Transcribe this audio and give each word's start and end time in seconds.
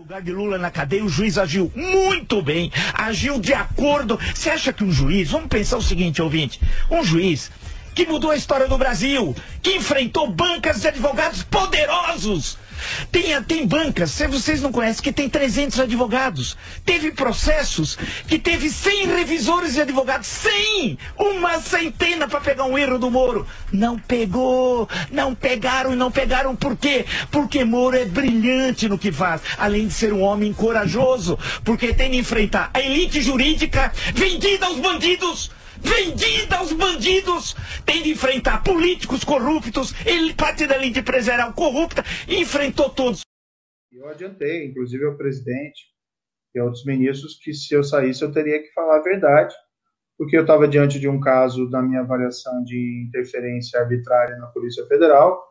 Lugar 0.00 0.22
de 0.22 0.32
Lula 0.32 0.56
na 0.56 0.70
cadeia, 0.70 1.04
o 1.04 1.10
juiz 1.10 1.36
agiu 1.36 1.70
muito 1.76 2.40
bem, 2.40 2.72
agiu 2.94 3.38
de 3.38 3.52
acordo. 3.52 4.18
Você 4.34 4.48
acha 4.48 4.72
que 4.72 4.82
um 4.82 4.90
juiz, 4.90 5.30
vamos 5.30 5.48
pensar 5.48 5.76
o 5.76 5.82
seguinte, 5.82 6.22
ouvinte, 6.22 6.58
um 6.90 7.04
juiz 7.04 7.50
que 7.94 8.06
mudou 8.06 8.30
a 8.30 8.36
história 8.36 8.66
do 8.66 8.78
Brasil, 8.78 9.36
que 9.62 9.76
enfrentou 9.76 10.32
bancas 10.32 10.80
de 10.80 10.88
advogados 10.88 11.42
poderosos. 11.42 12.56
Tem, 13.10 13.42
tem 13.42 13.66
bancas, 13.66 14.10
se 14.10 14.26
vocês 14.26 14.60
não 14.62 14.72
conhecem, 14.72 15.02
que 15.02 15.12
tem 15.12 15.28
300 15.28 15.80
advogados. 15.80 16.56
Teve 16.84 17.10
processos 17.12 17.96
que 18.26 18.38
teve 18.38 18.70
100 18.70 19.06
revisores 19.16 19.74
de 19.74 19.80
advogados. 19.80 20.26
100! 20.26 20.98
Uma 21.18 21.60
centena 21.60 22.28
para 22.28 22.40
pegar 22.40 22.64
um 22.64 22.78
erro 22.78 22.98
do 22.98 23.10
Moro. 23.10 23.46
Não 23.72 23.98
pegou, 23.98 24.88
não 25.10 25.34
pegaram 25.34 25.92
e 25.92 25.96
não 25.96 26.10
pegaram 26.10 26.54
por 26.56 26.76
quê? 26.76 27.04
Porque 27.30 27.64
Moro 27.64 27.96
é 27.96 28.04
brilhante 28.04 28.88
no 28.88 28.98
que 28.98 29.12
faz, 29.12 29.42
além 29.58 29.86
de 29.86 29.94
ser 29.94 30.12
um 30.12 30.22
homem 30.22 30.52
corajoso, 30.52 31.38
porque 31.64 31.94
tem 31.94 32.10
de 32.10 32.18
enfrentar 32.18 32.70
a 32.72 32.80
elite 32.80 33.20
jurídica 33.20 33.92
vendida 34.14 34.66
aos 34.66 34.78
bandidos 34.78 35.50
vendida 35.80 36.56
aos 36.56 36.72
bandidos, 36.72 37.54
tem 37.84 38.02
de 38.02 38.10
enfrentar 38.10 38.62
políticos 38.62 39.24
corruptos, 39.24 39.94
ele, 40.06 40.34
da 40.34 40.76
elite 40.76 41.00
empresarial 41.00 41.52
corrupta, 41.52 42.04
enfrentou 42.28 42.90
todos. 42.90 43.22
Eu 43.92 44.08
adiantei, 44.08 44.66
inclusive 44.66 45.04
ao 45.04 45.16
presidente 45.16 45.90
e 46.54 46.60
outros 46.60 46.84
ministros, 46.84 47.38
que 47.42 47.52
se 47.52 47.74
eu 47.74 47.82
saísse 47.82 48.22
eu 48.22 48.32
teria 48.32 48.62
que 48.62 48.72
falar 48.72 48.98
a 48.98 49.02
verdade, 49.02 49.54
porque 50.16 50.36
eu 50.36 50.42
estava 50.42 50.68
diante 50.68 51.00
de 51.00 51.08
um 51.08 51.18
caso 51.18 51.68
da 51.70 51.82
minha 51.82 52.00
avaliação 52.00 52.62
de 52.64 53.06
interferência 53.08 53.80
arbitrária 53.80 54.36
na 54.36 54.46
Polícia 54.48 54.86
Federal, 54.86 55.42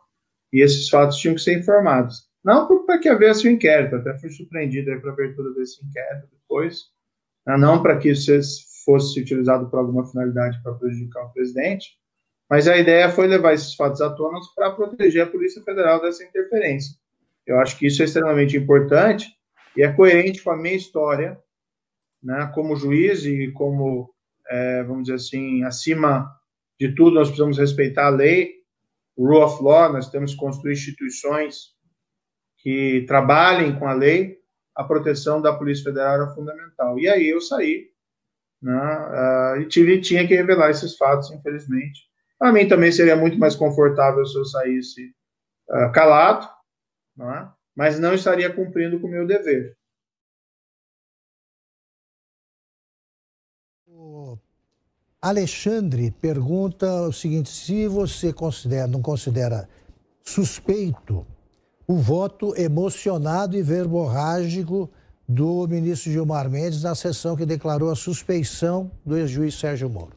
e 0.52 0.62
esses 0.62 0.88
fatos 0.88 1.16
tinham 1.16 1.34
que 1.34 1.40
ser 1.40 1.58
informados. 1.58 2.28
Não 2.44 2.84
para 2.86 2.98
que 2.98 3.10
houvesse 3.10 3.46
um 3.46 3.52
inquérito, 3.52 3.96
até 3.96 4.18
fui 4.18 4.30
surpreendido 4.30 4.98
para 5.00 5.10
a 5.10 5.12
abertura 5.12 5.52
desse 5.54 5.84
inquérito 5.84 6.28
depois, 6.32 6.84
né? 7.46 7.56
não 7.56 7.82
para 7.82 7.98
que 7.98 8.08
fosse 8.90 9.20
utilizado 9.20 9.70
por 9.70 9.78
alguma 9.78 10.04
finalidade 10.04 10.60
para 10.62 10.74
prejudicar 10.74 11.24
o 11.24 11.32
presidente, 11.32 11.96
mas 12.48 12.66
a 12.66 12.76
ideia 12.76 13.08
foi 13.08 13.28
levar 13.28 13.54
esses 13.54 13.74
fatos 13.74 14.00
à 14.00 14.10
tona 14.10 14.40
para 14.56 14.72
proteger 14.72 15.22
a 15.22 15.30
Polícia 15.30 15.62
Federal 15.62 16.02
dessa 16.02 16.24
interferência. 16.24 16.96
Eu 17.46 17.60
acho 17.60 17.78
que 17.78 17.86
isso 17.86 18.02
é 18.02 18.04
extremamente 18.04 18.56
importante 18.56 19.28
e 19.76 19.82
é 19.82 19.92
coerente 19.92 20.42
com 20.42 20.50
a 20.50 20.56
minha 20.56 20.74
história, 20.74 21.38
né, 22.20 22.50
como 22.52 22.74
juiz 22.74 23.24
e 23.24 23.52
como, 23.52 24.12
é, 24.48 24.82
vamos 24.82 25.04
dizer 25.04 25.14
assim, 25.14 25.62
acima 25.62 26.28
de 26.78 26.92
tudo, 26.94 27.14
nós 27.14 27.28
precisamos 27.28 27.58
respeitar 27.58 28.06
a 28.06 28.10
lei, 28.10 28.54
o 29.16 29.26
rule 29.26 29.44
of 29.44 29.62
law, 29.62 29.92
nós 29.92 30.10
temos 30.10 30.32
que 30.32 30.38
construir 30.38 30.72
instituições 30.72 31.74
que 32.58 33.04
trabalhem 33.06 33.78
com 33.78 33.86
a 33.86 33.92
lei, 33.92 34.38
a 34.74 34.82
proteção 34.82 35.40
da 35.40 35.52
Polícia 35.52 35.84
Federal 35.84 36.22
é 36.22 36.34
fundamental. 36.34 36.98
E 36.98 37.08
aí 37.08 37.28
eu 37.28 37.40
saí 37.40 37.89
né? 38.62 39.56
Uh, 39.56 39.60
e 39.62 39.68
tive, 39.68 40.00
tinha 40.00 40.26
que 40.26 40.34
revelar 40.34 40.70
esses 40.70 40.96
fatos, 40.96 41.30
infelizmente. 41.30 42.02
Para 42.38 42.52
mim 42.52 42.68
também 42.68 42.92
seria 42.92 43.16
muito 43.16 43.38
mais 43.38 43.54
confortável 43.54 44.24
se 44.24 44.36
eu 44.36 44.44
saísse 44.44 45.14
uh, 45.70 45.92
calado, 45.92 46.48
né? 47.16 47.50
mas 47.74 47.98
não 47.98 48.14
estaria 48.14 48.52
cumprindo 48.52 49.00
com 49.00 49.06
o 49.06 49.10
meu 49.10 49.26
dever. 49.26 49.76
Alexandre 55.22 56.10
pergunta 56.10 57.02
o 57.02 57.12
seguinte: 57.12 57.50
se 57.50 57.86
você 57.86 58.32
considera, 58.32 58.86
não 58.86 59.02
considera 59.02 59.68
suspeito 60.22 61.26
o 61.86 61.96
voto 61.96 62.54
emocionado 62.56 63.56
e 63.56 63.62
verborrágico 63.62 64.90
do 65.30 65.68
ministro 65.68 66.10
Gilmar 66.10 66.50
Mendes 66.50 66.82
na 66.82 66.92
sessão 66.96 67.36
que 67.36 67.46
declarou 67.46 67.88
a 67.88 67.94
suspeição 67.94 68.90
do 69.06 69.16
ex-juiz 69.16 69.54
Sérgio 69.54 69.88
Moro. 69.88 70.10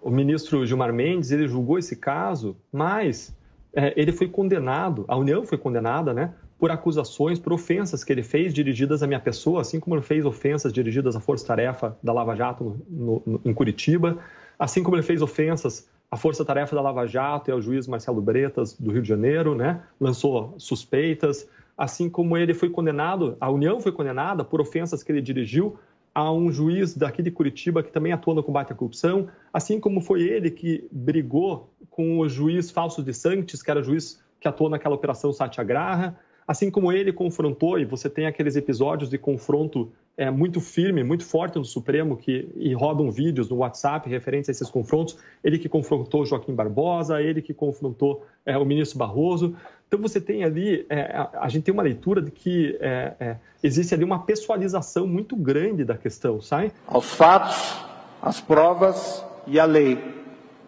O 0.00 0.08
ministro 0.08 0.64
Gilmar 0.64 0.92
Mendes 0.92 1.32
ele 1.32 1.48
julgou 1.48 1.76
esse 1.76 1.96
caso, 1.96 2.56
mas 2.72 3.36
é, 3.74 3.92
ele 4.00 4.12
foi 4.12 4.28
condenado, 4.28 5.04
a 5.08 5.16
União 5.16 5.44
foi 5.44 5.58
condenada, 5.58 6.14
né, 6.14 6.32
por 6.60 6.70
acusações, 6.70 7.40
por 7.40 7.52
ofensas 7.52 8.04
que 8.04 8.12
ele 8.12 8.22
fez 8.22 8.54
dirigidas 8.54 9.02
à 9.02 9.06
minha 9.08 9.18
pessoa, 9.18 9.62
assim 9.62 9.80
como 9.80 9.96
ele 9.96 10.02
fez 10.02 10.24
ofensas 10.24 10.72
dirigidas 10.72 11.16
à 11.16 11.20
Força 11.20 11.44
Tarefa 11.44 11.98
da 12.00 12.12
Lava 12.12 12.36
Jato 12.36 12.80
no, 12.88 13.20
no, 13.26 13.40
em 13.44 13.52
Curitiba, 13.52 14.18
assim 14.60 14.80
como 14.80 14.94
ele 14.94 15.02
fez 15.02 15.22
ofensas 15.22 15.88
à 16.08 16.16
Força 16.16 16.44
Tarefa 16.44 16.76
da 16.76 16.82
Lava 16.82 17.04
Jato 17.04 17.50
e 17.50 17.52
ao 17.52 17.60
juiz 17.60 17.88
Marcelo 17.88 18.22
Bretas 18.22 18.74
do 18.74 18.92
Rio 18.92 19.02
de 19.02 19.08
Janeiro, 19.08 19.56
né, 19.56 19.82
lançou 20.00 20.54
suspeitas 20.56 21.48
assim 21.80 22.10
como 22.10 22.36
ele 22.36 22.52
foi 22.52 22.68
condenado, 22.68 23.38
a 23.40 23.50
União 23.50 23.80
foi 23.80 23.90
condenada 23.90 24.44
por 24.44 24.60
ofensas 24.60 25.02
que 25.02 25.10
ele 25.10 25.22
dirigiu 25.22 25.78
a 26.14 26.30
um 26.30 26.52
juiz 26.52 26.94
daqui 26.94 27.22
de 27.22 27.30
Curitiba 27.30 27.82
que 27.82 27.90
também 27.90 28.12
atua 28.12 28.34
no 28.34 28.42
combate 28.42 28.70
à 28.70 28.76
corrupção, 28.76 29.28
assim 29.50 29.80
como 29.80 30.02
foi 30.02 30.20
ele 30.20 30.50
que 30.50 30.86
brigou 30.92 31.70
com 31.88 32.18
o 32.18 32.28
juiz 32.28 32.70
Falso 32.70 33.02
de 33.02 33.14
Santos, 33.14 33.62
que 33.62 33.70
era 33.70 33.82
juiz 33.82 34.22
que 34.38 34.46
atuou 34.46 34.68
naquela 34.68 34.94
operação 34.94 35.32
Satyagraha, 35.32 36.18
assim 36.46 36.70
como 36.70 36.92
ele 36.92 37.14
confrontou, 37.14 37.78
e 37.78 37.86
você 37.86 38.10
tem 38.10 38.26
aqueles 38.26 38.56
episódios 38.56 39.08
de 39.08 39.16
confronto 39.16 39.90
é, 40.18 40.30
muito 40.30 40.60
firme, 40.60 41.02
muito 41.02 41.24
forte 41.24 41.56
no 41.56 41.64
Supremo, 41.64 42.14
que 42.14 42.46
e 42.56 42.74
rodam 42.74 43.10
vídeos 43.10 43.48
no 43.48 43.56
WhatsApp 43.56 44.06
referentes 44.06 44.50
a 44.50 44.52
esses 44.52 44.68
confrontos, 44.68 45.16
ele 45.42 45.58
que 45.58 45.68
confrontou 45.68 46.26
Joaquim 46.26 46.54
Barbosa, 46.54 47.22
ele 47.22 47.40
que 47.40 47.54
confrontou 47.54 48.26
é, 48.44 48.58
o 48.58 48.66
ministro 48.66 48.98
Barroso. 48.98 49.56
Então 49.90 50.00
você 50.00 50.20
tem 50.20 50.44
ali, 50.44 50.86
é, 50.88 51.26
a, 51.34 51.48
gente 51.48 51.64
tem 51.64 51.74
uma 51.74 51.82
leitura 51.82 52.22
de 52.22 52.30
que 52.30 52.78
é, 52.80 53.12
é, 53.18 53.36
existe 53.60 53.92
ali 53.92 54.04
uma 54.04 54.20
pessoalização 54.20 55.04
muito 55.04 55.34
grande 55.34 55.84
da 55.84 55.96
questão, 55.96 56.40
sai? 56.40 56.70
Aos 56.86 57.12
fatos, 57.12 57.76
às 58.22 58.40
provas 58.40 59.24
e 59.48 59.58
à 59.58 59.64
lei. 59.64 59.98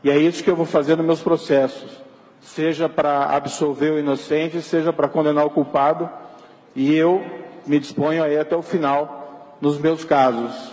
E 0.02 0.10
é 0.10 0.18
isso 0.18 0.42
que 0.42 0.50
eu 0.50 0.56
vou 0.56 0.66
fazer 0.66 0.96
nos 0.96 1.06
meus 1.06 1.22
processos, 1.22 2.02
seja 2.40 2.88
para 2.88 3.26
absolver 3.26 3.92
o 3.92 3.98
inocente, 4.00 4.60
seja 4.60 4.92
para 4.92 5.06
condenar 5.06 5.46
o 5.46 5.50
culpado, 5.50 6.10
e 6.74 6.92
eu 6.92 7.24
me 7.64 7.78
disponho 7.78 8.24
a 8.24 8.28
ir 8.28 8.40
até 8.40 8.56
o 8.56 8.62
final 8.62 9.56
nos 9.60 9.78
meus 9.78 10.04
casos. 10.04 10.72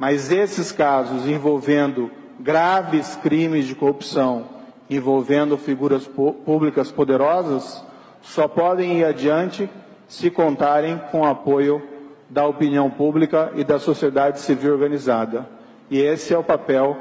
Mas 0.00 0.32
esses 0.32 0.72
casos 0.72 1.28
envolvendo 1.28 2.10
graves 2.40 3.14
crimes 3.22 3.66
de 3.66 3.76
corrupção, 3.76 4.53
envolvendo 4.88 5.56
figuras 5.56 6.06
públicas 6.06 6.90
poderosas 6.90 7.84
só 8.22 8.48
podem 8.48 8.98
ir 8.98 9.04
adiante 9.04 9.68
se 10.08 10.30
contarem 10.30 10.98
com 11.10 11.20
o 11.20 11.26
apoio 11.26 11.82
da 12.28 12.46
opinião 12.46 12.90
pública 12.90 13.52
e 13.54 13.64
da 13.64 13.78
sociedade 13.78 14.40
civil 14.40 14.72
organizada. 14.72 15.48
E 15.90 16.00
esse 16.00 16.32
é 16.32 16.38
o 16.38 16.44
papel 16.44 16.96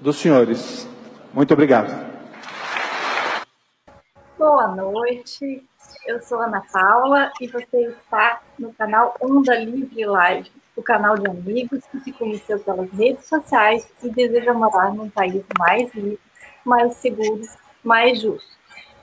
dos 0.00 0.16
senhores. 0.16 0.88
Muito 1.32 1.52
obrigado. 1.52 2.10
Boa 4.38 4.68
noite, 4.68 5.62
eu 6.06 6.20
sou 6.22 6.40
Ana 6.40 6.62
Paula 6.72 7.30
e 7.40 7.46
você 7.46 7.88
está 7.88 8.40
no 8.58 8.72
canal 8.72 9.14
Onda 9.20 9.54
Livre 9.56 10.06
Live, 10.06 10.50
o 10.74 10.82
canal 10.82 11.16
de 11.16 11.28
amigos 11.28 11.84
que 11.92 12.00
se 12.00 12.12
conheceu 12.12 12.58
pelas 12.58 12.90
redes 12.90 13.26
sociais 13.26 13.86
e 14.02 14.08
deseja 14.08 14.54
morar 14.54 14.94
num 14.94 15.10
país 15.10 15.44
mais 15.58 15.92
livre 15.94 16.18
mais 16.64 16.94
seguro, 16.96 17.42
mais 17.82 18.20
justo. 18.20 18.50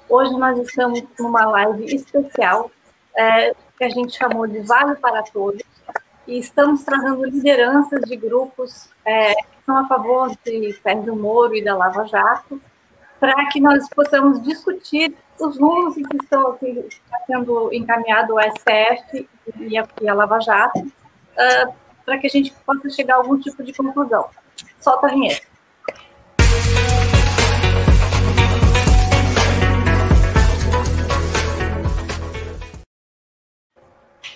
Hoje 0.10 0.34
nós 0.38 0.58
estamos 0.60 1.04
numa 1.20 1.46
live 1.46 1.86
especial 1.94 2.72
é, 3.16 3.54
que 3.78 3.84
a 3.84 3.90
gente 3.90 4.18
chamou 4.18 4.48
de 4.48 4.60
Vale 4.60 4.96
para 4.96 5.24
Todos 5.24 5.62
e 6.26 6.38
estamos 6.40 6.84
trazendo 6.84 7.26
lideranças 7.26 8.02
de 8.02 8.16
grupos 8.16 8.90
é, 9.06 9.34
que 9.34 9.66
são 9.66 9.78
a 9.78 9.88
favor 9.88 10.32
de 10.46 10.74
Sérgio 10.82 11.16
Moro 11.16 11.56
e 11.56 11.64
da 11.64 11.76
Lava 11.76 12.06
Jato 12.06 12.62
para 13.20 13.48
que 13.48 13.60
nós 13.60 13.88
possamos 13.90 14.42
discutir 14.44 15.16
os 15.40 15.60
rumos 15.60 15.96
que 15.96 16.18
estão 16.22 16.58
está 16.62 17.18
sendo 17.26 17.74
encaminhado 17.74 18.36
o 18.36 18.40
STF 18.40 19.28
e 19.60 19.78
a, 19.78 19.88
e 20.02 20.10
a 20.10 20.14
Lava 20.14 20.40
Jato 20.40 20.80
uh, 20.80 21.74
para 22.06 22.18
que 22.18 22.28
a 22.28 22.30
gente 22.30 22.54
possa 22.66 22.90
chegar 22.90 23.16
a 23.16 23.18
algum 23.18 23.40
tipo 23.40 23.64
de 23.64 23.74
conclusão. 23.74 24.30
Solta 24.80 25.08
a 25.08 25.10
vinheta. 25.10 25.46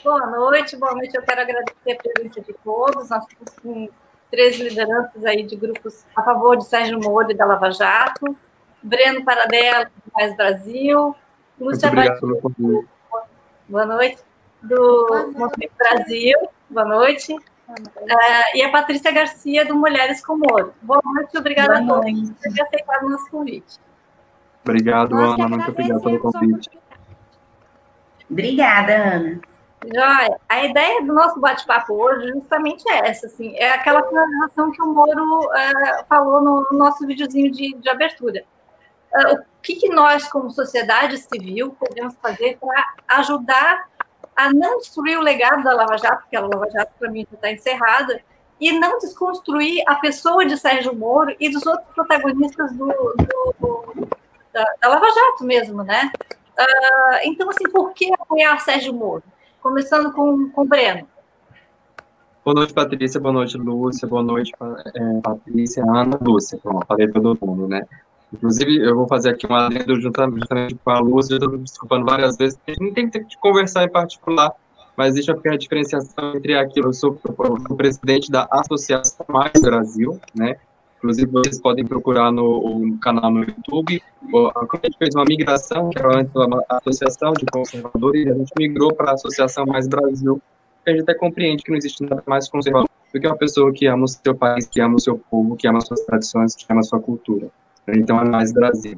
Boa 0.03 0.25
noite, 0.27 0.75
boa 0.75 0.93
noite. 0.93 1.15
Eu 1.15 1.21
quero 1.21 1.41
agradecer 1.41 1.91
a 1.91 1.95
presença 1.95 2.41
de 2.41 2.53
todos. 2.63 3.09
Nós 3.09 3.23
estamos 3.27 3.53
com 3.61 3.89
três 4.31 4.57
lideranças 4.59 5.23
aí 5.25 5.43
de 5.43 5.55
grupos 5.55 6.05
a 6.15 6.23
favor 6.23 6.57
de 6.57 6.65
Sérgio 6.65 6.99
Moro 6.99 7.29
e 7.29 7.35
da 7.35 7.45
Lava 7.45 7.69
Jato, 7.69 8.35
Breno 8.81 9.23
Paradela, 9.23 9.85
do 9.85 10.11
Mais 10.13 10.35
Brasil, 10.35 11.15
Lúcia 11.59 11.91
Batista, 11.91 12.25
boa 13.69 13.85
noite, 13.85 14.17
do 14.63 15.33
Movimento 15.35 15.73
Brasil, 15.77 16.37
boa 16.69 16.85
noite, 16.85 17.33
uh, 17.33 18.55
e 18.55 18.63
a 18.63 18.71
Patrícia 18.71 19.11
Garcia, 19.11 19.65
do 19.65 19.75
Mulheres 19.75 20.25
com 20.25 20.37
Moro. 20.37 20.73
Boa 20.81 21.01
noite, 21.03 21.37
obrigada 21.37 21.79
boa 21.81 21.99
a 21.99 22.01
todos 22.01 22.29
por 22.31 22.53
ter 22.53 22.61
aceitado 22.63 23.05
o 23.05 23.09
nosso 23.09 23.29
convite. 23.29 23.79
Obrigado, 24.63 25.15
Ana, 25.15 25.47
muito 25.47 25.69
obrigado 25.69 26.01
pelo 26.01 26.19
convite. 26.19 26.69
Obrigada, 28.29 28.93
Ana. 28.93 29.50
Joia. 29.83 30.39
A 30.47 30.65
ideia 30.65 31.01
do 31.01 31.13
nosso 31.13 31.39
bate-papo 31.39 31.93
hoje 31.93 32.29
justamente 32.29 32.87
é 32.89 33.09
essa, 33.09 33.25
assim, 33.25 33.55
é 33.55 33.71
aquela 33.71 34.03
finalização 34.07 34.71
que 34.71 34.81
o 34.81 34.87
Moro 34.87 35.39
uh, 35.39 36.05
falou 36.07 36.41
no, 36.41 36.67
no, 36.71 36.77
nosso 36.77 37.05
videozinho 37.05 37.51
de, 37.51 37.73
de 37.73 37.89
abertura. 37.89 38.43
Uh, 39.13 39.41
o 39.41 39.61
que, 39.61 39.75
que, 39.75 39.89
nós, 39.89 40.27
como 40.29 40.51
sociedade 40.51 41.17
civil, 41.17 41.75
podemos 41.79 42.15
fazer 42.21 42.57
para 42.59 42.93
ajudar 43.19 43.89
a 44.35 44.53
não 44.53 44.77
destruir 44.77 45.17
o 45.17 45.21
legado 45.21 45.63
da 45.63 45.73
Lava 45.73 45.97
Jato, 45.97 46.21
porque 46.21 46.35
a 46.35 46.41
Lava 46.41 46.69
Jato, 46.69 46.93
para 46.97 47.09
mim, 47.09 47.27
está 47.31 47.51
encerrada, 47.51 48.21
e 48.59 48.71
não 48.71 48.99
desconstruir 48.99 49.83
a 49.87 49.95
pessoa 49.95 50.45
de 50.45 50.55
Sérgio 50.57 50.95
Moro 50.95 51.35
e 51.39 51.49
dos 51.49 51.65
outros 51.65 51.87
protagonistas 51.95 52.71
do, 52.73 52.85
do 53.59 54.07
da, 54.53 54.63
da, 54.79 54.87
Lava 54.87 55.07
Jato 55.09 55.43
mesmo, 55.43 55.83
né? 55.83 56.11
Uh, 56.57 57.17
então, 57.23 57.49
assim, 57.49 57.63
por 57.71 57.91
que 57.93 58.13
apoiar 58.13 58.59
Sérgio 58.59 58.93
Moro? 58.93 59.23
Começando 59.61 60.11
com, 60.11 60.49
com 60.49 60.61
o 60.61 60.65
Breno. 60.65 61.07
Boa 62.43 62.55
noite, 62.55 62.73
Patrícia. 62.73 63.19
Boa 63.19 63.33
noite, 63.33 63.57
Lúcia. 63.57 64.07
Boa 64.07 64.23
noite, 64.23 64.51
é, 64.95 65.21
Patrícia, 65.21 65.83
Ana, 65.83 66.17
Lúcia. 66.19 66.59
Bom, 66.63 66.81
falei 66.87 67.07
todo 67.07 67.37
mundo, 67.39 67.67
né? 67.67 67.85
Inclusive, 68.33 68.77
eu 68.77 68.95
vou 68.95 69.07
fazer 69.07 69.29
aqui 69.29 69.45
um 69.45 69.53
adendo 69.53 69.99
justamente 69.99 70.75
com 70.75 70.89
a 70.89 70.99
Lúcia, 70.99 71.33
eu 71.33 71.37
estou 71.37 71.51
me 71.51 71.59
desculpando 71.59 72.05
várias 72.05 72.37
vezes, 72.37 72.57
a 72.65 72.71
gente 72.71 72.93
tem 72.93 73.09
que 73.09 73.37
conversar 73.37 73.83
em 73.83 73.89
particular, 73.89 74.53
mas 74.95 75.09
existe 75.13 75.31
a 75.31 75.57
diferenciação 75.57 76.33
entre 76.35 76.57
aquilo, 76.57 76.87
eu 76.87 76.93
sou 76.93 77.19
o 77.25 77.75
presidente 77.75 78.31
da 78.31 78.47
Associação 78.49 79.25
Mais 79.27 79.51
Brasil, 79.61 80.17
né? 80.33 80.55
Inclusive, 81.01 81.31
vocês 81.31 81.59
podem 81.59 81.83
procurar 81.83 82.31
no, 82.31 82.79
no 82.79 82.97
canal 82.99 83.31
no 83.31 83.39
YouTube. 83.39 83.99
A 84.55 84.85
gente 84.85 84.97
fez 84.99 85.15
uma 85.15 85.25
migração, 85.25 85.89
que 85.89 85.97
era 85.97 86.19
antes 86.19 86.35
uma 86.35 86.63
associação 86.69 87.33
de 87.33 87.43
conservadores, 87.47 88.27
e 88.27 88.29
a 88.29 88.35
gente 88.35 88.51
migrou 88.55 88.93
para 88.93 89.09
a 89.09 89.13
Associação 89.15 89.65
Mais 89.65 89.87
Brasil, 89.87 90.39
a 90.85 90.91
gente 90.91 91.01
até 91.01 91.15
compreende 91.15 91.63
que 91.63 91.71
não 91.71 91.77
existe 91.77 92.03
nada 92.03 92.21
mais 92.27 92.47
conservador 92.47 92.87
do 93.11 93.19
que 93.19 93.27
uma 93.27 93.35
pessoa 93.35 93.73
que 93.73 93.87
ama 93.87 94.05
o 94.05 94.07
seu 94.07 94.35
país, 94.35 94.67
que 94.67 94.79
ama 94.79 94.95
o 94.95 94.99
seu 94.99 95.17
povo, 95.17 95.55
que 95.55 95.67
ama 95.67 95.81
suas 95.81 96.01
tradições, 96.01 96.55
que 96.55 96.65
ama 96.69 96.81
a 96.81 96.83
sua 96.83 96.99
cultura. 96.99 97.47
Então 97.87 98.19
é 98.19 98.23
mais 98.23 98.53
Brasil. 98.53 98.97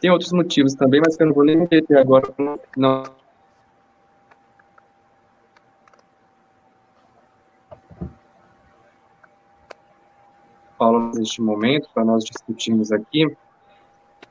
Tem 0.00 0.10
outros 0.10 0.32
motivos 0.32 0.74
também, 0.74 1.00
mas 1.04 1.16
que 1.16 1.22
eu 1.22 1.28
não 1.28 1.34
vou 1.34 1.44
nem 1.44 1.56
meter 1.56 1.96
agora. 1.96 2.28
Não. 2.76 3.19
Falo 10.80 11.10
neste 11.14 11.42
momento, 11.42 11.90
para 11.92 12.06
nós 12.06 12.24
discutirmos 12.24 12.90
aqui, 12.90 13.30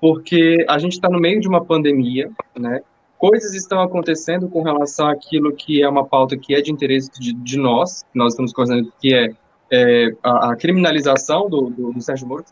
porque 0.02 0.66
a 0.68 0.80
gente 0.80 0.94
está 0.94 1.08
no 1.08 1.20
meio 1.20 1.40
de 1.40 1.48
uma 1.48 1.64
pandemia, 1.64 2.32
né? 2.58 2.82
Coisas 3.20 3.54
estão 3.54 3.82
acontecendo 3.82 4.50
com 4.50 4.64
relação 4.64 5.08
àquilo 5.08 5.54
que 5.54 5.84
é 5.84 5.88
uma 5.88 6.06
pauta 6.06 6.36
que 6.36 6.56
é 6.56 6.62
de 6.62 6.72
interesse 6.72 7.12
de, 7.20 7.34
de 7.34 7.56
nós, 7.56 8.04
nós 8.16 8.34
estamos 8.34 8.52
considerando 8.52 8.92
que 9.00 9.14
é 9.14 9.36
é, 9.72 10.08
a, 10.24 10.52
a, 10.52 10.56
criminalização 10.56 11.48
do, 11.48 11.70
do, 11.70 11.94
do 11.94 12.02
Sérgio 12.02 12.28
Moro, 12.28 12.44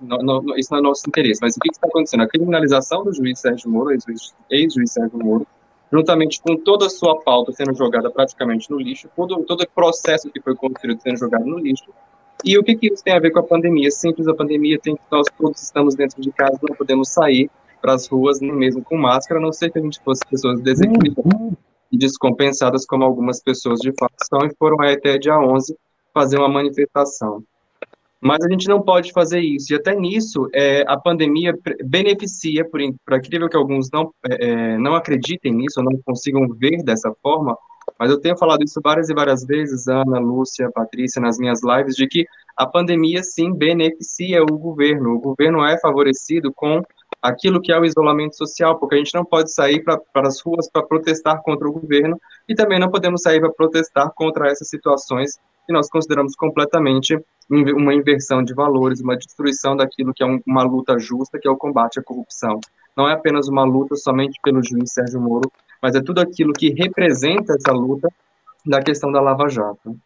isso 0.56 0.72
não 0.72 0.78
é 0.78 0.82
nosso 0.82 1.04
interesse, 1.08 1.40
mas 1.42 1.58
o 1.58 1.60
que 1.60 1.70
está 1.72 1.88
acontecendo? 1.88 2.22
A 2.22 2.28
criminalização 2.28 3.04
do 3.04 3.12
juiz 3.12 3.40
Sérgio 3.40 3.72
Moro, 3.72 3.92
ex-juiz 3.92 4.36
ex 4.52 4.92
Sérgio 4.92 5.18
Moro, 5.18 5.48
juntamente 5.92 6.40
com 6.40 6.56
toda 6.56 6.86
a 6.86 6.90
sua 6.90 7.20
pauta 7.22 7.52
sendo 7.54 7.74
jogada 7.74 8.12
praticamente 8.12 8.70
no 8.70 8.78
lixo, 8.78 9.10
todo, 9.16 9.44
todo 9.46 9.62
o 9.62 9.70
processo 9.70 10.30
que 10.30 10.40
foi 10.40 10.56
construído 10.56 11.02
sendo 11.02 11.18
jogado 11.18 11.46
no 11.46 11.58
lixo, 11.58 11.92
e 12.44 12.58
o 12.58 12.64
que, 12.64 12.76
que 12.76 12.88
isso 12.94 13.04
tem 13.04 13.14
a 13.14 13.20
ver 13.20 13.32
com 13.32 13.40
a 13.40 13.44
pandemia? 13.44 13.90
Simples, 13.92 14.28
a 14.28 14.34
pandemia 14.34 14.80
tem 14.80 14.96
que 14.96 15.02
nós 15.12 15.26
todos 15.38 15.62
estamos 15.62 15.96
dentro 15.96 16.22
de 16.22 16.32
casa, 16.32 16.60
não 16.68 16.76
podemos 16.76 17.10
sair 17.10 17.50
para 17.82 17.94
as 17.94 18.08
ruas, 18.08 18.40
nem 18.40 18.54
mesmo 18.54 18.84
com 18.84 18.98
máscara, 18.98 19.40
a 19.40 19.44
não 19.44 19.52
ser 19.52 19.72
que 19.72 19.80
a 19.80 19.82
gente 19.82 20.00
fosse 20.04 20.22
pessoas 20.30 20.62
desequilibradas 20.62 21.54
e 21.92 21.98
descompensadas, 21.98 22.86
como 22.86 23.04
algumas 23.04 23.42
pessoas 23.42 23.80
de 23.80 23.92
fato 23.98 24.16
são, 24.30 24.46
e 24.46 24.56
foram 24.58 24.78
até 24.82 25.18
dia 25.18 25.40
11 25.40 25.76
fazer 26.14 26.38
uma 26.38 26.50
manifestação. 26.50 27.44
Mas 28.20 28.44
a 28.44 28.50
gente 28.50 28.68
não 28.68 28.82
pode 28.82 29.12
fazer 29.12 29.40
isso. 29.40 29.72
E 29.72 29.76
até 29.76 29.96
nisso, 29.96 30.50
é, 30.54 30.84
a 30.88 30.98
pandemia 30.98 31.54
beneficia, 31.86 32.66
por, 32.66 32.82
por 33.06 33.18
incrível 33.18 33.48
que 33.48 33.56
alguns 33.56 33.90
não, 33.92 34.12
é, 34.26 34.50
é, 34.50 34.78
não 34.78 34.96
acreditem 34.96 35.54
nisso, 35.54 35.80
ou 35.80 35.86
não 35.86 36.00
consigam 36.04 36.48
ver 36.50 36.84
dessa 36.84 37.14
forma, 37.22 37.56
mas 38.00 38.12
eu 38.12 38.20
tenho 38.20 38.38
falado 38.38 38.64
isso 38.64 38.80
várias 38.84 39.10
e 39.10 39.14
várias 39.14 39.44
vezes, 39.44 39.88
Ana, 39.88 40.20
Lúcia, 40.20 40.72
Patrícia, 40.72 41.22
nas 41.22 41.38
minhas 41.38 41.62
lives, 41.64 41.96
de 41.96 42.08
que 42.08 42.26
a 42.56 42.66
pandemia, 42.66 43.24
sim, 43.24 43.54
beneficia 43.54 44.44
o 44.44 44.58
governo. 44.58 45.16
O 45.16 45.20
governo 45.20 45.64
é 45.64 45.80
favorecido 45.80 46.52
com 46.54 46.82
aquilo 47.22 47.62
que 47.62 47.72
é 47.72 47.80
o 47.80 47.86
isolamento 47.86 48.36
social, 48.36 48.78
porque 48.80 48.96
a 48.96 48.98
gente 48.98 49.14
não 49.14 49.26
pode 49.26 49.52
sair 49.52 49.84
para 49.84 50.02
as 50.28 50.42
ruas 50.42 50.70
para 50.70 50.84
protestar 50.84 51.42
contra 51.42 51.68
o 51.68 51.72
governo 51.72 52.20
e 52.48 52.56
também 52.56 52.80
não 52.80 52.90
podemos 52.90 53.22
sair 53.22 53.40
para 53.40 53.52
protestar 53.52 54.12
contra 54.16 54.48
essas 54.48 54.70
situações 54.70 55.38
que 55.66 55.74
nós 55.74 55.90
consideramos 55.90 56.36
completamente 56.36 57.20
uma 57.50 57.94
inversão 57.94 58.44
de 58.44 58.54
valores, 58.54 59.02
uma 59.02 59.18
destruição 59.18 59.76
daquilo 59.76 60.14
que 60.14 60.24
é 60.24 60.42
uma 60.46 60.64
luta 60.64 60.98
justa, 60.98 61.40
que 61.40 61.48
é 61.48 61.52
o 61.52 61.58
combate 61.58 62.00
à 62.00 62.04
corrupção. 62.04 62.60
Não 62.96 63.08
é 63.08 63.14
apenas 63.14 63.48
uma 63.48 63.64
luta 63.64 63.96
somente 63.96 64.40
pelo 64.42 64.64
juiz 64.64 64.94
Sérgio 64.94 65.22
Moro, 65.22 65.52
mas 65.82 65.96
é 65.96 66.02
tudo 66.02 66.22
aquilo 66.22 66.54
que 66.54 66.74
representa 66.74 67.54
essa 67.54 67.72
luta 67.72 68.10
da 68.66 68.82
questão 68.82 69.12
da 69.12 69.22
Lava 69.22 69.48
Jato. 69.50 69.98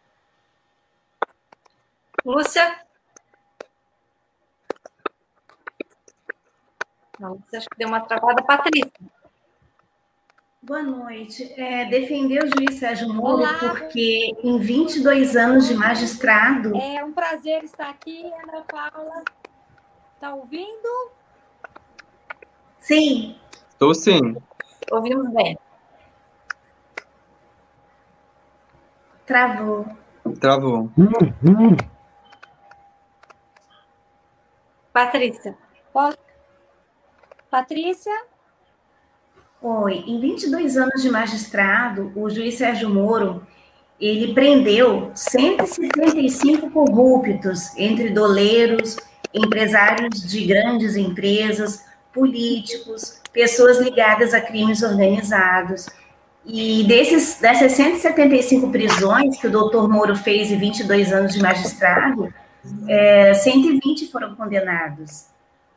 Lúcia? 2.24 2.80
Não, 7.18 7.38
você 7.46 7.56
acha 7.56 7.68
que 7.70 7.78
deu 7.78 7.88
uma 7.88 8.00
travada, 8.00 8.42
Patrícia? 8.42 8.90
Boa 10.62 10.82
noite. 10.82 11.52
É, 11.56 11.86
defender 11.86 12.44
o 12.44 12.46
juiz 12.46 12.78
Sérgio 12.78 13.12
Moro 13.12 13.38
Olá. 13.38 13.58
porque 13.58 14.32
em 14.44 14.58
22 14.58 15.34
anos 15.36 15.66
de 15.66 15.74
magistrado. 15.74 16.76
É 16.76 17.04
um 17.04 17.12
prazer 17.12 17.64
estar 17.64 17.90
aqui, 17.90 18.24
Ana 18.24 18.62
Paula. 18.62 19.24
Está 20.14 20.34
ouvindo? 20.34 21.10
Sim. 22.78 23.36
Estou 23.70 23.92
sim. 23.92 24.36
Ouvimos 24.92 25.28
bem. 25.32 25.58
Travou. 29.32 29.86
Travou. 30.38 30.90
Patrícia. 34.92 35.56
Patrícia? 37.50 38.12
Oi, 39.62 40.04
em 40.06 40.20
22 40.20 40.76
anos 40.76 41.00
de 41.00 41.10
magistrado, 41.10 42.12
o 42.14 42.28
juiz 42.28 42.56
Sérgio 42.56 42.90
Moro, 42.90 43.46
ele 43.98 44.34
prendeu 44.34 45.10
175 45.14 46.70
corruptos, 46.70 47.74
entre 47.78 48.10
doleiros, 48.10 48.98
empresários 49.32 50.30
de 50.30 50.44
grandes 50.44 50.94
empresas, 50.94 51.86
políticos, 52.12 53.18
pessoas 53.32 53.78
ligadas 53.78 54.34
a 54.34 54.42
crimes 54.42 54.82
organizados. 54.82 55.86
E 56.44 56.84
desses, 56.84 57.38
dessas 57.40 57.72
175 57.72 58.70
prisões 58.70 59.38
que 59.40 59.46
o 59.46 59.50
doutor 59.50 59.88
Moro 59.88 60.16
fez 60.16 60.50
em 60.50 60.58
22 60.58 61.12
anos 61.12 61.34
de 61.34 61.40
magistrado, 61.40 62.32
é, 62.88 63.32
120 63.34 64.10
foram 64.10 64.34
condenados. 64.34 65.26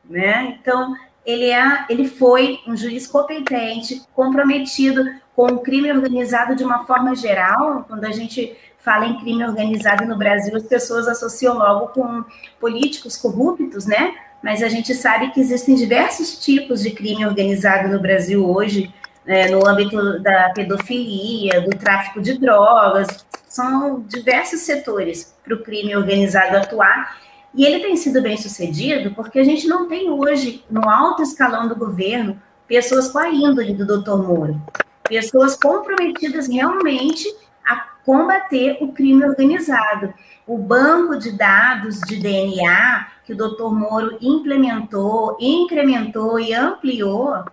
Né? 0.10 0.58
Então, 0.60 0.96
ele, 1.26 1.50
é, 1.50 1.86
ele 1.90 2.08
foi 2.08 2.60
um 2.68 2.76
juiz 2.76 3.08
competente, 3.08 4.02
comprometido 4.14 5.04
com 5.36 5.48
o 5.48 5.60
crime 5.60 5.92
organizado 5.92 6.56
de 6.56 6.64
uma 6.64 6.86
forma 6.86 7.16
geral. 7.16 7.86
Quando 7.88 8.06
a 8.06 8.12
gente 8.12 8.56
fala 8.80 9.08
em 9.08 9.20
crime 9.20 9.44
organizado 9.44 10.06
no 10.06 10.18
Brasil, 10.18 10.56
as 10.56 10.64
pessoas 10.64 11.08
associam 11.08 11.58
logo 11.58 11.88
com 11.88 12.24
políticos 12.60 13.18
corruptos, 13.18 13.86
né? 13.86 14.16
Mas 14.44 14.62
a 14.62 14.70
gente 14.70 14.94
sabe 14.94 15.32
que 15.32 15.40
existem 15.40 15.76
diversos 15.76 16.38
tipos 16.38 16.84
de 16.84 16.92
crime 16.92 17.26
organizado 17.26 17.90
no 17.90 18.00
Brasil 18.00 18.48
hoje, 18.48 18.94
né? 19.26 19.48
no 19.48 19.68
âmbito 19.68 20.20
da 20.20 20.50
pedofilia, 20.50 21.62
do 21.62 21.72
tráfico 21.78 22.22
de 22.22 22.38
drogas. 22.38 23.26
São 23.48 24.02
diversos 24.02 24.62
setores 24.62 25.36
para 25.44 25.56
o 25.56 25.64
crime 25.64 25.96
organizado 25.96 26.58
atuar 26.58 27.18
e 27.54 27.66
ele 27.66 27.80
tem 27.80 27.96
sido 27.96 28.22
bem 28.22 28.36
sucedido 28.36 29.16
porque 29.16 29.40
a 29.40 29.44
gente 29.44 29.66
não 29.68 29.88
tem 29.88 30.10
hoje, 30.10 30.64
no 30.70 30.90
alto 30.90 31.22
escalão 31.22 31.70
do 31.70 31.76
governo, 31.76 32.40
pessoas 32.68 33.08
com 33.08 33.18
a 33.18 33.30
índole 33.30 33.74
do 33.74 33.86
doutor 33.86 34.22
Moro. 34.22 34.62
Pessoas 35.08 35.56
comprometidas 35.56 36.48
realmente 36.48 37.34
a 37.66 37.78
combater 38.04 38.78
o 38.82 38.92
crime 38.92 39.24
organizado. 39.24 40.14
O 40.46 40.58
banco 40.58 41.18
de 41.18 41.32
dados 41.32 42.02
de 42.02 42.18
DNA 42.18 43.08
que 43.24 43.34
o 43.34 43.38
doutor 43.38 43.74
Moro 43.74 44.18
implementou, 44.22 45.38
incrementou 45.40 46.40
e 46.40 46.54
ampliou, 46.54 47.46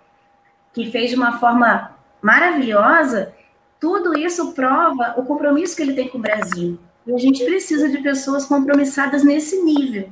que 0.72 0.90
fez 0.90 1.10
de 1.10 1.16
uma 1.16 1.38
forma 1.38 1.92
maravilhosa, 2.20 3.32
tudo 3.80 4.16
isso 4.18 4.52
prova 4.52 5.14
o 5.16 5.24
compromisso 5.24 5.76
que 5.76 5.82
ele 5.82 5.94
tem 5.94 6.08
com 6.08 6.18
o 6.18 6.22
Brasil. 6.22 6.78
E 7.06 7.12
a 7.12 7.18
gente 7.18 7.44
precisa 7.44 7.88
de 7.88 7.98
pessoas 7.98 8.44
compromissadas 8.44 9.24
nesse 9.24 9.60
nível. 9.62 10.08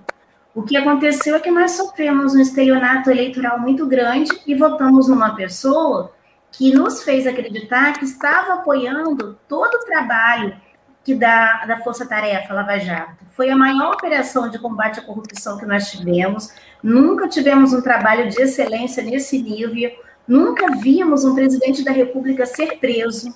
O 0.52 0.62
que 0.62 0.76
aconteceu 0.76 1.36
é 1.36 1.40
que 1.40 1.50
nós 1.50 1.72
sofremos 1.72 2.34
um 2.34 2.40
estelionato 2.40 3.10
eleitoral 3.10 3.60
muito 3.60 3.86
grande 3.86 4.30
e 4.46 4.54
votamos 4.54 5.06
numa 5.06 5.36
pessoa 5.36 6.12
que 6.50 6.74
nos 6.74 7.04
fez 7.04 7.26
acreditar 7.26 7.92
que 7.92 8.04
estava 8.04 8.54
apoiando 8.54 9.38
todo 9.48 9.74
o 9.74 9.84
trabalho 9.84 10.56
que 11.04 11.14
da, 11.14 11.64
da 11.64 11.78
Força 11.78 12.06
Tarefa 12.06 12.52
Lava 12.52 12.78
Jato. 12.78 13.24
Foi 13.30 13.48
a 13.48 13.56
maior 13.56 13.94
operação 13.94 14.50
de 14.50 14.58
combate 14.58 14.98
à 14.98 15.02
corrupção 15.02 15.56
que 15.56 15.64
nós 15.64 15.90
tivemos. 15.90 16.52
Nunca 16.82 17.28
tivemos 17.28 17.72
um 17.72 17.80
trabalho 17.80 18.28
de 18.28 18.42
excelência 18.42 19.02
nesse 19.02 19.40
nível. 19.40 19.92
Nunca 20.30 20.76
vimos 20.76 21.24
um 21.24 21.34
presidente 21.34 21.82
da 21.82 21.90
República 21.90 22.46
ser 22.46 22.78
preso. 22.78 23.34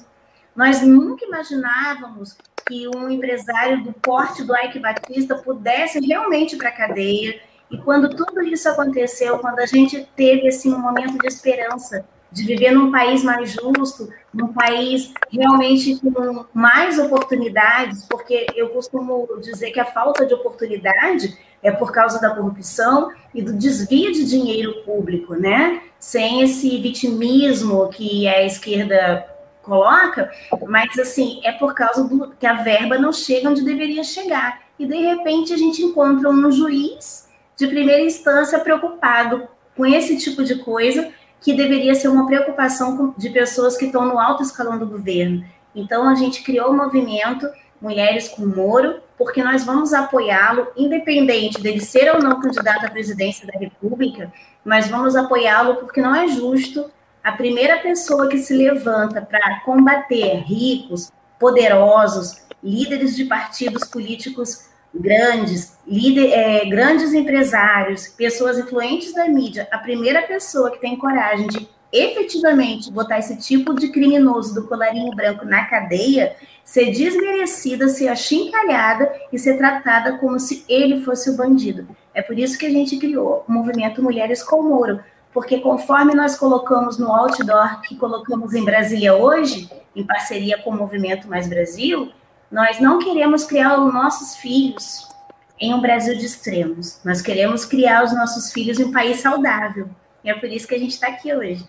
Nós 0.55 0.81
nunca 0.81 1.27
imaginávamos 1.27 2.37
que 2.65 2.87
um 2.87 3.11
empresário 3.11 3.83
do 3.83 3.93
porte 3.95 4.45
do 4.45 4.57
Ike 4.57 4.79
Batista 4.79 5.35
pudesse 5.35 5.99
realmente 5.99 6.55
ir 6.55 6.59
para 6.59 6.69
a 6.69 6.73
cadeia. 6.73 7.41
E 7.69 7.79
quando 7.79 8.15
tudo 8.15 8.45
isso 8.45 8.69
aconteceu, 8.69 9.41
quando 9.41 9.59
a 9.59 9.67
gente 9.67 10.09
teve 10.15 10.47
assim 10.47 10.73
um 10.73 10.79
momento 10.79 11.19
de 11.19 11.27
esperança 11.27 12.07
de 12.31 12.45
viver 12.45 12.71
num 12.71 12.93
país 12.93 13.25
mais 13.25 13.51
justo, 13.51 14.09
num 14.33 14.53
país 14.53 15.13
realmente 15.33 16.01
com 16.01 16.45
mais 16.55 16.97
oportunidades, 16.97 18.05
porque 18.09 18.47
eu 18.55 18.69
costumo 18.69 19.29
dizer 19.41 19.73
que 19.73 19.81
a 19.81 19.85
falta 19.85 20.25
de 20.25 20.35
oportunidade 20.35 21.37
é 21.61 21.73
por 21.73 21.91
causa 21.91 22.21
da 22.21 22.31
corrupção 22.31 23.11
e 23.35 23.43
do 23.43 23.53
desvio 23.53 24.13
de 24.13 24.25
dinheiro 24.25 24.85
público, 24.85 25.35
né? 25.35 25.83
Sem 26.05 26.43
esse 26.43 26.77
vitimismo 26.83 27.89
que 27.89 28.29
a 28.29 28.45
esquerda 28.45 29.27
coloca, 29.63 30.31
mas 30.69 30.99
assim, 30.99 31.41
é 31.43 31.51
por 31.51 31.73
causa 31.73 32.05
do 32.05 32.31
que 32.39 32.47
a 32.47 32.63
verba 32.63 32.99
não 32.99 33.11
chega 33.11 33.49
onde 33.49 33.65
deveria 33.65 34.05
chegar. 34.05 34.65
E 34.79 34.85
de 34.85 34.99
repente 34.99 35.55
a 35.55 35.57
gente 35.57 35.81
encontra 35.83 36.29
um 36.29 36.53
juiz 36.53 37.27
de 37.57 37.67
primeira 37.67 38.03
instância 38.03 38.59
preocupado 38.59 39.49
com 39.75 39.87
esse 39.87 40.19
tipo 40.19 40.45
de 40.45 40.57
coisa 40.57 41.11
que 41.41 41.55
deveria 41.55 41.95
ser 41.95 42.09
uma 42.09 42.27
preocupação 42.27 43.15
de 43.17 43.31
pessoas 43.31 43.75
que 43.75 43.87
estão 43.87 44.05
no 44.05 44.19
alto 44.19 44.43
escalão 44.43 44.79
do 44.79 44.87
governo. 44.87 45.43
Então, 45.75 46.07
a 46.07 46.15
gente 46.15 46.43
criou 46.43 46.71
um 46.71 46.77
movimento 46.77 47.49
Mulheres 47.85 48.29
com 48.29 48.47
Moro, 48.47 49.03
porque 49.19 49.43
nós 49.43 49.63
vamos 49.63 49.93
apoiá-lo, 49.93 50.69
independente 50.75 51.61
dele 51.61 51.81
ser 51.81 52.15
ou 52.15 52.23
não 52.23 52.41
candidato 52.41 52.87
à 52.87 52.91
presidência 52.91 53.47
da 53.47 53.59
República, 53.59 54.33
mas 54.65 54.89
vamos 54.89 55.15
apoiá-lo 55.15 55.77
porque 55.77 56.01
não 56.01 56.15
é 56.15 56.27
justo 56.27 56.91
a 57.23 57.33
primeira 57.33 57.77
pessoa 57.81 58.27
que 58.27 58.39
se 58.39 58.57
levanta 58.57 59.21
para 59.21 59.61
combater 59.61 60.37
ricos, 60.47 61.13
poderosos, 61.39 62.47
líderes 62.63 63.15
de 63.15 63.27
partidos 63.27 63.85
políticos 63.85 64.65
grandes, 64.95 65.77
líder, 65.87 66.33
é, 66.33 66.65
grandes 66.65 67.13
empresários, 67.13 68.09
pessoas 68.09 68.59
influentes 68.59 69.13
da 69.13 69.29
mídia, 69.29 69.69
a 69.71 69.77
primeira 69.77 70.23
pessoa 70.23 70.71
que 70.71 70.81
tem 70.81 70.97
coragem 70.97 71.49
de 71.49 71.69
efetivamente 71.95 72.91
botar 72.91 73.19
esse 73.19 73.37
tipo 73.37 73.73
de 73.73 73.89
criminoso 73.89 74.55
do 74.55 74.67
colarinho 74.67 75.15
branco 75.15 75.45
na 75.45 75.65
cadeia, 75.65 76.35
ser 76.65 76.91
desmerecida, 76.91 77.89
ser 77.89 78.09
achincalhada 78.09 79.13
e 79.33 79.39
ser 79.39 79.57
tratada 79.57 80.19
como 80.19 80.41
se 80.41 80.65
ele 80.69 81.03
fosse 81.03 81.31
o 81.31 81.37
bandido. 81.37 81.87
É 82.13 82.21
por 82.21 82.37
isso 82.39 82.59
que 82.59 82.67
a 82.67 82.71
gente 82.71 82.97
criou 82.97 83.45
o 83.49 83.53
movimento 83.53 84.03
Mulheres 84.03 84.43
com 84.43 84.63
Moro, 84.63 85.01
porque 85.33 85.61
conforme 85.61 86.15
nós 86.15 86.37
colocamos 86.37 86.99
no 86.99 87.13
outdoor 87.13 87.81
que 87.83 87.97
colocamos 87.97 88.55
em 88.55 88.65
Brasília 88.65 89.15
hoje, 89.15 89.71
em 89.95 90.05
parceria 90.05 90.59
com 90.59 90.71
o 90.71 90.77
Movimento 90.77 91.29
Mais 91.29 91.49
Brasil, 91.49 92.11
nós 92.51 92.81
não 92.81 92.99
queremos 92.99 93.45
criar 93.45 93.81
os 93.81 93.93
nossos 93.93 94.37
filhos 94.37 95.09
em 95.61 95.75
um 95.75 95.81
Brasil 95.81 96.17
de 96.17 96.25
extremos. 96.27 97.01
Nós 97.05 97.21
queremos 97.21 97.65
criar 97.65 98.05
os 98.05 98.13
nossos 98.13 98.53
filhos 98.53 98.79
em 98.79 98.85
um 98.85 98.93
país 98.93 99.21
saudável. 99.21 99.89
E 100.23 100.31
é 100.31 100.35
por 100.35 100.49
isso 100.49 100.67
que 100.67 100.75
a 100.75 100.79
gente 100.79 100.93
está 100.93 101.09
aqui 101.09 101.35
hoje. 101.35 101.67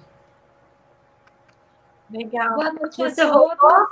Legal. 2.09 2.55
Boa 2.55 2.73
noite 2.73 2.97
Você 2.97 3.25
voltou? 3.25 3.85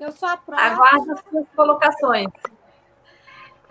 Eu 0.00 0.12
sou 0.12 0.28
a 0.28 0.36
próxima. 0.36 0.72
Aguardo 0.72 1.12
as 1.12 1.20
suas 1.20 1.48
colocações. 1.54 2.30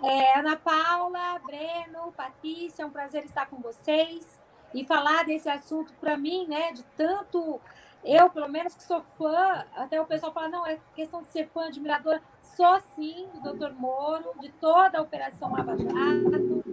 É, 0.01 0.39
Ana 0.39 0.57
Paula, 0.57 1.39
Breno, 1.45 2.11
Patrícia, 2.15 2.83
é 2.83 2.85
um 2.85 2.89
prazer 2.89 3.25
estar 3.25 3.45
com 3.47 3.57
vocês 3.61 4.41
e 4.73 4.85
falar 4.85 5.23
desse 5.23 5.49
assunto 5.49 5.93
para 5.99 6.17
mim, 6.17 6.47
né, 6.47 6.73
de 6.73 6.83
tanto 6.97 7.61
eu, 8.03 8.29
pelo 8.29 8.49
menos, 8.49 8.75
que 8.75 8.83
sou 8.83 9.01
fã, 9.17 9.65
até 9.75 10.01
o 10.01 10.05
pessoal 10.05 10.33
fala, 10.33 10.49
não, 10.49 10.67
é 10.67 10.77
questão 10.93 11.21
de 11.21 11.29
ser 11.29 11.47
fã, 11.47 11.67
admiradora. 11.67 12.21
Sou 12.41 12.81
sim 12.95 13.29
do 13.41 13.53
Dr. 13.53 13.71
Moro, 13.71 14.29
de 14.41 14.49
toda 14.49 14.97
a 14.97 15.01
Operação 15.01 15.53
Lava 15.53 15.77
Jato. 15.77 16.63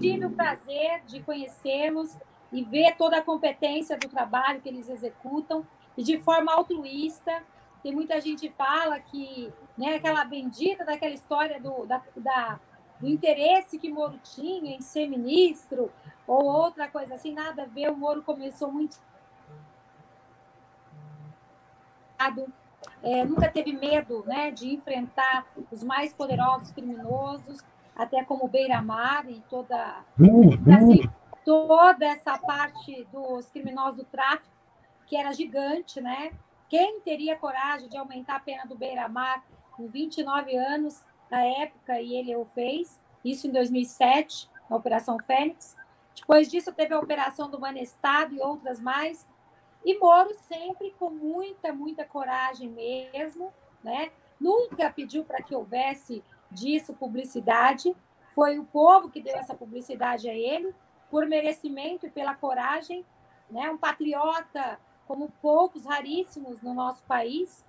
Tive 0.00 0.26
o 0.26 0.30
prazer 0.30 1.02
de 1.06 1.22
conhecê-los 1.22 2.16
e 2.52 2.64
ver 2.64 2.96
toda 2.96 3.18
a 3.18 3.22
competência 3.22 3.96
do 3.96 4.08
trabalho 4.08 4.60
que 4.60 4.68
eles 4.68 4.88
executam 4.88 5.64
e 5.96 6.02
de 6.02 6.18
forma 6.18 6.52
altruísta. 6.52 7.42
Tem 7.82 7.92
muita 7.92 8.20
gente 8.20 8.48
que 8.48 8.54
fala 8.54 8.98
que, 8.98 9.52
né, 9.78 9.94
aquela 9.94 10.24
bendita 10.24 10.84
daquela 10.84 11.14
história 11.14 11.60
do, 11.60 11.86
da, 11.86 12.02
da, 12.16 12.60
do 13.00 13.08
interesse 13.08 13.78
que 13.78 13.92
Moro 13.92 14.18
tinha 14.22 14.74
em 14.74 14.80
ser 14.80 15.06
ministro 15.06 15.90
ou 16.26 16.44
outra 16.44 16.88
coisa 16.88 17.14
assim, 17.14 17.32
nada 17.32 17.62
a 17.62 17.66
ver. 17.66 17.90
O 17.90 17.96
Moro 17.96 18.22
começou 18.22 18.72
muito 18.72 18.98
é, 23.02 23.24
nunca 23.24 23.48
teve 23.50 23.72
medo 23.72 24.24
né, 24.26 24.50
de 24.50 24.74
enfrentar 24.74 25.46
os 25.70 25.82
mais 25.82 26.12
poderosos 26.12 26.70
criminosos, 26.72 27.62
até 27.94 28.24
como 28.24 28.48
Beira-Mar 28.48 29.28
e 29.28 29.40
toda, 29.48 30.04
assim, 30.76 31.08
toda 31.44 32.04
essa 32.04 32.38
parte 32.38 33.06
dos 33.12 33.48
criminosos 33.50 33.98
do 33.98 34.04
tráfico, 34.04 34.55
que 35.06 35.16
era 35.16 35.32
gigante, 35.32 36.00
né? 36.00 36.32
Quem 36.68 37.00
teria 37.00 37.36
coragem 37.36 37.88
de 37.88 37.96
aumentar 37.96 38.36
a 38.36 38.40
pena 38.40 38.64
do 38.66 38.76
Beira-Mar 38.76 39.44
com 39.72 39.86
29 39.86 40.56
anos 40.56 41.04
na 41.30 41.42
época, 41.44 42.00
e 42.00 42.14
ele 42.14 42.34
o 42.34 42.44
fez, 42.44 43.00
isso 43.24 43.46
em 43.46 43.50
2007, 43.50 44.48
na 44.68 44.76
Operação 44.76 45.18
Fênix. 45.18 45.76
Depois 46.14 46.48
disso, 46.48 46.72
teve 46.72 46.94
a 46.94 46.98
Operação 46.98 47.50
do 47.50 47.60
Manestado 47.60 48.34
e 48.34 48.40
outras 48.40 48.80
mais, 48.80 49.26
e 49.84 49.96
Moro 49.98 50.34
sempre 50.48 50.94
com 50.98 51.10
muita, 51.10 51.72
muita 51.72 52.04
coragem 52.04 52.68
mesmo, 52.68 53.52
né? 53.82 54.10
Nunca 54.40 54.90
pediu 54.90 55.24
para 55.24 55.42
que 55.42 55.54
houvesse 55.54 56.24
disso 56.50 56.94
publicidade. 56.94 57.94
Foi 58.34 58.58
o 58.58 58.64
povo 58.64 59.08
que 59.08 59.20
deu 59.20 59.36
essa 59.36 59.54
publicidade 59.54 60.28
a 60.28 60.34
ele, 60.34 60.74
por 61.10 61.24
merecimento 61.26 62.06
e 62.06 62.10
pela 62.10 62.34
coragem, 62.34 63.04
né? 63.48 63.70
Um 63.70 63.78
patriota 63.78 64.78
como 65.06 65.32
poucos 65.40 65.84
raríssimos 65.84 66.60
no 66.60 66.74
nosso 66.74 67.02
país. 67.04 67.64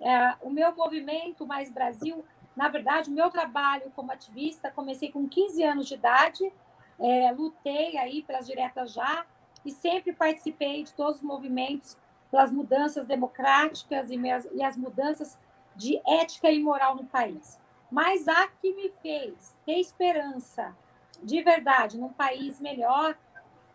É, 0.00 0.34
o 0.40 0.50
meu 0.50 0.74
movimento 0.74 1.46
Mais 1.46 1.70
Brasil, 1.70 2.24
na 2.56 2.68
verdade, 2.68 3.10
o 3.10 3.12
meu 3.12 3.30
trabalho 3.30 3.92
como 3.94 4.12
ativista, 4.12 4.70
comecei 4.70 5.10
com 5.10 5.28
15 5.28 5.62
anos 5.62 5.86
de 5.86 5.94
idade, 5.94 6.52
é, 6.98 7.32
lutei 7.32 7.96
aí 7.96 8.22
pelas 8.22 8.46
diretas 8.46 8.92
já, 8.92 9.24
e 9.64 9.70
sempre 9.70 10.12
participei 10.12 10.84
de 10.84 10.92
todos 10.94 11.16
os 11.16 11.22
movimentos 11.22 11.96
pelas 12.30 12.52
mudanças 12.52 13.06
democráticas 13.06 14.10
e, 14.10 14.16
minhas, 14.16 14.46
e 14.52 14.62
as 14.62 14.76
mudanças 14.76 15.38
de 15.74 16.00
ética 16.06 16.50
e 16.50 16.62
moral 16.62 16.94
no 16.94 17.04
país. 17.04 17.58
Mas 17.90 18.28
a 18.28 18.46
que 18.48 18.72
me 18.72 18.88
fez 19.02 19.56
ter 19.66 19.80
esperança 19.80 20.76
de 21.22 21.42
verdade 21.42 21.98
num 21.98 22.12
país 22.12 22.60
melhor 22.60 23.16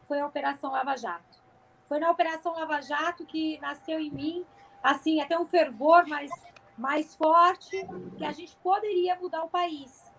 foi 0.07 0.19
a 0.19 0.25
Operação 0.25 0.71
Lava 0.71 0.95
Jato. 0.95 1.34
Foi 1.85 1.99
na 1.99 2.09
Operação 2.09 2.53
Lava 2.53 2.81
Jato 2.81 3.25
que 3.25 3.59
nasceu 3.59 3.99
em 3.99 4.09
mim, 4.09 4.45
assim, 4.81 5.21
até 5.21 5.37
um 5.37 5.45
fervor 5.45 6.07
mais, 6.07 6.31
mais 6.77 7.15
forte, 7.15 7.87
que 8.17 8.25
a 8.25 8.31
gente 8.31 8.55
poderia 8.57 9.15
mudar 9.15 9.43
o 9.43 9.49
país. 9.49 10.11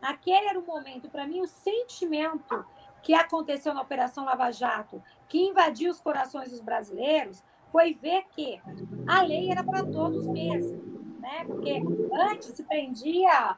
Aquele 0.00 0.46
era 0.46 0.58
o 0.58 0.64
momento, 0.64 1.10
para 1.10 1.26
mim, 1.26 1.40
o 1.40 1.46
sentimento 1.46 2.64
que 3.02 3.14
aconteceu 3.14 3.74
na 3.74 3.82
Operação 3.82 4.24
Lava 4.24 4.50
Jato, 4.52 5.02
que 5.28 5.44
invadiu 5.44 5.90
os 5.90 6.00
corações 6.00 6.50
dos 6.50 6.60
brasileiros, 6.60 7.42
foi 7.70 7.94
ver 7.94 8.24
que 8.30 8.60
a 9.06 9.22
lei 9.22 9.50
era 9.50 9.62
para 9.62 9.84
todos 9.84 10.26
mesmo, 10.26 11.18
né? 11.20 11.44
Porque 11.44 11.82
antes 12.12 12.54
se 12.54 12.62
prendia 12.62 13.56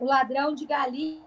o 0.00 0.04
ladrão 0.06 0.54
de 0.54 0.66
galinha, 0.66 1.22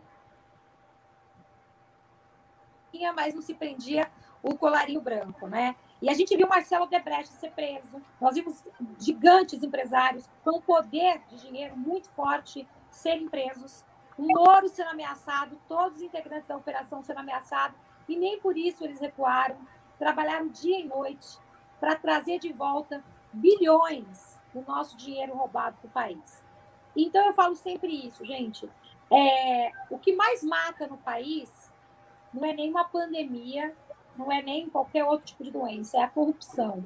mas 3.16 3.34
não 3.34 3.42
se 3.42 3.54
prendia 3.54 4.10
o 4.54 4.58
colarinho 4.58 5.02
branco, 5.02 5.48
né? 5.48 5.76
E 6.02 6.10
a 6.10 6.14
gente 6.14 6.36
viu 6.36 6.48
Marcelo 6.48 6.86
Debrecht 6.86 7.34
ser 7.34 7.52
preso. 7.52 8.02
Nós 8.22 8.36
vimos 8.36 8.64
gigantes 9.00 9.64
empresários 9.64 10.30
com 10.44 10.62
poder 10.62 11.22
de 11.30 11.38
dinheiro 11.38 11.76
muito 11.76 12.10
forte 12.10 12.68
serem 12.92 13.28
presos 13.28 13.84
o 14.18 14.26
Moro 14.26 14.70
sendo 14.70 14.92
ameaçado, 14.92 15.60
todos 15.68 15.98
os 15.98 16.02
integrantes 16.02 16.48
da 16.48 16.56
operação 16.56 17.02
sendo 17.04 17.20
ameaçados, 17.20 17.78
e 18.08 18.16
nem 18.16 18.40
por 18.40 18.58
isso 18.58 18.84
eles 18.84 19.00
recuaram, 19.00 19.58
trabalharam 20.00 20.48
dia 20.48 20.80
e 20.80 20.86
noite 20.86 21.38
para 21.80 21.96
trazer 21.96 22.40
de 22.40 22.54
volta 22.54 23.04
bilhões 23.34 24.40
do 24.54 24.62
nosso 24.62 24.96
dinheiro 24.96 25.36
roubado 25.36 25.76
para 25.82 25.88
o 25.88 25.92
país. 25.92 26.44
Então 26.96 27.26
eu 27.26 27.34
falo 27.34 27.56
sempre 27.56 27.94
isso, 28.08 28.24
gente. 28.26 28.70
É, 29.12 29.72
o 29.90 30.00
que 30.00 30.16
mais 30.16 30.42
mata 30.42 30.88
no 30.88 30.98
país 30.98 31.72
não 32.34 32.46
é 32.46 32.54
nenhuma 32.54 32.86
pandemia, 32.86 33.76
não 34.18 34.32
é 34.32 34.42
nem 34.42 34.70
qualquer 34.70 35.04
outro 35.04 35.26
tipo 35.26 35.44
de 35.44 35.52
doença, 35.52 35.98
é 35.98 36.04
a 36.04 36.10
corrupção. 36.10 36.84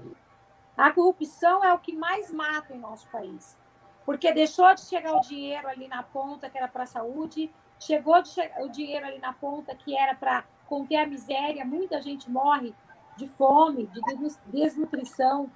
A 0.78 0.92
corrupção 0.92 1.64
é 1.64 1.74
o 1.74 1.80
que 1.80 1.96
mais 1.96 2.32
mata 2.32 2.74
em 2.74 2.80
nosso 2.80 3.08
país. 3.10 3.58
Porque 4.06 4.32
deixou 4.32 4.74
de 4.74 4.82
chegar 4.82 5.16
o 5.16 5.22
dinheiro 5.22 5.68
ali 5.68 5.88
na 5.88 6.02
ponta, 6.02 6.50
que 6.50 6.58
era 6.58 6.68
para 6.68 6.84
a 6.84 6.88
saúde, 6.88 7.52
chegou 7.80 8.16
o 8.62 8.70
dinheiro 8.70 9.06
ali 9.06 9.20
na 9.20 9.34
ponta, 9.34 9.76
que 9.76 9.98
era 9.98 10.16
para 10.16 10.44
conter 10.68 10.98
a 10.98 11.08
miséria, 11.08 11.66
muita 11.66 12.02
gente 12.02 12.30
morre 12.30 12.74
de 13.18 13.28
fome, 13.28 13.88
de 13.88 14.02
desnutrição. 14.48 15.52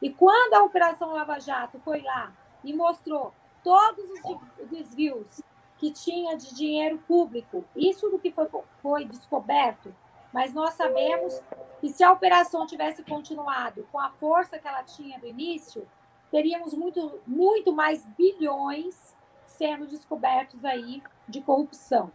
E 0.00 0.10
quando 0.10 0.54
a 0.54 0.62
Operação 0.62 1.12
Lava 1.12 1.38
Jato 1.38 1.78
foi 1.80 2.02
lá 2.02 2.32
e 2.62 2.72
mostrou 2.72 3.32
todos 3.62 4.04
os 4.10 4.68
desvios 4.68 5.42
que 5.78 5.90
tinha 5.90 6.36
de 6.36 6.54
dinheiro 6.54 6.98
público, 7.06 7.64
isso 7.76 8.08
do 8.08 8.18
que 8.18 8.30
foi, 8.30 8.48
foi 8.80 9.04
descoberto, 9.04 9.94
mas 10.34 10.52
nós 10.52 10.74
sabemos 10.74 11.40
que 11.80 11.88
se 11.88 12.02
a 12.02 12.10
operação 12.10 12.66
tivesse 12.66 13.04
continuado 13.04 13.86
com 13.92 14.00
a 14.00 14.10
força 14.10 14.58
que 14.58 14.66
ela 14.66 14.82
tinha 14.82 15.16
no 15.16 15.28
início, 15.28 15.88
teríamos 16.28 16.74
muito, 16.74 17.20
muito 17.24 17.72
mais 17.72 18.04
bilhões 18.18 19.16
sendo 19.46 19.86
descobertos 19.86 20.64
aí 20.64 21.00
de 21.28 21.40
corrupção. 21.40 22.10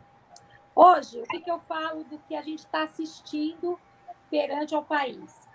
Hoje, 0.75 1.21
o 1.21 1.23
que, 1.23 1.39
que 1.39 1.49
eu 1.49 1.61
falo 1.61 2.03
do 2.03 2.19
que 2.19 2.35
a 2.35 2.41
gente 2.41 2.59
está 2.59 2.83
assistindo 2.83 3.79
perante 4.29 4.75
ao 4.75 4.83
país? 4.83 5.47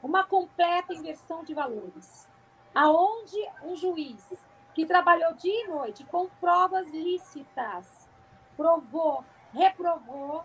Uma 0.00 0.22
completa 0.22 0.94
inversão 0.94 1.42
de 1.42 1.52
valores. 1.52 2.28
Aonde 2.72 3.36
um 3.64 3.74
juiz 3.74 4.32
que 4.72 4.86
trabalhou 4.86 5.34
dia 5.34 5.64
e 5.64 5.68
noite 5.68 6.04
com 6.04 6.28
provas 6.40 6.88
lícitas, 6.92 8.08
provou, 8.56 9.24
reprovou, 9.52 10.44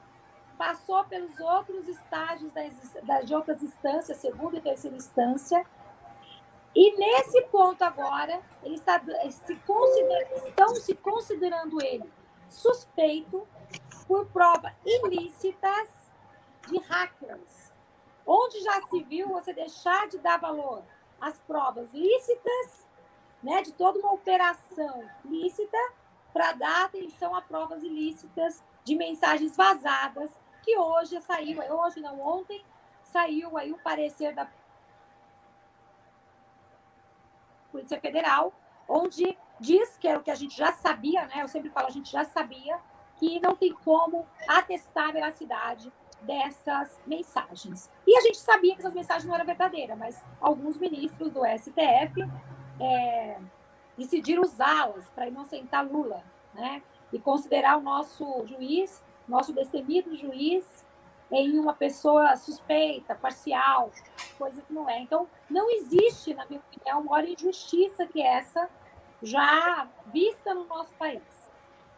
passou 0.60 1.06
pelos 1.06 1.40
outros 1.40 1.88
estágios 1.88 2.52
das, 2.52 2.74
das, 3.04 3.26
de 3.26 3.34
outras 3.34 3.64
instâncias, 3.64 4.18
segunda 4.18 4.58
e 4.58 4.62
terceira 4.62 4.98
instância, 4.98 5.66
e 6.76 6.98
nesse 6.98 7.42
ponto 7.44 7.82
agora, 7.82 8.42
ele 8.62 8.76
está, 8.76 9.02
se 9.32 9.56
considera, 9.56 10.48
estão 10.48 10.76
se 10.76 10.94
considerando 10.96 11.82
ele 11.82 12.12
suspeito 12.50 13.48
por 14.06 14.26
prova 14.28 14.76
ilícitas 14.86 15.88
de 16.68 16.78
hackers. 16.78 17.72
Onde 18.26 18.60
já 18.60 18.82
se 18.82 19.04
viu 19.04 19.30
você 19.30 19.54
deixar 19.54 20.10
de 20.10 20.20
dar 20.20 20.38
valor 20.38 20.84
às 21.22 21.40
provas 21.40 21.92
lícitas, 21.94 22.86
né, 23.42 23.62
de 23.62 23.72
toda 23.72 23.98
uma 24.00 24.14
operação 24.14 25.10
lícita, 25.24 25.78
para 26.34 26.52
dar 26.52 26.86
atenção 26.86 27.34
a 27.34 27.42
provas 27.42 27.82
ilícitas 27.82 28.62
de 28.84 28.96
mensagens 28.96 29.56
vazadas, 29.56 30.30
que 30.70 30.78
hoje 30.78 31.20
saiu, 31.22 31.60
hoje 31.74 32.00
não, 32.00 32.22
ontem, 32.22 32.64
saiu 33.02 33.58
aí 33.58 33.72
o 33.72 33.78
parecer 33.80 34.36
da 34.36 34.48
Polícia 37.72 38.00
Federal, 38.00 38.54
onde 38.88 39.36
diz 39.60 39.98
que 39.98 40.08
era 40.08 40.20
o 40.20 40.24
que 40.24 40.30
a 40.30 40.36
gente 40.36 40.56
já 40.56 40.72
sabia, 40.72 41.26
né? 41.26 41.42
Eu 41.42 41.48
sempre 41.48 41.72
falo, 41.72 41.88
a 41.88 41.92
gente 41.92 42.12
já 42.12 42.24
sabia 42.24 42.80
que 43.18 43.40
não 43.40 43.56
tem 43.56 43.74
como 43.74 44.28
atestar 44.48 45.10
a 45.10 45.12
veracidade 45.12 45.92
dessas 46.22 47.00
mensagens. 47.08 47.92
E 48.06 48.16
a 48.16 48.22
gente 48.22 48.38
sabia 48.38 48.76
que 48.76 48.82
essas 48.82 48.94
mensagens 48.94 49.26
não 49.26 49.34
eram 49.34 49.46
verdadeiras, 49.46 49.98
mas 49.98 50.24
alguns 50.40 50.78
ministros 50.78 51.32
do 51.32 51.42
STF 51.46 52.30
é, 52.80 53.40
decidiram 53.98 54.44
usá-las 54.44 55.10
para 55.10 55.28
inocentar 55.28 55.84
Lula, 55.84 56.24
né? 56.54 56.84
E 57.12 57.18
considerar 57.18 57.78
o 57.78 57.82
nosso 57.82 58.46
juiz, 58.46 59.04
nosso 59.30 59.54
destemido 59.54 60.16
juiz, 60.16 60.86
em 61.32 61.60
uma 61.60 61.74
pessoa 61.74 62.36
suspeita, 62.36 63.14
parcial, 63.14 63.92
coisa 64.38 64.62
que 64.62 64.74
não 64.74 64.90
é. 64.90 65.00
Então, 65.00 65.28
não 65.50 65.70
existe, 65.70 66.34
na 66.34 66.46
minha 66.46 66.60
opinião, 66.60 67.04
maior 67.04 67.28
injustiça 67.28 68.08
que 68.08 68.22
essa 68.22 68.68
já 69.22 69.88
vista 70.08 70.54
no 70.54 70.66
nosso 70.66 70.94
país. 70.96 71.22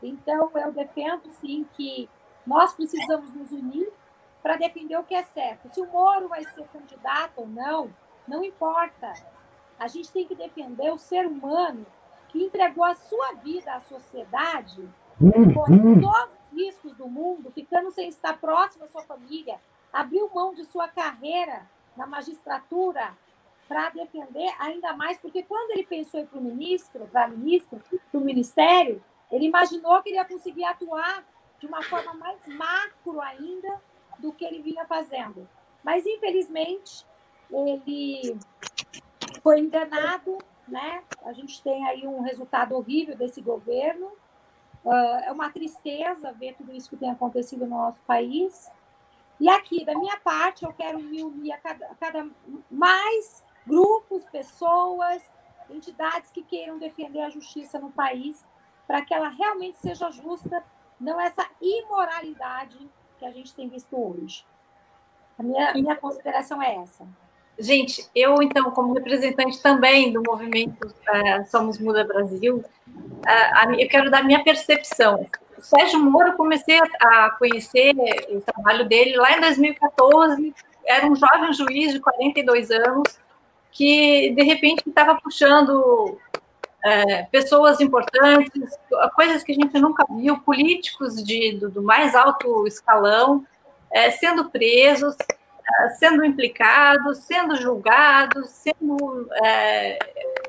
Então, 0.04 0.52
eu 0.56 0.72
defendo, 0.72 1.30
sim, 1.40 1.66
que 1.76 2.10
nós 2.46 2.74
precisamos 2.74 3.34
nos 3.34 3.52
unir 3.52 3.92
para 4.42 4.58
defender 4.58 4.98
o 4.98 5.04
que 5.04 5.14
é 5.14 5.24
certo. 5.24 5.70
Se 5.70 5.80
o 5.80 5.88
Moro 5.88 6.28
vai 6.28 6.44
ser 6.44 6.68
candidato 6.68 7.34
ou 7.38 7.48
não, 7.48 7.94
não 8.28 8.44
importa. 8.44 9.14
A 9.80 9.88
gente 9.88 10.12
tem 10.12 10.28
que 10.28 10.36
defender 10.36 10.92
o 10.92 10.98
ser 10.98 11.28
humano 11.28 11.86
que 12.30 12.44
entregou 12.44 12.84
a 12.84 12.96
sua 12.96 13.34
vida 13.34 13.74
à 13.74 13.80
sociedade, 13.82 14.88
uhum. 15.20 15.54
com 15.54 16.00
todos 16.00 16.34
os 16.34 16.41
riscos 16.54 16.96
do 16.96 17.08
mundo, 17.08 17.52
ficando 17.52 17.92
sem 17.92 18.10
estar 18.10 18.38
próximo 18.40 18.86
à 18.86 18.88
sua 18.88 19.04
família, 19.04 19.60
abriu 19.92 20.30
mão 20.34 20.54
de 20.54 20.66
sua 20.66 20.88
carreira 20.88 21.70
na 21.96 22.06
magistratura 22.08 23.16
para 23.68 23.90
defender 23.90 24.54
ainda 24.60 24.94
mais, 24.94 25.18
porque 25.20 25.44
quando 25.44 25.72
ele 25.72 25.86
pensou 25.86 26.20
em 26.20 26.26
para 26.26 26.40
o 26.40 26.42
ministro, 26.42 27.08
para 27.12 27.28
ministro, 27.28 27.82
para 28.12 28.20
o 28.20 28.24
ministério, 28.24 29.04
ele 29.32 29.46
imaginou 29.46 30.02
que 30.02 30.10
ele 30.10 30.18
ia 30.18 30.26
conseguir 30.26 30.66
atuar 30.66 31.26
de 31.60 31.68
uma 31.68 31.82
forma 31.84 32.14
mais 32.14 32.46
macro 32.48 33.22
ainda 33.22 33.82
do 34.20 34.34
que 34.34 34.44
ele 34.44 34.62
vinha 34.62 34.86
fazendo. 34.86 35.48
Mas, 35.84 36.06
infelizmente, 36.06 37.06
ele 37.50 38.38
foi 39.42 39.60
enganado, 39.60 40.38
né? 40.68 41.04
A 41.24 41.34
gente 41.34 41.62
tem 41.64 41.88
aí 41.88 42.06
um 42.06 42.22
resultado 42.22 42.76
horrível 42.76 43.16
desse 43.16 43.42
governo. 43.42 44.12
Uh, 44.84 45.24
é 45.26 45.32
uma 45.32 45.52
tristeza 45.52 46.34
ver 46.34 46.56
tudo 46.56 46.74
isso 46.74 46.90
que 46.90 46.98
tem 46.98 47.12
acontecido 47.12 47.66
no 47.66 47.78
nosso 47.78 48.02
país. 48.02 48.72
E 49.40 49.50
aqui, 49.50 49.86
da 49.86 49.98
minha 49.98 50.18
parte, 50.18 50.66
eu 50.66 50.74
quero 50.74 51.00
me 51.00 51.24
unir 51.24 51.52
a 51.52 51.58
cada, 51.58 51.86
a 51.88 51.96
cada 51.96 52.28
mais 52.70 53.44
grupos, 53.66 54.24
pessoas, 54.30 55.22
entidades 55.70 56.32
que 56.32 56.44
queiram 56.44 56.78
defender 56.78 57.22
a 57.22 57.30
justiça 57.30 57.80
no 57.80 57.92
país, 57.92 58.46
para 58.88 59.04
que 59.04 59.14
ela 59.14 59.30
realmente 59.30 59.78
seja 59.78 60.12
justa, 60.12 60.64
não 61.00 61.20
essa 61.20 61.48
imoralidade 61.62 62.78
que 63.18 63.26
a 63.26 63.32
gente 63.32 63.54
tem 63.56 63.70
visto 63.70 63.96
hoje. 63.96 64.46
A 65.38 65.44
minha, 65.44 65.70
a 65.70 65.74
minha 65.74 65.96
consideração 65.96 66.62
é 66.62 66.76
essa. 66.76 67.08
Gente, 67.60 68.08
eu, 68.16 68.42
então, 68.42 68.72
como 68.72 68.94
representante 68.94 69.62
também 69.62 70.12
do 70.12 70.24
movimento 70.24 70.88
uh, 70.88 71.50
Somos 71.50 71.78
Muda 71.78 72.04
Brasil, 72.04 72.64
uh, 72.88 73.74
eu 73.78 73.88
quero 73.88 74.10
dar 74.10 74.24
minha 74.24 74.44
percepção. 74.44 75.28
O 75.58 75.62
Sérgio 75.62 76.00
Moro, 76.00 76.30
eu 76.30 76.38
comecei 76.38 76.80
a 77.00 77.30
conhecer 77.38 77.94
o 78.30 78.42
trabalho 78.42 78.88
dele 78.88 79.16
lá 79.16 79.38
em 79.38 79.42
2014, 79.42 80.56
era 80.86 81.06
um 81.06 81.16
jovem 81.16 81.54
juiz 81.54 81.94
de 81.94 82.00
42 82.00 82.72
anos, 82.72 83.20
que, 83.72 84.32
de 84.32 84.44
repente, 84.44 84.84
estava 84.88 85.16
puxando 85.16 86.18
é, 86.84 87.24
pessoas 87.24 87.80
importantes, 87.80 88.78
coisas 89.16 89.44
que 89.44 89.52
a 89.52 89.56
gente 89.56 89.78
nunca 89.80 90.06
viu, 90.10 90.40
políticos 90.40 91.24
de, 91.24 91.54
do, 91.54 91.70
do 91.70 91.84
mais 91.84 92.16
alto 92.16 92.66
escalão, 92.66 93.46
é, 93.92 94.10
sendo 94.12 94.50
presos, 94.50 95.16
é, 95.20 95.41
sendo 95.98 96.24
implicados, 96.26 97.20
sendo 97.20 97.56
julgados, 97.56 98.50
sendo 98.50 99.28
é, 99.44 100.00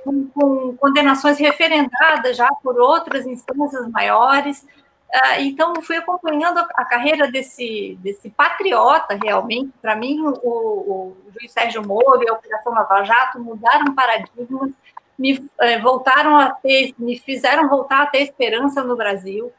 com, 0.05 0.27
com, 0.29 0.77
condenações 0.77 1.39
referendadas 1.39 2.37
já 2.37 2.49
por 2.63 2.79
outras 2.81 3.27
instâncias 3.27 3.89
maiores. 3.91 4.67
É, 5.11 5.43
então, 5.43 5.75
fui 5.83 5.97
acompanhando 5.97 6.59
a, 6.59 6.85
carreira 6.85 7.31
desse, 7.31 7.99
desse 8.01 8.31
patriota, 8.31 9.19
realmente. 9.23 9.71
Para 9.81 9.95
mim, 9.95 10.21
o, 10.21 10.31
o, 10.43 11.17
juiz 11.39 11.53
Sérgio 11.53 11.87
Moro 11.87 12.23
e 12.23 12.29
a 12.29 12.33
Operação 12.33 12.73
Lava 12.73 13.05
Jato 13.05 13.39
mudaram 13.39 13.95
paradigmas 13.95 14.73
me 15.19 15.49
é, 15.61 15.79
voltaram 15.79 16.37
a 16.37 16.51
ter, 16.51 16.95
me 16.99 17.19
fizeram 17.19 17.69
voltar 17.69 18.03
a 18.03 18.07
ter 18.07 18.23
esperança 18.23 18.83
no 18.83 18.97
Brasil. 18.97 19.53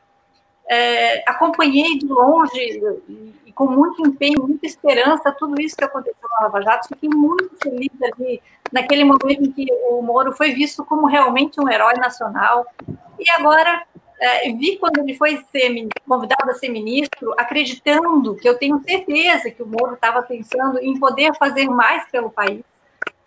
É, 0.70 1.30
acompanhei 1.30 1.98
de 1.98 2.06
longe 2.06 2.82
com 3.54 3.68
muito 3.68 4.06
empenho, 4.06 4.42
muita 4.42 4.66
esperança, 4.66 5.36
tudo 5.38 5.62
isso 5.62 5.76
que 5.76 5.84
aconteceu 5.84 6.30
na 6.40 6.46
Lava 6.46 6.62
Jato. 6.62 6.88
Fiquei 6.90 7.10
muito 7.10 7.52
feliz 7.62 7.92
ali, 8.02 8.42
naquele 8.72 9.04
momento 9.04 9.44
em 9.44 9.52
que 9.52 9.68
o 9.90 10.02
Moro 10.02 10.34
foi 10.34 10.54
visto 10.54 10.84
como 10.84 11.08
realmente 11.08 11.60
um 11.60 11.70
herói 11.70 11.94
nacional. 11.96 12.66
E 13.20 13.30
agora 13.32 13.84
é, 14.20 14.52
vi 14.52 14.78
quando 14.78 15.00
ele 15.00 15.16
foi 15.16 15.44
ser, 15.52 15.70
convidado 16.08 16.50
a 16.50 16.54
ser 16.54 16.70
ministro, 16.70 17.34
acreditando 17.38 18.36
que 18.36 18.48
eu 18.48 18.58
tenho 18.58 18.82
certeza 18.84 19.52
que 19.52 19.62
o 19.62 19.68
Moro 19.68 19.94
estava 19.94 20.22
pensando 20.22 20.80
em 20.80 21.00
poder 21.00 21.36
fazer 21.38 21.68
mais 21.68 22.10
pelo 22.10 22.30
país 22.30 22.64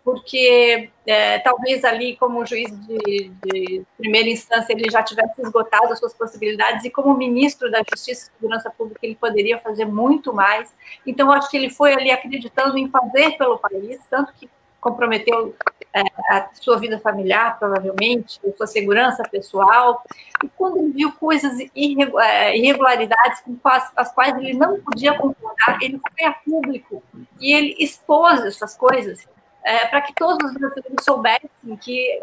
porque 0.07 0.89
é, 1.05 1.41
talvez 1.41 1.85
ali, 1.85 2.17
como 2.17 2.47
juiz 2.47 2.71
de, 2.87 3.33
de, 3.45 3.85
primeira 3.99 4.29
instância, 4.29 4.73
ele 4.73 4.89
já 4.89 5.03
tivesse 5.03 5.43
esgotado 5.43 5.93
as 5.93 5.99
suas 5.99 6.15
possibilidades, 6.15 6.85
e 6.85 6.91
como 6.91 7.13
ministro 7.17 7.69
da 7.73 7.83
Justiça 7.91 8.31
e 8.31 8.41
Segurança 8.41 8.71
Pública, 8.71 9.01
ele 9.03 9.17
poderia 9.17 9.59
fazer 9.59 9.85
muito 9.85 10.33
mais. 10.33 10.73
Então, 11.05 11.33
acho 11.33 11.51
que 11.51 11.57
ele 11.57 11.69
foi 11.69 11.93
ali 11.93 12.13
acreditando 12.13 12.79
em 12.79 12.89
fazer 12.89 13.37
pelo 13.37 13.59
país, 13.59 13.99
tanto 14.09 14.33
que 14.35 14.49
comprometeu 14.81 15.57
é, 15.93 16.03
a 16.31 16.51
sua 16.55 16.79
vida 16.79 17.01
familiar, 17.01 17.59
provavelmente, 17.59 18.39
a 18.47 18.57
sua 18.57 18.69
segurança 18.69 19.25
pessoal. 19.25 20.05
E 20.45 20.49
quando 20.51 20.77
ele 20.77 20.93
viu 20.93 21.11
coisas, 21.15 21.59
é, 21.59 22.57
irregularidades 22.57 23.41
com 23.41 23.59
as, 23.65 23.91
as 23.97 24.13
quais 24.15 24.37
ele 24.37 24.55
não 24.55 24.81
podia 24.81 25.19
concordar, 25.19 25.79
ele 25.83 26.01
foi 26.17 26.29
a 26.29 26.33
público 26.33 27.03
e 27.41 27.53
ele 27.53 27.75
expôs 27.81 28.41
essas 28.45 28.77
coisas 28.77 29.27
é, 29.67 29.85
para 29.89 30.01
que 30.01 30.15
todos 30.15 30.49
os 30.49 30.57
brasileiros 30.57 31.05
soubessem 31.05 31.51
que 31.81 32.23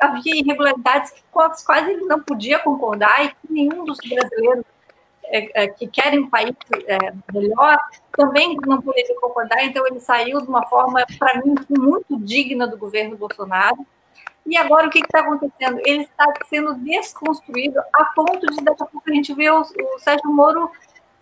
havia 0.00 0.34
irregularidades 0.34 1.14
com 1.30 1.40
as 1.40 1.64
quais 1.64 1.88
ele 1.88 2.04
não 2.04 2.20
podia 2.20 2.58
concordar 2.58 3.24
e 3.24 3.28
que 3.28 3.36
nenhum 3.48 3.84
dos 3.84 3.98
brasileiros 3.98 4.64
é, 5.26 5.62
é, 5.62 5.68
que 5.68 5.86
querem 5.86 6.18
um 6.18 6.28
país 6.28 6.52
é, 6.88 6.98
melhor 7.32 7.78
também 8.16 8.56
não 8.66 8.82
poderia 8.82 9.14
concordar. 9.20 9.64
Então, 9.64 9.86
ele 9.86 10.00
saiu 10.00 10.40
de 10.40 10.48
uma 10.48 10.66
forma, 10.66 11.06
para 11.16 11.40
mim, 11.40 11.54
muito 11.68 12.18
digna 12.18 12.66
do 12.66 12.76
governo 12.76 13.16
Bolsonaro. 13.16 13.86
E 14.44 14.56
agora, 14.56 14.88
o 14.88 14.90
que 14.90 14.98
está 14.98 15.20
acontecendo? 15.20 15.80
Ele 15.84 16.02
está 16.02 16.24
sendo 16.48 16.74
desconstruído 16.74 17.78
a 17.92 18.04
ponto 18.06 18.44
de, 18.48 18.64
daqui 18.64 18.82
a 18.82 18.86
pouco, 18.86 19.08
a 19.08 19.14
gente 19.14 19.32
ver 19.32 19.52
o, 19.52 19.60
o 19.60 19.98
Sérgio 20.00 20.28
Moro 20.32 20.68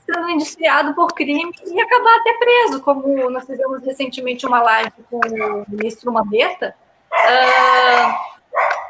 sendo 0.09 0.31
indiciado 0.31 0.95
por 0.95 1.09
crime 1.09 1.53
e 1.67 1.81
acabar 1.81 2.17
até 2.17 2.33
preso, 2.35 2.81
como 2.81 3.31
nós 3.31 3.45
fizemos 3.45 3.85
recentemente 3.85 4.47
uma 4.47 4.63
live 4.63 4.93
com 5.11 5.19
o 5.19 5.65
ministro 5.69 6.11
Mandetta, 6.11 6.75
uh, 7.13 8.39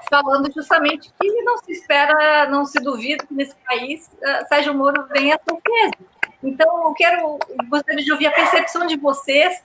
falando 0.08 0.52
justamente 0.52 1.12
que 1.20 1.42
não 1.42 1.58
se 1.58 1.72
espera, 1.72 2.48
não 2.48 2.64
se 2.64 2.80
duvida 2.80 3.26
que 3.26 3.34
nesse 3.34 3.56
país 3.66 4.08
uh, 4.14 4.48
Sérgio 4.48 4.74
Moro 4.74 5.06
venha 5.08 5.38
ser 5.44 5.56
preso. 5.60 6.08
Então, 6.42 6.84
eu 6.84 6.94
quero, 6.94 7.38
gostaria 7.68 8.04
de 8.04 8.12
ouvir 8.12 8.28
a 8.28 8.32
percepção 8.32 8.86
de 8.86 8.96
vocês 8.96 9.60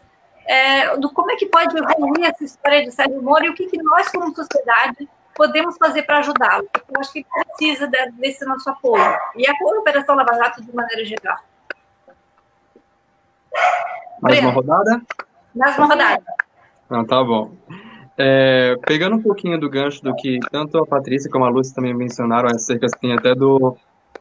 é, 0.46 0.98
do 0.98 1.10
como 1.12 1.32
é 1.32 1.36
que 1.36 1.46
pode 1.46 1.78
evoluir 1.78 2.26
essa 2.26 2.44
história 2.44 2.84
de 2.84 2.92
Sérgio 2.92 3.22
Moro 3.22 3.46
e 3.46 3.50
o 3.50 3.54
que, 3.54 3.68
que 3.68 3.82
nós, 3.82 4.10
como 4.10 4.36
sociedade, 4.36 5.08
podemos 5.36 5.78
fazer 5.78 6.04
para 6.04 6.19
ajudá-lo. 6.19 6.67
Eu 6.74 7.00
acho 7.00 7.13
que 7.13 7.26
precisa 7.26 7.89
desse 8.13 8.46
nosso 8.46 8.69
apoio. 8.69 9.04
E 9.36 9.48
a 9.48 9.54
Operação 9.80 10.15
Lava 10.15 10.34
Jato 10.34 10.63
de 10.63 10.76
maneira 10.76 11.04
geral. 11.06 11.38
Mais 14.22 14.39
uma 14.39 14.52
rodada? 14.52 15.02
Mais 15.56 15.78
uma 15.78 15.88
rodada. 15.88 16.24
Ah, 16.89 17.04
tá 17.06 17.24
bom. 17.24 17.52
É, 18.17 18.76
pegando 18.86 19.15
um 19.15 19.22
pouquinho 19.22 19.60
do 19.60 19.69
gancho 19.69 20.04
do 20.04 20.15
que 20.15 20.39
tanto 20.52 20.78
a 20.78 20.86
Patrícia 20.86 21.30
como 21.32 21.46
a 21.46 21.50
Lúcia 21.50 21.76
também 21.76 21.93
mencionaram 21.93 22.48
acerca 22.50 22.86
assim, 22.86 23.12
até 23.12 23.34
do, 23.34 23.76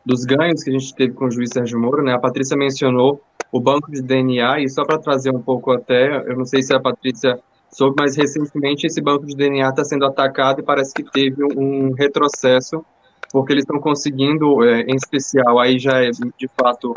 dos 0.04 0.24
ganhos 0.24 0.62
que 0.62 0.70
a 0.70 0.72
gente 0.72 0.94
teve 0.94 1.12
com 1.12 1.26
o 1.26 1.30
juiz 1.30 1.50
Sérgio 1.52 1.78
Moro, 1.78 2.02
né? 2.02 2.14
A 2.14 2.18
Patrícia 2.18 2.56
mencionou 2.56 3.22
o 3.50 3.60
banco 3.60 3.90
de 3.90 4.00
DNA 4.00 4.60
e 4.60 4.68
só 4.68 4.84
para 4.84 4.98
trazer 4.98 5.30
um 5.30 5.42
pouco 5.42 5.72
até, 5.72 6.16
eu 6.26 6.36
não 6.36 6.46
sei 6.46 6.62
se 6.62 6.74
a 6.74 6.80
Patrícia 6.80 7.38
soube, 7.72 7.96
mas 7.98 8.16
recentemente 8.16 8.86
esse 8.86 9.00
banco 9.00 9.26
de 9.26 9.34
DNA 9.34 9.68
está 9.68 9.84
sendo 9.84 10.04
atacado 10.04 10.60
e 10.60 10.64
parece 10.64 10.92
que 10.92 11.02
teve 11.02 11.42
um 11.56 11.92
retrocesso, 11.92 12.84
porque 13.32 13.52
eles 13.52 13.64
estão 13.64 13.80
conseguindo, 13.80 14.64
é, 14.64 14.82
em 14.82 14.94
especial, 14.94 15.58
aí 15.58 15.78
já 15.78 16.02
é 16.02 16.10
de 16.10 16.48
fato 16.48 16.94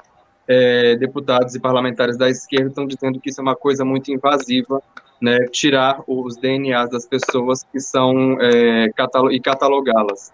é, 0.48 0.96
deputados 0.98 1.56
e 1.56 1.60
parlamentares 1.60 2.18
da 2.18 2.30
esquerda 2.30 2.70
estão 2.70 2.86
dizendo 2.86 3.20
que 3.20 3.30
isso 3.30 3.42
é 3.42 3.44
uma 3.44 3.56
coisa 3.56 3.84
muito 3.84 4.12
invasiva 4.12 4.82
né, 5.22 5.46
tirar 5.52 6.02
os 6.08 6.36
DNAs 6.38 6.90
das 6.90 7.08
pessoas 7.08 7.64
que 7.64 7.80
são 7.80 8.40
é, 8.40 8.90
catalo 8.96 9.32
e 9.32 9.40
catalogá-las. 9.40 10.34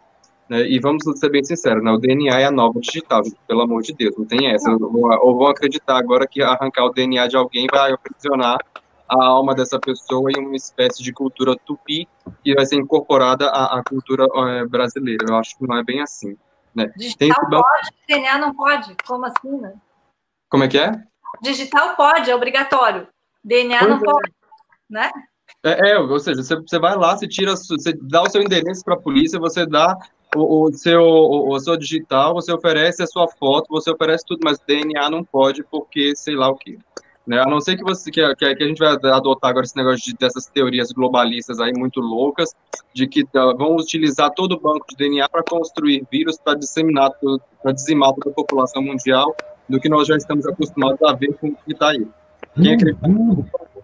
Né, 0.49 0.67
e 0.67 0.79
vamos 0.79 1.03
ser 1.17 1.29
bem 1.29 1.43
sinceros, 1.43 1.83
né, 1.83 1.91
o 1.91 1.97
DNA 1.97 2.39
é 2.39 2.45
a 2.45 2.51
nova 2.51 2.79
digital, 2.79 3.21
pelo 3.47 3.61
amor 3.61 3.81
de 3.83 3.93
Deus, 3.93 4.15
não 4.17 4.25
tem 4.25 4.51
essa. 4.51 4.69
Ou 4.71 5.37
vão 5.37 5.47
acreditar 5.47 5.97
agora 5.97 6.27
que 6.27 6.41
arrancar 6.41 6.85
o 6.85 6.91
DNA 6.91 7.27
de 7.27 7.37
alguém 7.37 7.67
vai 7.71 7.93
aprisionar 7.93 8.57
a 9.11 9.25
alma 9.25 9.53
dessa 9.53 9.79
pessoa 9.79 10.31
em 10.31 10.39
uma 10.39 10.55
espécie 10.55 11.03
de 11.03 11.11
cultura 11.11 11.55
tupi 11.65 12.07
e 12.45 12.53
vai 12.53 12.65
ser 12.65 12.77
incorporada 12.77 13.47
à, 13.47 13.79
à 13.79 13.83
cultura 13.83 14.25
é, 14.25 14.65
brasileira. 14.65 15.25
Eu 15.29 15.35
acho 15.35 15.57
que 15.57 15.67
não 15.67 15.77
é 15.77 15.83
bem 15.83 16.01
assim. 16.01 16.37
Né? 16.73 16.91
Digital 16.95 17.49
banco... 17.49 17.63
pode, 17.63 17.89
DNA 18.07 18.37
não 18.37 18.55
pode. 18.55 18.95
Como 19.05 19.25
assim, 19.25 19.59
né? 19.59 19.73
Como 20.49 20.63
é 20.63 20.67
que 20.67 20.77
é? 20.77 20.91
Digital 21.41 21.95
pode, 21.95 22.31
é 22.31 22.35
obrigatório. 22.35 23.07
DNA 23.43 23.79
pois 23.79 23.89
não 23.89 23.97
é. 23.97 23.99
pode 23.99 24.31
né? 24.91 25.09
É, 25.63 25.91
é, 25.91 25.99
ou 25.99 26.19
seja, 26.19 26.43
você, 26.43 26.55
você 26.55 26.79
vai 26.79 26.95
lá, 26.95 27.15
você 27.15 27.27
tira, 27.27 27.55
você 27.55 27.93
dá 28.01 28.23
o 28.23 28.29
seu 28.29 28.41
endereço 28.41 28.83
para 28.83 28.95
a 28.95 28.99
polícia, 28.99 29.39
você 29.39 29.65
dá 29.65 29.97
o, 30.35 30.65
o 30.65 30.73
seu 30.73 31.01
o, 31.01 31.53
o, 31.53 31.59
seu 31.59 31.77
digital, 31.77 32.33
você 32.33 32.51
oferece 32.51 33.01
a 33.01 33.07
sua 33.07 33.27
foto, 33.27 33.67
você 33.69 33.91
oferece 33.91 34.25
tudo, 34.25 34.41
mas 34.43 34.59
DNA 34.59 35.09
não 35.09 35.23
pode 35.23 35.63
porque 35.63 36.15
sei 36.15 36.35
lá 36.35 36.49
o 36.49 36.55
que. 36.55 36.77
Né? 37.25 37.39
A 37.39 37.45
não 37.45 37.61
ser 37.61 37.77
que 37.77 37.83
você 37.83 38.09
que, 38.09 38.35
que, 38.35 38.45
a 38.45 38.67
gente 38.67 38.79
vai 38.79 38.93
adotar 39.11 39.51
agora 39.51 39.65
esse 39.65 39.77
negócio 39.77 40.03
de, 40.03 40.17
dessas 40.17 40.47
teorias 40.47 40.91
globalistas 40.91 41.59
aí 41.59 41.71
muito 41.73 41.99
loucas, 41.99 42.49
de 42.93 43.07
que 43.07 43.23
uh, 43.23 43.55
vão 43.57 43.75
utilizar 43.75 44.31
todo 44.31 44.53
o 44.53 44.59
banco 44.59 44.85
de 44.89 44.95
DNA 44.95 45.29
para 45.29 45.43
construir 45.43 46.05
vírus 46.11 46.37
para 46.37 46.57
disseminar, 46.57 47.11
para 47.61 47.71
dizimar 47.71 48.13
toda 48.13 48.31
a 48.31 48.33
população 48.33 48.81
mundial, 48.81 49.35
do 49.69 49.79
que 49.79 49.87
nós 49.87 50.07
já 50.07 50.17
estamos 50.17 50.45
acostumados 50.45 51.01
a 51.03 51.13
ver 51.13 51.33
com 51.37 51.49
o 51.49 51.55
que 51.55 51.71
está 51.71 51.89
aí. 51.89 52.05
Quem 52.55 52.73
acredita 52.73 53.07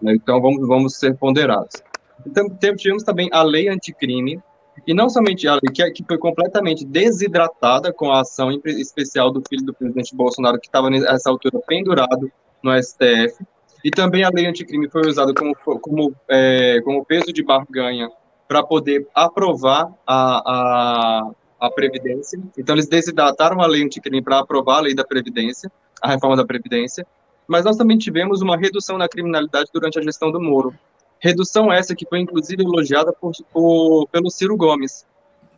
né? 0.02 0.14
Então, 0.14 0.40
vamos, 0.40 0.66
vamos 0.66 0.96
ser 0.96 1.16
ponderados. 1.16 1.82
Então, 2.26 2.48
tivemos 2.76 3.02
também 3.02 3.28
a 3.32 3.42
lei 3.42 3.68
anticrime, 3.68 4.40
e 4.86 4.94
não 4.94 5.08
somente 5.08 5.46
a 5.48 5.54
lei, 5.54 5.72
que, 5.72 5.90
que 5.90 6.04
foi 6.04 6.18
completamente 6.18 6.84
desidratada 6.84 7.92
com 7.92 8.12
a 8.12 8.20
ação 8.20 8.50
especial 8.64 9.30
do 9.32 9.42
filho 9.48 9.64
do 9.64 9.74
presidente 9.74 10.14
Bolsonaro, 10.14 10.58
que 10.60 10.68
estava 10.68 10.90
nessa 10.90 11.30
altura 11.30 11.58
pendurado 11.66 12.30
no 12.62 12.72
STF, 12.82 13.44
e 13.84 13.90
também 13.90 14.24
a 14.24 14.30
lei 14.32 14.46
anticrime 14.46 14.88
foi 14.88 15.08
usada 15.08 15.32
como, 15.32 15.54
como, 15.80 16.14
é, 16.28 16.80
como 16.82 17.04
peso 17.04 17.32
de 17.32 17.42
barganha 17.42 18.10
para 18.48 18.62
poder 18.62 19.06
aprovar 19.14 19.92
a, 20.06 20.42
a, 20.46 21.30
a 21.60 21.70
Previdência. 21.70 22.40
Então, 22.56 22.74
eles 22.74 22.88
desidrataram 22.88 23.60
a 23.60 23.66
lei 23.66 23.84
anticrime 23.84 24.22
para 24.22 24.38
aprovar 24.40 24.78
a 24.78 24.80
lei 24.80 24.94
da 24.94 25.04
Previdência, 25.04 25.70
a 26.02 26.08
reforma 26.08 26.36
da 26.36 26.44
Previdência, 26.44 27.06
mas 27.46 27.64
nós 27.64 27.76
também 27.76 27.96
tivemos 27.96 28.42
uma 28.42 28.56
redução 28.56 28.98
na 28.98 29.08
criminalidade 29.08 29.70
durante 29.72 29.98
a 29.98 30.02
gestão 30.02 30.30
do 30.30 30.40
Moro. 30.40 30.74
Redução 31.20 31.72
essa 31.72 31.94
que 31.94 32.06
foi 32.06 32.20
inclusive 32.20 32.62
elogiada 32.62 33.12
por, 33.12 33.32
por, 33.52 34.08
pelo 34.08 34.30
Ciro 34.30 34.56
Gomes, 34.56 35.06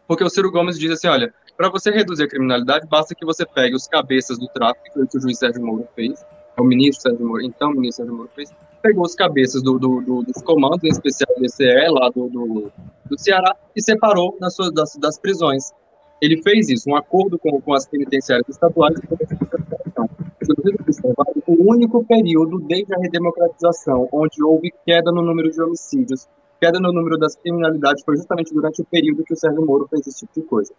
porque 0.06 0.24
o 0.24 0.30
Ciro 0.30 0.50
Gomes 0.50 0.78
diz 0.78 0.90
assim, 0.90 1.08
olha, 1.08 1.32
para 1.56 1.68
você 1.68 1.90
reduzir 1.90 2.24
a 2.24 2.28
criminalidade, 2.28 2.86
basta 2.86 3.14
que 3.14 3.24
você 3.24 3.44
pegue 3.46 3.76
os 3.76 3.86
cabeças 3.86 4.38
do 4.38 4.48
tráfico, 4.48 5.06
que 5.06 5.18
o 5.18 5.20
juiz 5.20 5.38
Sérgio 5.38 5.64
Moro 5.64 5.86
fez, 5.94 6.24
o 6.60 6.64
ministro 6.64 7.10
Sérgio 7.10 7.40
então 7.42 7.70
o 7.70 7.74
ministro 7.74 8.04
Sérgio 8.04 8.16
Moro 8.16 8.30
fez, 8.34 8.52
pegou 8.82 9.04
os 9.04 9.14
cabeças 9.14 9.62
do, 9.62 9.78
do, 9.78 10.00
do, 10.00 10.22
dos 10.22 10.42
comandos, 10.42 10.84
em 10.84 10.88
especial 10.88 11.28
do 11.36 11.42
DCE, 11.42 11.88
lá 11.90 12.08
do, 12.10 12.28
do, 12.28 12.72
do 13.06 13.18
Ceará, 13.18 13.56
e 13.74 13.82
separou 13.82 14.36
nas 14.40 14.54
suas, 14.54 14.72
das, 14.72 14.96
das 14.96 15.18
prisões. 15.18 15.72
Ele 16.20 16.42
fez 16.42 16.68
isso, 16.68 16.90
um 16.90 16.96
acordo 16.96 17.38
com, 17.38 17.60
com 17.60 17.72
as 17.72 17.86
penitenciárias 17.86 18.48
estaduais 18.48 18.94
e 18.98 19.06
com 19.06 19.16
o 21.46 21.70
único 21.70 22.04
período 22.04 22.60
desde 22.60 22.94
a 22.94 22.98
redemocratização 22.98 24.08
onde 24.12 24.42
houve 24.42 24.72
queda 24.84 25.10
no 25.10 25.22
número 25.22 25.50
de 25.50 25.60
homicídios, 25.62 26.28
queda 26.60 26.78
no 26.78 26.92
número 26.92 27.18
das 27.18 27.34
criminalidades, 27.36 28.04
foi 28.04 28.16
justamente 28.16 28.52
durante 28.52 28.82
o 28.82 28.84
período 28.84 29.24
que 29.24 29.32
o 29.32 29.36
Sérgio 29.36 29.64
Moro 29.64 29.86
fez 29.88 30.06
esse 30.06 30.20
tipo 30.20 30.40
de 30.40 30.42
coisa. 30.42 30.72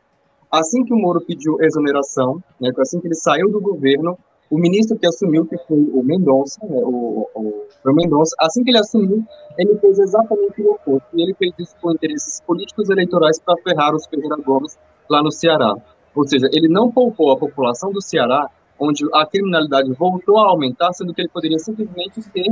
Assim 0.51 0.83
que 0.83 0.93
o 0.93 0.97
Moro 0.97 1.21
pediu 1.21 1.61
exoneração, 1.61 2.43
né, 2.59 2.71
assim 2.77 2.99
que 2.99 3.07
ele 3.07 3.15
saiu 3.15 3.49
do 3.49 3.59
governo, 3.61 4.17
o 4.51 4.59
ministro 4.59 4.99
que 4.99 5.07
assumiu, 5.07 5.45
que 5.45 5.57
foi 5.59 5.77
o 5.77 6.03
Mendonça, 6.03 6.59
né, 6.65 6.77
o, 6.83 7.25
o, 7.33 7.65
o 7.85 7.93
Mendonça, 7.93 8.35
assim 8.37 8.61
que 8.65 8.69
ele 8.69 8.79
assumiu, 8.79 9.23
ele 9.57 9.77
fez 9.77 9.97
exatamente 9.97 10.61
o 10.61 10.71
oposto. 10.71 11.07
E 11.13 11.23
ele 11.23 11.33
fez 11.35 11.53
isso 11.57 11.73
por 11.81 11.93
interesses 11.93 12.41
políticos 12.41 12.89
eleitorais 12.89 13.39
para 13.39 13.55
ferrar 13.63 13.95
os 13.95 14.05
Ferreira 14.07 14.35
Gomes 14.45 14.77
lá 15.09 15.23
no 15.23 15.31
Ceará. 15.31 15.73
Ou 16.13 16.27
seja, 16.27 16.49
ele 16.51 16.67
não 16.67 16.91
poupou 16.91 17.31
a 17.31 17.37
população 17.37 17.93
do 17.93 18.01
Ceará 18.01 18.49
onde 18.77 19.05
a 19.13 19.25
criminalidade 19.25 19.93
voltou 19.93 20.37
a 20.39 20.49
aumentar, 20.49 20.91
sendo 20.91 21.13
que 21.13 21.21
ele 21.21 21.29
poderia 21.29 21.59
simplesmente 21.59 22.21
ter 22.31 22.47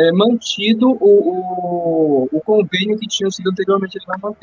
é, 0.00 0.10
mantido 0.10 0.90
o, 0.90 0.98
o, 1.00 2.28
o, 2.32 2.40
convênio 2.40 2.98
que 2.98 3.06
tinha 3.06 3.30
sido 3.30 3.50
anteriormente 3.50 3.98
ele 3.98 4.06
não. 4.20 4.34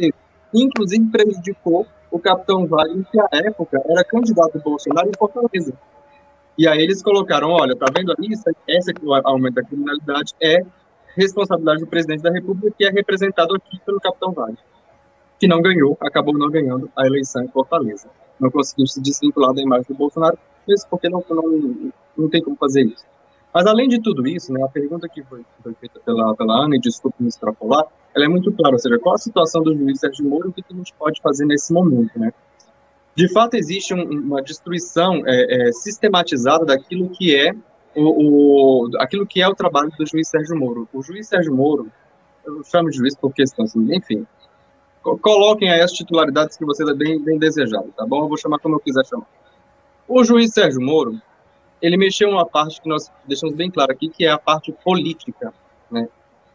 Inclusive 0.54 1.06
prejudicou 1.10 1.86
o 2.12 2.20
capitão 2.20 2.66
Wagner, 2.68 3.04
que 3.12 3.20
à 3.20 3.28
época 3.34 3.82
era 3.89 4.04
candidato 4.06 4.54
do 4.54 4.63
Bolsonaro 4.63 5.10
em 5.10 5.18
Fortaleza. 5.18 5.74
E 6.58 6.68
aí 6.68 6.80
eles 6.80 7.02
colocaram, 7.02 7.50
olha, 7.50 7.76
tá 7.76 7.88
vendo 7.96 8.12
ali, 8.12 8.36
essa 8.68 8.94
que 8.94 9.06
o 9.06 9.13
aumento 9.13 9.56
da 9.56 9.63
criminalidade 9.63 10.34
é 10.42 10.63
responsabilidade 11.16 11.82
do 11.82 11.88
presidente 11.88 12.22
da 12.22 12.32
República, 12.32 12.76
que 12.78 12.86
é 12.86 12.89
representado 12.89 13.56
aqui 13.56 13.80
pelo 13.86 14.00
capitão 14.00 14.32
Wagner, 14.32 14.58
que 15.39 15.48
não 15.48 15.62
ganhou, 15.62 15.98
acabou 16.00 16.38
não 16.38 16.50
ganhando 16.50 16.92
a 16.96 17.06
eleição 17.06 17.44
em 17.44 17.48
Fortaleza. 17.48 18.08
Não 18.39 18.52
conseguiu 18.52 18.88
se 18.88 19.02
desvincular 19.02 19.54
da 19.54 19.62
imagem 19.62 19.86
do 19.88 19.96
Bolsonaro, 19.96 20.38
isso 20.68 20.88
porque 20.89 21.10
não, 21.10 21.24
não, 21.30 21.92
não 22.18 22.30
tem 22.30 22.42
como 22.42 22.56
fazer 22.56 22.84
isso. 22.84 23.06
Mas 23.54 23.68
além 23.68 23.88
de 23.88 24.02
tudo 24.02 24.28
isso, 24.28 24.52
né, 24.52 24.63
a 24.63 24.68
pergunta 24.68 25.08
que 25.08 25.22
foi, 25.24 25.46
foi 25.62 25.74
feita 25.76 26.00
pela, 26.00 26.36
pela 26.36 26.66
Ana, 26.66 26.76
e 26.76 26.80
desculpe 26.80 27.22
me 27.22 27.30
extrapolar, 27.30 27.86
ela 28.16 28.26
é 28.26 28.28
muito 28.28 28.52
clara, 28.52 28.76
ou 28.76 28.80
seja, 28.80 28.98
qual 28.98 29.16
a 29.16 29.20
situação 29.20 29.62
do 29.62 29.76
juiz 29.76 30.00
Sérgio 30.00 30.28
Moro 30.28 30.48
e 30.48 30.50
o 30.50 30.54
que 30.54 30.63
a 30.68 30.76
gente 30.76 30.94
pode 30.94 31.22
fazer 31.22 31.46
nesse 31.46 31.72
momento, 31.72 32.18
né? 32.18 32.34
De 33.15 33.32
fato, 33.32 33.56
existe 33.56 33.93
um, 33.93 34.04
uma 34.04 34.41
destruição 34.41 35.21
é, 35.26 35.67
é, 35.67 35.71
sistematizada 35.71 36.65
daquilo 36.65 37.10
que 37.10 37.36
é 37.36 37.54
o, 37.95 38.86
o, 38.86 38.89
aquilo 38.97 39.26
que 39.26 39.41
é 39.41 39.47
o 39.47 39.54
trabalho 39.54 39.91
do 39.97 40.06
juiz 40.06 40.28
Sérgio 40.30 40.58
Moro. 40.58 40.88
O 40.91 41.02
juiz 41.04 41.28
Sérgio 41.28 41.54
Moro, 41.54 41.91
eu 42.45 42.63
chamo 42.63 42.89
de 42.89 42.97
juiz 42.97 43.15
por 43.15 43.32
questão, 43.34 43.65
assim, 43.65 43.95
enfim, 43.95 44.26
coloquem 45.02 45.71
aí 45.71 45.82
as 45.82 45.91
titularidades 45.91 46.58
que 46.58 46.65
vocês 46.65 46.89
é 46.89 46.93
bem, 46.93 47.21
bem 47.21 47.38
desejado, 47.38 47.93
tá 47.95 48.06
bom? 48.06 48.23
Eu 48.23 48.30
vou 48.30 48.38
chamar 48.38 48.60
como 48.60 48.76
eu 48.76 48.80
quiser 48.80 49.06
chamar. 49.06 49.28
O 50.08 50.23
juiz 50.23 50.52
Sérgio 50.52 50.82
Moro, 50.82 51.21
ele 51.82 51.97
mexeu 51.97 52.30
uma 52.30 52.45
parte 52.45 52.82
que 52.82 52.89
nós 52.89 53.12
deixamos 53.26 53.56
bem 53.56 53.69
claro 53.69 53.91
aqui, 53.91 54.10
que 54.10 54.26
é 54.26 54.32
a 54.32 54.38
parte 54.38 54.71
política, 54.84 55.54
né? 55.91 56.08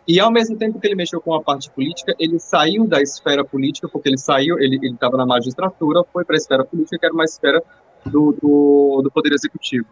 E 0.09 0.18
ao 0.18 0.33
mesmo 0.33 0.57
tempo 0.57 0.81
que 0.81 0.87
ele 0.87 0.94
mexeu 0.94 1.21
com 1.21 1.35
a 1.35 1.42
parte 1.42 1.71
política, 1.71 2.14
ele 2.18 2.38
saiu 2.38 2.87
da 2.87 2.99
esfera 3.03 3.44
política, 3.44 3.87
porque 3.87 4.09
ele 4.09 4.16
saiu, 4.16 4.59
ele 4.59 4.79
estava 4.87 5.18
na 5.18 5.27
magistratura, 5.27 6.03
foi 6.11 6.25
para 6.25 6.35
a 6.35 6.38
esfera 6.38 6.64
política, 6.64 6.99
que 6.99 7.05
era 7.05 7.12
uma 7.12 7.25
esfera 7.25 7.62
do, 8.07 8.33
do, 8.33 9.03
do 9.03 9.11
Poder 9.11 9.35
Executivo. 9.35 9.87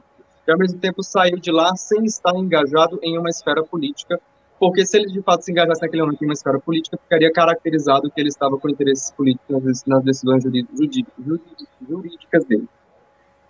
E 0.49 0.51
ao 0.51 0.57
mesmo 0.57 0.79
tempo 0.79 1.03
saiu 1.03 1.39
de 1.39 1.53
lá 1.53 1.77
sem 1.77 2.03
estar 2.07 2.35
engajado 2.35 2.99
em 3.03 3.19
uma 3.19 3.29
esfera 3.29 3.63
política, 3.63 4.19
porque 4.59 4.87
se 4.87 4.97
ele 4.97 5.13
de 5.13 5.21
fato 5.21 5.45
se 5.45 5.53
engajasse 5.53 5.83
naquele 5.83 6.03
momento 6.03 6.23
em 6.23 6.25
uma 6.25 6.33
esfera 6.33 6.59
política, 6.59 6.97
ficaria 6.97 7.31
caracterizado 7.31 8.11
que 8.11 8.19
ele 8.19 8.31
estava 8.31 8.57
com 8.57 8.71
interesses 8.71 9.11
políticos 9.11 9.85
nas 9.87 10.03
decisões 10.03 10.43
jurídicas 11.87 12.45
dele. 12.47 12.67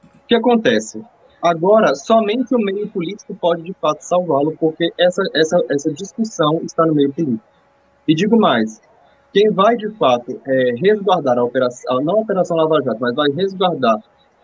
O 0.02 0.26
que 0.26 0.34
acontece? 0.34 1.00
Agora, 1.42 1.94
somente 1.94 2.54
o 2.54 2.58
meio 2.58 2.88
político 2.88 3.34
pode 3.34 3.62
de 3.62 3.72
fato 3.74 4.00
salvá-lo, 4.00 4.56
porque 4.58 4.92
essa, 4.98 5.22
essa, 5.34 5.58
essa 5.70 5.92
discussão 5.92 6.60
está 6.62 6.86
no 6.86 6.94
meio 6.94 7.12
político. 7.12 7.44
E 8.08 8.14
digo 8.14 8.38
mais: 8.38 8.80
quem 9.32 9.50
vai 9.50 9.76
de 9.76 9.90
fato 9.90 10.40
é, 10.46 10.74
resguardar 10.76 11.38
a 11.38 11.44
operação, 11.44 12.00
não 12.00 12.18
a 12.18 12.20
Operação 12.20 12.56
Lava 12.56 12.82
Jato, 12.82 12.98
mas 13.00 13.14
vai 13.14 13.30
resguardar 13.30 13.98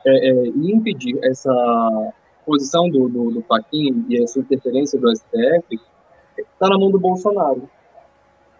é, 0.07 0.29
é, 0.29 0.47
e 0.49 0.73
impedir 0.73 1.19
essa 1.23 2.13
posição 2.45 2.89
do, 2.91 3.09
do, 3.09 3.31
do 3.31 3.43
Paquim 3.43 4.05
e 4.09 4.23
essa 4.23 4.41
interferência 4.41 4.99
do 5.01 5.11
STF 5.17 5.81
está 6.37 6.69
na 6.69 6.79
mão 6.79 6.91
do 6.91 6.99
Bolsonaro. 6.99 7.69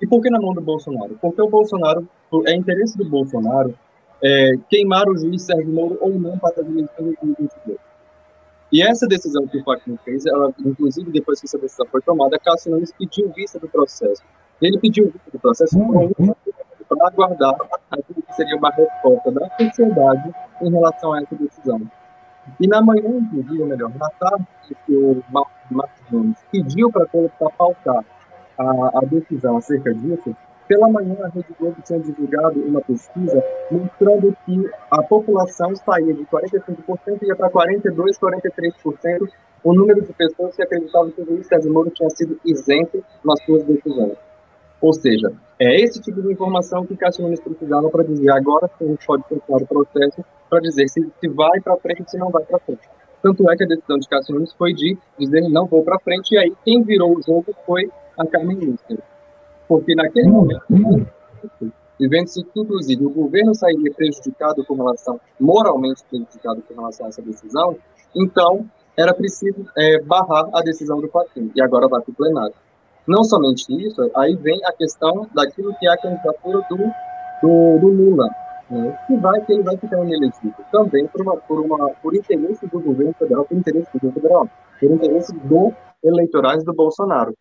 E 0.01 0.07
por 0.07 0.21
que 0.23 0.31
na 0.31 0.41
mão 0.41 0.55
do 0.55 0.61
Bolsonaro? 0.61 1.19
Porque 1.21 1.41
o 1.43 1.49
Bolsonaro, 1.49 2.09
é 2.47 2.55
interesse 2.55 2.97
do 2.97 3.05
Bolsonaro 3.05 3.75
é, 4.23 4.53
queimar 4.71 5.09
o 5.09 5.17
juiz 5.17 5.43
Sérgio 5.43 5.73
Moro 5.73 5.99
ou 6.01 6.19
não 6.19 6.39
para 6.39 6.63
de 6.63 6.73
2022. 6.73 7.79
E 8.73 8.83
essa 8.83 9.07
decisão 9.07 9.47
que 9.47 9.59
o 9.59 9.65
Fachin 9.65 9.99
fez, 10.03 10.25
ela, 10.25 10.53
inclusive 10.65 11.11
depois 11.11 11.39
que 11.39 11.47
essa 11.47 11.59
decisão 11.59 11.87
foi 11.87 12.01
tomada, 12.01 12.39
Cássio 12.39 12.71
Nunes 12.71 12.91
pediu 12.93 13.31
vista 13.33 13.59
do 13.59 13.69
processo. 13.69 14.23
Ele 14.63 14.79
pediu 14.79 15.05
vista 15.05 15.31
do 15.31 15.39
processo 15.39 15.77
para 16.89 17.07
aguardar 17.07 17.55
aquilo 17.91 18.23
que 18.23 18.35
seria 18.35 18.57
uma 18.57 18.71
resposta 18.71 19.31
da 19.31 19.49
sociedade 19.59 20.35
em 20.63 20.71
relação 20.71 21.13
a 21.13 21.21
essa 21.21 21.35
decisão. 21.35 21.83
E 22.59 22.67
na 22.67 22.81
manhã, 22.81 23.19
inclusive, 23.19 23.61
ou 23.61 23.69
melhor, 23.69 23.91
na 23.95 24.09
tarde, 24.09 24.47
que 24.87 24.97
o 24.97 25.23
Marcos 25.31 26.11
Nunes 26.11 26.39
pediu 26.51 26.91
para 26.91 27.07
colocar 27.07 27.51
pautar 27.51 28.05
a, 28.59 28.99
a 28.99 29.01
decisão 29.05 29.59
acerca 29.59 29.93
disso, 29.95 30.35
pela 30.73 30.89
manhã, 30.89 31.15
a 31.23 31.29
Rede 31.29 31.55
Globo 31.61 31.77
tinha 31.85 31.99
divulgado 31.99 32.59
uma 32.61 32.81
pesquisa 32.81 33.45
mostrando 33.71 34.35
que 34.47 34.71
a 34.91 35.03
população 35.03 35.77
saía 35.77 36.15
de 36.15 36.25
45% 36.25 37.19
e 37.21 37.27
ia 37.27 37.37
para 37.37 37.51
42%, 37.51 37.93
43% 38.19 39.29
o 39.65 39.75
número 39.75 40.01
de 40.01 40.11
pessoas 40.15 40.57
que 40.57 40.63
acreditavam 40.63 41.11
que 41.11 41.21
o 41.21 41.27
juiz 41.27 41.47
Sérgio 41.47 41.71
Moro 41.71 41.91
tinha 41.91 42.09
sido 42.09 42.41
isento 42.43 43.05
nas 43.23 43.45
suas 43.45 43.63
decisões. 43.65 44.17
Ou 44.81 44.95
seja, 44.95 45.35
é 45.61 45.79
esse 45.79 46.01
tipo 46.01 46.23
de 46.23 46.33
informação 46.33 46.87
que 46.87 46.97
Cássio 46.97 47.23
Nunes 47.23 47.41
precisava 47.41 47.91
para 47.91 48.05
dizer 48.05 48.31
agora 48.31 48.67
que 48.67 48.83
a 48.83 48.87
gente 48.89 49.07
pode 49.07 49.25
continuar 49.25 49.63
o 49.63 49.67
processo 49.67 50.25
para 50.49 50.61
dizer 50.61 50.89
se, 50.89 51.07
se 51.21 51.29
vai 51.29 51.61
para 51.61 51.77
frente 51.77 52.01
ou 52.01 52.09
se 52.09 52.17
não 52.17 52.31
vai 52.31 52.43
para 52.45 52.59
frente. 52.61 52.89
Tanto 53.23 53.49
é 53.51 53.57
que 53.57 53.65
a 53.65 53.69
decisão 53.69 53.99
de 53.99 54.09
Cássio 54.09 54.35
Nunes 54.35 54.55
foi 54.55 54.73
de 54.73 54.97
dizer 55.19 55.43
não 55.51 55.67
vou 55.67 55.85
para 55.85 55.99
frente, 55.99 56.35
e 56.35 56.39
aí 56.39 56.53
quem 56.65 56.83
virou 56.83 57.15
o 57.15 57.23
jogo 57.23 57.55
foi 57.67 57.91
a 58.19 58.27
Carmen 58.27 58.57
Lúcia. 58.57 59.12
Porque 59.73 59.95
naquele 59.95 60.29
momento, 60.29 60.67
e 61.99 62.07
vendo-se 62.07 62.45
que, 62.45 62.61
inclusive, 62.61 63.07
o 63.07 63.09
governo 63.09 63.55
sairia 63.55 63.91
prejudicado 63.95 64.63
com 64.67 64.75
relação, 64.75 65.19
moralmente 65.41 66.05
prejudicado 66.11 66.61
com 66.69 66.75
relação 66.75 67.07
a 67.07 67.09
essa 67.09 67.23
decisão, 67.23 67.75
então 68.15 68.67
era 68.99 69.15
preciso 69.15 69.65
é, 69.79 69.99
barrar 70.03 70.47
a 70.53 70.61
decisão 70.61 71.01
do 71.01 71.09
Faquin, 71.09 71.51
e 71.57 71.63
agora 71.63 71.89
vai 71.89 72.03
para 72.03 72.13
o 72.13 72.15
plenário. 72.15 72.55
Não 73.09 73.25
somente 73.25 73.65
isso, 73.83 74.11
aí 74.15 74.37
vem 74.37 74.61
a 74.67 74.73
questão 74.75 75.27
daquilo 75.35 75.75
que 75.79 75.89
é 75.89 75.91
a 75.91 75.97
candidatura 75.97 76.61
do, 76.69 76.77
do, 76.77 77.79
do 77.79 77.87
Lula, 77.87 78.29
né, 78.69 78.99
que, 79.07 79.17
vai, 79.17 79.41
que 79.41 79.55
ele 79.55 79.63
vai 79.63 79.79
ficar 79.79 80.05
inelegível, 80.05 80.53
também 80.71 81.07
por, 81.07 81.23
uma, 81.23 81.37
por, 81.39 81.61
uma, 81.61 81.89
por 82.03 82.15
interesse 82.15 82.67
do 82.67 82.79
governo 82.79 83.15
federal, 83.15 83.47
por 83.47 83.57
interesse 83.57 83.91
do 83.91 84.01
governo 84.01 84.21
federal, 84.21 84.49
por 84.79 84.91
interesse 84.91 85.35
do 85.35 85.73
eleitorais 86.05 86.63
do 86.63 86.75
Bolsonaro 86.75 87.33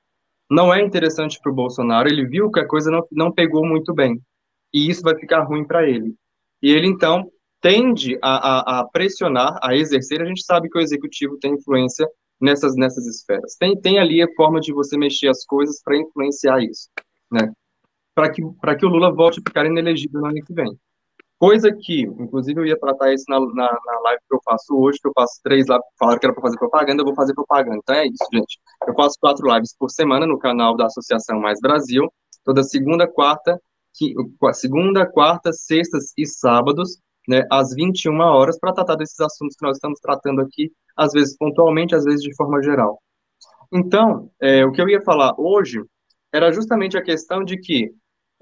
não 0.52 0.74
é 0.74 0.82
interessante 0.82 1.40
para 1.42 1.50
o 1.50 1.56
Bolsonaro. 1.56 2.10
Ele 2.10 2.28
viu 2.28 2.52
que 2.52 2.60
a 2.60 2.68
coisa 2.68 2.92
não, 2.92 3.08
não 3.10 3.32
pegou 3.32 3.66
muito 3.66 3.94
bem. 3.94 4.22
E 4.74 4.90
isso 4.90 5.02
vai 5.02 5.18
ficar 5.18 5.44
ruim 5.44 5.66
para 5.66 5.88
ele. 5.88 6.14
E 6.62 6.70
ele, 6.70 6.88
então, 6.88 7.32
tende 7.62 8.20
a, 8.22 8.80
a, 8.80 8.80
a, 8.80 8.88
pressionar, 8.90 9.58
a 9.64 9.74
exercer. 9.78 10.22
A 10.22 10.26
gente 10.26 10.44
sabe 10.44 10.70
que 10.70 10.78
o 10.78 10.82
executivo 10.82 11.38
tem 11.40 11.54
influência 11.54 12.06
nessas, 12.40 12.76
nessas 12.76 13.08
esferas. 13.08 13.56
Tem, 13.58 13.80
tem 13.80 13.98
ali 13.98 14.22
a 14.22 14.28
forma 14.36 14.60
de 14.60 14.74
você 14.74 14.98
mexer 14.98 15.30
as 15.30 15.46
coisas 15.46 15.82
para 15.82 15.96
influenciar 15.96 16.62
isso, 16.62 16.90
né? 17.32 17.54
Para 18.14 18.30
que, 18.30 18.42
que 18.78 18.86
o 18.86 18.90
Lula 18.90 19.10
volte 19.10 19.40
a 19.40 19.44
ficar 19.48 19.66
inelegível 19.66 20.20
no 20.20 20.28
ano 20.28 20.44
que 20.46 20.54
vem. 20.54 20.78
Coisa 21.42 21.72
que, 21.74 22.04
inclusive, 22.04 22.62
eu 22.62 22.66
ia 22.68 22.78
tratar 22.78 23.12
isso 23.12 23.26
na, 23.28 23.40
na, 23.40 23.80
na, 23.84 24.00
live 24.02 24.22
que 24.30 24.36
eu 24.36 24.40
faço 24.46 24.78
hoje, 24.78 25.00
que 25.02 25.08
eu 25.08 25.12
faço 25.12 25.42
três 25.44 25.66
lá, 25.66 25.80
falaram 25.98 26.20
que 26.20 26.26
era 26.28 26.36
para 26.36 26.44
fazer 26.44 26.56
propaganda, 26.56 27.02
eu 27.02 27.06
vou 27.06 27.16
fazer 27.16 27.34
propaganda. 27.34 27.78
Então 27.78 27.96
é 27.96 28.06
isso, 28.06 28.28
gente. 28.32 28.60
Eu 28.88 28.94
faço 28.94 29.18
quatro 29.20 29.52
lives 29.52 29.76
por 29.76 29.90
semana 29.90 30.28
no 30.28 30.38
canal 30.38 30.78
da 30.78 30.86
Associação 30.86 31.40
Mais 31.40 31.60
Brasil, 31.60 32.14
toda 32.46 32.62
segunda, 32.62 33.08
quarta, 33.08 33.60
que, 33.96 34.14
segunda, 34.54 35.04
quarta, 35.12 35.52
sextas 35.52 36.14
e 36.16 36.28
sábados, 36.28 37.00
né, 37.28 37.44
às 37.52 37.74
21 37.74 38.20
horas, 38.20 38.60
para 38.60 38.74
tratar 38.74 38.94
desses 38.94 39.20
assuntos 39.20 39.56
que 39.58 39.66
nós 39.66 39.78
estamos 39.78 40.00
tratando 40.00 40.42
aqui, 40.42 40.72
às 40.96 41.12
vezes 41.12 41.36
pontualmente, 41.36 41.96
às 41.96 42.04
vezes 42.04 42.22
de 42.22 42.36
forma 42.36 42.62
geral. 42.62 43.02
Então, 43.74 44.30
é, 44.40 44.64
o 44.64 44.72
que 44.72 44.80
eu 44.80 44.88
ia 44.88 45.02
falar 45.02 45.34
hoje 45.40 45.82
era 46.32 46.52
justamente 46.52 47.00
a 47.00 47.02
questão 47.02 47.44
de 47.44 47.58
que 47.58 47.90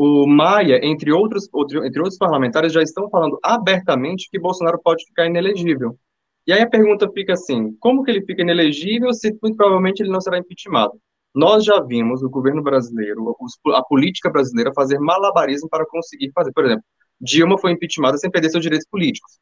o 0.02 0.26
Maia, 0.26 0.80
entre 0.82 1.12
outros, 1.12 1.50
entre 1.84 2.00
outros 2.00 2.18
parlamentares, 2.18 2.72
já 2.72 2.82
estão 2.82 3.10
falando 3.10 3.38
abertamente 3.44 4.30
que 4.32 4.40
Bolsonaro 4.40 4.80
pode 4.82 5.06
ficar 5.06 5.26
inelegível. 5.26 6.00
E 6.48 6.54
aí 6.54 6.62
a 6.62 6.70
pergunta 6.70 7.12
fica 7.12 7.34
assim: 7.34 7.76
como 7.82 8.02
que 8.02 8.10
ele 8.10 8.26
fica 8.26 8.42
inelegível 8.42 9.12
se 9.14 9.38
muito 9.44 9.58
provavelmente 9.58 10.02
ele 10.02 10.10
não 10.10 10.22
será 10.22 10.38
impeachmentado? 10.38 10.94
Nós 11.36 11.66
já 11.66 11.82
vimos 11.82 12.24
o 12.24 12.30
governo 12.30 12.64
brasileiro, 12.64 13.36
a 13.76 13.84
política 13.84 14.30
brasileira 14.30 14.72
fazer 14.74 14.98
malabarismo 15.00 15.68
para 15.68 15.86
conseguir 15.86 16.32
fazer. 16.32 16.54
Por 16.54 16.64
exemplo, 16.64 16.86
Dilma 17.20 17.58
foi 17.58 17.74
impeachmentada 17.74 18.18
sem 18.18 18.32
perder 18.32 18.52
seus 18.52 18.64
direitos 18.64 18.88
políticos. 18.90 19.38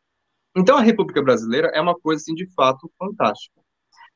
Então 0.58 0.76
a 0.76 0.82
República 0.82 1.22
Brasileira 1.22 1.68
é 1.68 1.80
uma 1.80 1.94
coisa 1.94 2.20
assim 2.20 2.34
de 2.34 2.52
fato 2.56 2.92
fantástica. 2.98 3.62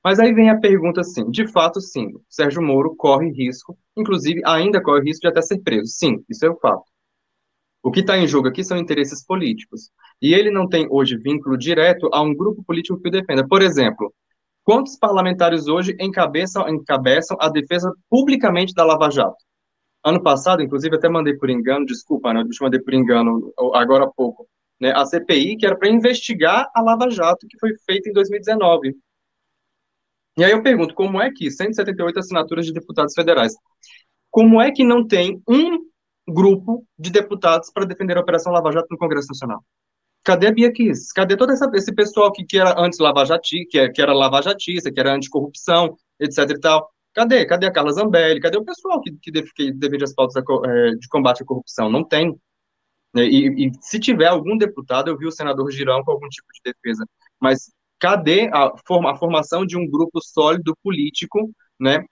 Mas 0.04 0.20
aí 0.20 0.34
vem 0.34 0.50
a 0.50 0.60
pergunta 0.60 1.02
assim, 1.02 1.30
de 1.30 1.48
fato, 1.48 1.80
sim, 1.80 2.12
Sérgio 2.28 2.62
Moro 2.62 2.96
corre 2.96 3.30
risco, 3.32 3.78
inclusive 3.96 4.42
ainda 4.46 4.82
corre 4.82 5.04
risco 5.04 5.22
de 5.22 5.28
até 5.28 5.42
ser 5.42 5.60
preso. 5.60 5.92
Sim, 5.92 6.24
isso 6.28 6.46
é 6.46 6.50
o 6.50 6.58
fato. 6.58 6.84
O 7.84 7.92
que 7.92 8.02
está 8.02 8.18
em 8.18 8.28
jogo 8.28 8.48
aqui 8.48 8.64
são 8.64 8.78
interesses 8.78 9.26
políticos. 9.26 9.90
E 10.22 10.34
ele 10.34 10.52
não 10.52 10.68
tem 10.68 10.88
hoje 10.90 11.18
vínculo 11.18 11.58
direto 11.58 12.10
a 12.14 12.22
um 12.22 12.34
grupo 12.34 12.64
político 12.64 13.00
que 13.00 13.10
o 13.10 13.12
defenda. 13.12 13.48
Por 13.48 13.62
exemplo, 13.62 14.14
quantos 14.64 14.96
parlamentares 14.96 15.68
hoje 15.68 15.96
encabeçam, 16.00 16.68
encabeçam 16.70 17.38
a 17.40 17.50
defesa 17.50 17.92
publicamente 18.10 18.74
da 18.74 18.84
Lava 18.84 19.10
Jato? 19.10 19.44
Ano 20.04 20.22
passado, 20.22 20.62
inclusive, 20.64 20.96
até 20.96 21.08
mandei 21.10 21.36
por 21.36 21.50
engano, 21.50 21.86
desculpa, 21.86 22.34
né, 22.34 22.42
eu 22.42 22.48
mandei 22.62 22.80
por 22.80 22.94
engano 22.94 23.54
agora 23.74 24.06
há 24.06 24.08
pouco, 24.08 24.48
né, 24.80 24.92
a 24.96 25.06
CPI, 25.06 25.58
que 25.58 25.66
era 25.66 25.78
para 25.78 25.90
investigar 25.90 26.68
a 26.74 26.82
Lava 26.82 27.10
Jato, 27.10 27.48
que 27.48 27.60
foi 27.60 27.72
feita 27.86 28.10
em 28.10 28.14
2019. 28.14 28.96
E 30.38 30.44
aí 30.44 30.52
eu 30.52 30.64
pergunto, 30.64 30.94
como 30.94 31.22
é 31.22 31.30
que 31.32 31.52
178 31.52 32.20
assinaturas 32.20 32.66
de 32.66 32.74
deputados 32.74 33.14
federais, 33.14 33.54
como 34.30 34.62
é 34.62 34.72
que 34.72 34.84
não 34.84 35.06
tem 35.06 35.42
um 35.48 35.80
grupo 36.28 36.86
de 36.98 37.10
deputados 37.12 37.70
para 37.72 37.86
defender 37.86 38.18
a 38.18 38.22
Operação 38.22 38.54
Lava 38.54 38.72
Jato 38.72 38.88
no 38.90 38.98
Congresso 38.98 39.28
Nacional? 39.30 39.64
Cadê 40.24 40.48
a 40.48 40.52
Bia 40.52 40.72
Kiss? 40.72 41.12
Cadê 41.14 41.36
todo 41.36 41.52
essa, 41.52 41.70
esse 41.74 41.94
pessoal 41.94 42.32
que, 42.32 42.46
que 42.46 42.58
era 42.60 42.80
anti-Lava 42.80 43.26
Jati, 43.26 43.66
que, 43.66 43.90
que 43.90 44.02
era 44.02 44.14
lavajatista, 44.14 44.92
que 44.92 45.00
era 45.00 45.16
anticorrupção, 45.16 45.98
etc 46.20 46.50
e 46.52 46.60
tal? 46.60 46.90
Cadê? 47.14 47.46
Cadê 47.46 47.66
a 47.66 47.72
Carla 47.72 47.92
Zambelli? 47.92 48.40
Cadê 48.40 48.58
o 48.58 48.64
pessoal 48.64 49.02
que, 49.02 49.12
que, 49.22 49.32
que 49.32 49.72
defende 49.74 50.04
as 50.04 50.14
pautas 50.14 50.36
é, 50.38 50.92
de 50.92 51.08
combate 51.10 51.44
à 51.44 51.46
corrupção? 51.46 51.90
Não 51.90 52.04
tem. 52.04 52.40
E, 53.16 53.68
e, 53.68 53.72
se 53.82 54.00
tiver 54.00 54.28
algum 54.28 54.58
deputado, 54.58 55.10
eu 55.10 55.18
vi 55.18 55.26
o 55.26 55.32
senador 55.32 55.70
Girão 55.72 56.04
com 56.04 56.12
algum 56.12 56.30
tipo 56.30 56.48
de 56.54 56.72
defesa, 56.72 57.06
mas 57.40 57.72
cadê 58.02 58.50
a, 58.52 58.72
forma, 58.86 59.12
a 59.12 59.16
formação 59.16 59.66
de 59.66 59.78
um 59.78 59.88
grupo 59.88 60.20
sólido 60.20 60.76
político, 60.84 61.52
né, 61.80 62.04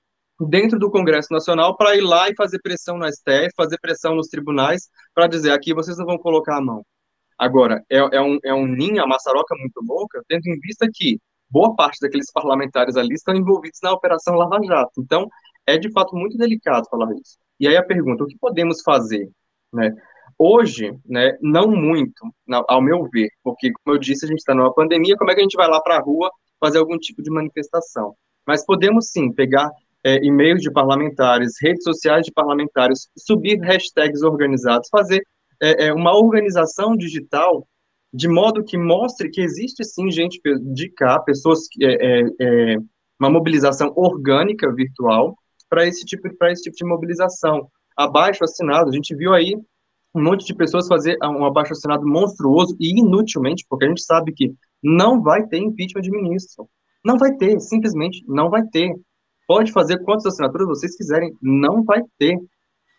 dentro 0.48 0.78
do 0.80 0.92
Congresso 0.92 1.34
Nacional 1.34 1.76
para 1.76 1.96
ir 1.96 2.02
lá 2.02 2.30
e 2.30 2.36
fazer 2.36 2.60
pressão 2.62 2.98
no 2.98 3.06
STF, 3.12 3.50
fazer 3.58 3.78
pressão 3.82 4.16
nos 4.16 4.28
tribunais, 4.28 4.88
para 5.14 5.28
dizer 5.28 5.52
aqui 5.52 5.74
vocês 5.74 5.98
não 5.98 6.06
vão 6.06 6.18
colocar 6.18 6.58
a 6.58 6.62
mão. 6.62 6.86
Agora, 7.38 7.84
é, 7.90 7.98
é, 7.98 8.22
um, 8.22 8.38
é 8.44 8.54
um 8.54 8.68
ninho, 8.68 9.02
a 9.02 9.08
maçaroca 9.08 9.56
muito 9.58 9.82
louca, 9.82 10.22
tendo 10.28 10.46
em 10.48 10.60
vista 10.60 10.88
que 10.94 11.20
boa 11.50 11.76
parte 11.76 11.98
daqueles 12.02 12.32
parlamentares 12.32 12.96
ali 12.96 13.16
estão 13.16 13.36
envolvidos 13.36 13.80
na 13.82 13.92
Operação 13.92 14.36
Lava 14.36 14.60
Jato. 14.64 15.02
Então, 15.02 15.28
é 15.66 15.78
de 15.78 15.92
fato 15.92 16.16
muito 16.16 16.38
delicado 16.38 16.88
falar 16.90 17.12
isso. 17.16 17.38
E 17.60 17.68
aí 17.68 17.76
a 17.76 17.84
pergunta, 17.84 18.24
o 18.24 18.28
que 18.28 18.38
podemos 18.38 18.82
fazer? 18.84 19.30
Né? 19.74 19.92
Hoje, 20.42 20.98
né, 21.06 21.38
não 21.42 21.68
muito, 21.68 22.26
ao 22.70 22.82
meu 22.82 23.04
ver, 23.12 23.30
porque, 23.44 23.74
como 23.74 23.98
eu 23.98 24.00
disse, 24.00 24.24
a 24.24 24.28
gente 24.30 24.38
está 24.38 24.56
numa 24.56 24.74
pandemia, 24.74 25.18
como 25.18 25.30
é 25.30 25.36
que 25.36 25.42
a 25.42 25.44
gente 25.44 25.58
vai 25.58 25.68
lá 25.68 25.82
para 25.82 25.98
a 25.98 26.02
rua 26.02 26.32
fazer 26.58 26.78
algum 26.78 26.98
tipo 26.98 27.22
de 27.22 27.30
manifestação. 27.30 28.16
Mas 28.48 28.66
podemos 28.66 29.12
sim 29.12 29.34
pegar 29.34 29.70
é, 30.02 30.16
e-mails 30.26 30.62
de 30.62 30.72
parlamentares, 30.72 31.56
redes 31.62 31.84
sociais 31.84 32.26
de 32.26 32.32
parlamentares, 32.32 33.10
subir 33.18 33.60
hashtags 33.60 34.22
organizados, 34.24 34.88
fazer 34.90 35.22
é, 35.62 35.88
é, 35.88 35.94
uma 35.94 36.18
organização 36.18 36.96
digital 36.96 37.68
de 38.14 38.28
modo 38.28 38.64
que 38.64 38.78
mostre 38.78 39.30
que 39.30 39.42
existe 39.42 39.84
sim 39.84 40.10
gente 40.10 40.40
de 40.74 40.90
cá, 40.90 41.20
pessoas 41.20 41.68
que 41.70 41.86
é, 41.86 41.98
é, 42.02 42.24
é 42.40 42.78
uma 43.20 43.30
mobilização 43.30 43.92
orgânica 43.96 44.74
virtual 44.74 45.38
para 45.70 45.86
esse 45.86 46.06
tipo 46.06 46.34
para 46.38 46.52
esse 46.52 46.64
tipo 46.64 46.78
de 46.78 46.86
mobilização. 46.86 47.70
Abaixo 47.96 48.44
assinado, 48.44 48.90
a 48.90 48.94
gente 48.94 49.14
viu 49.14 49.34
aí 49.34 49.54
um 50.20 50.24
monte 50.24 50.46
de 50.46 50.54
pessoas 50.54 50.88
fazer 50.88 51.18
um 51.24 51.46
abaixo 51.46 51.72
assinado 51.72 52.06
monstruoso 52.06 52.76
e 52.80 53.00
inutilmente, 53.00 53.66
porque 53.70 53.86
a 53.86 53.88
gente 53.88 54.04
sabe 54.04 54.34
que 54.34 54.54
não 54.84 55.22
vai 55.22 55.48
ter 55.48 55.58
impeachment 55.58 56.02
de 56.02 56.12
ministro. 56.12 56.68
Não 57.04 57.18
vai 57.18 57.34
ter, 57.36 57.60
simplesmente 57.62 58.24
não 58.28 58.50
vai 58.50 58.64
ter. 58.68 58.94
Pode 59.48 59.72
fazer 59.72 60.00
quantas 60.00 60.26
assinaturas 60.26 60.68
vocês 60.68 60.96
quiserem, 60.96 61.34
não 61.42 61.84
vai 61.84 62.04
ter. 62.18 62.38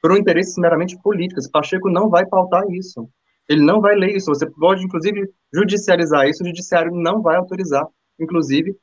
Por 0.03 0.13
um 0.13 0.17
interesse 0.17 0.59
meramente 0.59 0.99
político. 1.03 1.41
Pacheco 1.53 1.91
não 1.91 2.09
vai 2.09 2.25
pautar 2.25 2.65
isso. 2.71 3.07
Ele 3.47 3.63
não 3.63 3.83
vai 3.83 3.95
ler 3.95 4.17
isso. 4.17 4.33
Você 4.33 4.49
pode, 4.49 4.83
inclusive, 4.83 5.29
judicializar 5.53 6.27
isso, 6.27 6.43
o 6.43 6.47
judiciário 6.47 6.91
não 6.91 7.21
vai 7.21 7.37
autorizar. 7.37 7.87
Inclusive, 8.19 8.75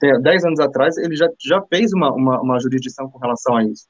tem, 0.00 0.20
dez 0.20 0.44
anos 0.44 0.58
atrás, 0.58 0.96
ele 0.96 1.14
já, 1.14 1.28
já 1.40 1.62
fez 1.62 1.92
uma, 1.92 2.12
uma, 2.12 2.40
uma 2.40 2.58
jurisdição 2.58 3.08
com 3.08 3.18
relação 3.18 3.56
a 3.56 3.64
isso, 3.64 3.86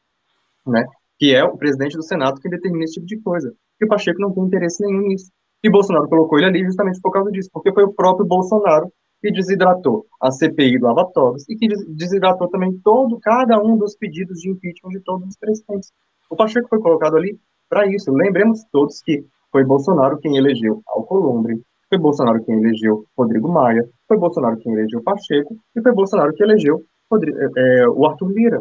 né? 0.66 0.84
Que 1.18 1.34
é 1.34 1.42
o 1.42 1.56
presidente 1.56 1.96
do 1.96 2.02
Senado 2.02 2.40
que 2.40 2.48
determina 2.48 2.84
esse 2.84 2.94
tipo 2.94 3.06
de 3.06 3.18
coisa. 3.18 3.54
E 3.80 3.84
o 3.84 3.88
Pacheco 3.88 4.20
não 4.20 4.32
tem 4.32 4.44
interesse 4.44 4.84
nenhum 4.84 5.08
nisso. 5.08 5.30
E 5.62 5.70
Bolsonaro 5.70 6.08
colocou 6.08 6.38
ele 6.38 6.46
ali 6.46 6.64
justamente 6.64 7.00
por 7.00 7.10
causa 7.10 7.30
disso, 7.30 7.48
porque 7.52 7.72
foi 7.72 7.84
o 7.84 7.92
próprio 7.92 8.26
Bolsonaro 8.26 8.92
que 9.20 9.32
desidratou 9.32 10.04
a 10.20 10.30
CPI 10.30 10.78
do 10.78 10.84
Lava 10.84 11.10
e 11.48 11.56
que 11.56 11.66
desidratou 11.88 12.48
também 12.48 12.78
todo, 12.84 13.18
cada 13.20 13.58
um 13.58 13.78
dos 13.78 13.96
pedidos 13.96 14.40
de 14.40 14.50
impeachment 14.50 14.90
de 14.90 15.00
todos 15.00 15.26
os 15.26 15.36
presidentes. 15.38 15.90
O 16.28 16.36
Pacheco 16.36 16.68
foi 16.68 16.78
colocado 16.78 17.16
ali 17.16 17.38
para 17.70 17.86
isso. 17.86 18.12
Lembremos 18.12 18.62
todos 18.70 19.00
que 19.00 19.24
foi 19.50 19.64
Bolsonaro 19.64 20.18
quem 20.18 20.36
elegeu 20.36 20.82
Alcolumbre, 20.86 21.58
foi 21.88 21.96
Bolsonaro 21.96 22.44
quem 22.44 22.56
elegeu 22.56 23.04
Rodrigo 23.16 23.48
Maia, 23.48 23.88
foi 24.06 24.18
Bolsonaro 24.18 24.58
quem 24.58 24.72
elegeu 24.72 25.02
Pacheco 25.02 25.56
e 25.74 25.80
foi 25.80 25.92
Bolsonaro 25.92 26.34
que 26.34 26.42
elegeu 26.42 26.82
Rodrigo, 27.10 27.38
é, 27.38 27.48
é, 27.56 27.88
o 27.88 28.04
Arthur 28.04 28.30
Lira. 28.30 28.60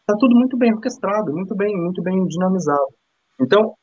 Está 0.00 0.16
tudo 0.18 0.34
muito 0.34 0.56
bem 0.56 0.74
orquestrado, 0.74 1.32
muito 1.32 1.54
bem, 1.54 1.76
muito 1.76 2.02
bem 2.02 2.26
dinamizado. 2.26 2.88
Então, 3.40 3.74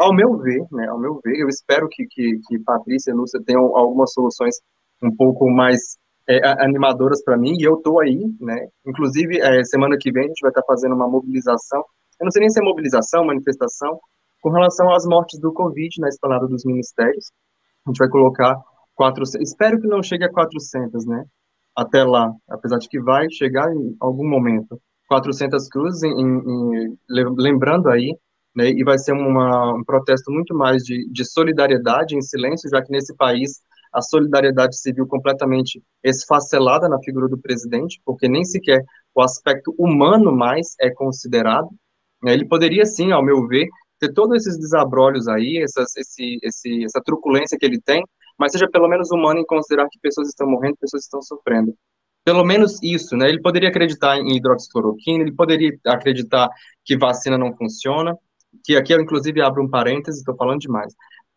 ao 0.00 0.14
meu 0.14 0.38
ver, 0.38 0.66
né, 0.72 0.88
ao 0.88 0.98
meu 0.98 1.20
ver, 1.22 1.38
eu 1.38 1.48
espero 1.48 1.86
que, 1.90 2.06
que, 2.06 2.40
que 2.48 2.58
Patrícia 2.60 3.10
e 3.10 3.14
Lúcia 3.14 3.40
tenham 3.44 3.76
algumas 3.76 4.12
soluções 4.12 4.56
um 5.02 5.14
pouco 5.14 5.48
mais 5.50 5.98
é, 6.28 6.40
animadoras 6.64 7.22
para 7.22 7.36
mim, 7.36 7.54
e 7.58 7.64
eu 7.64 7.74
estou 7.76 8.00
aí, 8.00 8.18
né, 8.40 8.68
inclusive, 8.86 9.38
é, 9.40 9.62
semana 9.64 9.96
que 9.98 10.10
vem 10.10 10.24
a 10.24 10.28
gente 10.28 10.40
vai 10.40 10.50
estar 10.50 10.62
tá 10.62 10.66
fazendo 10.66 10.94
uma 10.94 11.08
mobilização, 11.08 11.84
eu 12.18 12.24
não 12.24 12.30
sei 12.30 12.40
nem 12.40 12.50
se 12.50 12.60
é 12.60 12.62
mobilização, 12.62 13.24
manifestação, 13.24 13.98
com 14.40 14.50
relação 14.50 14.92
às 14.92 15.04
mortes 15.04 15.38
do 15.38 15.52
Covid 15.52 15.88
na 16.00 16.08
esplanada 16.08 16.46
dos 16.46 16.64
ministérios. 16.64 17.30
A 17.86 17.90
gente 17.90 17.98
vai 17.98 18.08
colocar 18.08 18.56
400, 18.94 19.48
espero 19.48 19.80
que 19.80 19.86
não 19.86 20.02
chegue 20.02 20.24
a 20.24 20.32
400, 20.32 21.06
né? 21.06 21.24
Até 21.76 22.04
lá, 22.04 22.32
apesar 22.48 22.78
de 22.78 22.88
que 22.88 23.00
vai 23.00 23.30
chegar 23.30 23.72
em 23.72 23.96
algum 24.00 24.28
momento. 24.28 24.80
400 25.08 25.68
cruzes, 25.68 26.02
em, 26.02 26.12
em, 26.12 26.98
lembrando 27.08 27.88
aí, 27.88 28.16
né, 28.60 28.70
e 28.70 28.84
vai 28.84 28.98
ser 28.98 29.12
uma, 29.12 29.74
um 29.74 29.82
protesto 29.82 30.30
muito 30.30 30.54
mais 30.54 30.82
de, 30.82 31.08
de 31.10 31.24
solidariedade 31.24 32.14
em 32.14 32.20
silêncio, 32.20 32.68
já 32.68 32.82
que 32.82 32.92
nesse 32.92 33.16
país 33.16 33.60
a 33.92 34.02
solidariedade 34.02 34.78
civil 34.78 35.06
completamente 35.06 35.82
esfacelada 36.04 36.88
na 36.88 37.00
figura 37.00 37.26
do 37.26 37.38
presidente, 37.38 38.00
porque 38.04 38.28
nem 38.28 38.44
sequer 38.44 38.84
o 39.14 39.22
aspecto 39.22 39.74
humano 39.78 40.30
mais 40.30 40.74
é 40.80 40.90
considerado. 40.90 41.68
Né? 42.22 42.34
Ele 42.34 42.46
poderia, 42.46 42.84
sim, 42.84 43.10
ao 43.10 43.24
meu 43.24 43.48
ver, 43.48 43.66
ter 43.98 44.12
todos 44.12 44.36
esses 44.36 44.58
desabrolhos 44.58 45.26
aí, 45.26 45.58
essas, 45.62 45.96
esse, 45.96 46.38
esse, 46.42 46.84
essa 46.84 47.00
truculência 47.04 47.58
que 47.58 47.66
ele 47.66 47.80
tem, 47.80 48.04
mas 48.38 48.52
seja 48.52 48.68
pelo 48.70 48.88
menos 48.88 49.10
humano 49.10 49.40
em 49.40 49.46
considerar 49.46 49.88
que 49.90 49.98
pessoas 50.00 50.28
estão 50.28 50.48
morrendo, 50.48 50.76
pessoas 50.80 51.02
estão 51.02 51.20
sofrendo. 51.20 51.74
Pelo 52.24 52.44
menos 52.44 52.80
isso, 52.82 53.16
né? 53.16 53.28
Ele 53.28 53.40
poderia 53.40 53.70
acreditar 53.70 54.18
em 54.18 54.36
hidroxicloroquina, 54.36 55.22
ele 55.22 55.32
poderia 55.32 55.76
acreditar 55.86 56.48
que 56.84 56.96
vacina 56.96 57.36
não 57.36 57.56
funciona, 57.56 58.16
que 58.64 58.76
aqui 58.76 58.92
eu 58.92 59.00
inclusive 59.00 59.40
abro 59.40 59.62
um 59.62 59.68
parêntese, 59.68 60.18
estou 60.18 60.36
falando 60.36 60.60
demais, 60.60 60.94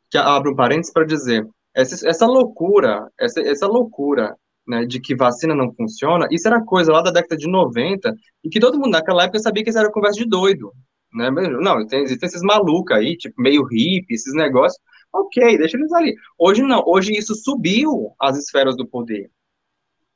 que 0.09 0.17
abro 0.17 0.51
um 0.51 0.55
parêntese 0.55 0.93
para 0.93 1.05
dizer, 1.05 1.47
essa, 1.73 2.07
essa 2.07 2.25
loucura, 2.25 3.07
essa, 3.19 3.41
essa 3.41 3.67
loucura 3.67 4.35
né, 4.67 4.85
de 4.85 4.99
que 4.99 5.15
vacina 5.15 5.55
não 5.55 5.73
funciona, 5.73 6.27
isso 6.31 6.47
era 6.47 6.63
coisa 6.63 6.91
lá 6.91 7.01
da 7.01 7.11
década 7.11 7.37
de 7.37 7.47
90, 7.47 8.13
e 8.43 8.49
que 8.49 8.59
todo 8.59 8.77
mundo 8.77 8.91
naquela 8.91 9.23
época 9.23 9.39
sabia 9.39 9.63
que 9.63 9.69
isso 9.69 9.79
era 9.79 9.91
conversa 9.91 10.19
de 10.19 10.29
doido. 10.29 10.71
Né? 11.13 11.29
Não, 11.29 11.85
tem, 11.85 12.03
existem 12.03 12.27
esses 12.27 12.41
malucos 12.41 12.95
aí, 12.95 13.15
tipo, 13.17 13.39
meio 13.41 13.63
hippie, 13.63 14.13
esses 14.13 14.33
negócios. 14.33 14.81
Ok, 15.13 15.57
deixa 15.57 15.77
eles 15.77 15.91
ali. 15.93 16.15
Hoje 16.37 16.63
não, 16.63 16.83
hoje 16.87 17.13
isso 17.13 17.35
subiu 17.35 18.13
as 18.19 18.37
esferas 18.37 18.75
do 18.75 18.87
poder. 18.87 19.29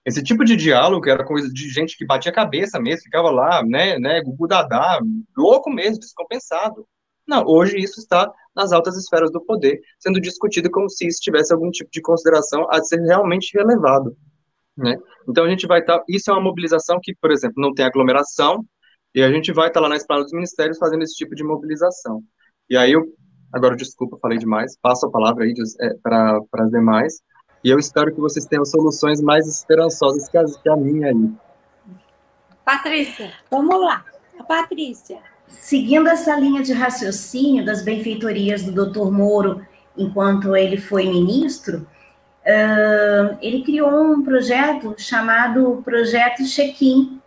Esse 0.07 0.23
tipo 0.23 0.45
de 0.45 0.55
diálogo 0.55 1.09
era 1.09 1.25
coisa 1.25 1.49
de 1.49 1.67
gente 1.67 1.97
que 1.97 2.05
batia 2.05 2.31
a 2.31 2.35
cabeça 2.35 2.79
mesmo, 2.79 3.03
ficava 3.03 3.29
lá, 3.29 3.61
né, 3.61 3.99
né, 3.99 4.21
gugu 4.21 4.47
dadá, 4.47 5.01
louco 5.37 5.69
mesmo, 5.69 5.99
descompensado. 5.99 6.87
Não, 7.27 7.43
hoje 7.45 7.77
isso 7.77 7.99
está 7.99 8.31
nas 8.55 8.71
altas 8.71 8.95
esferas 8.95 9.29
do 9.29 9.43
poder, 9.43 9.81
sendo 9.99 10.21
discutido 10.21 10.71
como 10.71 10.89
se 10.89 11.05
isso 11.05 11.19
tivesse 11.19 11.53
algum 11.53 11.69
tipo 11.69 11.89
de 11.91 11.99
consideração 11.99 12.65
a 12.71 12.81
ser 12.81 13.01
realmente 13.01 13.51
relevado. 13.53 14.15
Né? 14.77 14.95
Então 15.27 15.43
a 15.43 15.49
gente 15.49 15.67
vai 15.67 15.81
estar. 15.81 15.99
Tá, 15.99 16.05
isso 16.07 16.31
é 16.31 16.33
uma 16.33 16.41
mobilização 16.41 17.01
que, 17.03 17.13
por 17.19 17.29
exemplo, 17.29 17.61
não 17.61 17.73
tem 17.73 17.83
aglomeração, 17.83 18.65
e 19.13 19.21
a 19.21 19.29
gente 19.29 19.51
vai 19.51 19.67
estar 19.67 19.81
tá 19.81 19.83
lá 19.83 19.89
na 19.89 19.97
esplanada 19.97 20.23
dos 20.23 20.33
ministérios 20.33 20.77
fazendo 20.77 21.03
esse 21.03 21.15
tipo 21.15 21.35
de 21.35 21.43
mobilização. 21.43 22.23
E 22.69 22.77
aí 22.77 22.93
eu, 22.93 23.03
agora 23.51 23.75
desculpa, 23.75 24.17
falei 24.21 24.37
demais, 24.37 24.77
passo 24.81 25.05
a 25.05 25.11
palavra 25.11 25.43
aí 25.43 25.53
é, 25.81 25.95
para 26.01 26.39
as 26.53 26.71
demais, 26.71 27.21
e 27.67 27.69
eu 27.69 27.77
espero 27.77 28.13
que 28.15 28.21
vocês 28.21 28.45
tenham 28.45 28.63
soluções 28.63 29.19
mais 29.19 29.45
esperançosas 29.45 30.29
que 30.29 30.37
a, 30.37 30.45
que 30.45 30.69
a 30.69 30.77
minha 30.77 31.09
aí. 31.09 31.31
Patrícia, 32.63 33.33
vamos 33.51 33.81
lá. 33.81 34.05
A 34.39 34.43
Patrícia. 34.43 35.17
Seguindo 35.49 36.07
essa 36.07 36.33
linha 36.39 36.63
de 36.63 36.71
raciocínio 36.71 37.65
das 37.65 37.81
benfeitorias 37.81 38.63
do 38.63 38.71
Dr. 38.71 39.11
Moro, 39.11 39.67
enquanto 39.97 40.55
ele 40.55 40.77
foi 40.77 41.07
ministro, 41.07 41.85
uh, 42.45 43.37
ele 43.41 43.61
criou 43.63 44.13
um 44.13 44.23
projeto 44.23 44.95
chamado 44.97 45.81
Projeto 45.83 46.45
Check-in, 46.45 47.19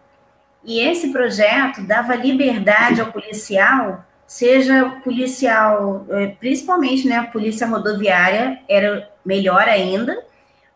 e 0.64 0.80
esse 0.80 1.12
projeto 1.12 1.82
dava 1.82 2.14
liberdade 2.14 3.02
ao 3.02 3.12
policial, 3.12 4.06
seja 4.26 4.88
policial, 5.04 6.06
eh, 6.08 6.34
principalmente 6.38 7.06
né, 7.08 7.16
a 7.16 7.24
polícia 7.24 7.66
rodoviária 7.66 8.60
era 8.68 9.10
melhor 9.24 9.62
ainda, 9.62 10.29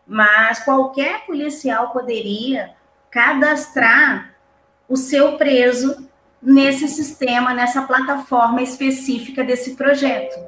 mas 0.07 0.59
qualquer 0.59 1.25
policial 1.25 1.91
poderia 1.91 2.71
cadastrar 3.09 4.35
o 4.87 4.95
seu 4.95 5.37
preso 5.37 6.07
nesse 6.41 6.87
sistema, 6.87 7.53
nessa 7.53 7.81
plataforma 7.81 8.61
específica 8.61 9.43
desse 9.43 9.75
projeto. 9.75 10.39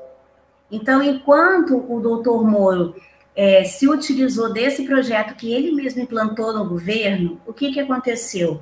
Então, 0.72 1.02
enquanto 1.02 1.76
o 1.92 2.00
doutor 2.00 2.44
Moro 2.46 2.96
é, 3.36 3.64
se 3.64 3.88
utilizou 3.90 4.52
desse 4.52 4.86
projeto 4.86 5.36
que 5.36 5.52
ele 5.52 5.72
mesmo 5.72 6.02
implantou 6.02 6.54
no 6.54 6.68
governo, 6.68 7.42
o 7.48 7.54
que, 7.54 7.72
que 7.72 7.80
aconteceu? 7.80 8.62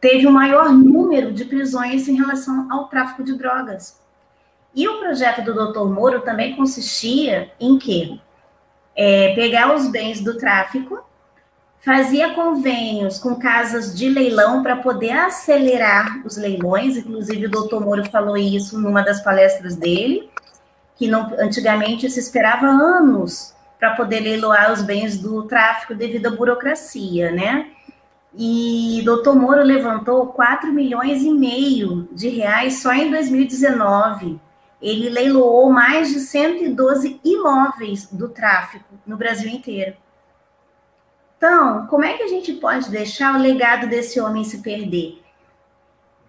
teve 0.00 0.26
o 0.26 0.32
maior 0.32 0.72
número 0.72 1.32
de 1.32 1.44
prisões 1.44 2.08
em 2.08 2.16
relação 2.16 2.70
ao 2.70 2.88
tráfico 2.88 3.24
de 3.24 3.36
drogas. 3.36 4.00
E 4.74 4.86
o 4.86 4.98
projeto 4.98 5.42
do 5.42 5.72
Dr. 5.72 5.86
Moro 5.86 6.20
também 6.20 6.54
consistia 6.54 7.50
em 7.58 7.78
que 7.78 8.20
é, 8.98 9.32
pegar 9.36 9.76
os 9.76 9.86
bens 9.86 10.20
do 10.20 10.36
tráfico, 10.36 11.00
fazia 11.78 12.34
convênios 12.34 13.16
com 13.20 13.36
casas 13.36 13.96
de 13.96 14.08
leilão 14.08 14.60
para 14.60 14.74
poder 14.74 15.12
acelerar 15.12 16.20
os 16.26 16.36
leilões, 16.36 16.96
inclusive 16.96 17.46
o 17.46 17.50
doutor 17.50 17.80
Moro 17.80 18.04
falou 18.10 18.36
isso 18.36 18.76
numa 18.76 19.00
das 19.00 19.22
palestras 19.22 19.76
dele, 19.76 20.28
que 20.96 21.06
não, 21.06 21.32
antigamente 21.38 22.10
se 22.10 22.18
esperava 22.18 22.66
anos 22.66 23.54
para 23.78 23.94
poder 23.94 24.18
leiloar 24.18 24.72
os 24.72 24.82
bens 24.82 25.16
do 25.16 25.44
tráfico 25.44 25.94
devido 25.94 26.26
à 26.26 26.30
burocracia, 26.30 27.30
né? 27.30 27.68
E 28.36 29.00
doutor 29.04 29.36
Moro 29.36 29.62
levantou 29.62 30.26
4 30.26 30.72
milhões 30.72 31.22
e 31.22 31.30
meio 31.30 32.08
de 32.12 32.28
reais 32.28 32.82
só 32.82 32.92
em 32.92 33.12
2019. 33.12 34.40
Ele 34.80 35.08
leiloou 35.08 35.70
mais 35.70 36.10
de 36.10 36.20
112 36.20 37.20
imóveis 37.24 38.06
do 38.10 38.28
tráfico 38.28 38.94
no 39.06 39.16
Brasil 39.16 39.50
inteiro. 39.50 39.96
Então, 41.36 41.86
como 41.86 42.04
é 42.04 42.14
que 42.14 42.22
a 42.22 42.28
gente 42.28 42.52
pode 42.54 42.90
deixar 42.90 43.34
o 43.34 43.42
legado 43.42 43.86
desse 43.88 44.20
homem 44.20 44.44
se 44.44 44.58
perder? 44.58 45.22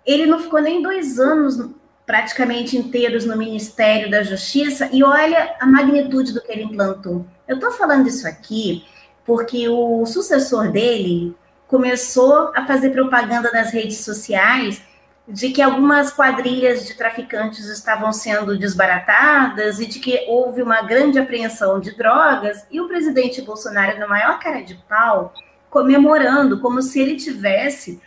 Ele 0.06 0.26
não 0.26 0.40
ficou 0.40 0.62
nem 0.62 0.82
dois 0.82 1.20
anos 1.20 1.70
praticamente 2.06 2.76
inteiros 2.76 3.26
no 3.26 3.38
Ministério 3.38 4.10
da 4.10 4.24
Justiça 4.24 4.90
e 4.92 5.04
olha 5.04 5.56
a 5.60 5.66
magnitude 5.68 6.34
do 6.34 6.42
que 6.42 6.52
ele 6.52 6.64
implantou. 6.64 7.26
Eu 7.48 7.56
estou 7.56 7.72
falando 7.72 8.08
isso 8.08 8.28
aqui 8.28 8.84
porque 9.26 9.70
o 9.70 10.04
sucessor 10.08 10.72
dele 10.72 11.36
começou 11.68 12.52
a 12.56 12.66
fazer 12.66 12.90
propaganda 12.90 13.52
nas 13.52 13.72
redes 13.72 13.98
sociais 13.98 14.82
de 15.30 15.52
que 15.52 15.62
algumas 15.62 16.12
quadrilhas 16.12 16.88
de 16.88 16.96
traficantes 16.96 17.66
estavam 17.66 18.12
sendo 18.12 18.58
desbaratadas 18.58 19.80
e 19.80 19.86
de 19.86 20.00
que 20.00 20.26
houve 20.28 20.64
uma 20.64 20.82
grande 20.82 21.20
apreensão 21.20 21.80
de 21.80 21.96
drogas, 21.96 22.66
e 22.72 22.82
o 22.82 22.88
presidente 22.88 23.42
Bolsonaro, 23.42 24.00
na 24.00 24.08
maior 24.08 24.40
cara 24.40 24.62
de 24.62 24.74
pau, 24.90 25.34
comemorando, 25.70 26.60
como 26.60 26.82
se 26.82 27.00
ele 27.00 27.16
tivesse 27.16 28.02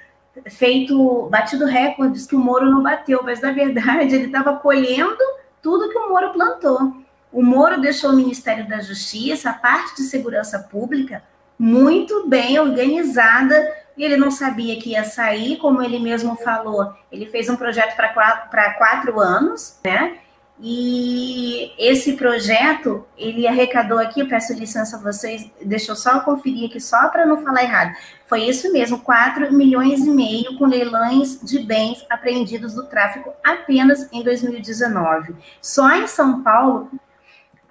feito, 0.46 1.28
batido 1.30 1.64
recordes 1.64 2.26
que 2.26 2.34
o 2.34 2.40
Moro 2.40 2.68
não 2.68 2.82
bateu, 2.82 3.20
mas 3.22 3.40
na 3.40 3.52
verdade 3.52 4.14
ele 4.14 4.26
estava 4.26 4.56
colhendo 4.56 5.22
tudo 5.60 5.90
que 5.90 5.98
o 5.98 6.08
Moro 6.08 6.32
plantou. 6.32 6.96
O 7.30 7.42
Moro 7.42 7.80
deixou 7.80 8.10
o 8.10 8.16
Ministério 8.16 8.68
da 8.68 8.80
Justiça, 8.80 9.50
a 9.50 9.54
parte 9.54 9.94
de 9.96 10.02
segurança 10.02 10.58
pública, 10.58 11.22
muito 11.62 12.28
bem 12.28 12.58
organizada 12.58 13.82
ele 13.96 14.16
não 14.16 14.30
sabia 14.30 14.78
que 14.80 14.90
ia 14.90 15.04
sair, 15.04 15.56
como 15.58 15.82
ele 15.82 15.98
mesmo 15.98 16.34
falou. 16.36 16.92
Ele 17.10 17.26
fez 17.26 17.48
um 17.48 17.56
projeto 17.56 17.94
para 17.94 18.08
quatro, 18.08 18.78
quatro 18.78 19.20
anos, 19.20 19.78
né? 19.84 20.18
E 20.60 21.72
esse 21.76 22.12
projeto, 22.12 23.04
ele 23.18 23.48
arrecadou 23.48 23.98
aqui, 23.98 24.20
eu 24.20 24.28
peço 24.28 24.52
licença 24.52 24.96
a 24.96 25.00
vocês, 25.00 25.50
deixa 25.60 25.90
eu 25.90 25.96
só 25.96 26.20
conferir 26.20 26.68
aqui, 26.68 26.80
só 26.80 27.08
para 27.08 27.26
não 27.26 27.42
falar 27.42 27.64
errado. 27.64 27.92
Foi 28.26 28.42
isso 28.42 28.72
mesmo, 28.72 29.00
4 29.00 29.52
milhões 29.52 30.00
e 30.00 30.10
meio 30.10 30.56
com 30.58 30.66
leilões 30.66 31.40
de 31.42 31.58
bens 31.58 32.04
apreendidos 32.08 32.74
do 32.74 32.84
tráfico 32.84 33.32
apenas 33.42 34.08
em 34.12 34.22
2019. 34.22 35.34
Só 35.60 35.90
em 35.96 36.06
São 36.06 36.42
Paulo, 36.42 36.90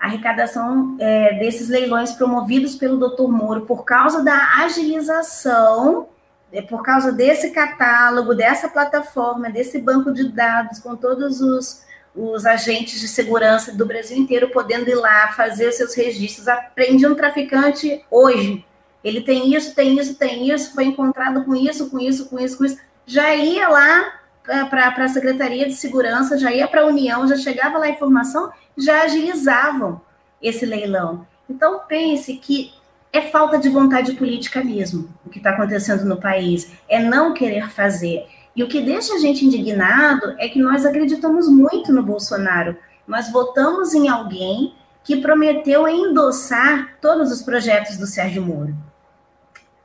arrecadação 0.02 0.98
é, 1.00 1.36
desses 1.36 1.70
leilões 1.70 2.12
promovidos 2.12 2.76
pelo 2.76 2.98
Dr. 2.98 3.28
Moro 3.28 3.62
por 3.62 3.86
causa 3.86 4.24
da 4.24 4.64
agilização, 4.64 6.08
é, 6.52 6.60
por 6.60 6.82
causa 6.82 7.12
desse 7.12 7.52
catálogo, 7.52 8.34
dessa 8.34 8.68
plataforma, 8.68 9.52
desse 9.52 9.80
banco 9.80 10.12
de 10.12 10.28
dados 10.28 10.80
com 10.80 10.96
todos 10.96 11.40
os, 11.40 11.84
os 12.16 12.46
agentes 12.48 13.00
de 13.00 13.08
segurança 13.08 13.74
do 13.74 13.86
Brasil 13.86 14.18
inteiro 14.18 14.50
podendo 14.50 14.90
ir 14.90 14.96
lá 14.96 15.28
fazer 15.34 15.70
os 15.70 15.76
seus 15.76 15.94
registros. 15.94 16.48
Aprendi 16.48 17.06
um 17.06 17.14
traficante 17.14 18.04
hoje. 18.10 18.66
Ele 19.04 19.22
tem 19.22 19.54
isso, 19.54 19.76
tem 19.76 20.00
isso, 20.00 20.16
tem 20.16 20.50
isso, 20.52 20.74
foi 20.74 20.86
encontrado 20.86 21.46
com 21.46 21.56
isso, 21.56 21.90
com 21.92 22.00
isso, 22.00 22.28
com 22.28 22.40
isso, 22.40 22.58
com 22.58 22.66
isso. 22.66 22.78
Já 23.06 23.36
ia 23.36 23.68
lá 23.68 24.21
para 24.44 25.06
a 25.06 25.08
Secretaria 25.08 25.66
de 25.68 25.74
Segurança, 25.74 26.38
já 26.38 26.52
ia 26.52 26.68
para 26.68 26.82
a 26.82 26.86
União, 26.88 27.28
já 27.28 27.38
chegava 27.38 27.78
lá 27.78 27.86
a 27.86 27.90
informação, 27.90 28.52
já 28.78 29.04
agilizavam 29.04 30.02
esse 30.42 30.66
leilão. 30.66 31.26
Então, 31.50 31.82
pense 31.88 32.36
que 32.38 32.74
é 33.14 33.22
falta 33.22 33.58
de 33.58 33.70
vontade 33.70 34.14
política 34.14 34.64
mesmo 34.64 35.10
o 35.26 35.30
que 35.30 35.38
está 35.38 35.52
acontecendo 35.52 36.06
no 36.06 36.18
país, 36.20 36.72
é 36.88 37.00
não 37.00 37.34
querer 37.34 37.70
fazer. 37.70 38.26
E 38.56 38.64
o 38.64 38.68
que 38.68 38.82
deixa 38.82 39.14
a 39.14 39.18
gente 39.18 39.46
indignado 39.46 40.36
é 40.40 40.48
que 40.50 40.60
nós 40.60 40.86
acreditamos 40.86 41.48
muito 41.48 41.94
no 41.94 42.04
Bolsonaro. 42.04 42.76
Nós 43.08 43.32
votamos 43.32 43.94
em 43.94 44.10
alguém 44.10 44.74
que 45.04 45.18
prometeu 45.18 45.88
endossar 45.88 46.96
todos 47.02 47.32
os 47.32 47.42
projetos 47.42 47.98
do 47.98 48.06
Sérgio 48.06 48.42
Moro 48.42 48.76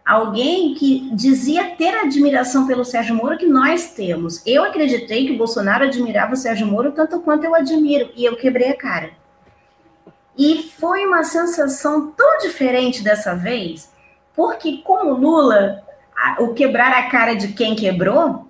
alguém 0.07 0.73
que 0.75 1.11
dizia 1.13 1.75
ter 1.77 1.93
admiração 1.93 2.65
pelo 2.65 2.85
Sérgio 2.85 3.17
Moro 3.17 3.37
que 3.37 3.47
nós 3.47 3.91
temos. 3.91 4.41
Eu 4.47 4.63
acreditei 4.63 5.27
que 5.27 5.33
o 5.33 5.39
Bolsonaro 5.39 5.85
admirava 5.85 6.35
o 6.35 6.37
Sérgio 6.37 6.67
Moro 6.67 6.93
tanto 6.93 7.19
quanto 7.21 7.45
eu 7.45 7.57
admiro, 7.57 8.11
e 8.15 8.25
eu 8.25 8.37
quebrei 8.37 8.71
a 8.71 8.77
cara. 8.77 9.11
E 10.39 10.71
foi 10.79 11.05
uma 11.05 11.25
sensação 11.25 12.13
tão 12.13 12.39
diferente 12.39 13.03
dessa 13.03 13.35
vez, 13.35 13.91
porque 14.35 14.79
como 14.85 15.15
Lula, 15.15 15.83
o 16.39 16.55
quebrar 16.55 16.93
a 16.93 17.11
cara 17.11 17.35
de 17.35 17.49
quem 17.49 17.75
quebrou, 17.75 18.47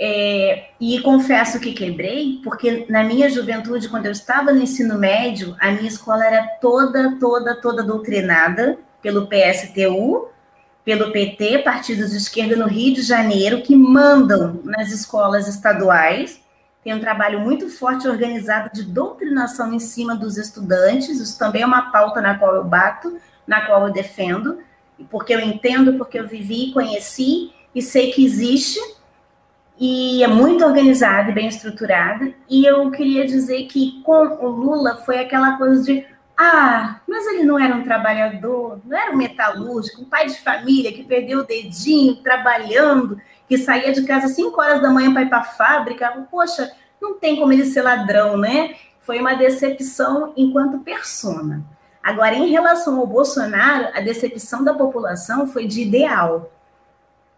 é, 0.00 0.68
e 0.80 1.00
confesso 1.00 1.58
que 1.58 1.72
quebrei, 1.72 2.40
porque 2.44 2.86
na 2.88 3.02
minha 3.02 3.28
juventude, 3.28 3.88
quando 3.88 4.06
eu 4.06 4.12
estava 4.12 4.52
no 4.52 4.62
ensino 4.62 4.96
médio, 4.96 5.56
a 5.58 5.72
minha 5.72 5.88
escola 5.88 6.24
era 6.24 6.46
toda, 6.60 7.16
toda, 7.18 7.60
toda 7.60 7.82
doutrinada 7.82 8.78
pelo 9.02 9.26
PSTU, 9.26 10.28
pelo 10.88 11.12
PT, 11.12 11.58
partidos 11.58 12.12
de 12.12 12.16
esquerda 12.16 12.56
no 12.56 12.66
Rio 12.66 12.94
de 12.94 13.02
Janeiro, 13.02 13.60
que 13.60 13.76
mandam 13.76 14.58
nas 14.64 14.90
escolas 14.90 15.46
estaduais. 15.46 16.40
Tem 16.82 16.94
um 16.94 16.98
trabalho 16.98 17.40
muito 17.40 17.68
forte 17.68 18.08
organizado 18.08 18.70
de 18.72 18.84
doutrinação 18.84 19.74
em 19.74 19.78
cima 19.78 20.16
dos 20.16 20.38
estudantes. 20.38 21.20
Isso 21.20 21.38
também 21.38 21.60
é 21.60 21.66
uma 21.66 21.92
pauta 21.92 22.22
na 22.22 22.38
qual 22.38 22.54
eu 22.54 22.64
bato, 22.64 23.18
na 23.46 23.66
qual 23.66 23.86
eu 23.86 23.92
defendo, 23.92 24.60
porque 25.10 25.34
eu 25.34 25.40
entendo, 25.40 25.98
porque 25.98 26.18
eu 26.18 26.26
vivi, 26.26 26.72
conheci 26.72 27.52
e 27.74 27.82
sei 27.82 28.10
que 28.10 28.24
existe 28.24 28.80
e 29.78 30.24
é 30.24 30.26
muito 30.26 30.64
organizada 30.64 31.30
e 31.30 31.34
bem 31.34 31.48
estruturada. 31.48 32.32
E 32.48 32.64
eu 32.64 32.90
queria 32.90 33.26
dizer 33.26 33.64
que 33.66 34.00
com 34.02 34.26
o 34.42 34.48
Lula 34.48 34.94
foi 35.04 35.18
aquela 35.18 35.58
coisa 35.58 35.82
de 35.82 36.06
ah, 36.40 37.00
mas 37.08 37.26
ele 37.26 37.42
não 37.42 37.58
era 37.58 37.74
um 37.74 37.82
trabalhador, 37.82 38.80
não 38.84 38.96
era 38.96 39.10
um 39.10 39.16
metalúrgico, 39.16 40.02
um 40.02 40.04
pai 40.04 40.28
de 40.28 40.38
família 40.38 40.92
que 40.92 41.02
perdeu 41.02 41.40
o 41.40 41.44
dedinho 41.44 42.22
trabalhando, 42.22 43.20
que 43.48 43.58
saía 43.58 43.92
de 43.92 44.04
casa 44.04 44.26
às 44.26 44.36
5 44.36 44.60
horas 44.60 44.80
da 44.80 44.88
manhã 44.88 45.12
para 45.12 45.22
ir 45.22 45.28
para 45.28 45.38
a 45.38 45.44
fábrica. 45.44 46.08
Poxa, 46.30 46.70
não 47.02 47.18
tem 47.18 47.34
como 47.34 47.52
ele 47.52 47.64
ser 47.64 47.82
ladrão, 47.82 48.36
né? 48.36 48.76
Foi 49.00 49.18
uma 49.18 49.34
decepção 49.34 50.32
enquanto 50.36 50.78
persona. 50.78 51.64
Agora, 52.00 52.36
em 52.36 52.48
relação 52.50 53.00
ao 53.00 53.06
Bolsonaro, 53.06 53.88
a 53.92 54.00
decepção 54.00 54.62
da 54.62 54.72
população 54.72 55.44
foi 55.48 55.66
de 55.66 55.82
ideal. 55.82 56.52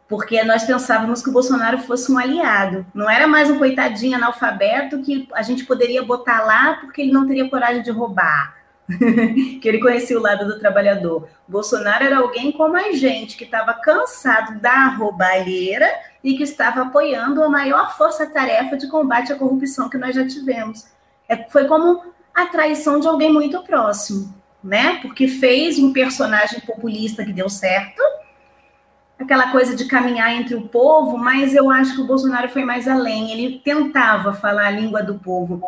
Porque 0.09 0.44
nós 0.44 0.64
pensávamos 0.64 1.22
que 1.22 1.30
o 1.30 1.32
Bolsonaro 1.32 1.78
fosse 1.78 2.12
um 2.12 2.18
aliado. 2.18 2.84
Não 2.92 3.09
era 3.09 3.26
mais 3.26 3.48
um 3.48 3.57
coitadinho 3.57 4.16
analfabeto 4.16 5.01
que 5.01 5.26
a 5.32 5.40
gente 5.40 5.64
poderia 5.64 6.03
botar 6.03 6.42
lá 6.44 6.74
porque 6.74 7.01
ele 7.01 7.12
não 7.12 7.26
teria 7.26 7.48
coragem 7.48 7.82
de 7.82 7.90
roubar 7.90 8.59
que 9.61 9.68
ele 9.68 9.80
conhecia 9.80 10.18
o 10.18 10.22
lado 10.22 10.47
do 10.47 10.59
trabalhador. 10.59 11.28
Bolsonaro 11.47 12.05
era 12.05 12.18
alguém 12.18 12.53
como 12.53 12.76
a 12.76 12.93
gente, 12.93 13.36
que 13.36 13.45
estava 13.45 13.74
cansado 13.74 14.59
da 14.61 14.88
roubalheira 14.88 15.88
e 16.22 16.36
que 16.36 16.43
estava 16.43 16.82
apoiando 16.82 17.43
a 17.43 17.49
maior 17.49 17.97
força-tarefa 17.97 18.76
de 18.76 18.88
combate 18.88 19.32
à 19.32 19.36
corrupção 19.36 19.88
que 19.88 19.99
nós 19.99 20.14
já 20.14 20.26
tivemos. 20.26 20.86
É, 21.28 21.36
foi 21.49 21.66
como 21.66 22.03
a 22.34 22.47
traição 22.47 23.01
de 23.01 23.07
alguém 23.07 23.32
muito 23.32 23.62
próximo, 23.62 24.34
né? 24.62 24.99
Porque 25.03 25.28
fez 25.28 25.78
um 25.78 25.93
personagem 25.93 26.61
populista 26.61 27.24
que 27.24 27.32
deu 27.32 27.49
certo, 27.49 28.03
aquela 29.18 29.53
coisa 29.53 29.76
de 29.76 29.84
caminhar 29.84 30.32
entre 30.32 30.55
o 30.55 30.68
povo, 30.68 31.18
mas 31.18 31.55
eu 31.55 31.70
acho 31.70 31.95
que 31.95 32.01
o 32.01 32.07
Bolsonaro 32.07 32.49
foi 32.49 32.64
mais 32.64 32.88
além. 32.88 33.30
Ele 33.30 33.59
tentava 33.59 34.32
falar 34.32 34.66
a 34.66 34.70
língua 34.70 35.03
do 35.03 35.18
povo 35.18 35.62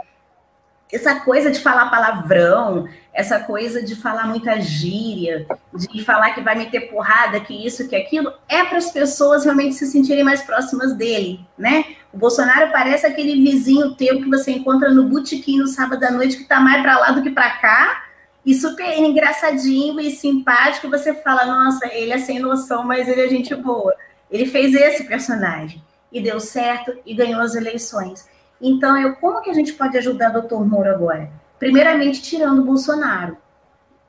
essa 0.93 1.15
coisa 1.21 1.51
de 1.51 1.59
falar 1.59 1.91
palavrão, 1.91 2.87
essa 3.15 3.39
coisa 3.39 3.83
de 3.83 3.97
falar 3.97 4.27
muita 4.27 4.61
gíria, 4.61 5.47
de 5.75 6.05
falar 6.05 6.35
que 6.35 6.43
vai 6.43 6.55
meter 6.55 6.91
porrada, 6.91 7.41
que 7.41 7.67
isso, 7.67 7.89
que 7.89 7.97
aquilo, 7.97 8.31
é 8.47 8.63
para 8.65 8.77
as 8.77 8.91
pessoas 8.91 9.45
realmente 9.45 9.75
se 9.75 9.87
sentirem 9.87 10.23
mais 10.23 10.43
próximas 10.43 10.95
dele, 10.95 11.41
né? 11.57 11.85
O 12.13 12.19
Bolsonaro 12.19 12.71
parece 12.71 13.07
aquele 13.07 13.43
vizinho 13.43 13.95
teu 13.95 14.21
que 14.21 14.29
você 14.29 14.51
encontra 14.51 14.91
no 14.91 15.05
botequim 15.05 15.59
no 15.59 15.67
sábado 15.67 16.05
à 16.05 16.11
noite, 16.11 16.37
que 16.37 16.43
está 16.43 16.61
mais 16.61 16.83
para 16.83 16.99
lá 16.99 17.11
do 17.11 17.23
que 17.23 17.31
para 17.31 17.51
cá, 17.53 18.05
e 18.45 18.55
super 18.55 18.99
engraçadinho 18.99 19.99
e 19.99 20.11
simpático, 20.11 20.91
você 20.91 21.15
fala, 21.15 21.47
nossa, 21.47 21.87
ele 21.87 22.13
é 22.13 22.19
sem 22.19 22.39
noção, 22.39 22.85
mas 22.85 23.09
ele 23.09 23.23
é 23.23 23.29
gente 23.29 23.55
boa. 23.55 23.95
Ele 24.31 24.45
fez 24.47 24.75
esse 24.75 25.05
personagem, 25.05 25.83
e 26.11 26.21
deu 26.21 26.39
certo, 26.39 26.93
e 27.07 27.15
ganhou 27.15 27.41
as 27.41 27.55
eleições. 27.55 28.27
Então, 28.63 28.97
eu, 28.97 29.17
como 29.17 29.43
que 29.43 29.51
a 29.51 29.55
gente 29.55 29.73
pode 29.73 29.99
ajudar 29.99 30.31
o 30.31 30.35
doutor 30.35 30.65
Moro 30.65 30.89
agora? 30.89 31.29
Primeiramente, 31.59 32.23
tirando 32.23 32.61
o 32.61 32.65
Bolsonaro. 32.65 33.37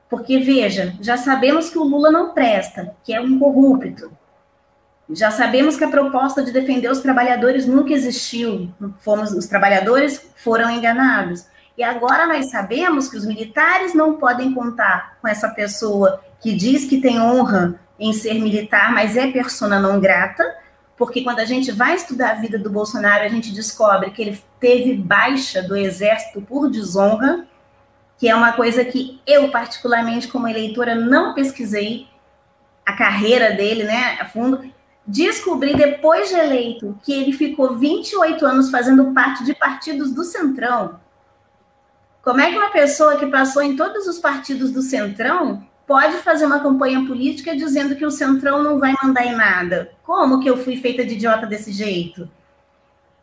Porque, 0.08 0.38
veja, 0.38 0.94
já 1.00 1.16
sabemos 1.16 1.68
que 1.68 1.78
o 1.78 1.82
Lula 1.82 2.10
não 2.10 2.32
presta, 2.32 2.94
que 3.02 3.12
é 3.12 3.20
um 3.20 3.36
corrupto. 3.36 4.12
Já 5.10 5.30
sabemos 5.30 5.76
que 5.76 5.84
a 5.84 5.90
proposta 5.90 6.42
de 6.42 6.52
defender 6.52 6.90
os 6.90 7.00
trabalhadores 7.00 7.66
nunca 7.66 7.92
existiu. 7.92 8.70
Fomos, 9.00 9.32
os 9.32 9.46
trabalhadores 9.46 10.24
foram 10.36 10.70
enganados. 10.70 11.46
E 11.76 11.82
agora 11.82 12.26
nós 12.26 12.46
sabemos 12.46 13.08
que 13.08 13.16
os 13.16 13.26
militares 13.26 13.92
não 13.92 14.14
podem 14.14 14.54
contar 14.54 15.18
com 15.20 15.26
essa 15.26 15.48
pessoa 15.48 16.20
que 16.40 16.54
diz 16.54 16.84
que 16.84 17.00
tem 17.00 17.20
honra 17.20 17.80
em 17.98 18.12
ser 18.12 18.34
militar, 18.34 18.92
mas 18.92 19.16
é 19.16 19.30
persona 19.30 19.80
não 19.80 20.00
grata, 20.00 20.44
porque 20.96 21.22
quando 21.22 21.40
a 21.40 21.44
gente 21.44 21.72
vai 21.72 21.94
estudar 21.94 22.30
a 22.30 22.34
vida 22.34 22.58
do 22.58 22.70
Bolsonaro, 22.70 23.24
a 23.24 23.28
gente 23.28 23.52
descobre 23.52 24.10
que 24.10 24.22
ele 24.22 24.42
teve 24.60 24.94
baixa 24.94 25.62
do 25.62 25.76
exército 25.76 26.40
por 26.40 26.70
desonra, 26.70 27.46
que 28.16 28.28
é 28.28 28.34
uma 28.34 28.52
coisa 28.52 28.84
que 28.84 29.20
eu, 29.26 29.50
particularmente, 29.50 30.28
como 30.28 30.46
eleitora, 30.46 30.94
não 30.94 31.34
pesquisei 31.34 32.06
a 32.86 32.92
carreira 32.92 33.52
dele, 33.52 33.82
né, 33.84 34.18
a 34.20 34.24
fundo. 34.26 34.72
Descobri 35.06 35.74
depois 35.74 36.28
de 36.28 36.36
eleito 36.36 36.98
que 37.02 37.12
ele 37.12 37.32
ficou 37.32 37.76
28 37.76 38.46
anos 38.46 38.70
fazendo 38.70 39.12
parte 39.12 39.44
de 39.44 39.54
partidos 39.54 40.12
do 40.12 40.22
Centrão. 40.24 41.00
Como 42.22 42.40
é 42.40 42.50
que 42.50 42.56
uma 42.56 42.70
pessoa 42.70 43.16
que 43.16 43.26
passou 43.26 43.62
em 43.62 43.76
todos 43.76 44.06
os 44.06 44.18
partidos 44.18 44.70
do 44.70 44.80
Centrão 44.80 45.66
pode 45.86 46.16
fazer 46.18 46.46
uma 46.46 46.60
campanha 46.60 47.04
política 47.06 47.56
dizendo 47.56 47.96
que 47.96 48.06
o 48.06 48.10
Centrão 48.10 48.62
não 48.62 48.78
vai 48.78 48.94
mandar 49.02 49.26
em 49.26 49.34
nada. 49.34 49.92
Como 50.02 50.40
que 50.40 50.48
eu 50.48 50.56
fui 50.56 50.76
feita 50.76 51.04
de 51.04 51.14
idiota 51.14 51.46
desse 51.46 51.72
jeito? 51.72 52.28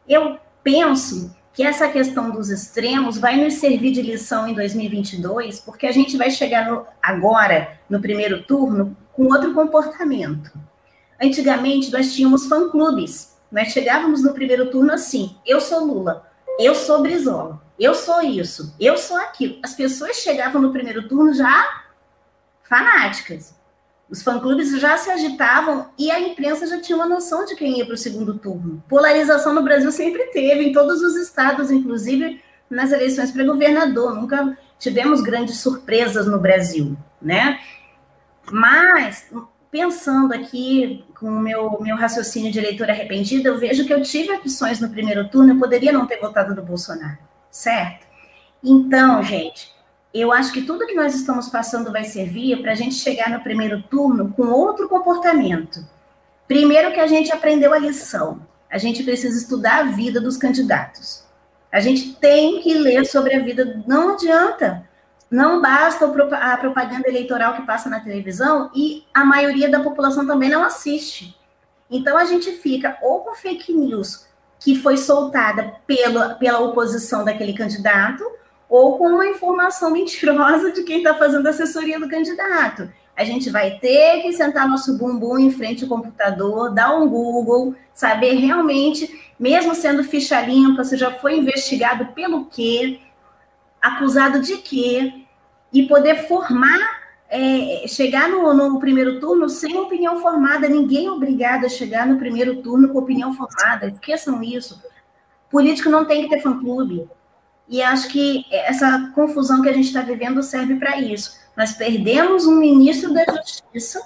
Eu 0.07 0.37
penso 0.63 1.35
que 1.53 1.63
essa 1.63 1.87
questão 1.89 2.31
dos 2.31 2.49
extremos 2.49 3.17
vai 3.17 3.35
nos 3.35 3.55
servir 3.55 3.91
de 3.91 4.01
lição 4.01 4.47
em 4.47 4.53
2022, 4.53 5.59
porque 5.59 5.85
a 5.85 5.91
gente 5.91 6.15
vai 6.17 6.31
chegar 6.31 6.69
no, 6.69 6.85
agora, 7.01 7.79
no 7.89 7.99
primeiro 7.99 8.43
turno, 8.43 8.95
com 9.13 9.25
outro 9.25 9.53
comportamento. 9.53 10.51
Antigamente, 11.21 11.91
nós 11.91 12.13
tínhamos 12.13 12.47
fã-clubes. 12.47 13.37
Nós 13.51 13.69
chegávamos 13.69 14.23
no 14.23 14.33
primeiro 14.33 14.71
turno 14.71 14.93
assim: 14.93 15.35
eu 15.45 15.59
sou 15.59 15.85
Lula, 15.85 16.25
eu 16.57 16.73
sou 16.73 17.01
Brizola, 17.01 17.61
eu 17.77 17.93
sou 17.93 18.21
isso, 18.21 18.73
eu 18.79 18.97
sou 18.97 19.17
aquilo. 19.17 19.59
As 19.61 19.73
pessoas 19.73 20.17
chegavam 20.17 20.61
no 20.61 20.71
primeiro 20.71 21.07
turno 21.07 21.33
já 21.33 21.83
fanáticas. 22.71 23.53
Os 24.09 24.23
fã-clubes 24.23 24.79
já 24.79 24.95
se 24.95 25.11
agitavam 25.11 25.89
e 25.99 26.09
a 26.09 26.21
imprensa 26.21 26.65
já 26.65 26.79
tinha 26.79 26.95
uma 26.95 27.05
noção 27.05 27.43
de 27.43 27.53
quem 27.53 27.77
ia 27.77 27.85
para 27.85 27.95
o 27.95 27.97
segundo 27.97 28.37
turno. 28.37 28.81
Polarização 28.87 29.53
no 29.53 29.61
Brasil 29.61 29.91
sempre 29.91 30.27
teve, 30.27 30.69
em 30.69 30.71
todos 30.71 31.01
os 31.01 31.17
estados, 31.17 31.69
inclusive 31.69 32.41
nas 32.69 32.93
eleições 32.93 33.29
para 33.29 33.43
governador. 33.43 34.15
Nunca 34.15 34.57
tivemos 34.79 35.19
grandes 35.19 35.57
surpresas 35.57 36.27
no 36.27 36.39
Brasil, 36.39 36.97
né? 37.21 37.59
Mas, 38.49 39.29
pensando 39.69 40.33
aqui 40.33 41.03
com 41.19 41.27
o 41.27 41.39
meu, 41.39 41.77
meu 41.81 41.97
raciocínio 41.97 42.53
de 42.53 42.59
eleitor 42.59 42.89
arrependido, 42.89 43.49
eu 43.49 43.57
vejo 43.57 43.85
que 43.85 43.93
eu 43.93 44.01
tive 44.01 44.31
opções 44.31 44.79
no 44.79 44.89
primeiro 44.89 45.27
turno, 45.29 45.53
eu 45.53 45.59
poderia 45.59 45.91
não 45.91 46.07
ter 46.07 46.19
votado 46.19 46.55
no 46.55 46.61
Bolsonaro, 46.61 47.17
certo? 47.49 48.07
Então, 48.63 49.21
gente, 49.23 49.73
eu 50.13 50.31
acho 50.31 50.51
que 50.51 50.63
tudo 50.63 50.85
que 50.85 50.95
nós 50.95 51.15
estamos 51.15 51.47
passando 51.47 51.91
vai 51.91 52.03
servir 52.03 52.61
para 52.61 52.73
a 52.73 52.75
gente 52.75 52.95
chegar 52.95 53.29
no 53.29 53.41
primeiro 53.41 53.81
turno 53.83 54.33
com 54.33 54.43
outro 54.43 54.89
comportamento. 54.89 55.85
Primeiro 56.47 56.91
que 56.91 56.99
a 56.99 57.07
gente 57.07 57.31
aprendeu 57.31 57.73
a 57.73 57.79
lição. 57.79 58.45
A 58.69 58.77
gente 58.77 59.03
precisa 59.03 59.37
estudar 59.37 59.79
a 59.79 59.83
vida 59.83 60.19
dos 60.19 60.35
candidatos. 60.35 61.23
A 61.71 61.79
gente 61.79 62.13
tem 62.15 62.61
que 62.61 62.73
ler 62.73 63.05
sobre 63.05 63.35
a 63.35 63.39
vida. 63.39 63.83
Não 63.87 64.13
adianta. 64.13 64.85
Não 65.29 65.61
basta 65.61 66.05
a 66.05 66.57
propaganda 66.57 67.07
eleitoral 67.07 67.53
que 67.53 67.65
passa 67.65 67.89
na 67.89 68.01
televisão 68.01 68.69
e 68.75 69.05
a 69.13 69.23
maioria 69.23 69.69
da 69.69 69.79
população 69.79 70.27
também 70.27 70.49
não 70.49 70.61
assiste. 70.61 71.33
Então 71.89 72.17
a 72.17 72.25
gente 72.25 72.51
fica 72.51 72.97
ou 73.01 73.21
com 73.21 73.33
fake 73.33 73.73
news 73.73 74.27
que 74.59 74.75
foi 74.75 74.97
soltada 74.97 75.75
pela, 75.87 76.35
pela 76.35 76.59
oposição 76.59 77.23
daquele 77.23 77.53
candidato, 77.53 78.23
ou 78.71 78.97
com 78.97 79.05
uma 79.09 79.27
informação 79.27 79.91
mentirosa 79.91 80.71
de 80.71 80.83
quem 80.83 80.99
está 80.99 81.13
fazendo 81.13 81.45
assessoria 81.45 81.99
do 81.99 82.07
candidato. 82.07 82.89
A 83.17 83.25
gente 83.25 83.49
vai 83.49 83.71
ter 83.71 84.21
que 84.21 84.31
sentar 84.31 84.65
nosso 84.65 84.97
bumbum 84.97 85.37
em 85.37 85.51
frente 85.51 85.83
ao 85.83 85.89
computador, 85.89 86.73
dar 86.73 86.95
um 86.95 87.09
Google, 87.09 87.75
saber 87.93 88.35
realmente, 88.35 89.33
mesmo 89.37 89.75
sendo 89.75 90.05
ficha 90.05 90.39
limpa, 90.39 90.85
se 90.85 90.95
já 90.95 91.11
foi 91.11 91.37
investigado 91.37 92.13
pelo 92.13 92.45
quê, 92.45 93.01
acusado 93.81 94.39
de 94.39 94.55
quê, 94.59 95.25
e 95.73 95.85
poder 95.85 96.25
formar, 96.29 97.01
é, 97.29 97.85
chegar 97.89 98.29
no, 98.29 98.53
no 98.53 98.79
primeiro 98.79 99.19
turno 99.19 99.49
sem 99.49 99.75
opinião 99.75 100.21
formada. 100.21 100.69
Ninguém 100.69 101.07
é 101.07 101.11
obrigado 101.11 101.65
a 101.65 101.69
chegar 101.69 102.07
no 102.07 102.17
primeiro 102.17 102.61
turno 102.61 102.87
com 102.87 102.99
opinião 102.99 103.33
formada. 103.33 103.87
Esqueçam 103.87 104.41
isso. 104.41 104.81
Político 105.49 105.89
não 105.89 106.05
tem 106.05 106.23
que 106.23 106.29
ter 106.29 106.41
fã-clube. 106.41 107.09
E 107.71 107.81
acho 107.81 108.09
que 108.09 108.45
essa 108.51 109.09
confusão 109.15 109.61
que 109.61 109.69
a 109.69 109.73
gente 109.73 109.85
está 109.85 110.01
vivendo 110.01 110.43
serve 110.43 110.75
para 110.75 110.99
isso. 110.99 111.39
Nós 111.55 111.71
perdemos 111.71 112.45
um 112.45 112.57
ministro 112.57 113.13
da 113.13 113.23
Justiça 113.23 114.05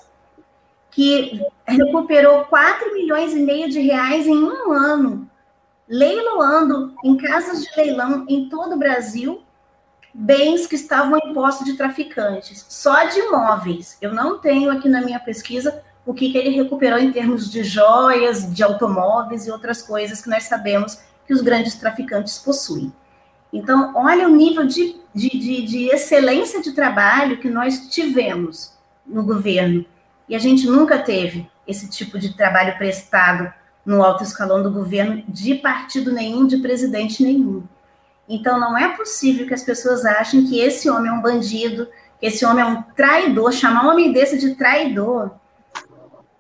que 0.91 1.41
recuperou 1.66 2.45
4 2.45 2.93
milhões 2.93 3.34
e 3.34 3.39
meio 3.39 3.68
de 3.68 3.80
reais 3.80 4.28
em 4.28 4.38
um 4.38 4.72
ano, 4.72 5.28
leiloando 5.89 6.93
em 7.03 7.18
casas 7.18 7.63
de 7.63 7.70
leilão 7.76 8.24
em 8.30 8.47
todo 8.47 8.76
o 8.76 8.78
Brasil 8.78 9.41
bens 10.13 10.68
que 10.68 10.76
estavam 10.76 11.18
em 11.18 11.34
posse 11.34 11.66
de 11.66 11.74
traficantes, 11.74 12.66
só 12.70 13.05
de 13.05 13.20
imóveis. 13.20 13.97
Eu 13.99 14.13
não 14.13 14.38
tenho 14.38 14.72
aqui 14.72 14.88
na 14.88 15.01
minha 15.01 15.20
pesquisa 15.20 15.84
o 16.05 16.13
que, 16.13 16.32
que 16.32 16.38
ele 16.38 16.49
recuperou 16.51 16.99
em 16.99 17.11
termos 17.11 17.51
de 17.51 17.63
joias, 17.63 18.53
de 18.53 18.63
automóveis 18.63 19.47
e 19.47 19.51
outras 19.51 19.82
coisas 19.82 20.22
que 20.22 20.30
nós 20.30 20.43
sabemos 20.43 20.99
que 21.26 21.34
os 21.34 21.41
grandes 21.41 21.76
traficantes 21.76 22.38
possuem. 22.38 22.93
Então, 23.56 23.93
olha 23.95 24.28
o 24.28 24.36
nível 24.36 24.66
de, 24.66 24.97
de, 25.14 25.30
de, 25.30 25.62
de 25.62 25.86
excelência 25.86 26.62
de 26.62 26.74
trabalho 26.74 27.38
que 27.38 27.49
nós 27.49 27.88
tivemos 27.88 28.74
no 29.08 29.24
governo. 29.24 29.86
E 30.28 30.36
a 30.36 30.39
gente 30.39 30.68
nunca 30.68 30.99
teve 30.99 31.49
esse 31.66 31.89
tipo 31.89 32.20
de 32.20 32.36
trabalho 32.36 32.78
prestado 32.78 33.51
no 33.86 34.03
alto 34.03 34.24
escalão 34.24 34.62
do 34.62 34.70
governo 34.70 35.24
de 35.30 35.56
partido 35.56 36.12
nenhum, 36.12 36.45
de 36.45 36.58
presidente 36.58 37.24
nenhum. 37.24 37.64
Então, 38.28 38.60
não 38.60 38.78
é 38.78 38.89
possível 38.89 39.47
que 39.47 39.53
as 39.53 39.64
pessoas 39.64 40.03
achem 40.03 40.45
que 40.45 40.60
esse 40.60 40.89
homem 40.89 41.10
é 41.10 41.14
um 41.14 41.22
bandido, 41.22 41.88
que 42.20 42.26
esse 42.26 42.45
homem 42.45 42.62
é 42.62 42.68
um 42.68 42.82
traidor, 42.82 43.53
chamar 43.53 43.86
um 43.86 43.91
homem 43.91 44.12
desse 44.12 44.38
de 44.38 44.56
traidor, 44.56 45.32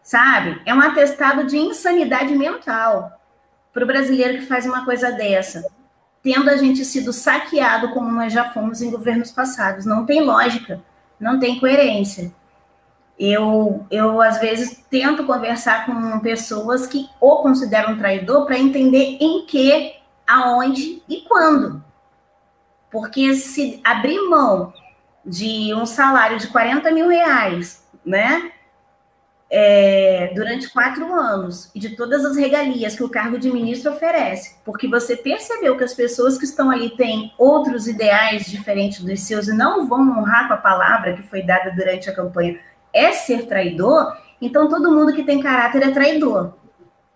sabe? 0.03 0.61
É 0.65 0.73
um 0.73 0.81
atestado 0.81 1.45
de 1.45 1.55
insanidade 1.57 2.35
mental 2.35 3.17
para 3.73 3.85
o 3.85 3.87
brasileiro 3.87 4.39
que 4.39 4.45
faz 4.45 4.65
uma 4.65 4.83
coisa 4.83 5.13
dessa 5.13 5.63
tendo 6.25 6.49
a 6.49 6.57
gente 6.57 6.83
sido 6.83 7.13
saqueado 7.13 7.89
como 7.89 8.11
nós 8.11 8.33
já 8.33 8.49
fomos 8.49 8.81
em 8.81 8.89
governos 8.89 9.29
passados. 9.29 9.85
Não 9.85 10.07
tem 10.07 10.23
lógica, 10.23 10.81
não 11.19 11.37
tem 11.37 11.59
coerência. 11.59 12.33
Eu, 13.17 13.85
eu 13.91 14.19
às 14.19 14.39
vezes, 14.39 14.83
tento 14.89 15.23
conversar 15.23 15.85
com 15.85 16.19
pessoas 16.21 16.87
que 16.87 17.07
o 17.21 17.43
consideram 17.43 17.95
traidor 17.95 18.47
para 18.47 18.57
entender 18.57 19.19
em 19.21 19.45
que, 19.45 19.93
aonde 20.25 21.03
e 21.07 21.21
quando. 21.21 21.83
Porque 22.89 23.35
se 23.35 23.79
abrir 23.83 24.19
mão 24.27 24.73
de 25.23 25.75
um 25.75 25.85
salário 25.85 26.39
de 26.39 26.47
40 26.47 26.89
mil 26.89 27.07
reais, 27.07 27.85
né? 28.03 28.51
É, 29.57 30.33
durante 30.35 30.69
quatro 30.69 31.13
anos 31.13 31.71
e 31.73 31.79
de 31.79 31.95
todas 31.95 32.25
as 32.25 32.35
regalias 32.35 32.93
que 32.93 33.03
o 33.05 33.09
cargo 33.09 33.39
de 33.39 33.49
ministro 33.49 33.93
oferece, 33.93 34.57
porque 34.65 34.85
você 34.85 35.15
percebeu 35.15 35.77
que 35.77 35.83
as 35.85 35.93
pessoas 35.93 36.37
que 36.37 36.43
estão 36.43 36.69
ali 36.69 36.89
têm 36.89 37.31
outros 37.37 37.87
ideais 37.87 38.47
diferentes 38.47 38.99
dos 38.99 39.21
seus 39.21 39.47
e 39.47 39.53
não 39.53 39.87
vão 39.87 40.01
honrar 40.01 40.49
com 40.49 40.55
a 40.55 40.57
palavra 40.57 41.13
que 41.13 41.23
foi 41.23 41.41
dada 41.41 41.71
durante 41.71 42.09
a 42.09 42.13
campanha, 42.13 42.59
é 42.91 43.13
ser 43.13 43.45
traidor, 43.45 44.17
então 44.41 44.67
todo 44.67 44.91
mundo 44.91 45.13
que 45.13 45.23
tem 45.23 45.41
caráter 45.41 45.83
é 45.83 45.91
traidor, 45.91 46.55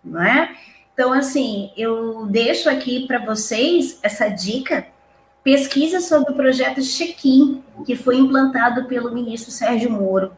não 0.02 0.24
é? 0.24 0.56
Então, 0.94 1.12
assim, 1.12 1.74
eu 1.76 2.26
deixo 2.26 2.70
aqui 2.70 3.06
para 3.06 3.20
vocês 3.20 4.00
essa 4.02 4.30
dica. 4.30 4.88
Pesquisa 5.44 6.00
sobre 6.00 6.32
o 6.32 6.36
projeto 6.36 6.82
Check-in, 6.82 7.62
que 7.86 7.98
foi 7.98 8.16
implantado 8.16 8.86
pelo 8.86 9.14
ministro 9.14 9.52
Sérgio 9.52 9.92
Moro 9.92 10.32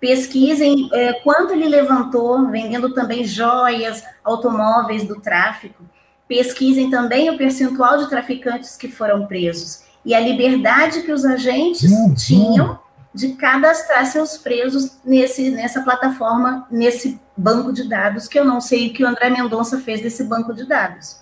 pesquisem 0.00 0.88
é, 0.92 1.12
quanto 1.12 1.52
ele 1.52 1.68
levantou, 1.68 2.48
vendendo 2.48 2.94
também 2.94 3.24
joias, 3.24 4.02
automóveis 4.24 5.04
do 5.04 5.20
tráfico. 5.20 5.84
Pesquisem 6.26 6.90
também 6.90 7.28
o 7.28 7.36
percentual 7.36 7.98
de 7.98 8.08
traficantes 8.08 8.76
que 8.76 8.88
foram 8.88 9.26
presos 9.26 9.84
e 10.04 10.14
a 10.14 10.20
liberdade 10.20 11.02
que 11.02 11.12
os 11.12 11.24
agentes 11.24 11.90
uhum. 11.90 12.14
tinham 12.14 12.78
de 13.12 13.32
cadastrar 13.32 14.06
seus 14.06 14.38
presos 14.38 14.98
nesse, 15.04 15.50
nessa 15.50 15.82
plataforma, 15.82 16.66
nesse 16.70 17.20
banco 17.36 17.72
de 17.72 17.88
dados, 17.88 18.28
que 18.28 18.38
eu 18.38 18.44
não 18.44 18.60
sei 18.60 18.88
o 18.88 18.92
que 18.92 19.02
o 19.02 19.08
André 19.08 19.28
Mendonça 19.30 19.78
fez 19.80 20.00
desse 20.00 20.24
banco 20.24 20.54
de 20.54 20.64
dados. 20.64 21.20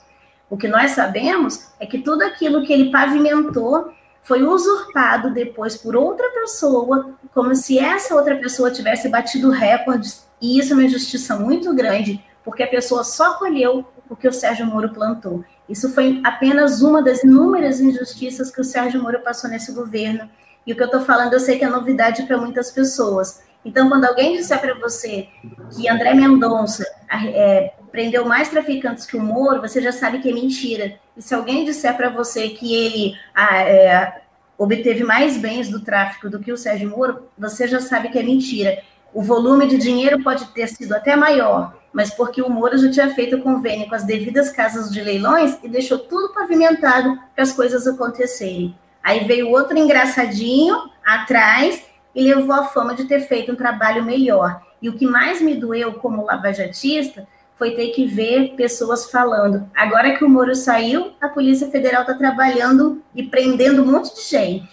O 0.51 0.57
que 0.57 0.69
nós 0.69 0.93
sabemos 0.93 1.69
é 1.81 1.87
que 1.87 1.99
tudo 1.99 2.23
aquilo 2.23 2.65
que 2.65 2.73
ele 2.73 2.91
pavimentou 2.91 3.93
foi 4.29 4.43
usurpado 4.43 5.33
depois 5.33 5.75
por 5.75 5.97
outra 5.97 6.29
pessoa, 6.33 7.15
como 7.33 7.55
se 7.55 7.79
essa 7.79 8.15
outra 8.15 8.37
pessoa 8.37 8.71
tivesse 8.71 9.09
batido 9.09 9.49
recordes, 9.49 10.29
e 10.39 10.59
isso 10.59 10.75
é 10.75 10.77
uma 10.77 10.87
justiça 10.87 11.35
muito 11.35 11.75
grande, 11.75 12.23
porque 12.45 12.63
a 12.63 12.67
pessoa 12.67 13.03
só 13.03 13.39
colheu 13.39 13.87
o 14.07 14.15
que 14.15 14.29
o 14.29 14.33
Sérgio 14.33 14.67
Moro 14.67 14.91
plantou. 14.91 15.43
Isso 15.67 15.89
foi 15.95 16.21
apenas 16.23 16.83
uma 16.83 17.01
das 17.03 17.25
inúmeras 17.25 17.81
injustiças 17.81 18.51
que 18.51 18.61
o 18.61 18.65
Sérgio 18.65 19.03
Moro 19.03 19.21
passou 19.21 19.49
nesse 19.49 19.73
governo. 19.73 20.29
E 20.67 20.75
o 20.75 20.77
que 20.77 20.83
eu 20.83 20.87
estou 20.87 21.01
falando, 21.01 21.33
eu 21.33 21.41
sei 21.41 21.59
que 21.59 21.65
é 21.65 21.69
novidade 21.69 22.25
para 22.25 22.37
muitas 22.37 22.71
pessoas. 22.71 23.41
Então, 23.65 23.89
quando 23.89 24.05
alguém 24.05 24.37
disser 24.37 24.61
para 24.61 24.75
você 24.75 25.29
que 25.75 25.89
André 25.89 26.15
Mendonça 26.15 26.87
é, 27.11 27.73
prendeu 27.91 28.25
mais 28.25 28.49
traficantes 28.49 29.05
que 29.05 29.17
o 29.17 29.21
Moro, 29.21 29.61
você 29.61 29.81
já 29.81 29.93
sabe 29.93 30.21
que 30.21 30.31
é 30.31 30.33
mentira. 30.33 30.99
E 31.17 31.23
se 31.23 31.35
alguém 31.35 31.65
disser 31.65 31.97
para 31.97 32.09
você 32.09 32.51
que 32.51 32.75
ele 32.75 33.15
é, 33.37 34.21
obteve 34.57 35.05
mais 35.05 35.37
bens 35.37 35.69
do 35.69 35.81
tráfico 35.81 36.31
do 36.31 36.41
que 36.41 36.53
o 36.53 36.57
Sérgio 36.57 36.89
Moro, 36.89 37.29
você 37.37 37.67
já 37.67 37.81
sabe 37.81 38.09
que 38.09 38.19
é 38.19 38.23
mentira. 38.23 38.83
O 39.13 39.23
volume 39.23 39.67
de 39.67 39.79
dinheiro 39.79 40.23
pode 40.23 40.47
ter 40.49 40.69
sido 40.69 40.93
até 40.95 41.17
maior, 41.17 41.75
mas 41.93 42.11
porque 42.11 42.43
o 42.43 42.51
Moro 42.51 42.77
já 42.77 42.91
tinha 42.91 43.15
feito 43.15 43.39
convênio 43.39 43.89
com 43.89 43.95
as 43.95 44.05
devidas 44.05 44.51
casas 44.51 44.93
de 44.93 45.01
leilões 45.01 45.59
e 45.63 45.69
deixou 45.69 45.99
tudo 45.99 46.35
pavimentado 46.35 47.19
para 47.35 47.43
as 47.43 47.53
coisas 47.53 47.87
acontecerem. 47.87 48.77
Aí 49.03 49.25
veio 49.25 49.51
outro 49.51 49.79
engraçadinho 49.79 50.91
atrás 51.05 51.83
e 52.15 52.23
levou 52.23 52.55
a 52.55 52.65
fama 52.65 52.95
de 52.95 53.05
ter 53.05 53.21
feito 53.21 53.53
um 53.53 53.57
trabalho 53.57 54.05
melhor. 54.05 54.63
E 54.81 54.89
o 54.89 54.97
que 54.97 55.07
mais 55.07 55.41
me 55.41 55.55
doeu 55.55 55.95
como 55.95 56.25
lavajatista 56.25 57.27
foi 57.57 57.73
ter 57.73 57.89
que 57.89 58.07
ver 58.07 58.55
pessoas 58.55 59.11
falando. 59.11 59.69
Agora 59.75 60.17
que 60.17 60.25
o 60.25 60.29
Moro 60.29 60.55
saiu, 60.55 61.13
a 61.21 61.29
Polícia 61.29 61.69
Federal 61.69 62.03
está 62.03 62.15
trabalhando 62.15 63.03
e 63.15 63.25
prendendo 63.25 63.83
um 63.83 63.87
monte 63.87 64.15
de 64.15 64.23
gente. 64.23 64.69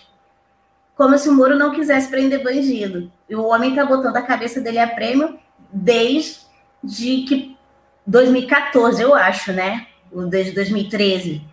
Como 0.96 1.18
se 1.18 1.28
o 1.28 1.34
Moro 1.34 1.58
não 1.58 1.72
quisesse 1.72 2.10
prender 2.10 2.44
bandido. 2.44 3.12
E 3.28 3.36
o 3.36 3.44
homem 3.44 3.72
está 3.72 3.84
botando 3.84 4.16
a 4.16 4.22
cabeça 4.22 4.62
dele 4.62 4.78
a 4.78 4.88
prêmio 4.88 5.38
desde 5.72 6.46
que 6.84 7.58
2014, 8.06 9.02
eu 9.02 9.16
acho, 9.16 9.52
né? 9.52 9.88
Desde 10.30 10.54
2013. 10.54 11.44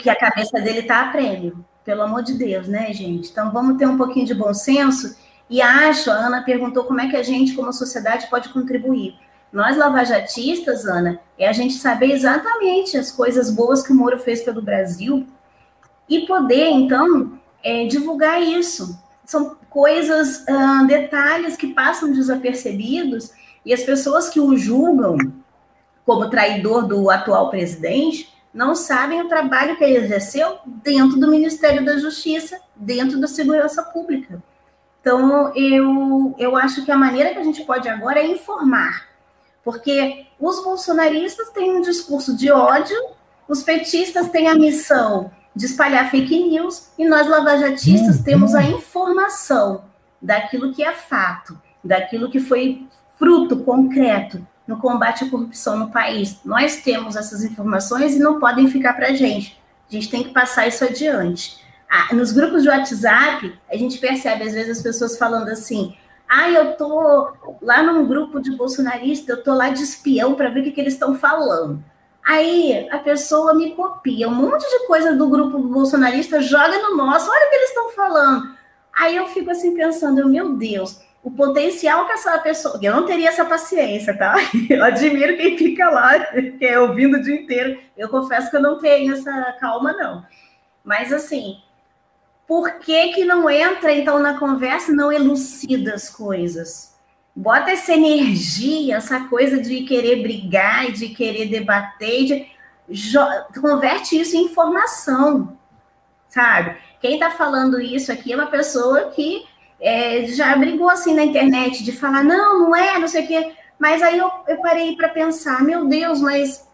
Que 0.00 0.08
a 0.08 0.16
cabeça 0.16 0.58
dele 0.58 0.80
está 0.80 1.02
a 1.02 1.12
prêmio. 1.12 1.64
Pelo 1.86 2.02
amor 2.02 2.24
de 2.24 2.34
Deus, 2.34 2.66
né, 2.66 2.92
gente? 2.92 3.30
Então 3.30 3.52
vamos 3.52 3.78
ter 3.78 3.86
um 3.86 3.96
pouquinho 3.96 4.26
de 4.26 4.34
bom 4.34 4.52
senso. 4.52 5.16
E 5.48 5.62
acho, 5.62 6.10
a 6.10 6.14
Ana 6.14 6.42
perguntou 6.42 6.82
como 6.82 7.00
é 7.00 7.08
que 7.08 7.16
a 7.16 7.22
gente, 7.22 7.54
como 7.54 7.72
sociedade, 7.72 8.28
pode 8.28 8.48
contribuir. 8.48 9.14
Nós, 9.52 9.76
lavajatistas, 9.76 10.84
Ana, 10.84 11.20
é 11.38 11.48
a 11.48 11.52
gente 11.52 11.74
saber 11.74 12.10
exatamente 12.10 12.98
as 12.98 13.12
coisas 13.12 13.52
boas 13.52 13.86
que 13.86 13.92
o 13.92 13.94
Moro 13.94 14.18
fez 14.18 14.42
pelo 14.42 14.60
Brasil 14.60 15.24
e 16.08 16.26
poder, 16.26 16.70
então, 16.70 17.38
é, 17.62 17.86
divulgar 17.86 18.42
isso. 18.42 19.00
São 19.24 19.56
coisas, 19.70 20.44
uh, 20.48 20.86
detalhes 20.88 21.56
que 21.56 21.72
passam 21.72 22.12
desapercebidos 22.12 23.30
e 23.64 23.72
as 23.72 23.84
pessoas 23.84 24.28
que 24.28 24.40
o 24.40 24.56
julgam 24.56 25.16
como 26.04 26.30
traidor 26.30 26.86
do 26.86 27.08
atual 27.10 27.48
presidente 27.48 28.35
não 28.56 28.74
sabem 28.74 29.20
o 29.20 29.28
trabalho 29.28 29.76
que 29.76 29.84
ele 29.84 29.98
exerceu 29.98 30.58
dentro 30.64 31.20
do 31.20 31.28
Ministério 31.28 31.84
da 31.84 31.98
Justiça, 31.98 32.58
dentro 32.74 33.20
da 33.20 33.28
segurança 33.28 33.82
pública. 33.82 34.42
Então, 34.98 35.54
eu, 35.54 36.34
eu 36.38 36.56
acho 36.56 36.82
que 36.82 36.90
a 36.90 36.96
maneira 36.96 37.34
que 37.34 37.38
a 37.38 37.44
gente 37.44 37.62
pode 37.64 37.86
agora 37.86 38.18
é 38.18 38.26
informar, 38.26 39.08
porque 39.62 40.24
os 40.40 40.64
bolsonaristas 40.64 41.50
têm 41.50 41.76
um 41.76 41.82
discurso 41.82 42.34
de 42.34 42.50
ódio, 42.50 42.96
os 43.46 43.62
petistas 43.62 44.30
têm 44.30 44.48
a 44.48 44.54
missão 44.54 45.30
de 45.54 45.66
espalhar 45.66 46.10
fake 46.10 46.48
news, 46.48 46.88
e 46.98 47.06
nós 47.06 47.28
lavajatistas 47.28 48.22
temos 48.22 48.54
a 48.54 48.62
informação 48.62 49.84
daquilo 50.20 50.72
que 50.72 50.82
é 50.82 50.94
fato, 50.94 51.60
daquilo 51.84 52.30
que 52.30 52.40
foi 52.40 52.86
fruto 53.18 53.58
concreto 53.58 54.46
no 54.66 54.78
combate 54.78 55.24
à 55.24 55.30
corrupção 55.30 55.76
no 55.76 55.90
país. 55.90 56.40
Nós 56.44 56.76
temos 56.76 57.16
essas 57.16 57.44
informações 57.44 58.16
e 58.16 58.18
não 58.18 58.38
podem 58.38 58.68
ficar 58.68 58.94
para 58.94 59.08
a 59.08 59.14
gente. 59.14 59.60
A 59.88 59.92
gente 59.92 60.10
tem 60.10 60.24
que 60.24 60.30
passar 60.30 60.66
isso 60.66 60.84
adiante. 60.84 61.64
Ah, 61.88 62.14
nos 62.14 62.32
grupos 62.32 62.62
de 62.62 62.68
WhatsApp, 62.68 63.56
a 63.70 63.76
gente 63.76 63.98
percebe 63.98 64.42
às 64.42 64.52
vezes 64.52 64.78
as 64.78 64.82
pessoas 64.82 65.16
falando 65.16 65.48
assim: 65.48 65.96
ah, 66.28 66.50
eu 66.50 66.76
tô 66.76 67.32
lá 67.62 67.82
num 67.82 68.06
grupo 68.06 68.40
de 68.40 68.56
bolsonarista, 68.56 69.32
eu 69.32 69.42
tô 69.42 69.54
lá 69.54 69.68
de 69.70 69.82
espião 69.82 70.34
para 70.34 70.48
ver 70.48 70.60
o 70.60 70.64
que, 70.64 70.72
que 70.72 70.80
eles 70.80 70.94
estão 70.94 71.14
falando. 71.14 71.82
Aí 72.26 72.88
a 72.90 72.98
pessoa 72.98 73.54
me 73.54 73.72
copia 73.76 74.28
um 74.28 74.34
monte 74.34 74.68
de 74.68 74.86
coisa 74.88 75.14
do 75.14 75.28
grupo 75.28 75.60
bolsonarista, 75.60 76.40
joga 76.40 76.76
no 76.82 76.96
nosso, 76.96 77.30
olha 77.30 77.46
o 77.46 77.50
que 77.50 77.54
eles 77.54 77.68
estão 77.68 77.90
falando. 77.92 78.56
Aí 78.92 79.14
eu 79.14 79.28
fico 79.28 79.50
assim 79.50 79.76
pensando, 79.76 80.28
meu 80.28 80.54
Deus, 80.54 81.00
o 81.26 81.30
potencial 81.32 82.06
que 82.06 82.12
essa 82.12 82.38
pessoa. 82.38 82.78
Eu 82.80 82.94
não 82.94 83.04
teria 83.04 83.30
essa 83.30 83.44
paciência, 83.44 84.16
tá? 84.16 84.36
Eu 84.70 84.84
admiro 84.84 85.36
quem 85.36 85.58
fica 85.58 85.90
lá, 85.90 86.20
que 86.20 86.64
é 86.64 86.78
ouvindo 86.78 87.16
o 87.16 87.20
dia 87.20 87.34
inteiro. 87.34 87.80
Eu 87.96 88.08
confesso 88.08 88.48
que 88.48 88.56
eu 88.56 88.62
não 88.62 88.78
tenho 88.78 89.12
essa 89.12 89.56
calma, 89.58 89.92
não. 89.92 90.24
Mas 90.84 91.12
assim, 91.12 91.56
por 92.46 92.78
que, 92.78 93.08
que 93.08 93.24
não 93.24 93.50
entra 93.50 93.92
então 93.92 94.20
na 94.20 94.38
conversa 94.38 94.92
e 94.92 94.94
não 94.94 95.10
elucida 95.10 95.94
as 95.94 96.08
coisas? 96.08 96.94
Bota 97.34 97.72
essa 97.72 97.92
energia, 97.92 98.94
essa 98.94 99.24
coisa 99.24 99.60
de 99.60 99.82
querer 99.82 100.22
brigar 100.22 100.92
de 100.92 101.08
querer 101.08 101.46
debater, 101.46 102.46
de... 102.88 103.20
converte 103.60 104.16
isso 104.16 104.36
em 104.36 104.44
informação, 104.44 105.58
sabe? 106.28 106.76
Quem 107.00 107.14
está 107.14 107.32
falando 107.32 107.80
isso 107.80 108.12
aqui 108.12 108.32
é 108.32 108.36
uma 108.36 108.46
pessoa 108.46 109.10
que 109.10 109.44
é, 109.80 110.26
já 110.26 110.56
brigou 110.56 110.88
assim 110.88 111.14
na 111.14 111.24
internet 111.24 111.84
de 111.84 111.92
falar, 111.92 112.24
não, 112.24 112.60
não 112.60 112.76
é, 112.76 112.98
não 112.98 113.08
sei 113.08 113.24
o 113.24 113.26
quê. 113.26 113.52
Mas 113.78 114.02
aí 114.02 114.18
eu, 114.18 114.30
eu 114.48 114.56
parei 114.58 114.96
para 114.96 115.08
pensar, 115.08 115.62
meu 115.62 115.86
Deus, 115.86 116.20
mas 116.20 116.66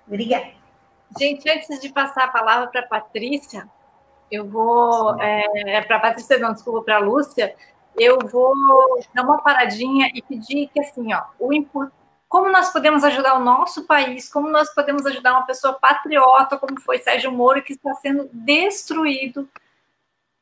Obrigada. 0.08 0.59
Gente, 1.18 1.48
antes 1.50 1.80
de 1.80 1.88
passar 1.88 2.24
a 2.24 2.28
palavra 2.28 2.68
para 2.68 2.80
a 2.80 2.86
Patrícia, 2.86 3.68
eu 4.30 4.46
vou. 4.46 5.20
É, 5.20 5.76
é 5.76 5.80
para 5.82 5.96
a 5.96 6.00
Patrícia, 6.00 6.38
não, 6.38 6.52
desculpa, 6.52 6.82
para 6.82 6.96
a 6.96 7.00
Lúcia, 7.00 7.54
eu 7.98 8.18
vou 8.30 8.54
dar 9.14 9.22
uma 9.22 9.42
paradinha 9.42 10.10
e 10.14 10.22
pedir 10.22 10.68
que, 10.68 10.80
assim, 10.80 11.12
ó, 11.12 11.22
o 11.38 11.50
como 12.28 12.48
nós 12.48 12.72
podemos 12.72 13.02
ajudar 13.02 13.34
o 13.34 13.44
nosso 13.44 13.86
país, 13.86 14.32
como 14.32 14.48
nós 14.48 14.72
podemos 14.72 15.04
ajudar 15.04 15.32
uma 15.32 15.46
pessoa 15.46 15.74
patriota, 15.74 16.56
como 16.56 16.80
foi 16.80 16.98
Sérgio 16.98 17.32
Moro, 17.32 17.60
que 17.60 17.72
está 17.72 17.92
sendo 17.94 18.30
destruído 18.32 19.48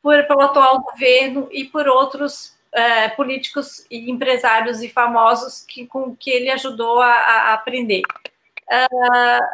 por, 0.02 0.22
pelo 0.26 0.42
atual 0.42 0.82
governo 0.82 1.48
e 1.50 1.64
por 1.64 1.88
outros 1.88 2.54
é, 2.72 3.08
políticos 3.08 3.86
e 3.90 4.10
empresários 4.10 4.82
e 4.82 4.88
famosos 4.90 5.62
que, 5.62 5.86
com 5.86 6.14
que 6.14 6.28
ele 6.28 6.50
ajudou 6.50 7.00
a, 7.00 7.10
a 7.10 7.54
aprender. 7.54 8.02
Uh, 8.70 9.46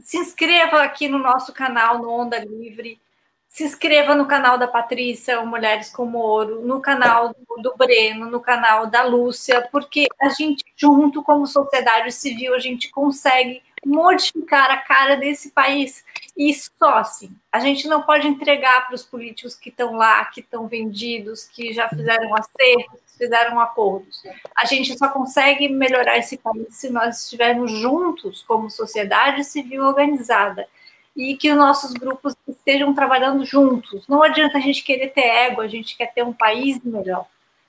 se 0.00 0.16
inscreva 0.16 0.82
aqui 0.82 1.08
no 1.08 1.18
nosso 1.18 1.52
canal, 1.52 1.98
no 1.98 2.10
Onda 2.10 2.38
Livre. 2.38 3.00
Se 3.48 3.64
inscreva 3.64 4.14
no 4.14 4.26
canal 4.26 4.56
da 4.56 4.68
Patrícia, 4.68 5.44
Mulheres 5.44 5.90
com 5.90 6.12
Ouro, 6.12 6.64
no 6.64 6.80
canal 6.80 7.34
do, 7.34 7.62
do 7.62 7.76
Breno, 7.76 8.30
no 8.30 8.40
canal 8.40 8.86
da 8.86 9.02
Lúcia, 9.02 9.68
porque 9.72 10.06
a 10.20 10.28
gente, 10.28 10.64
junto 10.76 11.22
como 11.22 11.46
sociedade 11.46 12.12
civil, 12.12 12.54
a 12.54 12.60
gente 12.60 12.88
consegue 12.90 13.60
modificar 13.84 14.70
a 14.70 14.76
cara 14.76 15.16
desse 15.16 15.50
país. 15.50 16.04
E 16.36 16.54
só 16.54 16.98
assim. 16.98 17.34
A 17.50 17.58
gente 17.58 17.88
não 17.88 18.02
pode 18.02 18.28
entregar 18.28 18.86
para 18.86 18.94
os 18.94 19.04
políticos 19.04 19.56
que 19.56 19.68
estão 19.68 19.96
lá, 19.96 20.24
que 20.26 20.40
estão 20.40 20.68
vendidos, 20.68 21.44
que 21.44 21.72
já 21.72 21.88
fizeram 21.88 22.32
acertos, 22.36 23.09
fizeram 23.20 23.60
acordos. 23.60 24.22
A 24.56 24.64
gente 24.64 24.96
só 24.96 25.08
consegue 25.08 25.68
melhorar 25.68 26.16
esse 26.16 26.38
país 26.38 26.68
se 26.70 26.88
nós 26.88 27.24
estivermos 27.24 27.70
juntos 27.70 28.42
como 28.42 28.70
sociedade 28.70 29.44
civil 29.44 29.84
organizada 29.84 30.66
e 31.14 31.36
que 31.36 31.50
os 31.50 31.56
nossos 31.58 31.92
grupos 31.92 32.34
estejam 32.48 32.94
trabalhando 32.94 33.44
juntos. 33.44 34.08
Não 34.08 34.22
adianta 34.22 34.56
a 34.56 34.60
gente 34.60 34.82
querer 34.82 35.08
ter 35.08 35.26
ego, 35.26 35.60
a 35.60 35.68
gente 35.68 35.96
quer 35.98 36.14
ter 36.14 36.22
um 36.22 36.32
país 36.32 36.82
melhor. 36.82 37.26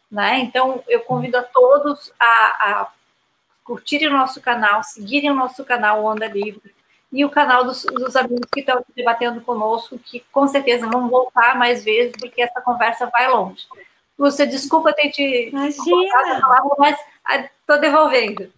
Né? 0.09 0.39
Então, 0.39 0.81
eu 0.87 1.01
convido 1.01 1.37
a 1.37 1.43
todos 1.43 2.13
a, 2.17 2.25
a 2.25 2.91
curtirem 3.63 4.07
o 4.07 4.17
nosso 4.17 4.39
canal, 4.39 4.83
seguirem 4.83 5.31
o 5.31 5.35
nosso 5.35 5.65
canal 5.65 6.05
Onda 6.05 6.27
Livre 6.27 6.73
e 7.11 7.25
o 7.25 7.29
canal 7.29 7.65
dos, 7.65 7.83
dos 7.83 8.15
amigos 8.15 8.49
que 8.53 8.61
estão 8.61 8.85
debatendo 8.95 9.41
conosco, 9.41 9.99
que 9.99 10.23
com 10.31 10.47
certeza 10.47 10.87
vão 10.87 11.09
voltar 11.09 11.57
mais 11.57 11.83
vezes, 11.83 12.13
porque 12.17 12.41
essa 12.41 12.61
conversa 12.61 13.09
vai 13.11 13.29
longe. 13.29 13.65
Lúcia, 14.21 14.45
desculpa 14.45 14.93
ter 14.93 15.09
te 15.09 15.49
Imagina. 15.49 16.39
Palavra, 16.39 16.75
mas 16.77 16.99
estou 17.59 17.79
devolvendo. 17.79 18.53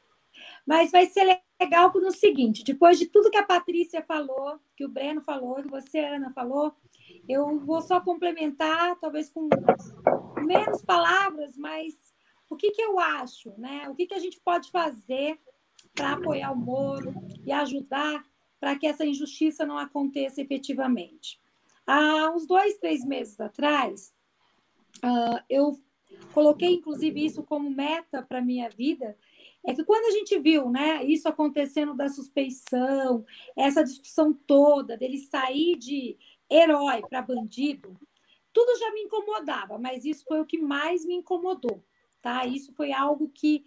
Mas 0.67 0.91
vai 0.91 1.05
ser 1.05 1.39
legal 1.57 1.89
no 1.95 2.11
seguinte: 2.11 2.65
depois 2.65 2.99
de 2.99 3.05
tudo 3.05 3.31
que 3.31 3.37
a 3.37 3.45
Patrícia 3.45 4.01
falou, 4.01 4.59
que 4.75 4.83
o 4.83 4.89
Breno 4.89 5.21
falou, 5.21 5.61
que 5.61 5.69
você, 5.69 5.99
Ana, 5.99 6.31
falou, 6.31 6.73
eu 7.29 7.59
vou 7.59 7.81
só 7.81 8.01
complementar, 8.01 8.97
talvez 8.99 9.29
com 9.29 9.47
menos 10.45 10.83
palavras, 10.83 11.55
mas 11.55 11.93
o 12.49 12.57
que, 12.57 12.71
que 12.71 12.81
eu 12.81 12.99
acho, 12.99 13.53
né? 13.57 13.87
O 13.89 13.95
que, 13.95 14.05
que 14.05 14.13
a 14.15 14.19
gente 14.19 14.41
pode 14.41 14.69
fazer 14.69 15.39
para 15.95 16.11
apoiar 16.11 16.51
o 16.51 16.57
Moro 16.57 17.13
e 17.45 17.53
ajudar 17.53 18.21
para 18.59 18.75
que 18.77 18.85
essa 18.85 19.05
injustiça 19.05 19.65
não 19.65 19.77
aconteça 19.77 20.41
efetivamente. 20.41 21.39
Há 21.87 22.31
uns 22.31 22.45
dois, 22.45 22.77
três 22.77 23.05
meses 23.05 23.39
atrás, 23.39 24.12
uh, 24.97 25.39
eu 25.49 25.79
coloquei, 26.33 26.73
inclusive, 26.73 27.25
isso 27.25 27.43
como 27.43 27.69
meta 27.69 28.21
para 28.21 28.41
minha 28.41 28.69
vida, 28.69 29.17
é 29.65 29.73
que 29.73 29.83
quando 29.83 30.05
a 30.05 30.11
gente 30.11 30.37
viu 30.39 30.69
né, 30.69 31.03
isso 31.03 31.27
acontecendo 31.27 31.93
da 31.93 32.09
suspeição, 32.09 33.25
essa 33.55 33.83
discussão 33.83 34.33
toda 34.33 34.97
dele 34.97 35.19
sair 35.19 35.77
de 35.77 36.17
herói 36.49 37.01
para 37.09 37.21
bandido, 37.21 37.97
tudo 38.51 38.77
já 38.77 38.91
me 38.91 39.01
incomodava, 39.01 39.77
mas 39.79 40.05
isso 40.05 40.25
foi 40.27 40.39
o 40.41 40.45
que 40.45 40.57
mais 40.57 41.05
me 41.05 41.15
incomodou, 41.15 41.83
tá? 42.21 42.45
Isso 42.45 42.73
foi 42.73 42.91
algo 42.91 43.29
que 43.29 43.65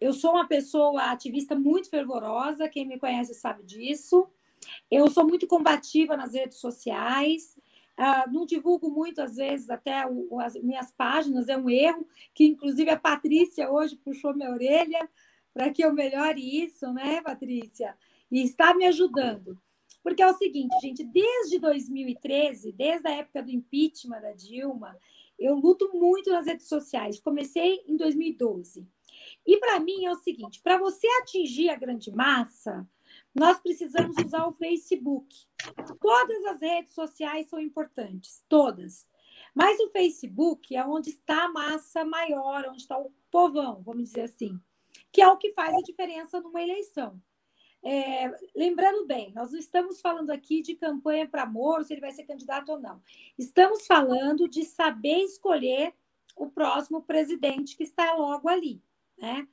eu 0.00 0.12
sou 0.12 0.32
uma 0.32 0.48
pessoa 0.48 1.04
ativista 1.04 1.54
muito 1.54 1.88
fervorosa, 1.88 2.68
quem 2.68 2.86
me 2.86 2.98
conhece 2.98 3.32
sabe 3.34 3.62
disso. 3.62 4.28
Eu 4.90 5.08
sou 5.10 5.26
muito 5.26 5.46
combativa 5.46 6.16
nas 6.16 6.34
redes 6.34 6.58
sociais. 6.58 7.58
Uh, 7.98 8.32
não 8.32 8.44
divulgo 8.44 8.90
muito, 8.90 9.22
às 9.22 9.36
vezes, 9.36 9.70
até 9.70 10.04
o, 10.06 10.40
as 10.40 10.54
minhas 10.54 10.92
páginas, 10.92 11.48
é 11.48 11.56
um 11.56 11.70
erro, 11.70 12.06
que 12.34 12.44
inclusive 12.44 12.90
a 12.90 12.98
Patrícia 12.98 13.70
hoje 13.70 13.96
puxou 13.96 14.34
minha 14.34 14.50
orelha 14.50 15.08
para 15.52 15.70
que 15.70 15.84
eu 15.84 15.92
melhore 15.92 16.64
isso, 16.64 16.92
né, 16.92 17.22
Patrícia? 17.22 17.96
E 18.30 18.42
está 18.42 18.74
me 18.74 18.84
ajudando. 18.86 19.56
Porque 20.02 20.22
é 20.22 20.26
o 20.28 20.36
seguinte, 20.36 20.76
gente, 20.82 21.04
desde 21.04 21.58
2013, 21.58 22.72
desde 22.72 23.08
a 23.08 23.12
época 23.12 23.42
do 23.42 23.50
impeachment 23.50 24.20
da 24.20 24.32
Dilma, 24.32 24.98
eu 25.38 25.54
luto 25.54 25.90
muito 25.94 26.30
nas 26.30 26.46
redes 26.46 26.68
sociais. 26.68 27.20
Comecei 27.20 27.82
em 27.86 27.96
2012. 27.96 28.86
E 29.46 29.56
para 29.58 29.80
mim 29.80 30.04
é 30.04 30.10
o 30.10 30.16
seguinte: 30.16 30.60
para 30.62 30.78
você 30.78 31.06
atingir 31.22 31.70
a 31.70 31.76
grande 31.76 32.10
massa, 32.10 32.86
nós 33.34 33.58
precisamos 33.58 34.16
usar 34.24 34.46
o 34.46 34.52
Facebook. 34.52 35.34
Todas 36.00 36.44
as 36.44 36.60
redes 36.60 36.92
sociais 36.92 37.48
são 37.48 37.58
importantes, 37.58 38.44
todas. 38.48 39.06
Mas 39.54 39.78
o 39.80 39.90
Facebook 39.90 40.74
é 40.74 40.84
onde 40.84 41.10
está 41.10 41.44
a 41.44 41.48
massa 41.48 42.04
maior, 42.04 42.66
onde 42.68 42.82
está 42.82 42.98
o 42.98 43.12
povão, 43.30 43.82
vamos 43.82 44.04
dizer 44.04 44.22
assim, 44.22 44.60
que 45.10 45.20
é 45.20 45.28
o 45.28 45.36
que 45.36 45.52
faz 45.52 45.74
a 45.74 45.82
diferença 45.82 46.40
numa 46.40 46.62
eleição. 46.62 47.20
É, 47.82 48.34
lembrando 48.56 49.06
bem, 49.06 49.32
nós 49.34 49.52
não 49.52 49.58
estamos 49.58 50.00
falando 50.00 50.30
aqui 50.30 50.62
de 50.62 50.74
campanha 50.74 51.28
para 51.28 51.42
amor, 51.42 51.84
se 51.84 51.92
ele 51.92 52.00
vai 52.00 52.12
ser 52.12 52.24
candidato 52.24 52.70
ou 52.70 52.80
não. 52.80 53.02
Estamos 53.36 53.86
falando 53.86 54.48
de 54.48 54.64
saber 54.64 55.18
escolher 55.18 55.92
o 56.34 56.48
próximo 56.48 57.02
presidente 57.02 57.76
que 57.76 57.82
está 57.82 58.14
logo 58.14 58.48
ali. 58.48 58.82
Né? 59.18 59.46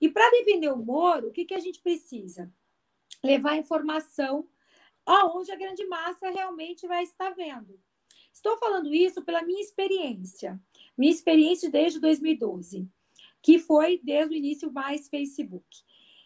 E 0.00 0.08
para 0.08 0.30
defender 0.30 0.72
o 0.72 0.76
Moro, 0.76 1.28
o 1.28 1.32
que, 1.32 1.44
que 1.44 1.54
a 1.54 1.60
gente 1.60 1.80
precisa? 1.80 2.52
Levar 3.22 3.56
informação 3.56 4.48
aonde 5.04 5.52
a 5.52 5.56
grande 5.56 5.86
massa 5.86 6.30
realmente 6.30 6.86
vai 6.86 7.04
estar 7.04 7.30
vendo. 7.30 7.78
Estou 8.32 8.56
falando 8.58 8.92
isso 8.92 9.22
pela 9.22 9.42
minha 9.42 9.60
experiência, 9.60 10.60
minha 10.96 11.12
experiência 11.12 11.70
desde 11.70 11.98
2012, 12.00 12.86
que 13.40 13.58
foi 13.58 14.00
desde 14.02 14.34
o 14.34 14.36
início 14.36 14.70
mais 14.70 15.08
Facebook. 15.08 15.64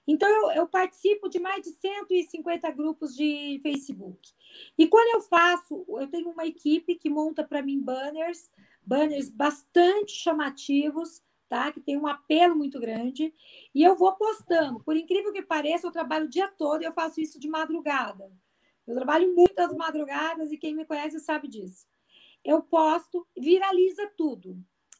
Então, 0.06 0.28
eu, 0.28 0.50
eu, 0.52 0.66
participo 0.66 1.28
de 1.28 1.38
mais 1.38 1.62
de 1.62 1.70
150 1.70 2.68
grupos 2.72 3.14
de 3.14 3.60
Facebook. 3.62 4.32
E 4.76 4.88
quando 4.88 5.14
eu 5.14 5.20
faço, 5.22 5.84
eu 5.88 6.08
tenho 6.08 6.30
uma 6.30 6.46
equipe 6.46 6.96
que 6.96 7.08
monta 7.08 7.44
para 7.44 7.62
mim 7.62 7.80
banners, 7.80 8.50
banners 8.84 9.30
bastante 9.30 10.12
chamativos, 10.12 11.22
tá? 11.50 11.72
Que 11.72 11.80
tem 11.80 11.98
um 11.98 12.06
apelo 12.06 12.54
muito 12.54 12.78
grande. 12.80 13.34
E 13.74 13.82
eu 13.82 13.96
vou 13.96 14.14
postando. 14.14 14.80
Por 14.80 14.96
incrível 14.96 15.32
que 15.32 15.42
pareça, 15.42 15.86
eu 15.86 15.90
trabalho 15.90 16.26
o 16.26 16.30
dia 16.30 16.48
todo 16.48 16.80
e 16.80 16.84
eu 16.86 16.92
faço 16.92 17.20
isso 17.20 17.40
de 17.40 17.48
madrugada. 17.48 18.32
Eu 18.86 18.94
trabalho 18.94 19.34
muitas 19.34 19.74
madrugadas 19.74 20.52
e 20.52 20.56
quem 20.56 20.74
me 20.74 20.86
conhece 20.86 21.18
sabe 21.18 21.48
disso. 21.48 21.86
Eu 22.44 22.62
posto, 22.62 23.26
viraliza 23.36 24.10
tudo. 24.16 24.56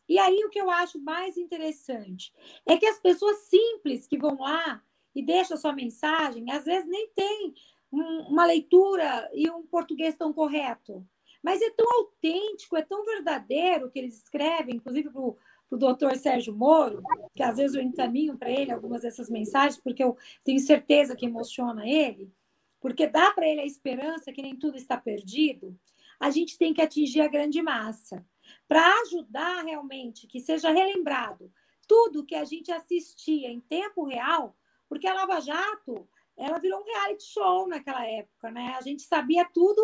E 0.09 0.19
aí 0.19 0.45
o 0.45 0.51
que 0.51 0.61
eu 0.61 0.69
acho 0.69 1.01
mais 1.01 1.37
interessante 1.39 2.33
é 2.67 2.77
que 2.77 2.87
as 2.87 2.99
pessoas 2.99 3.39
simples 3.45 4.09
que 4.09 4.19
vão 4.19 4.37
lá 4.41 4.83
e 5.15 5.23
deixam 5.23 5.57
sua 5.57 5.73
mensagem, 5.73 6.51
às 6.51 6.65
vezes 6.65 6.89
nem 6.89 7.09
tem 7.15 7.55
um, 7.93 8.23
uma 8.29 8.45
leitura 8.45 9.31
e 9.33 9.49
um 9.49 9.65
português 9.65 10.17
tão 10.17 10.33
correto. 10.33 11.07
Mas 11.43 11.63
é 11.63 11.71
tão 11.71 11.87
autêntico, 11.99 12.77
é 12.77 12.83
tão 12.83 13.05
verdadeiro 13.05 13.91
que 13.91 13.99
eles 13.99 14.17
escrevem, 14.17 14.77
inclusive 14.77 15.11
para 15.11 15.23
o 15.71 15.77
doutor 15.77 16.17
Sérgio 16.17 16.55
Moro, 16.55 17.03
que 17.35 17.43
às 17.43 17.57
vezes 17.57 17.77
eu 17.77 17.83
encaminho 17.83 18.37
para 18.37 18.51
ele 18.51 18.73
algumas 18.73 19.03
dessas 19.03 19.31
mensagens, 19.31 19.81
porque 19.81 20.03
eu 20.03 20.17
tenho 20.45 20.59
certeza 20.59 21.15
que 21.15 21.27
emociona 21.27 21.89
ele, 21.89 22.33
porque 22.81 23.07
dá 23.07 23.31
para 23.33 23.47
ele 23.47 23.61
a 23.61 23.67
esperança 23.67 24.33
que 24.33 24.43
nem 24.43 24.57
tudo 24.57 24.77
está 24.77 24.97
perdido, 24.97 25.79
a 26.19 26.31
gente 26.31 26.59
tem 26.59 26.75
que 26.75 26.83
atingir 26.83 27.21
a 27.21 27.29
grande 27.29 27.63
massa. 27.63 28.27
Para 28.67 28.85
ajudar 29.03 29.65
realmente 29.65 30.27
que 30.27 30.41
seja 30.41 30.71
relembrado 30.71 31.53
tudo 31.87 32.25
que 32.25 32.35
a 32.35 32.45
gente 32.45 32.71
assistia 32.71 33.49
em 33.49 33.61
tempo 33.61 34.05
real, 34.05 34.57
porque 34.89 35.07
a 35.07 35.15
Lava 35.15 35.41
Jato 35.41 36.09
ela 36.37 36.59
virou 36.59 36.81
um 36.81 36.85
reality 36.85 37.25
show 37.25 37.69
naquela 37.69 38.07
época, 38.07 38.51
né? 38.51 38.75
A 38.79 38.81
gente 38.81 39.03
sabia 39.03 39.45
tudo, 39.45 39.81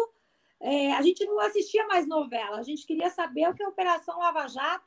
é, 0.60 0.92
a 0.92 1.02
gente 1.02 1.24
não 1.26 1.38
assistia 1.40 1.86
mais 1.86 2.08
novela, 2.08 2.58
a 2.58 2.62
gente 2.62 2.86
queria 2.86 3.10
saber 3.10 3.48
o 3.48 3.54
que 3.54 3.62
a 3.62 3.68
Operação 3.68 4.18
Lava 4.18 4.48
Jato 4.48 4.86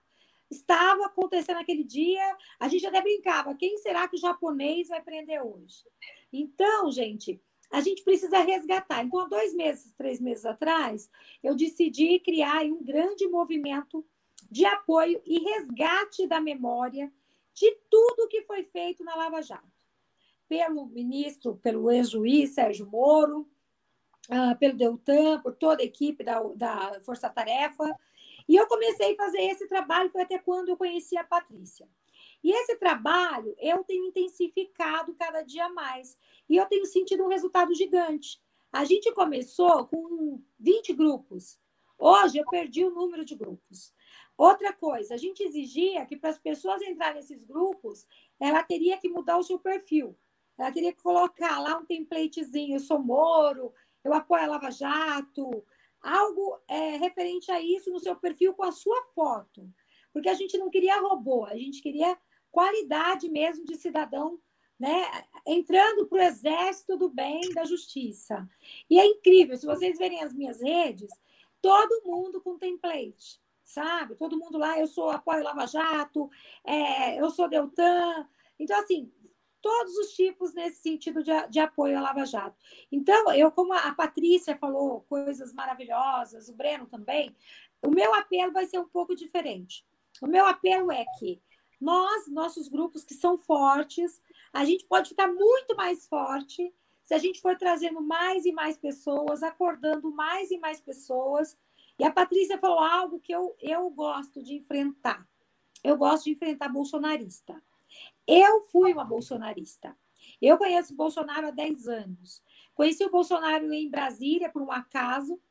estava 0.50 1.06
acontecendo 1.06 1.58
naquele 1.58 1.84
dia. 1.84 2.38
A 2.60 2.68
gente 2.68 2.86
até 2.86 3.02
brincava: 3.02 3.56
quem 3.56 3.78
será 3.78 4.08
que 4.08 4.16
o 4.16 4.20
japonês 4.20 4.88
vai 4.88 5.02
prender 5.02 5.42
hoje? 5.46 5.84
Então, 6.32 6.92
gente, 6.92 7.42
a 7.72 7.82
gente 7.82 8.04
precisa 8.04 8.40
resgatar. 8.40 9.04
Então, 9.04 9.20
há 9.20 9.28
dois 9.28 9.54
meses, 9.54 9.94
três 9.94 10.20
meses 10.20 10.46
atrás, 10.46 11.10
eu 11.44 11.56
decidi 11.56 12.20
criar 12.20 12.64
um 12.66 12.84
grande 12.84 13.28
movimento 13.28 14.06
de 14.50 14.66
apoio 14.66 15.22
e 15.26 15.40
resgate 15.40 16.26
da 16.26 16.42
memória 16.42 17.12
de 17.54 17.72
tudo 17.90 18.28
que 18.28 18.42
foi 18.44 18.64
feito 18.64 19.04
na 19.04 19.16
Lava 19.16 19.42
Jato. 19.42 19.68
Pelo 20.48 20.88
ministro, 20.88 21.58
pelo 21.58 21.92
ex-juiz 21.92 22.52
Sérgio 22.52 22.88
Moro, 22.90 23.48
uh, 24.30 24.58
pelo 24.58 24.78
Deltan, 24.78 25.40
por 25.42 25.54
toda 25.56 25.84
a 25.84 25.86
equipe 25.86 26.24
da, 26.24 26.42
da 26.56 27.00
Força 27.02 27.30
Tarefa, 27.30 27.96
e 28.50 28.56
eu 28.56 28.66
comecei 28.66 29.14
a 29.14 29.16
fazer 29.16 29.42
esse 29.44 29.68
trabalho, 29.68 30.10
foi 30.10 30.24
até 30.24 30.40
quando 30.40 30.70
eu 30.70 30.76
conheci 30.76 31.16
a 31.16 31.24
Patrícia. 31.24 31.88
E 32.44 32.52
esse 32.52 32.76
trabalho 32.78 33.56
eu 33.60 33.84
tenho 33.84 34.08
intensificado 34.08 35.14
cada 35.14 35.44
dia 35.44 35.70
mais. 35.70 36.18
E 36.50 36.56
eu 36.56 36.66
tenho 36.66 36.84
sentido 36.88 37.24
um 37.24 37.28
resultado 37.28 37.76
gigante. 37.76 38.42
A 38.74 38.84
gente 38.86 39.12
começou 39.14 39.86
com 39.86 40.42
20 40.60 40.94
grupos. 40.94 41.60
Hoje 41.96 42.40
eu 42.40 42.46
perdi 42.50 42.84
o 42.84 42.90
número 42.90 43.24
de 43.24 43.36
grupos. 43.36 43.94
Outra 44.36 44.74
coisa, 44.74 45.14
a 45.14 45.18
gente 45.18 45.44
exigia 45.44 46.04
que 46.08 46.18
para 46.18 46.32
as 46.32 46.40
pessoas 46.40 46.82
entrarem 46.82 47.18
nesses 47.18 47.44
grupos, 47.44 48.08
ela 48.40 48.64
teria 48.64 48.98
que 48.98 49.10
mudar 49.10 49.38
o 49.38 49.44
seu 49.44 49.60
perfil. 49.60 50.18
Ela 50.58 50.72
teria 50.72 50.92
que 50.92 51.04
colocar 51.04 51.60
lá 51.62 51.78
um 51.78 51.86
templatezinho, 51.86 52.78
eu 52.78 52.80
sou 52.80 52.98
Moro, 52.98 53.72
eu 54.04 54.12
apoio 54.12 54.44
a 54.44 54.48
Lava 54.48 54.72
Jato, 54.72 55.64
algo 56.02 56.58
é, 56.68 56.98
referente 56.98 57.52
a 57.52 57.62
isso 57.62 57.92
no 57.92 58.00
seu 58.00 58.16
perfil 58.16 58.54
com 58.54 58.64
a 58.64 58.72
sua 58.72 59.02
foto. 59.14 59.70
Porque 60.14 60.30
a 60.30 60.34
gente 60.34 60.58
não 60.58 60.70
queria 60.70 61.00
robô, 61.00 61.46
a 61.46 61.56
gente 61.56 61.82
queria 61.82 62.18
qualidade 62.52 63.30
mesmo 63.30 63.66
de 63.66 63.76
cidadão, 63.76 64.40
né? 64.80 65.06
Entrando 65.46 66.08
para 66.08 66.18
o 66.18 66.22
exército 66.22 66.98
do 66.98 67.10
bem 67.10 67.42
da 67.54 67.66
justiça. 67.66 68.48
E 68.90 69.00
é 69.00 69.06
incrível, 69.06 69.58
se 69.58 69.66
vocês 69.66 69.98
verem 69.98 70.24
as 70.24 70.34
minhas 70.34 70.62
redes, 70.62 71.12
todo 71.62 72.04
mundo 72.06 72.42
com 72.42 72.58
template, 72.58 73.40
sabe? 73.64 74.16
Todo 74.16 74.38
mundo 74.38 74.58
lá, 74.58 74.80
eu 74.80 74.88
sou 74.88 75.10
apoio 75.10 75.44
Lava 75.44 75.68
Jato, 75.68 76.30
é, 76.64 77.20
eu 77.20 77.30
sou 77.30 77.50
Deltan. 77.50 78.28
Então, 78.58 78.80
assim, 78.80 79.12
todos 79.62 79.96
os 79.98 80.14
tipos 80.14 80.54
nesse 80.54 80.82
sentido 80.82 81.24
de, 81.24 81.32
de, 81.50 81.60
apoio 81.60 81.98
à 81.98 82.02
Lava 82.02 82.26
Jato. 82.26 82.58
Então, 82.92 83.32
eu, 83.34 83.52
como 83.52 83.74
a 83.74 83.94
Patrícia 83.94 84.58
falou 84.58 85.02
coisas 85.02 85.54
maravilhosas, 85.54 86.50
o 86.50 86.56
Breno 86.56 86.86
também, 86.86 87.36
o 87.82 87.90
meu 87.90 88.14
apelo 88.14 88.52
vai 88.52 88.66
ser 88.66 88.80
um 88.80 88.88
pouco 88.88 89.16
diferente. 89.16 89.86
O 90.22 90.28
meu 90.28 90.46
apelo 90.46 90.92
é 90.92 91.06
que 91.18 91.42
nós, 91.80 92.28
nossos 92.28 92.68
grupos 92.68 93.06
que 93.06 93.14
são 93.14 93.38
fortes, 93.38 94.22
a 94.52 94.66
gente 94.66 94.86
pode 94.86 95.10
ficar 95.10 95.28
muito 95.28 95.76
mais 95.76 96.08
forte 96.08 96.74
se 97.04 97.14
a 97.14 97.18
gente 97.18 97.42
for 97.42 97.58
trazendo 97.58 98.02
mais 98.02 98.46
e 98.46 98.52
mais 98.52 98.78
pessoas, 98.78 99.42
acordando 99.42 100.12
mais 100.12 100.52
e 100.52 100.60
mais 100.60 100.80
pessoas. 100.80 101.58
E 101.98 102.04
a 102.04 102.12
Patrícia 102.12 102.58
falou 102.58 102.80
algo 102.80 103.20
que 103.20 103.34
eu, 103.34 103.56
eu 103.60 103.90
gosto 103.90 104.44
de 104.44 104.56
enfrentar. 104.56 105.28
Eu 105.84 105.98
gosto 105.98 106.26
de 106.26 106.32
enfrentar 106.32 106.70
bolsonarista. 106.70 107.62
Eu 108.32 108.62
fui 108.62 108.94
uma 108.94 109.04
bolsonarista. 109.04 109.98
Eu 110.40 110.56
conheço 110.56 110.94
o 110.94 110.96
Bolsonaro 110.96 111.48
há 111.48 111.52
10 111.52 111.88
anos. 111.88 112.44
Conheci 112.76 113.04
o 113.04 113.10
Bolsonaro 113.10 113.74
em 113.74 113.90
Brasília, 113.90 114.52
por 114.52 114.62
um 114.62 114.72
acaso. 114.72 115.42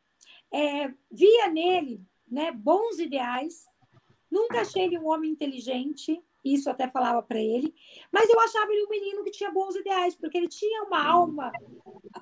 É, 0.52 0.86
via 1.10 1.48
nele 1.48 2.00
né, 2.24 2.52
bons 2.52 3.00
ideais. 3.00 3.66
Nunca 4.30 4.60
achei 4.60 4.84
ele 4.84 4.96
um 4.96 5.08
homem 5.08 5.32
inteligente. 5.32 6.22
Isso 6.44 6.70
até 6.70 6.86
falava 6.86 7.20
para 7.20 7.40
ele. 7.40 7.74
Mas 8.12 8.30
eu 8.30 8.38
achava 8.38 8.72
ele 8.72 8.84
um 8.84 8.90
menino 8.90 9.24
que 9.24 9.32
tinha 9.32 9.50
bons 9.50 9.74
ideais, 9.74 10.14
porque 10.14 10.38
ele 10.38 10.48
tinha 10.48 10.84
uma 10.84 11.04
alma, 11.04 11.50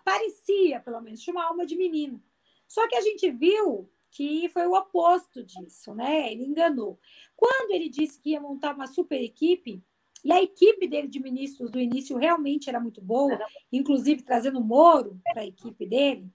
parecia, 0.02 0.80
pelo 0.80 1.02
menos, 1.02 1.20
tinha 1.20 1.34
uma 1.34 1.44
alma 1.44 1.66
de 1.66 1.76
menino. 1.76 2.22
Só 2.66 2.88
que 2.88 2.96
a 2.96 3.02
gente 3.02 3.30
viu 3.30 3.90
que 4.11 4.48
foi 4.48 4.66
o 4.66 4.72
oposto 4.72 5.44
disso, 5.44 5.94
né? 5.94 6.32
Ele 6.32 6.44
enganou. 6.44 6.98
Quando 7.36 7.72
ele 7.72 7.90
disse 7.90 8.18
que 8.18 8.30
ia 8.30 8.40
montar 8.40 8.74
uma 8.74 8.86
super 8.86 9.20
equipe, 9.22 9.84
e 10.26 10.32
a 10.32 10.42
equipe 10.42 10.88
dele 10.88 11.06
de 11.06 11.20
ministros 11.20 11.70
do 11.70 11.78
início 11.78 12.16
realmente 12.16 12.68
era 12.68 12.80
muito 12.80 13.00
boa, 13.00 13.38
inclusive 13.70 14.22
trazendo 14.22 14.60
Moro 14.60 15.20
para 15.22 15.42
a 15.42 15.46
equipe 15.46 15.86
dele, 15.86 16.28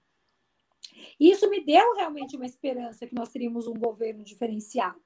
isso 1.20 1.50
me 1.50 1.62
deu 1.62 1.94
realmente 1.94 2.34
uma 2.34 2.46
esperança 2.46 3.06
que 3.06 3.14
nós 3.14 3.28
teríamos 3.28 3.66
um 3.66 3.74
governo 3.74 4.24
diferenciado. 4.24 4.98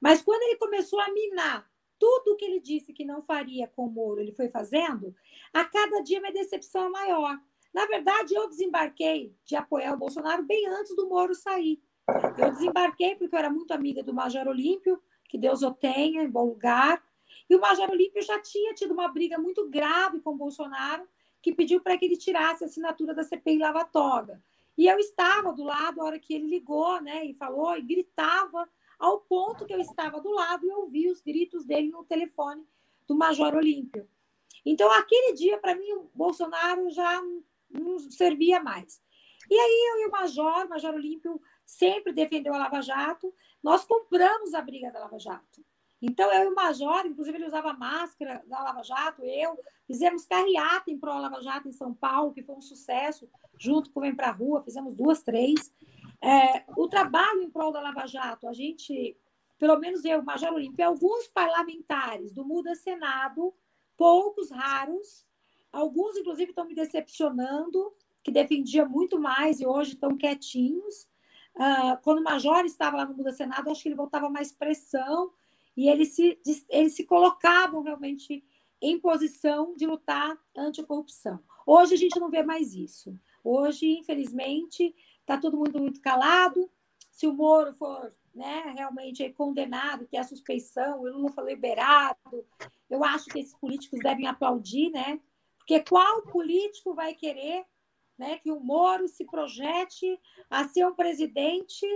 Mas 0.00 0.22
quando 0.22 0.40
ele 0.42 0.56
começou 0.56 1.00
a 1.00 1.12
minar 1.12 1.68
tudo 1.98 2.32
o 2.32 2.36
que 2.36 2.44
ele 2.44 2.60
disse 2.60 2.92
que 2.92 3.04
não 3.04 3.20
faria 3.22 3.66
com 3.66 3.86
o 3.86 3.90
Moro, 3.90 4.20
ele 4.20 4.32
foi 4.32 4.48
fazendo, 4.48 5.12
a 5.52 5.64
cada 5.64 6.00
dia 6.00 6.20
minha 6.20 6.32
decepção 6.32 6.86
é 6.86 6.90
maior. 6.90 7.36
Na 7.74 7.86
verdade, 7.86 8.34
eu 8.34 8.48
desembarquei 8.48 9.34
de 9.44 9.56
apoiar 9.56 9.94
o 9.94 9.98
Bolsonaro 9.98 10.44
bem 10.44 10.64
antes 10.68 10.94
do 10.94 11.08
Moro 11.08 11.34
sair. 11.34 11.82
Eu 12.38 12.52
desembarquei 12.52 13.16
porque 13.16 13.34
eu 13.34 13.38
era 13.40 13.50
muito 13.50 13.72
amiga 13.72 14.00
do 14.00 14.14
Major 14.14 14.46
Olímpio, 14.46 15.02
que 15.28 15.36
Deus 15.36 15.62
o 15.62 15.74
tenha 15.74 16.22
em 16.22 16.30
bom 16.30 16.44
lugar. 16.44 17.02
E 17.52 17.54
o 17.54 17.60
Major 17.60 17.90
Olímpio 17.90 18.22
já 18.22 18.40
tinha 18.40 18.72
tido 18.72 18.92
uma 18.92 19.08
briga 19.08 19.36
muito 19.36 19.68
grave 19.68 20.22
com 20.22 20.30
o 20.30 20.36
Bolsonaro, 20.38 21.06
que 21.42 21.52
pediu 21.52 21.82
para 21.82 21.98
que 21.98 22.06
ele 22.06 22.16
tirasse 22.16 22.64
a 22.64 22.66
assinatura 22.66 23.12
da 23.12 23.22
CPI 23.22 23.58
Lava 23.58 23.84
Toga. 23.84 24.42
E 24.74 24.86
eu 24.86 24.98
estava 24.98 25.52
do 25.52 25.62
lado 25.62 26.00
a 26.00 26.04
hora 26.04 26.18
que 26.18 26.32
ele 26.32 26.46
ligou, 26.46 26.98
né, 27.02 27.26
e 27.26 27.34
falou 27.34 27.76
e 27.76 27.82
gritava 27.82 28.66
ao 28.98 29.20
ponto 29.20 29.66
que 29.66 29.74
eu 29.74 29.80
estava 29.80 30.18
do 30.18 30.30
lado 30.30 30.64
e 30.64 30.72
ouvi 30.72 31.10
os 31.10 31.20
gritos 31.20 31.66
dele 31.66 31.90
no 31.90 32.02
telefone 32.04 32.66
do 33.06 33.14
Major 33.14 33.54
Olímpio. 33.54 34.08
Então, 34.64 34.90
aquele 34.90 35.34
dia, 35.34 35.58
para 35.58 35.74
mim, 35.74 35.92
o 35.92 36.10
Bolsonaro 36.14 36.88
já 36.88 37.20
não 37.68 37.98
servia 37.98 38.62
mais. 38.62 38.98
E 39.50 39.54
aí, 39.54 39.90
eu 39.90 40.04
e 40.04 40.06
o 40.06 40.10
Major, 40.10 40.64
o 40.64 40.70
Major 40.70 40.94
Olímpio, 40.94 41.38
sempre 41.66 42.14
defendeu 42.14 42.54
a 42.54 42.58
Lava 42.58 42.80
Jato. 42.80 43.30
Nós 43.62 43.84
compramos 43.84 44.54
a 44.54 44.62
briga 44.62 44.90
da 44.90 45.00
Lava 45.00 45.18
Jato. 45.18 45.62
Então, 46.02 46.32
eu 46.32 46.46
e 46.46 46.48
o 46.48 46.54
Major, 46.54 47.06
inclusive 47.06 47.38
ele 47.38 47.46
usava 47.46 47.72
máscara 47.74 48.42
da 48.48 48.60
Lava 48.60 48.82
Jato, 48.82 49.22
eu, 49.24 49.56
fizemos 49.86 50.26
carreata 50.26 50.90
em 50.90 50.98
pró 50.98 51.16
Lava 51.16 51.40
Jato 51.40 51.68
em 51.68 51.72
São 51.72 51.94
Paulo, 51.94 52.32
que 52.32 52.42
foi 52.42 52.56
um 52.56 52.60
sucesso, 52.60 53.30
junto 53.56 53.88
com 53.92 54.00
o 54.00 54.02
Vem 54.02 54.12
Pra 54.12 54.32
Rua, 54.32 54.60
fizemos 54.60 54.96
duas, 54.96 55.22
três. 55.22 55.72
É, 56.20 56.64
o 56.76 56.88
trabalho 56.88 57.42
em 57.42 57.50
prol 57.50 57.70
da 57.70 57.80
Lava 57.80 58.04
Jato, 58.08 58.48
a 58.48 58.52
gente, 58.52 59.16
pelo 59.60 59.78
menos 59.78 60.04
eu, 60.04 60.20
Major 60.24 60.52
Olímpio, 60.52 60.84
alguns 60.84 61.28
parlamentares 61.28 62.32
do 62.32 62.44
Muda 62.44 62.74
Senado, 62.74 63.54
poucos, 63.96 64.50
raros, 64.50 65.24
alguns, 65.72 66.16
inclusive, 66.16 66.50
estão 66.50 66.66
me 66.66 66.74
decepcionando, 66.74 67.94
que 68.24 68.32
defendia 68.32 68.84
muito 68.84 69.20
mais 69.20 69.60
e 69.60 69.66
hoje 69.66 69.92
estão 69.92 70.16
quietinhos. 70.16 71.06
Uh, 71.54 71.96
quando 72.02 72.18
o 72.18 72.24
Major 72.24 72.64
estava 72.64 72.96
lá 72.96 73.04
no 73.04 73.14
Muda 73.14 73.30
Senado, 73.30 73.70
acho 73.70 73.82
que 73.82 73.88
ele 73.88 73.94
voltava 73.94 74.28
mais 74.28 74.50
pressão 74.50 75.30
e 75.76 75.88
eles 75.88 76.14
se, 76.14 76.38
eles 76.68 76.94
se 76.94 77.04
colocavam 77.04 77.82
realmente 77.82 78.44
em 78.80 78.98
posição 78.98 79.74
de 79.76 79.86
lutar 79.86 80.36
anti-corrupção. 80.56 81.40
Hoje 81.64 81.94
a 81.94 81.98
gente 81.98 82.18
não 82.18 82.28
vê 82.28 82.42
mais 82.42 82.74
isso. 82.74 83.16
Hoje, 83.44 83.98
infelizmente, 83.98 84.94
está 85.20 85.38
todo 85.38 85.56
mundo 85.56 85.78
muito 85.78 86.00
calado. 86.00 86.70
Se 87.10 87.26
o 87.26 87.32
Moro 87.32 87.72
for 87.74 88.12
né, 88.34 88.72
realmente 88.76 89.28
condenado, 89.30 90.06
que 90.06 90.16
é 90.16 90.20
a 90.20 90.24
suspeição, 90.24 91.00
o 91.00 91.08
Lula 91.08 91.30
foi 91.32 91.44
liberado, 91.44 92.44
eu 92.90 93.04
acho 93.04 93.26
que 93.26 93.38
esses 93.38 93.56
políticos 93.56 94.00
devem 94.00 94.26
aplaudir, 94.26 94.90
né? 94.90 95.20
Porque 95.58 95.80
qual 95.80 96.22
político 96.22 96.94
vai 96.94 97.14
querer 97.14 97.64
né, 98.18 98.38
que 98.38 98.50
o 98.50 98.60
Moro 98.60 99.06
se 99.08 99.24
projete 99.24 100.18
a 100.50 100.66
ser 100.68 100.86
um 100.86 100.94
presidente 100.94 101.86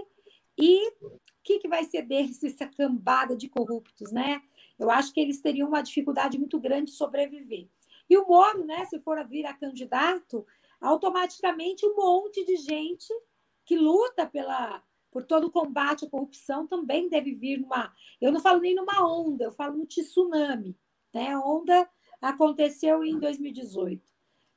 e 0.58 0.88
o 1.02 1.20
que, 1.42 1.58
que 1.58 1.68
vai 1.68 1.84
ser 1.84 2.02
deles, 2.02 2.42
essa 2.42 2.66
cambada 2.66 3.36
de 3.36 3.48
corruptos, 3.48 4.10
né? 4.12 4.42
Eu 4.78 4.90
acho 4.90 5.12
que 5.12 5.20
eles 5.20 5.40
teriam 5.40 5.68
uma 5.68 5.82
dificuldade 5.82 6.38
muito 6.38 6.58
grande 6.58 6.90
de 6.90 6.96
sobreviver. 6.96 7.68
E 8.08 8.16
o 8.16 8.26
Moro, 8.26 8.64
né, 8.64 8.84
se 8.84 9.00
for 9.00 9.22
vir 9.26 9.46
a 9.46 9.54
candidato, 9.54 10.46
automaticamente 10.80 11.84
um 11.86 11.96
monte 11.96 12.44
de 12.44 12.56
gente 12.56 13.12
que 13.64 13.76
luta 13.76 14.26
pela, 14.26 14.82
por 15.10 15.24
todo 15.24 15.48
o 15.48 15.50
combate 15.50 16.04
à 16.04 16.10
corrupção 16.10 16.66
também 16.66 17.08
deve 17.08 17.34
vir 17.34 17.58
numa. 17.58 17.92
Eu 18.20 18.30
não 18.30 18.40
falo 18.40 18.60
nem 18.60 18.74
numa 18.74 19.04
onda, 19.04 19.44
eu 19.44 19.52
falo 19.52 19.76
no 19.76 19.86
tsunami. 19.86 20.76
Né? 21.12 21.32
A 21.32 21.40
onda 21.40 21.88
aconteceu 22.20 23.04
em 23.04 23.18
2018. 23.18 24.02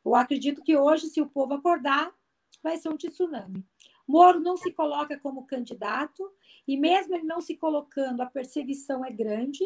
Eu 0.05 0.15
acredito 0.15 0.61
que 0.61 0.77
hoje, 0.77 1.07
se 1.07 1.21
o 1.21 1.29
povo 1.29 1.53
acordar, 1.53 2.13
vai 2.61 2.77
ser 2.77 2.89
um 2.89 2.97
tsunami. 2.97 3.65
Moro 4.09 4.39
não 4.39 4.57
se 4.57 4.71
coloca 4.71 5.19
como 5.19 5.45
candidato, 5.45 6.33
e 6.67 6.75
mesmo 6.75 7.13
ele 7.13 7.25
não 7.25 7.39
se 7.39 7.55
colocando, 7.55 8.21
a 8.21 8.25
perseguição 8.25 9.05
é 9.05 9.11
grande. 9.11 9.63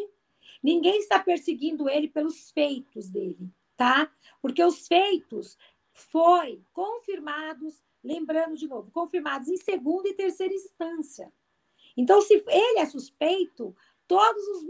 Ninguém 0.62 0.98
está 0.98 1.18
perseguindo 1.18 1.88
ele 1.88 2.08
pelos 2.08 2.50
feitos 2.50 3.08
dele, 3.08 3.50
tá? 3.74 4.12
Porque 4.42 4.62
os 4.62 4.86
feitos 4.86 5.56
foi 5.94 6.62
confirmados, 6.74 7.82
lembrando 8.02 8.54
de 8.54 8.68
novo, 8.68 8.90
confirmados 8.90 9.48
em 9.48 9.56
segunda 9.56 10.10
e 10.10 10.14
terceira 10.14 10.52
instância. 10.52 11.32
Então, 11.96 12.20
se 12.20 12.34
ele 12.46 12.80
é 12.80 12.84
suspeito, 12.84 13.74
todos 14.06 14.46
os, 14.48 14.64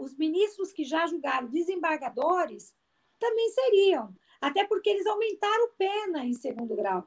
os 0.00 0.16
ministros 0.16 0.72
que 0.72 0.82
já 0.82 1.06
julgaram 1.06 1.46
desembargadores 1.46 2.74
também 3.16 3.48
seriam, 3.50 4.12
até 4.40 4.66
porque 4.66 4.90
eles 4.90 5.06
aumentaram 5.06 5.70
pena 5.78 6.26
em 6.26 6.34
segundo 6.34 6.74
grau. 6.74 7.06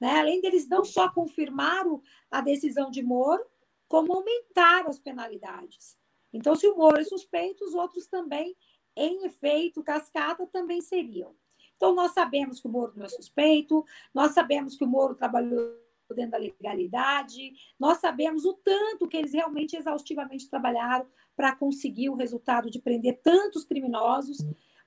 Né? 0.00 0.18
Além 0.18 0.40
deles 0.40 0.68
não 0.68 0.84
só 0.84 1.10
confirmaram 1.10 2.02
a 2.30 2.40
decisão 2.40 2.90
de 2.90 3.02
Moro, 3.02 3.44
como 3.88 4.12
aumentaram 4.12 4.88
as 4.88 4.98
penalidades. 4.98 5.96
Então, 6.32 6.56
se 6.56 6.66
o 6.66 6.76
Moro 6.76 6.98
é 6.98 7.04
suspeito, 7.04 7.64
os 7.64 7.74
outros 7.74 8.06
também, 8.06 8.56
em 8.96 9.24
efeito, 9.24 9.82
cascata, 9.82 10.46
também 10.46 10.80
seriam. 10.80 11.34
Então, 11.76 11.94
nós 11.94 12.12
sabemos 12.12 12.60
que 12.60 12.66
o 12.66 12.70
Moro 12.70 12.92
não 12.96 13.04
é 13.04 13.08
suspeito, 13.08 13.84
nós 14.12 14.32
sabemos 14.32 14.76
que 14.76 14.84
o 14.84 14.88
Moro 14.88 15.14
trabalhou 15.14 15.78
dentro 16.14 16.32
da 16.32 16.38
legalidade, 16.38 17.52
nós 17.78 17.98
sabemos 17.98 18.44
o 18.44 18.52
tanto 18.52 19.08
que 19.08 19.16
eles 19.16 19.32
realmente 19.32 19.76
exaustivamente 19.76 20.48
trabalharam 20.48 21.06
para 21.36 21.56
conseguir 21.56 22.10
o 22.10 22.14
resultado 22.14 22.70
de 22.70 22.80
prender 22.80 23.20
tantos 23.22 23.64
criminosos, 23.64 24.38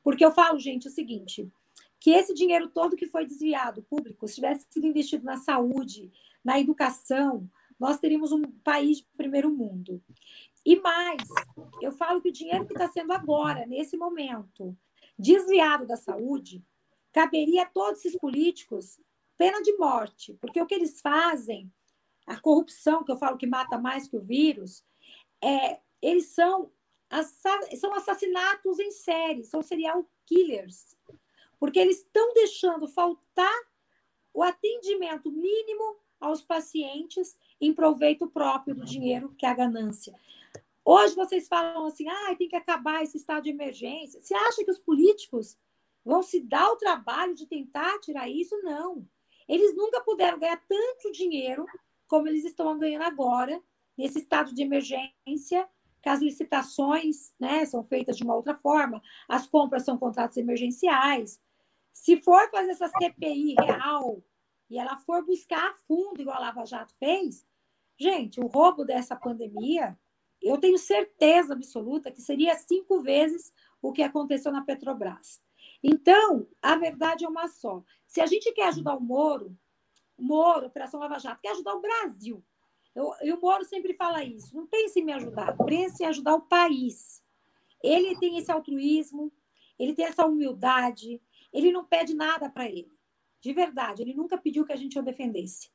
porque 0.04 0.24
eu 0.24 0.32
falo, 0.32 0.60
gente, 0.60 0.88
o 0.88 0.92
seguinte, 0.92 1.52
que 2.00 2.12
esse 2.12 2.34
dinheiro 2.34 2.70
todo 2.70 2.96
que 2.96 3.08
foi 3.08 3.26
desviado 3.26 3.84
público, 3.84 4.28
se 4.28 4.36
tivesse 4.36 4.68
sido 4.70 4.88
investido 4.88 5.26
na 5.26 5.38
saúde, 5.38 6.12
na 6.44 6.60
educação, 6.60 7.50
nós 7.80 8.00
teríamos 8.00 8.32
um 8.32 8.42
país 8.64 8.98
de 8.98 9.08
primeiro 9.16 9.50
mundo. 9.50 10.04
E 10.66 10.80
mais, 10.80 11.24
eu 11.82 11.92
falo 11.92 12.22
que 12.22 12.30
o 12.30 12.34
dinheiro 12.34 12.66
que 12.66 12.74
está 12.74 12.88
sendo 12.90 13.14
agora, 13.14 13.66
nesse 13.66 13.96
momento, 13.96 14.78
desviado 15.18 15.86
da 15.86 15.96
saúde, 15.96 16.64
caberia 17.12 17.64
a 17.64 17.70
todos 17.70 18.00
esses 18.00 18.20
políticos 18.20 19.00
pena 19.38 19.62
de 19.62 19.76
morte, 19.78 20.34
porque 20.42 20.62
o 20.62 20.66
que 20.66 20.74
eles 20.74 21.00
fazem, 21.00 21.72
a 22.26 22.40
corrupção, 22.40 23.04
que 23.04 23.12
eu 23.12 23.18
falo 23.18 23.38
que 23.38 23.48
mata 23.48 23.78
mais 23.78 24.08
que 24.08 24.18
o 24.18 24.22
vírus, 24.22 24.84
é, 25.42 25.80
eles 26.02 26.28
são, 26.28 26.72
são 27.80 27.94
assassinatos 27.94 28.80
em 28.80 28.92
série, 28.92 29.44
são 29.44 29.62
serial 29.62 30.10
killers, 30.26 30.96
porque 31.60 31.80
eles 31.80 31.98
estão 31.98 32.34
deixando 32.34 32.88
faltar 32.88 33.60
o 34.34 34.44
atendimento 34.44 35.32
mínimo 35.32 35.98
aos 36.20 36.42
pacientes 36.42 37.38
em 37.60 37.74
proveito 37.74 38.28
próprio 38.28 38.76
do 38.76 38.86
dinheiro, 38.86 39.34
que 39.38 39.46
é 39.46 39.50
a 39.50 39.56
ganância. 39.56 40.14
Hoje 40.84 41.16
vocês 41.16 41.48
falam 41.48 41.86
assim, 41.86 42.08
ah, 42.08 42.36
tem 42.38 42.48
que 42.48 42.56
acabar 42.56 43.04
esse 43.04 43.18
estado 43.18 43.44
de 43.44 43.50
emergência. 43.50 44.22
Você 44.22 44.34
acha 44.34 44.64
que 44.64 44.72
os 44.72 44.80
políticos 44.80 45.58
vão 46.06 46.24
se 46.24 46.40
dar 46.40 46.72
o 46.72 46.78
trabalho 46.78 47.36
de 47.36 47.46
tentar 47.46 48.00
tirar 48.00 48.30
isso? 48.30 48.58
Não. 48.64 49.06
Eles 49.48 49.76
nunca 49.76 50.02
puderam 50.02 50.40
ganhar 50.40 50.64
tanto 50.68 51.12
dinheiro 51.12 51.66
como 52.08 52.28
eles 52.28 52.46
estão 52.46 52.78
ganhando 52.78 53.04
agora, 53.04 53.62
nesse 53.98 54.20
estado 54.20 54.54
de 54.54 54.62
emergência, 54.62 55.68
que 56.02 56.10
as 56.10 56.22
licitações 56.22 57.34
né, 57.38 57.66
são 57.66 57.84
feitas 57.84 58.16
de 58.16 58.24
uma 58.24 58.36
outra 58.36 58.56
forma, 58.56 59.02
as 59.28 59.46
compras 59.46 59.84
são 59.84 59.98
contratos 59.98 60.38
emergenciais. 60.38 61.42
Se 61.98 62.16
for 62.16 62.48
fazer 62.52 62.70
essa 62.70 62.88
CPI 62.88 63.56
real 63.60 64.24
e 64.70 64.78
ela 64.78 64.98
for 64.98 65.26
buscar 65.26 65.72
a 65.72 65.74
fundo, 65.74 66.22
igual 66.22 66.38
a 66.38 66.42
Lava 66.42 66.64
Jato 66.64 66.94
fez, 66.94 67.44
gente, 68.00 68.40
o 68.40 68.46
roubo 68.46 68.86
dessa 68.86 69.16
pandemia, 69.16 69.98
eu 70.40 70.60
tenho 70.60 70.78
certeza 70.78 71.54
absoluta 71.54 72.12
que 72.12 72.22
seria 72.22 72.56
cinco 72.56 73.02
vezes 73.02 73.52
o 73.82 73.92
que 73.92 74.04
aconteceu 74.04 74.52
na 74.52 74.64
Petrobras. 74.64 75.42
Então, 75.84 76.48
a 76.62 76.76
verdade 76.76 77.26
é 77.26 77.28
uma 77.28 77.48
só. 77.48 77.84
Se 78.06 78.22
a 78.22 78.28
gente 78.28 78.54
quer 78.54 78.68
ajudar 78.68 78.96
o 78.96 79.02
Moro, 79.02 79.58
Moro, 80.18 80.68
Operação 80.68 81.00
Lava 81.00 81.18
Jato, 81.18 81.42
quer 81.42 81.52
ajudar 81.52 81.74
o 81.74 81.82
Brasil. 81.82 82.46
Eu, 82.94 83.12
e 83.24 83.34
o 83.34 83.42
Moro 83.42 83.66
sempre 83.66 83.96
fala 83.96 84.24
isso. 84.24 84.56
Não 84.56 84.68
pense 84.68 85.00
em 85.00 85.04
me 85.04 85.14
ajudar, 85.14 85.58
pense 85.66 86.04
em 86.04 86.06
ajudar 86.06 86.36
o 86.36 86.42
país. 86.42 87.24
Ele 87.84 88.16
tem 88.20 88.38
esse 88.38 88.52
altruísmo, 88.52 89.34
ele 89.80 89.96
tem 89.96 90.06
essa 90.06 90.26
humildade, 90.28 91.20
ele 91.58 91.72
não 91.72 91.84
pede 91.84 92.14
nada 92.14 92.50
para 92.50 92.66
ele. 92.70 92.92
De 93.42 93.52
verdade, 93.52 94.04
ele 94.04 94.14
nunca 94.14 94.38
pediu 94.38 94.64
que 94.64 94.72
a 94.72 94.76
gente 94.76 94.98
o 95.00 95.02
defendesse. 95.02 95.70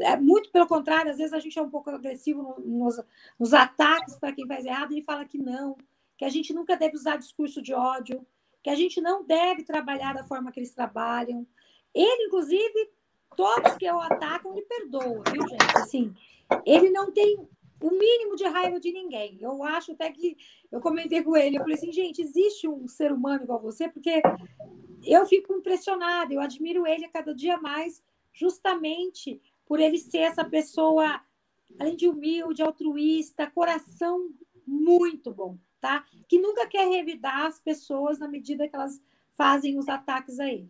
É, 0.00 0.16
muito 0.16 0.50
pelo 0.50 0.66
contrário, 0.66 1.10
às 1.10 1.18
vezes 1.18 1.32
a 1.32 1.38
gente 1.38 1.58
é 1.58 1.62
um 1.62 1.70
pouco 1.70 1.90
agressivo 1.90 2.56
nos, 2.64 3.00
nos 3.38 3.52
ataques 3.52 4.16
para 4.16 4.32
quem 4.32 4.46
faz 4.46 4.64
errado, 4.64 4.92
ele 4.92 5.02
fala 5.02 5.24
que 5.24 5.36
não, 5.36 5.76
que 6.16 6.24
a 6.24 6.28
gente 6.28 6.54
nunca 6.54 6.76
deve 6.76 6.96
usar 6.96 7.16
discurso 7.16 7.60
de 7.60 7.74
ódio, 7.74 8.24
que 8.62 8.70
a 8.70 8.74
gente 8.74 9.00
não 9.00 9.24
deve 9.24 9.64
trabalhar 9.64 10.14
da 10.14 10.24
forma 10.24 10.50
que 10.50 10.60
eles 10.60 10.72
trabalham. 10.72 11.46
Ele, 11.94 12.26
inclusive, 12.26 12.90
todos 13.36 13.76
que 13.76 13.90
o 13.90 14.00
atacam, 14.00 14.52
ele 14.52 14.66
perdoa, 14.66 15.22
viu, 15.30 15.46
gente? 15.48 15.76
Assim, 15.76 16.14
ele 16.64 16.90
não 16.90 17.12
tem 17.12 17.48
o 17.80 17.90
mínimo 17.90 18.36
de 18.36 18.44
raiva 18.44 18.80
de 18.80 18.92
ninguém. 18.92 19.38
Eu 19.40 19.62
acho 19.62 19.92
até 19.92 20.10
que 20.10 20.36
eu 20.70 20.80
comentei 20.80 21.22
com 21.22 21.36
ele, 21.36 21.56
eu 21.56 21.60
falei 21.60 21.76
assim, 21.76 21.92
gente, 21.92 22.20
existe 22.20 22.68
um 22.68 22.88
ser 22.88 23.12
humano 23.12 23.44
igual 23.44 23.60
você, 23.60 23.88
porque 23.88 24.20
eu 25.04 25.26
fico 25.26 25.54
impressionada, 25.54 26.32
eu 26.32 26.40
admiro 26.40 26.86
ele 26.86 27.04
a 27.04 27.10
cada 27.10 27.34
dia 27.34 27.56
mais, 27.58 28.02
justamente 28.32 29.40
por 29.66 29.80
ele 29.80 29.98
ser 29.98 30.18
essa 30.18 30.44
pessoa, 30.44 31.20
além 31.78 31.96
de 31.96 32.08
humilde, 32.08 32.62
altruísta, 32.62 33.50
coração 33.50 34.30
muito 34.66 35.32
bom, 35.32 35.56
tá? 35.80 36.04
Que 36.26 36.38
nunca 36.38 36.66
quer 36.66 36.88
revidar 36.88 37.46
as 37.46 37.60
pessoas 37.60 38.18
na 38.18 38.28
medida 38.28 38.68
que 38.68 38.74
elas 38.74 39.00
fazem 39.32 39.78
os 39.78 39.88
ataques 39.88 40.40
a 40.40 40.46
ele. 40.46 40.68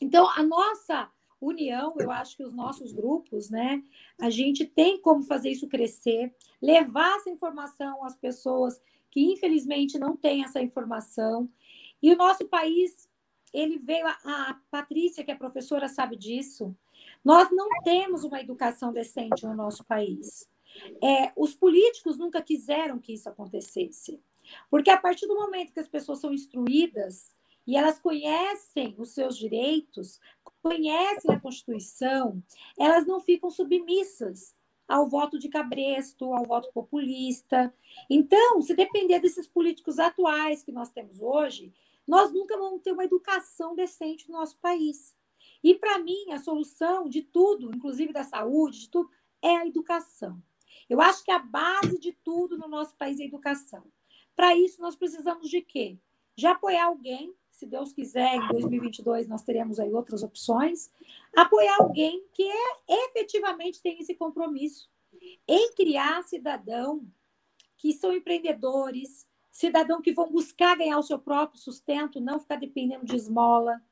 Então, 0.00 0.28
a 0.28 0.42
nossa 0.42 1.10
união, 1.40 1.94
eu 1.98 2.10
acho 2.10 2.36
que 2.36 2.44
os 2.44 2.52
nossos 2.52 2.92
grupos, 2.92 3.50
né, 3.50 3.82
a 4.20 4.28
gente 4.28 4.64
tem 4.64 5.00
como 5.00 5.22
fazer 5.22 5.50
isso 5.50 5.68
crescer, 5.68 6.34
levar 6.60 7.16
essa 7.16 7.30
informação 7.30 8.04
às 8.04 8.16
pessoas 8.16 8.80
que 9.10 9.32
infelizmente 9.32 9.98
não 9.98 10.16
têm 10.16 10.44
essa 10.44 10.60
informação. 10.60 11.48
E 12.02 12.12
o 12.12 12.16
nosso 12.16 12.46
país, 12.46 13.08
ele 13.52 13.78
veio 13.78 14.06
a, 14.06 14.16
a 14.24 14.60
Patrícia, 14.70 15.24
que 15.24 15.30
é 15.30 15.34
professora, 15.34 15.88
sabe 15.88 16.16
disso. 16.16 16.76
Nós 17.24 17.50
não 17.50 17.68
temos 17.82 18.24
uma 18.24 18.40
educação 18.40 18.92
decente 18.92 19.44
no 19.44 19.54
nosso 19.54 19.84
país. 19.84 20.48
É, 21.02 21.32
os 21.36 21.54
políticos 21.54 22.16
nunca 22.16 22.40
quiseram 22.40 22.98
que 22.98 23.12
isso 23.12 23.28
acontecesse. 23.28 24.20
Porque 24.70 24.90
a 24.90 24.96
partir 24.96 25.26
do 25.26 25.34
momento 25.34 25.72
que 25.72 25.80
as 25.80 25.88
pessoas 25.88 26.20
são 26.20 26.32
instruídas 26.32 27.34
e 27.66 27.76
elas 27.76 27.98
conhecem 27.98 28.94
os 28.98 29.10
seus 29.10 29.36
direitos, 29.36 30.20
conhecem 30.62 31.34
a 31.34 31.40
Constituição, 31.40 32.42
elas 32.78 33.06
não 33.06 33.20
ficam 33.20 33.50
submissas 33.50 34.54
ao 34.86 35.08
voto 35.08 35.38
de 35.38 35.48
cabresto, 35.48 36.32
ao 36.34 36.44
voto 36.44 36.70
populista. 36.72 37.72
Então, 38.08 38.60
se 38.60 38.74
depender 38.74 39.20
desses 39.20 39.46
políticos 39.46 39.98
atuais 39.98 40.62
que 40.62 40.72
nós 40.72 40.90
temos 40.90 41.20
hoje, 41.22 41.72
nós 42.06 42.32
nunca 42.32 42.58
vamos 42.58 42.82
ter 42.82 42.92
uma 42.92 43.04
educação 43.04 43.74
decente 43.74 44.28
no 44.28 44.38
nosso 44.38 44.58
país. 44.58 45.16
E, 45.62 45.74
para 45.74 45.98
mim, 45.98 46.32
a 46.32 46.38
solução 46.38 47.08
de 47.08 47.22
tudo, 47.22 47.70
inclusive 47.74 48.12
da 48.12 48.24
saúde, 48.24 48.80
de 48.80 48.90
tudo, 48.90 49.10
é 49.40 49.56
a 49.56 49.66
educação. 49.66 50.42
Eu 50.88 51.00
acho 51.00 51.24
que 51.24 51.30
a 51.30 51.38
base 51.38 51.98
de 52.00 52.12
tudo 52.12 52.58
no 52.58 52.66
nosso 52.66 52.96
país 52.96 53.20
é 53.20 53.22
a 53.22 53.26
educação. 53.26 53.84
Para 54.34 54.56
isso, 54.56 54.80
nós 54.80 54.96
precisamos 54.96 55.48
de 55.48 55.60
quê? 55.60 55.98
De 56.34 56.46
apoiar 56.46 56.86
alguém 56.86 57.32
se 57.60 57.66
Deus 57.66 57.92
quiser, 57.92 58.36
em 58.36 58.48
2022 58.48 59.28
nós 59.28 59.42
teremos 59.42 59.78
aí 59.78 59.92
outras 59.92 60.22
opções, 60.22 60.90
apoiar 61.36 61.76
alguém 61.78 62.24
que 62.32 62.42
é, 62.42 63.06
efetivamente 63.06 63.82
tem 63.82 64.00
esse 64.00 64.14
compromisso 64.14 64.88
em 65.46 65.74
criar 65.74 66.22
cidadão 66.22 67.06
que 67.76 67.92
são 67.92 68.14
empreendedores, 68.14 69.28
cidadão 69.52 70.00
que 70.00 70.14
vão 70.14 70.32
buscar 70.32 70.74
ganhar 70.74 70.98
o 70.98 71.02
seu 71.02 71.18
próprio 71.18 71.60
sustento, 71.60 72.18
não 72.18 72.40
ficar 72.40 72.56
dependendo 72.56 73.04
de 73.04 73.14
esmola, 73.14 73.82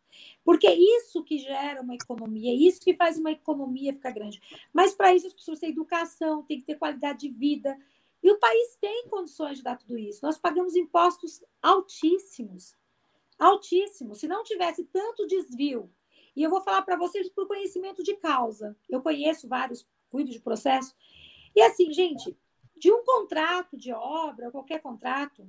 porque 0.42 0.66
é 0.66 0.74
isso 0.74 1.22
que 1.22 1.36
gera 1.36 1.82
uma 1.82 1.94
economia, 1.94 2.50
é 2.50 2.54
isso 2.54 2.80
que 2.80 2.94
faz 2.94 3.18
uma 3.18 3.32
economia 3.32 3.92
ficar 3.92 4.12
grande. 4.12 4.40
Mas 4.72 4.94
para 4.94 5.14
isso 5.14 5.26
as 5.26 5.34
pessoas 5.34 5.58
têm 5.58 5.68
educação, 5.68 6.42
têm 6.42 6.60
que 6.60 6.64
ter 6.66 6.76
qualidade 6.76 7.20
de 7.20 7.28
vida. 7.28 7.76
E 8.22 8.30
o 8.30 8.38
país 8.38 8.78
tem 8.80 9.06
condições 9.08 9.58
de 9.58 9.62
dar 9.62 9.76
tudo 9.76 9.98
isso. 9.98 10.24
Nós 10.24 10.38
pagamos 10.38 10.74
impostos 10.74 11.44
altíssimos 11.60 12.77
altíssimo. 13.38 14.14
Se 14.14 14.26
não 14.26 14.42
tivesse 14.42 14.84
tanto 14.84 15.26
desvio, 15.26 15.90
e 16.34 16.42
eu 16.42 16.50
vou 16.50 16.60
falar 16.60 16.82
para 16.82 16.96
vocês 16.96 17.28
por 17.28 17.46
conhecimento 17.46 18.02
de 18.02 18.14
causa. 18.14 18.76
Eu 18.88 19.02
conheço 19.02 19.48
vários, 19.48 19.88
cuido 20.08 20.30
de 20.30 20.40
processo. 20.40 20.94
E 21.54 21.60
assim, 21.60 21.92
gente, 21.92 22.36
de 22.76 22.92
um 22.92 23.04
contrato 23.04 23.76
de 23.76 23.92
obra, 23.92 24.50
qualquer 24.50 24.80
contrato, 24.80 25.46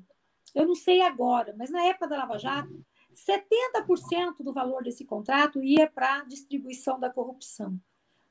eu 0.55 0.65
não 0.65 0.73
sei 0.73 1.01
agora, 1.01 1.53
mas 1.57 1.69
na 1.69 1.83
época 1.83 2.07
da 2.07 2.17
Lava 2.17 2.39
Jato, 2.39 2.83
70% 3.13 4.37
do 4.39 4.53
valor 4.53 4.83
desse 4.83 5.05
contrato 5.05 5.63
ia 5.63 5.87
para 5.87 6.21
a 6.21 6.23
distribuição 6.23 6.99
da 6.99 7.09
corrupção. 7.09 7.79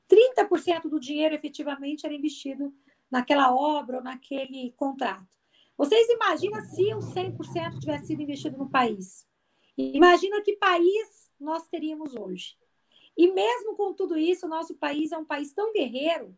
30% 0.09 0.89
do 0.89 0.99
dinheiro 0.99 1.35
efetivamente 1.35 2.05
era 2.05 2.13
investido 2.13 2.73
naquela 3.09 3.53
obra 3.55 3.97
ou 3.97 4.03
naquele 4.03 4.73
contrato. 4.73 5.37
Vocês 5.77 6.09
imaginam 6.09 6.61
se 6.61 6.93
o 6.93 6.99
100% 6.99 7.79
tivesse 7.79 8.07
sido 8.07 8.21
investido 8.21 8.57
no 8.57 8.69
país? 8.69 9.28
Imagina 9.81 10.41
que 10.41 10.57
país 10.57 11.29
nós 11.39 11.67
teríamos 11.67 12.15
hoje. 12.15 12.57
E 13.17 13.31
mesmo 13.31 13.75
com 13.75 13.93
tudo 13.93 14.17
isso, 14.17 14.45
o 14.45 14.49
nosso 14.49 14.75
país 14.75 15.11
é 15.11 15.17
um 15.17 15.25
país 15.25 15.53
tão 15.53 15.73
guerreiro 15.73 16.35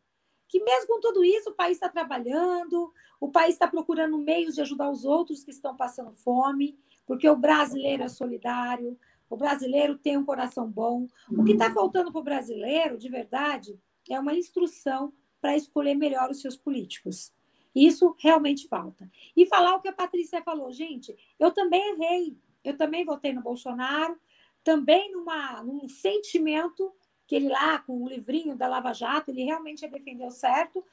que 0.51 0.61
mesmo 0.61 0.85
com 0.85 0.99
tudo 0.99 1.23
isso, 1.23 1.49
o 1.49 1.53
país 1.53 1.77
está 1.77 1.87
trabalhando, 1.87 2.91
o 3.21 3.31
país 3.31 3.53
está 3.53 3.69
procurando 3.69 4.17
meios 4.17 4.55
de 4.55 4.61
ajudar 4.61 4.91
os 4.91 5.05
outros 5.05 5.45
que 5.45 5.51
estão 5.51 5.77
passando 5.77 6.11
fome, 6.11 6.77
porque 7.07 7.27
o 7.29 7.37
brasileiro 7.37 8.03
é 8.03 8.09
solidário, 8.09 8.99
o 9.29 9.37
brasileiro 9.37 9.97
tem 9.97 10.17
um 10.17 10.25
coração 10.25 10.69
bom. 10.69 11.07
O 11.29 11.45
que 11.45 11.53
está 11.53 11.71
faltando 11.73 12.11
para 12.11 12.19
o 12.19 12.23
brasileiro, 12.23 12.97
de 12.97 13.07
verdade, 13.07 13.79
é 14.09 14.19
uma 14.19 14.35
instrução 14.35 15.13
para 15.39 15.55
escolher 15.55 15.95
melhor 15.95 16.29
os 16.29 16.41
seus 16.41 16.57
políticos. 16.57 17.33
Isso 17.73 18.13
realmente 18.19 18.67
falta. 18.67 19.09
E 19.33 19.45
falar 19.45 19.75
o 19.75 19.81
que 19.81 19.87
a 19.87 19.93
Patrícia 19.93 20.43
falou, 20.43 20.69
gente, 20.73 21.15
eu 21.39 21.51
também 21.51 21.81
errei. 21.93 22.37
Eu 22.63 22.77
também 22.77 23.05
votei 23.05 23.33
no 23.33 23.41
Bolsonaro, 23.41 24.19
também 24.63 25.11
numa, 25.11 25.63
num 25.63 25.87
sentimento 25.87 26.93
que 27.25 27.35
ele 27.35 27.49
lá, 27.49 27.79
com 27.79 28.03
o 28.03 28.09
livrinho 28.09 28.55
da 28.55 28.67
Lava 28.67 28.93
Jato, 28.93 29.31
ele 29.31 29.43
realmente 29.43 29.87
defendeu 29.87 30.29
certo, 30.29 30.83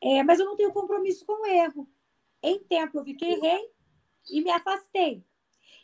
é, 0.00 0.22
mas 0.22 0.38
eu 0.38 0.46
não 0.46 0.56
tenho 0.56 0.72
compromisso 0.72 1.26
com 1.26 1.42
o 1.42 1.46
erro. 1.46 1.88
Em 2.42 2.60
tempo 2.60 2.98
eu 2.98 3.04
vi 3.04 3.14
que 3.14 3.24
errei 3.24 3.70
e 4.30 4.40
me 4.40 4.50
afastei. 4.50 5.24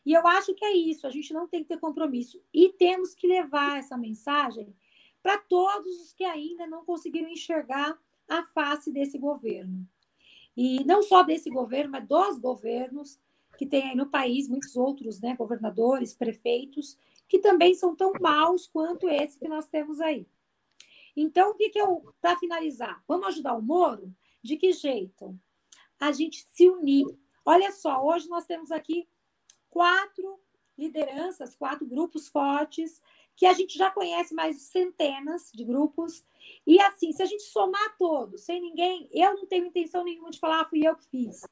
E 0.06 0.12
eu 0.12 0.26
acho 0.26 0.54
que 0.54 0.64
é 0.64 0.72
isso, 0.72 1.06
a 1.06 1.10
gente 1.10 1.32
não 1.32 1.48
tem 1.48 1.62
que 1.62 1.68
ter 1.68 1.80
compromisso. 1.80 2.40
E 2.52 2.68
temos 2.68 3.14
que 3.14 3.26
levar 3.26 3.78
essa 3.78 3.96
mensagem 3.96 4.74
para 5.22 5.38
todos 5.38 6.00
os 6.00 6.12
que 6.12 6.24
ainda 6.24 6.66
não 6.66 6.84
conseguiram 6.84 7.28
enxergar 7.28 7.98
a 8.28 8.42
face 8.42 8.92
desse 8.92 9.18
governo. 9.18 9.88
E 10.56 10.84
não 10.84 11.02
só 11.02 11.22
desse 11.22 11.50
governo, 11.50 11.92
mas 11.92 12.06
dos 12.06 12.38
governos 12.38 13.18
que 13.56 13.66
tem 13.66 13.90
aí 13.90 13.96
no 13.96 14.06
país 14.06 14.48
muitos 14.48 14.76
outros 14.76 15.20
né, 15.20 15.34
governadores, 15.36 16.14
prefeitos, 16.14 16.98
que 17.28 17.38
também 17.38 17.74
são 17.74 17.94
tão 17.94 18.12
maus 18.20 18.66
quanto 18.66 19.08
esse 19.08 19.38
que 19.38 19.48
nós 19.48 19.68
temos 19.68 20.00
aí. 20.00 20.26
Então, 21.16 21.50
o 21.50 21.54
que, 21.54 21.70
que 21.70 21.80
eu, 21.80 22.14
para 22.20 22.36
finalizar, 22.36 23.02
vamos 23.06 23.28
ajudar 23.28 23.54
o 23.54 23.62
Moro? 23.62 24.14
De 24.42 24.56
que 24.56 24.72
jeito? 24.72 25.38
A 25.98 26.12
gente 26.12 26.44
se 26.48 26.68
unir. 26.68 27.06
Olha 27.44 27.70
só, 27.72 28.04
hoje 28.04 28.28
nós 28.28 28.46
temos 28.46 28.70
aqui 28.70 29.08
quatro 29.70 30.38
lideranças, 30.76 31.54
quatro 31.54 31.86
grupos 31.86 32.28
fortes, 32.28 33.00
que 33.36 33.46
a 33.46 33.52
gente 33.52 33.78
já 33.78 33.90
conhece 33.90 34.34
mais 34.34 34.62
centenas 34.62 35.50
de 35.52 35.64
grupos. 35.64 36.24
E 36.66 36.80
assim, 36.80 37.12
se 37.12 37.22
a 37.22 37.26
gente 37.26 37.44
somar 37.44 37.96
todos, 37.96 38.42
sem 38.42 38.60
ninguém, 38.60 39.08
eu 39.12 39.34
não 39.34 39.46
tenho 39.46 39.66
intenção 39.66 40.04
nenhuma 40.04 40.30
de 40.30 40.38
falar, 40.38 40.60
ah, 40.60 40.68
fui 40.68 40.86
eu 40.86 40.96
que 40.96 41.04
fiz. 41.04 41.42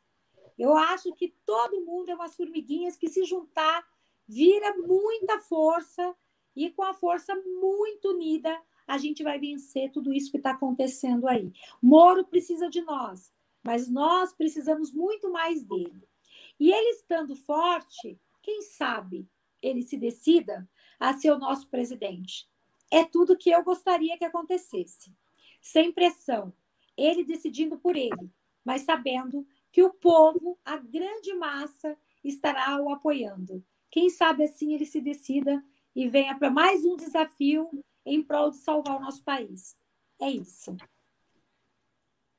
Eu 0.63 0.77
acho 0.77 1.13
que 1.13 1.35
todo 1.45 1.85
mundo 1.85 2.09
é 2.09 2.15
umas 2.15 2.37
formiguinhas 2.37 2.97
que 2.97 3.09
se 3.09 3.25
juntar 3.25 3.85
vira 4.29 4.77
muita 4.77 5.41
força 5.41 6.15
e 6.55 6.71
com 6.71 6.85
a 6.85 6.95
força 6.95 7.35
muito 7.35 8.11
unida 8.11 8.57
a 8.87 8.97
gente 8.97 9.25
vai 9.25 9.41
vencer 9.41 9.91
tudo 9.91 10.13
isso 10.13 10.31
que 10.31 10.37
está 10.37 10.53
acontecendo 10.53 11.27
aí. 11.27 11.53
Moro 11.83 12.25
precisa 12.25 12.71
de 12.71 12.81
nós, 12.81 13.33
mas 13.61 13.89
nós 13.89 14.33
precisamos 14.33 14.93
muito 14.93 15.33
mais 15.33 15.65
dele. 15.65 16.09
E 16.61 16.71
ele 16.71 16.91
estando 16.91 17.35
forte, 17.35 18.17
quem 18.41 18.63
sabe 18.63 19.29
ele 19.61 19.83
se 19.83 19.97
decida 19.97 20.71
a 21.01 21.13
ser 21.13 21.33
o 21.33 21.41
nosso 21.41 21.69
presidente. 21.69 22.49
É 22.89 23.03
tudo 23.03 23.37
que 23.37 23.51
eu 23.51 23.65
gostaria 23.65 24.17
que 24.17 24.25
acontecesse. 24.25 25.13
Sem 25.61 25.91
pressão, 25.91 26.53
ele 26.97 27.25
decidindo 27.25 27.77
por 27.79 27.97
ele, 27.97 28.31
mas 28.65 28.83
sabendo 28.83 29.45
que 29.73 29.83
o 29.83 29.91
povo, 29.91 30.59
a 30.65 30.77
grande 30.77 31.35
massa, 31.35 31.97
estará 32.23 32.77
o 32.77 32.93
apoiando. 32.93 33.65
Quem 33.91 34.11
sabe 34.11 34.45
assim 34.45 34.75
ele 34.75 34.85
se 34.85 35.01
decida 35.01 35.63
e 35.97 36.09
venha 36.09 36.39
para 36.39 36.51
mais 36.51 36.85
um 36.85 36.97
desafio 36.97 37.69
em 38.05 38.23
prol 38.23 38.51
de 38.51 38.59
salvar 38.59 38.97
o 38.97 39.01
nosso 39.01 39.25
país. 39.25 39.77
É 40.21 40.31
isso. 40.31 40.77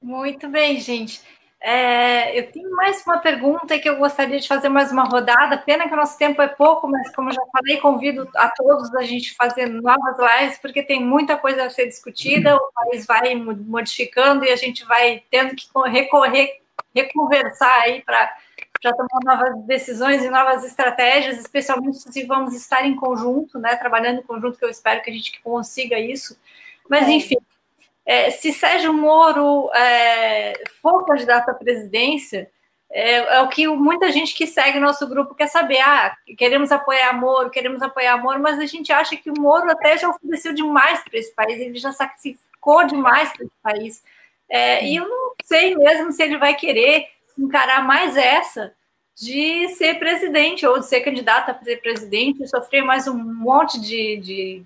Muito 0.01 0.47
bem, 0.47 0.79
gente. 0.79 1.21
É, 1.65 2.37
eu 2.37 2.51
tenho 2.51 2.69
mais 2.75 3.05
uma 3.05 3.19
pergunta 3.19 3.79
que 3.79 3.87
eu 3.87 3.97
gostaria 3.97 4.37
de 4.37 4.47
fazer 4.47 4.67
mais 4.67 4.91
uma 4.91 5.05
rodada. 5.05 5.57
Pena 5.57 5.87
que 5.87 5.93
o 5.93 5.97
nosso 5.97 6.17
tempo 6.17 6.41
é 6.41 6.47
pouco, 6.47 6.89
mas 6.89 7.15
como 7.15 7.31
já 7.31 7.41
falei, 7.53 7.77
convido 7.77 8.29
a 8.35 8.49
todos 8.49 8.93
a 8.95 9.03
gente 9.03 9.33
fazer 9.33 9.67
novas 9.67 10.17
lives, 10.19 10.57
porque 10.57 10.83
tem 10.83 11.01
muita 11.01 11.37
coisa 11.37 11.63
a 11.63 11.69
ser 11.69 11.87
discutida, 11.87 12.57
o 12.57 12.71
país 12.73 13.05
vai 13.05 13.33
modificando 13.35 14.43
e 14.43 14.51
a 14.51 14.57
gente 14.57 14.83
vai 14.83 15.23
tendo 15.31 15.55
que 15.55 15.65
recorrer, 15.89 16.62
reconversar 16.93 17.81
aí 17.81 18.01
para 18.01 18.29
tomar 18.81 19.19
novas 19.23 19.65
decisões 19.65 20.23
e 20.23 20.29
novas 20.29 20.63
estratégias, 20.63 21.37
especialmente 21.39 21.97
se 21.99 22.23
vamos 22.25 22.53
estar 22.53 22.85
em 22.85 22.95
conjunto, 22.95 23.57
né, 23.59 23.75
trabalhando 23.75 24.19
em 24.19 24.23
conjunto, 24.23 24.57
que 24.57 24.65
eu 24.65 24.69
espero 24.69 25.01
que 25.01 25.09
a 25.09 25.13
gente 25.13 25.41
consiga 25.41 25.99
isso. 25.99 26.37
Mas, 26.89 27.07
é. 27.07 27.11
enfim, 27.11 27.37
é, 28.05 28.29
se 28.29 28.51
Sérgio 28.51 28.93
Moro 28.93 29.71
é, 29.73 30.53
for 30.81 31.05
candidato 31.05 31.49
à 31.49 31.53
presidência, 31.53 32.49
é, 32.91 33.37
é, 33.37 33.41
o 33.41 33.49
que 33.49 33.67
muita 33.67 34.11
gente 34.11 34.35
que 34.35 34.45
segue 34.45 34.79
nosso 34.79 35.07
grupo 35.07 35.33
quer 35.33 35.47
saber. 35.47 35.79
Ah, 35.79 36.15
queremos 36.37 36.71
apoiar 36.71 37.11
Moro, 37.13 37.49
queremos 37.49 37.81
apoiar 37.81 38.17
Moro, 38.17 38.39
mas 38.39 38.59
a 38.59 38.67
gente 38.67 38.93
acha 38.93 39.15
que 39.15 39.31
o 39.31 39.39
Moro 39.39 39.71
até 39.71 39.97
já 39.97 40.09
ofereceu 40.09 40.53
demais 40.53 41.03
para 41.03 41.17
esse 41.17 41.33
país, 41.33 41.59
ele 41.59 41.79
já 41.79 41.91
sacrificou 41.91 42.85
demais 42.85 43.33
para 43.33 43.45
esse 43.45 43.55
país. 43.63 44.03
É, 44.47 44.85
e 44.85 44.97
eu 44.97 45.09
não 45.09 45.32
sei 45.43 45.75
mesmo 45.75 46.11
se 46.11 46.23
ele 46.23 46.37
vai 46.37 46.55
querer 46.55 47.07
encarar 47.37 47.85
mais 47.85 48.17
essa 48.17 48.73
de 49.15 49.69
ser 49.69 49.99
presidente 49.99 50.65
ou 50.65 50.79
de 50.79 50.87
ser 50.87 51.01
candidato 51.01 51.51
a 51.51 51.63
ser 51.63 51.77
presidente, 51.81 52.47
sofrer 52.47 52.83
mais 52.83 53.07
um 53.07 53.13
monte 53.13 53.79
de, 53.79 54.17
de, 54.17 54.63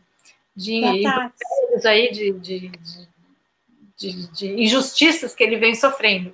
de, 0.55 1.05
aí 1.85 2.11
de, 2.11 2.31
de, 2.31 2.69
de 2.69 3.07
de, 3.97 4.31
de 4.31 4.61
injustiças 4.61 5.33
que 5.33 5.43
ele 5.43 5.57
vem 5.57 5.73
sofrendo. 5.73 6.33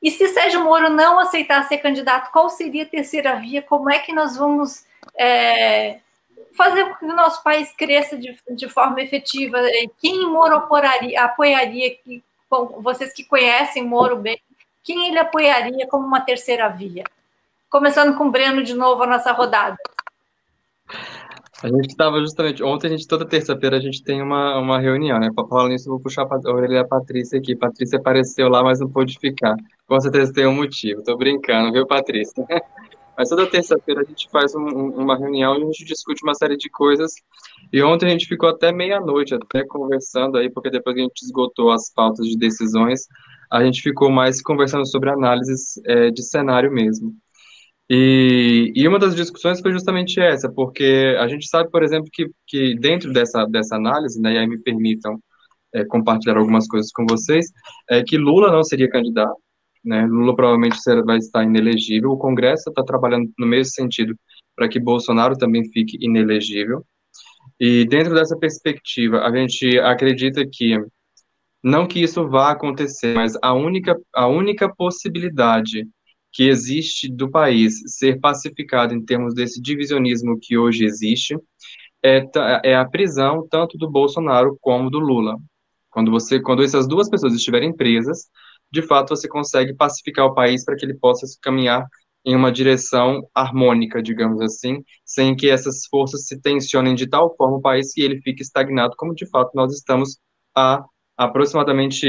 E 0.00 0.10
se 0.10 0.28
Sérgio 0.28 0.62
Moro 0.62 0.90
não 0.90 1.18
aceitar 1.18 1.66
ser 1.66 1.78
candidato, 1.78 2.30
qual 2.30 2.48
seria 2.50 2.84
a 2.84 2.88
terceira 2.88 3.34
via? 3.36 3.62
Como 3.62 3.90
é 3.90 3.98
que 3.98 4.12
nós 4.12 4.36
vamos 4.36 4.84
é, 5.16 5.98
fazer 6.56 6.84
com 6.84 6.94
que 6.94 7.04
o 7.06 7.16
nosso 7.16 7.42
país 7.42 7.72
cresça 7.72 8.16
de, 8.16 8.38
de 8.50 8.68
forma 8.68 9.00
efetiva? 9.00 9.58
Quem 10.00 10.26
Moro 10.26 10.56
apoiaria, 10.56 11.24
apoiaria 11.24 11.96
que, 11.96 12.22
vocês 12.80 13.12
que 13.12 13.24
conhecem 13.24 13.84
Moro 13.84 14.16
bem, 14.16 14.40
quem 14.82 15.08
ele 15.08 15.18
apoiaria 15.18 15.86
como 15.86 16.06
uma 16.06 16.20
terceira 16.20 16.68
via? 16.68 17.04
Começando 17.68 18.16
com 18.16 18.28
o 18.28 18.30
Breno 18.30 18.62
de 18.62 18.74
novo 18.74 19.02
a 19.02 19.06
nossa 19.06 19.32
rodada. 19.32 19.76
A 21.62 21.66
gente 21.66 21.88
estava 21.88 22.20
justamente. 22.20 22.62
Ontem, 22.62 22.86
a 22.86 22.90
gente, 22.90 23.06
toda 23.06 23.26
terça-feira, 23.26 23.76
a 23.76 23.80
gente 23.80 24.02
tem 24.02 24.22
uma, 24.22 24.56
uma 24.58 24.78
reunião, 24.78 25.18
né? 25.18 25.28
Falando 25.34 25.70
nisso, 25.70 25.88
eu 25.88 25.92
vou 25.92 26.00
puxar 26.00 26.22
a 26.22 26.52
orelha 26.52 26.82
da 26.82 26.88
Patrícia 26.88 27.38
aqui. 27.38 27.56
Patrícia 27.56 27.98
apareceu 27.98 28.48
lá, 28.48 28.62
mas 28.62 28.78
não 28.78 28.88
pôde 28.88 29.18
ficar. 29.18 29.56
Com 29.86 30.00
certeza 30.00 30.32
tem 30.32 30.46
um 30.46 30.54
motivo. 30.54 31.02
Tô 31.02 31.16
brincando, 31.16 31.72
viu, 31.72 31.86
Patrícia? 31.86 32.46
Mas 33.18 33.30
toda 33.30 33.50
terça-feira 33.50 34.02
a 34.02 34.04
gente 34.04 34.28
faz 34.30 34.54
um, 34.54 34.62
uma 34.62 35.18
reunião 35.18 35.58
e 35.58 35.62
a 35.62 35.66
gente 35.66 35.84
discute 35.84 36.22
uma 36.22 36.34
série 36.34 36.56
de 36.56 36.70
coisas. 36.70 37.14
E 37.72 37.82
ontem 37.82 38.06
a 38.06 38.10
gente 38.10 38.28
ficou 38.28 38.48
até 38.48 38.70
meia-noite, 38.70 39.34
até 39.34 39.64
conversando 39.66 40.38
aí, 40.38 40.48
porque 40.48 40.70
depois 40.70 40.94
que 40.94 41.00
a 41.00 41.04
gente 41.04 41.22
esgotou 41.22 41.72
as 41.72 41.92
pautas 41.92 42.24
de 42.28 42.38
decisões, 42.38 43.08
a 43.50 43.64
gente 43.64 43.82
ficou 43.82 44.08
mais 44.08 44.40
conversando 44.40 44.86
sobre 44.86 45.10
análises 45.10 45.80
é, 45.84 46.12
de 46.12 46.22
cenário 46.22 46.70
mesmo. 46.70 47.12
E, 47.90 48.72
e 48.76 48.86
uma 48.86 49.00
das 49.00 49.16
discussões 49.16 49.60
foi 49.60 49.72
justamente 49.72 50.20
essa, 50.20 50.48
porque 50.48 51.16
a 51.18 51.26
gente 51.26 51.48
sabe, 51.48 51.70
por 51.70 51.82
exemplo, 51.82 52.08
que, 52.12 52.30
que 52.46 52.76
dentro 52.78 53.12
dessa, 53.12 53.46
dessa 53.46 53.74
análise, 53.74 54.20
né, 54.20 54.34
e 54.34 54.38
aí 54.38 54.46
me 54.46 54.58
permitam 54.58 55.18
é, 55.74 55.84
compartilhar 55.84 56.36
algumas 56.36 56.68
coisas 56.68 56.92
com 56.92 57.04
vocês, 57.08 57.46
é 57.90 58.02
que 58.04 58.16
Lula 58.16 58.52
não 58.52 58.62
seria 58.62 58.88
candidato, 58.88 59.34
né, 59.84 60.06
Lula 60.06 60.34
provavelmente 60.34 60.76
vai 61.04 61.18
estar 61.18 61.44
inelegível, 61.44 62.10
o 62.10 62.18
Congresso 62.18 62.68
está 62.68 62.82
trabalhando 62.82 63.30
no 63.38 63.46
mesmo 63.46 63.72
sentido 63.72 64.14
para 64.54 64.68
que 64.68 64.80
Bolsonaro 64.80 65.36
também 65.36 65.70
fique 65.70 65.96
inelegível, 66.00 66.84
e 67.60 67.84
dentro 67.86 68.14
dessa 68.14 68.36
perspectiva, 68.36 69.20
a 69.20 69.36
gente 69.36 69.78
acredita 69.80 70.46
que, 70.46 70.78
não 71.62 71.86
que 71.86 72.00
isso 72.00 72.28
vá 72.28 72.50
acontecer, 72.50 73.14
mas 73.14 73.34
a 73.42 73.52
única, 73.52 73.96
a 74.14 74.28
única 74.28 74.72
possibilidade 74.72 75.86
que 76.32 76.44
existe 76.48 77.10
do 77.10 77.30
país 77.30 77.80
ser 77.86 78.20
pacificado 78.20 78.94
em 78.94 79.04
termos 79.04 79.34
desse 79.34 79.60
divisionismo 79.60 80.38
que 80.40 80.56
hoje 80.56 80.84
existe 80.84 81.36
é, 82.04 82.24
é 82.62 82.76
a 82.76 82.88
prisão 82.88 83.46
tanto 83.50 83.76
do 83.76 83.90
Bolsonaro 83.90 84.56
como 84.60 84.90
do 84.90 85.00
Lula. 85.00 85.36
Quando 85.90 86.10
você, 86.10 86.40
quando 86.40 86.62
essas 86.62 86.86
duas 86.86 87.08
pessoas 87.10 87.34
estiverem 87.34 87.74
presas, 87.74 88.28
de 88.70 88.82
fato 88.82 89.10
você 89.10 89.28
consegue 89.28 89.74
pacificar 89.74 90.26
o 90.26 90.34
país 90.34 90.64
para 90.64 90.76
que 90.76 90.84
ele 90.84 90.94
possa 90.94 91.26
caminhar 91.42 91.86
em 92.24 92.36
uma 92.36 92.52
direção 92.52 93.22
harmônica, 93.34 94.02
digamos 94.02 94.40
assim, 94.40 94.82
sem 95.04 95.34
que 95.34 95.48
essas 95.48 95.86
forças 95.86 96.26
se 96.26 96.40
tensionem 96.40 96.94
de 96.94 97.08
tal 97.08 97.34
forma 97.36 97.56
o 97.56 97.62
país 97.62 97.92
que 97.92 98.02
ele 98.02 98.20
fique 98.20 98.42
estagnado, 98.42 98.94
como 98.96 99.14
de 99.14 99.28
fato 99.30 99.52
nós 99.54 99.72
estamos 99.72 100.18
há 100.54 100.84
aproximadamente 101.16 102.06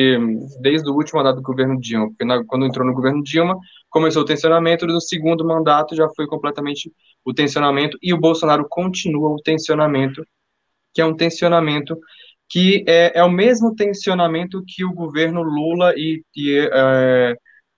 desde 0.62 0.90
o 0.90 0.94
último 0.94 1.20
mandato 1.20 1.38
do 1.38 1.42
governo 1.42 1.80
Dilma, 1.80 2.10
porque 2.10 2.26
na, 2.26 2.44
quando 2.46 2.66
entrou 2.66 2.86
no 2.86 2.94
governo 2.94 3.24
Dilma, 3.24 3.58
começou 3.90 4.22
o 4.22 4.26
tensionamento, 4.26 4.86
no 4.86 5.02
segundo 5.02 5.44
mandato 5.46 5.96
já 5.96 6.08
foi 6.16 6.28
completamente 6.28 6.92
o 7.26 7.34
tensionamento, 7.34 7.98
e 8.04 8.14
o 8.14 8.20
Bolsonaro 8.20 8.68
continua 8.70 9.30
o 9.30 9.42
tensionamento, 9.42 10.24
que 10.94 11.02
é 11.02 11.06
um 11.06 11.16
tensionamento 11.16 11.98
que 12.50 12.84
é, 12.88 13.20
é 13.20 13.24
o 13.24 13.30
mesmo 13.30 13.76
tensionamento 13.76 14.64
que 14.68 14.84
o 14.84 14.94
governo 14.94 15.44
Lula 15.44 15.94
e, 15.96 16.24
e 16.36 16.58
é, 16.74 17.36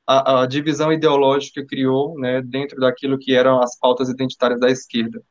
a, 0.07 0.41
a, 0.41 0.47
divisão 0.47 0.93
ideológica 0.93 1.65
criou 1.65 2.17
né, 2.17 2.41
dentro 2.41 2.79
daquilo 2.79 3.19
que 3.19 3.35
eram 3.35 3.61
as 3.61 3.77
pautas 3.77 4.09
identitárias 4.09 4.59
da 4.59 4.69
esquerda. 4.69 5.21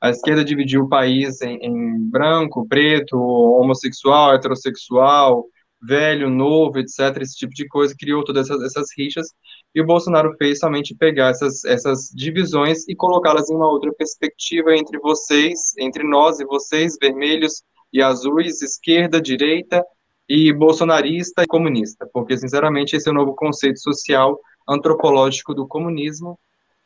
A 0.00 0.10
esquerda 0.10 0.44
dividiu 0.44 0.82
o 0.82 0.88
país 0.88 1.40
em, 1.42 1.58
em 1.62 2.10
branco, 2.10 2.66
preto, 2.68 3.16
homossexual, 3.18 4.34
heterossexual, 4.34 5.44
velho, 5.82 6.30
novo, 6.30 6.78
etc., 6.78 7.20
esse 7.20 7.36
tipo 7.36 7.52
de 7.54 7.66
coisa, 7.66 7.94
criou 7.98 8.24
todas 8.24 8.48
essas, 8.48 8.62
essas 8.62 8.86
rixas, 8.96 9.28
e 9.74 9.80
o 9.80 9.86
Bolsonaro 9.86 10.34
fez 10.38 10.58
somente 10.60 10.94
pegar 10.94 11.30
essas, 11.30 11.64
essas 11.64 12.10
divisões 12.14 12.88
e 12.88 12.94
colocá-las 12.94 13.50
em 13.50 13.54
uma 13.54 13.70
outra 13.70 13.92
perspectiva 13.92 14.74
entre 14.74 14.98
vocês, 14.98 15.74
entre 15.78 16.04
nós 16.04 16.38
e 16.40 16.44
vocês, 16.44 16.96
vermelhos 17.00 17.62
e 17.94 18.02
azuis, 18.02 18.60
esquerda, 18.60 19.20
direita, 19.20 19.82
e 20.28 20.52
bolsonarista 20.52 21.42
e 21.42 21.46
comunista, 21.46 22.08
porque, 22.12 22.36
sinceramente, 22.36 22.96
esse 22.96 23.08
é 23.08 23.12
o 23.12 23.14
novo 23.14 23.34
conceito 23.34 23.78
social 23.78 24.38
antropológico 24.68 25.54
do 25.54 25.66
comunismo. 25.66 26.38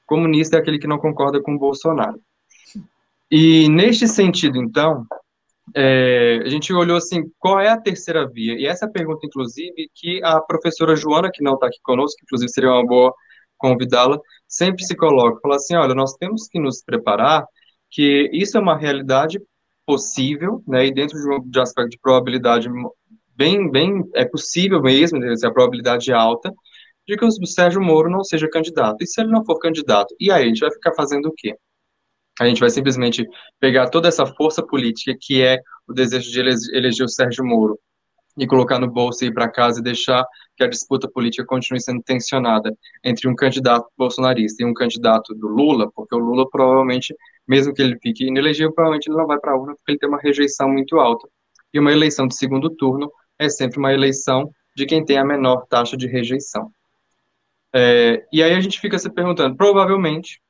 Comunista 0.06 0.56
é 0.56 0.60
aquele 0.60 0.78
que 0.78 0.86
não 0.86 0.98
concorda 0.98 1.40
com 1.40 1.56
Bolsonaro. 1.56 2.20
E 3.30 3.68
neste 3.68 4.08
sentido, 4.08 4.58
então, 4.58 5.06
é, 5.74 6.42
a 6.44 6.48
gente 6.48 6.72
olhou 6.72 6.96
assim, 6.96 7.30
qual 7.38 7.60
é 7.60 7.68
a 7.68 7.80
terceira 7.80 8.26
via? 8.26 8.54
E 8.54 8.66
essa 8.66 8.88
pergunta, 8.88 9.26
inclusive, 9.26 9.88
que 9.94 10.20
a 10.24 10.40
professora 10.40 10.96
Joana, 10.96 11.30
que 11.32 11.42
não 11.42 11.54
está 11.54 11.66
aqui 11.66 11.78
conosco, 11.82 12.18
inclusive 12.22 12.50
seria 12.50 12.70
uma 12.70 12.86
boa 12.86 13.14
convidá-la, 13.56 14.18
sempre 14.46 14.84
se 14.84 14.96
coloca, 14.96 15.40
fala 15.40 15.56
assim, 15.56 15.74
olha, 15.74 15.94
nós 15.94 16.14
temos 16.14 16.48
que 16.48 16.58
nos 16.58 16.82
preparar 16.82 17.44
que 17.90 18.30
isso 18.32 18.56
é 18.56 18.60
uma 18.60 18.76
realidade 18.76 19.40
possível, 19.88 20.62
né, 20.68 20.86
e 20.86 20.92
dentro 20.92 21.18
de 21.18 21.30
um 21.30 21.40
de 21.40 21.58
aspecto 21.58 21.88
de 21.88 21.98
probabilidade 21.98 22.68
bem, 23.34 23.70
bem, 23.70 24.04
é 24.14 24.26
possível 24.26 24.82
mesmo, 24.82 25.18
né, 25.18 25.32
a 25.42 25.50
probabilidade 25.50 26.10
é 26.10 26.14
alta, 26.14 26.52
de 27.08 27.16
que 27.16 27.24
o 27.24 27.46
Sérgio 27.46 27.80
Moro 27.80 28.10
não 28.10 28.22
seja 28.22 28.46
candidato. 28.50 29.02
E 29.02 29.06
se 29.06 29.18
ele 29.18 29.30
não 29.30 29.42
for 29.42 29.58
candidato, 29.58 30.14
e 30.20 30.30
aí, 30.30 30.44
a 30.44 30.46
gente 30.46 30.60
vai 30.60 30.70
ficar 30.70 30.92
fazendo 30.92 31.30
o 31.30 31.32
quê? 31.34 31.56
A 32.38 32.46
gente 32.46 32.60
vai 32.60 32.68
simplesmente 32.68 33.26
pegar 33.58 33.88
toda 33.88 34.08
essa 34.08 34.26
força 34.26 34.62
política 34.62 35.16
que 35.18 35.42
é 35.42 35.58
o 35.88 35.94
desejo 35.94 36.30
de 36.30 36.38
eleger 36.38 37.04
o 37.06 37.08
Sérgio 37.08 37.42
Moro 37.42 37.78
e 38.36 38.46
colocar 38.46 38.78
no 38.78 38.90
bolso 38.90 39.24
e 39.24 39.28
ir 39.28 39.32
para 39.32 39.50
casa 39.50 39.80
e 39.80 39.82
deixar 39.82 40.22
que 40.54 40.62
a 40.62 40.68
disputa 40.68 41.08
política 41.10 41.46
continue 41.46 41.80
sendo 41.80 42.02
tensionada 42.02 42.76
entre 43.02 43.26
um 43.26 43.34
candidato 43.34 43.88
bolsonarista 43.96 44.62
e 44.62 44.66
um 44.66 44.74
candidato 44.74 45.34
do 45.34 45.48
Lula, 45.48 45.90
porque 45.94 46.14
o 46.14 46.18
Lula 46.18 46.46
provavelmente, 46.50 47.14
mesmo 47.48 47.72
que 47.72 47.80
ele 47.80 47.98
fique 47.98 48.26
inelegível, 48.26 48.72
provavelmente 48.72 49.08
ele 49.08 49.16
não 49.16 49.26
vai 49.26 49.38
para 49.38 49.52
a 49.52 49.56
urna 49.56 49.74
porque 49.74 49.92
ele 49.92 49.98
tem 49.98 50.08
uma 50.08 50.20
rejeição 50.20 50.68
muito 50.68 50.98
alta. 50.98 51.26
E 51.72 51.78
uma 51.78 51.92
eleição 51.92 52.26
de 52.26 52.36
segundo 52.36 52.70
turno 52.70 53.10
é 53.38 53.48
sempre 53.48 53.78
uma 53.78 53.92
eleição 53.92 54.50
de 54.76 54.86
quem 54.86 55.04
tem 55.04 55.18
a 55.18 55.24
menor 55.24 55.66
taxa 55.66 55.96
de 55.96 56.06
rejeição. 56.06 56.70
É, 57.74 58.24
e 58.32 58.42
aí 58.42 58.54
a 58.54 58.60
gente 58.60 58.80
fica 58.80 58.98
se 58.98 59.10
perguntando, 59.10 59.56
provavelmente, 59.56 60.40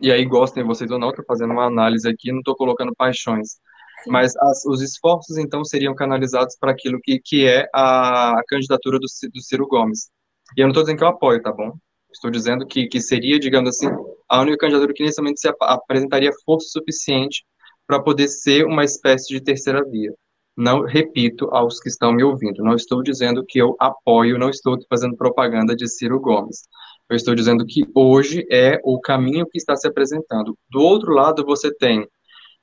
e 0.00 0.12
aí 0.12 0.24
gostem 0.24 0.64
vocês 0.64 0.90
ou 0.90 0.98
não, 0.98 1.10
estou 1.10 1.24
fazendo 1.24 1.52
uma 1.52 1.66
análise 1.66 2.08
aqui, 2.08 2.30
não 2.30 2.38
estou 2.38 2.56
colocando 2.56 2.94
paixões. 2.96 3.58
Sim. 4.04 4.10
Mas 4.10 4.36
as, 4.36 4.64
os 4.64 4.80
esforços, 4.80 5.36
então, 5.38 5.64
seriam 5.64 5.94
canalizados 5.94 6.56
para 6.58 6.70
aquilo 6.70 7.00
que, 7.02 7.20
que 7.22 7.46
é 7.46 7.68
a, 7.74 8.38
a 8.38 8.42
candidatura 8.46 8.98
do, 8.98 9.06
do 9.32 9.40
Ciro 9.40 9.66
Gomes. 9.66 10.08
E 10.56 10.60
eu 10.60 10.64
não 10.64 10.70
estou 10.70 10.84
dizendo 10.84 10.98
que 10.98 11.04
eu 11.04 11.08
apoio, 11.08 11.42
tá 11.42 11.52
bom? 11.52 11.72
Estou 12.12 12.30
dizendo 12.30 12.66
que, 12.66 12.86
que 12.86 13.00
seria, 13.00 13.38
digamos 13.38 13.70
assim, 13.70 13.88
a 14.28 14.40
única 14.40 14.58
candidatura 14.58 14.92
que 14.92 15.02
nesse 15.02 15.20
momento 15.20 15.40
se 15.40 15.48
apresentaria 15.60 16.30
força 16.44 16.68
suficiente 16.68 17.44
para 17.86 18.02
poder 18.02 18.28
ser 18.28 18.66
uma 18.66 18.84
espécie 18.84 19.28
de 19.28 19.40
terceira 19.40 19.84
via. 19.88 20.12
Não 20.56 20.82
repito 20.82 21.48
aos 21.52 21.80
que 21.80 21.88
estão 21.88 22.12
me 22.12 22.22
ouvindo, 22.22 22.62
não 22.64 22.74
estou 22.74 23.02
dizendo 23.02 23.44
que 23.46 23.58
eu 23.58 23.76
apoio, 23.78 24.38
não 24.38 24.50
estou 24.50 24.76
fazendo 24.90 25.16
propaganda 25.16 25.74
de 25.74 25.88
Ciro 25.88 26.20
Gomes. 26.20 26.62
Eu 27.08 27.16
estou 27.16 27.34
dizendo 27.34 27.64
que 27.64 27.84
hoje 27.94 28.44
é 28.50 28.78
o 28.84 29.00
caminho 29.00 29.46
que 29.46 29.56
está 29.56 29.76
se 29.76 29.86
apresentando. 29.86 30.58
Do 30.68 30.80
outro 30.80 31.12
lado, 31.14 31.44
você 31.44 31.72
tem 31.74 32.06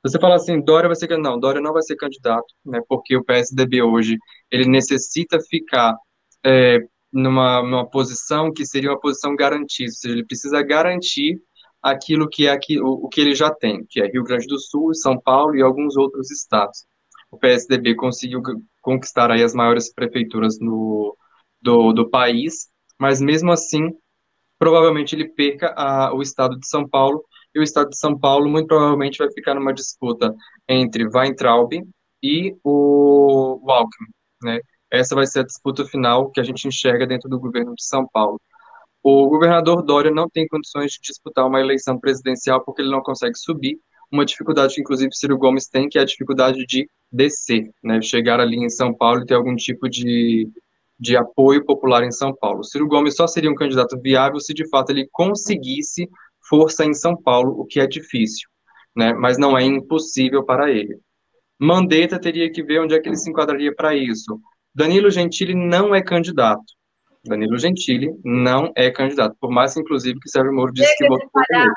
você 0.05 0.19
fala 0.19 0.35
assim, 0.35 0.61
Dória 0.61 0.87
vai 0.87 0.95
ser 0.95 1.07
candidato. 1.07 1.31
Não, 1.33 1.39
Dória 1.39 1.59
não 1.59 1.73
vai 1.73 1.81
ser 1.81 1.95
candidato, 1.95 2.45
né? 2.63 2.79
Porque 2.87 3.17
o 3.17 3.23
PSDB 3.23 3.81
hoje 3.81 4.19
ele 4.51 4.69
necessita 4.69 5.39
ficar 5.49 5.95
é, 6.45 6.77
numa, 7.11 7.63
numa 7.63 7.89
posição 7.89 8.53
que 8.53 8.63
seria 8.67 8.91
uma 8.91 8.99
posição 8.99 9.35
garantida, 9.35 9.89
ou 9.89 9.95
seja, 9.95 10.13
ele 10.13 10.23
precisa 10.23 10.61
garantir 10.61 11.41
aquilo 11.85 12.27
que 12.27 12.47
é 12.47 12.51
aqui, 12.51 12.81
o, 12.81 12.87
o 12.87 13.07
que 13.07 13.21
ele 13.21 13.35
já 13.35 13.51
tem, 13.53 13.85
que 13.87 14.01
é 14.01 14.07
Rio 14.07 14.23
Grande 14.23 14.47
do 14.47 14.59
Sul, 14.59 14.91
São 14.95 15.19
Paulo 15.21 15.55
e 15.55 15.61
alguns 15.61 15.95
outros 15.95 16.31
estados. 16.31 16.83
O 17.29 17.37
PSDB 17.37 17.93
conseguiu 17.95 18.41
conquistar 18.81 19.29
aí 19.29 19.43
as 19.43 19.53
maiores 19.53 19.93
prefeituras 19.93 20.57
no, 20.59 21.15
do, 21.61 21.93
do 21.93 22.09
país, 22.09 22.69
mas 22.99 23.21
mesmo 23.21 23.51
assim, 23.51 23.91
provavelmente 24.57 25.15
ele 25.15 25.29
perca 25.29 25.75
a, 25.77 26.11
o 26.11 26.23
estado 26.23 26.57
de 26.57 26.67
São 26.67 26.89
Paulo, 26.89 27.23
e 27.53 27.59
o 27.59 27.63
estado 27.63 27.89
de 27.89 27.99
São 27.99 28.17
Paulo 28.17 28.49
muito 28.49 28.67
provavelmente 28.67 29.19
vai 29.19 29.31
ficar 29.31 29.53
numa 29.53 29.73
disputa 29.73 30.33
entre 30.67 31.07
Weintraub 31.07 31.71
e 32.23 32.55
o, 32.63 33.59
o 33.63 33.71
Alckmin, 33.71 34.09
né? 34.41 34.59
Essa 34.91 35.13
vai 35.13 35.27
ser 35.27 35.41
a 35.41 35.45
disputa 35.45 35.85
final 35.85 36.31
que 36.31 36.39
a 36.39 36.43
gente 36.43 36.67
enxerga 36.67 37.05
dentro 37.05 37.29
do 37.29 37.39
governo 37.39 37.75
de 37.75 37.83
São 37.83 38.07
Paulo. 38.11 38.39
O 39.07 39.29
governador 39.29 39.83
Dória 39.83 40.09
não 40.09 40.27
tem 40.27 40.47
condições 40.47 40.93
de 40.93 40.99
disputar 40.99 41.45
uma 41.45 41.59
eleição 41.59 41.99
presidencial 41.99 42.65
porque 42.65 42.81
ele 42.81 42.89
não 42.89 43.03
consegue 43.03 43.37
subir, 43.37 43.77
uma 44.11 44.25
dificuldade 44.25 44.73
que 44.73 44.81
inclusive 44.81 45.13
Ciro 45.13 45.37
Gomes 45.37 45.67
tem, 45.67 45.87
que 45.87 45.99
é 45.99 46.01
a 46.01 46.05
dificuldade 46.05 46.65
de 46.65 46.89
descer, 47.11 47.69
né? 47.83 48.01
Chegar 48.01 48.39
ali 48.39 48.57
em 48.57 48.67
São 48.67 48.91
Paulo 48.91 49.21
e 49.21 49.25
ter 49.27 49.35
algum 49.35 49.55
tipo 49.55 49.87
de, 49.87 50.49
de 50.99 51.15
apoio 51.15 51.63
popular 51.63 52.03
em 52.03 52.11
São 52.11 52.35
Paulo. 52.35 52.63
Ciro 52.63 52.87
Gomes 52.87 53.15
só 53.15 53.27
seria 53.27 53.51
um 53.51 53.53
candidato 53.53 53.95
viável 54.01 54.39
se 54.39 54.55
de 54.55 54.67
fato 54.69 54.89
ele 54.89 55.07
conseguisse 55.11 56.09
força 56.49 56.83
em 56.83 56.95
São 56.95 57.15
Paulo, 57.15 57.59
o 57.59 57.63
que 57.63 57.79
é 57.79 57.85
difícil, 57.85 58.49
né? 58.97 59.13
Mas 59.13 59.37
não 59.37 59.55
é 59.55 59.63
impossível 59.63 60.43
para 60.43 60.71
ele. 60.71 60.97
Mandetta 61.59 62.19
teria 62.19 62.51
que 62.51 62.63
ver 62.63 62.79
onde 62.79 62.95
é 62.95 62.99
que 62.99 63.07
ele 63.07 63.17
se 63.17 63.29
enquadraria 63.29 63.71
para 63.75 63.95
isso. 63.95 64.41
Danilo 64.73 65.11
Gentili 65.11 65.53
não 65.53 65.93
é 65.93 66.01
candidato. 66.01 66.73
Danilo 67.25 67.57
Gentili 67.57 68.09
não 68.23 68.71
é 68.75 68.89
candidato, 68.91 69.35
por 69.39 69.51
mais 69.51 69.75
inclusive 69.75 70.19
que 70.19 70.29
Sérgio 70.29 70.53
Moro 70.53 70.71
disse 70.71 70.95
que 70.97 71.07
votou 71.07 71.29
por 71.31 71.43
ele. 71.49 71.71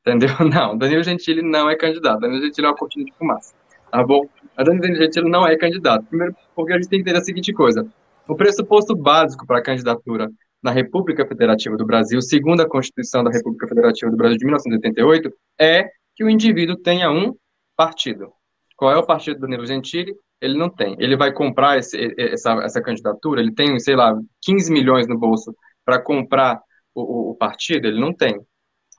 Entendeu? 0.00 0.28
Não, 0.52 0.76
Danilo 0.76 1.02
Gentili 1.02 1.40
não 1.40 1.70
é 1.70 1.76
candidato. 1.76 2.20
Danilo 2.20 2.42
Gentili 2.42 2.66
é 2.66 2.70
uma 2.70 2.76
cortina 2.76 3.06
de 3.06 3.12
fumaça. 3.14 3.54
Tá 3.90 4.04
bom? 4.04 4.28
A 4.54 4.62
Danilo 4.62 4.96
Gentili 4.96 5.30
não 5.30 5.46
é 5.46 5.56
candidato. 5.56 6.04
Primeiro, 6.04 6.36
porque 6.54 6.74
a 6.74 6.76
gente 6.76 6.88
tem 6.88 6.98
que 6.98 7.02
entender 7.04 7.18
a 7.18 7.24
seguinte 7.24 7.52
coisa: 7.54 7.86
o 8.28 8.34
pressuposto 8.34 8.94
básico 8.94 9.46
para 9.46 9.58
a 9.58 9.62
candidatura 9.62 10.28
na 10.62 10.70
República 10.70 11.26
Federativa 11.26 11.76
do 11.76 11.86
Brasil, 11.86 12.20
segundo 12.20 12.60
a 12.60 12.68
Constituição 12.68 13.24
da 13.24 13.30
República 13.30 13.66
Federativa 13.66 14.10
do 14.10 14.16
Brasil 14.16 14.36
de 14.36 14.44
1988, 14.44 15.32
é 15.58 15.88
que 16.14 16.24
o 16.24 16.28
indivíduo 16.28 16.76
tenha 16.76 17.10
um 17.10 17.34
partido. 17.76 18.32
Qual 18.76 18.90
é 18.90 18.96
o 18.96 19.06
partido 19.06 19.36
do 19.36 19.40
Danilo 19.42 19.66
Gentili? 19.66 20.14
Ele 20.40 20.58
não 20.58 20.68
tem. 20.68 20.96
Ele 20.98 21.16
vai 21.16 21.32
comprar 21.32 21.78
esse, 21.78 22.14
essa, 22.18 22.52
essa 22.62 22.82
candidatura, 22.82 23.40
ele 23.40 23.54
tem, 23.54 23.78
sei 23.78 23.96
lá, 23.96 24.14
15 24.42 24.72
milhões 24.72 25.06
no 25.06 25.18
bolso 25.18 25.54
para 25.84 26.02
comprar 26.02 26.60
o, 26.94 27.30
o, 27.30 27.34
partido? 27.34 27.86
Ele 27.86 28.00
não 28.00 28.12
tem. 28.12 28.38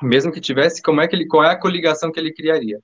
Mesmo 0.01 0.31
que 0.31 0.41
tivesse, 0.41 0.81
como 0.81 1.01
é 1.01 1.07
que 1.07 1.15
ele, 1.15 1.27
qual 1.27 1.43
é 1.43 1.51
a 1.51 1.59
coligação 1.59 2.11
que 2.11 2.19
ele 2.19 2.33
criaria? 2.33 2.79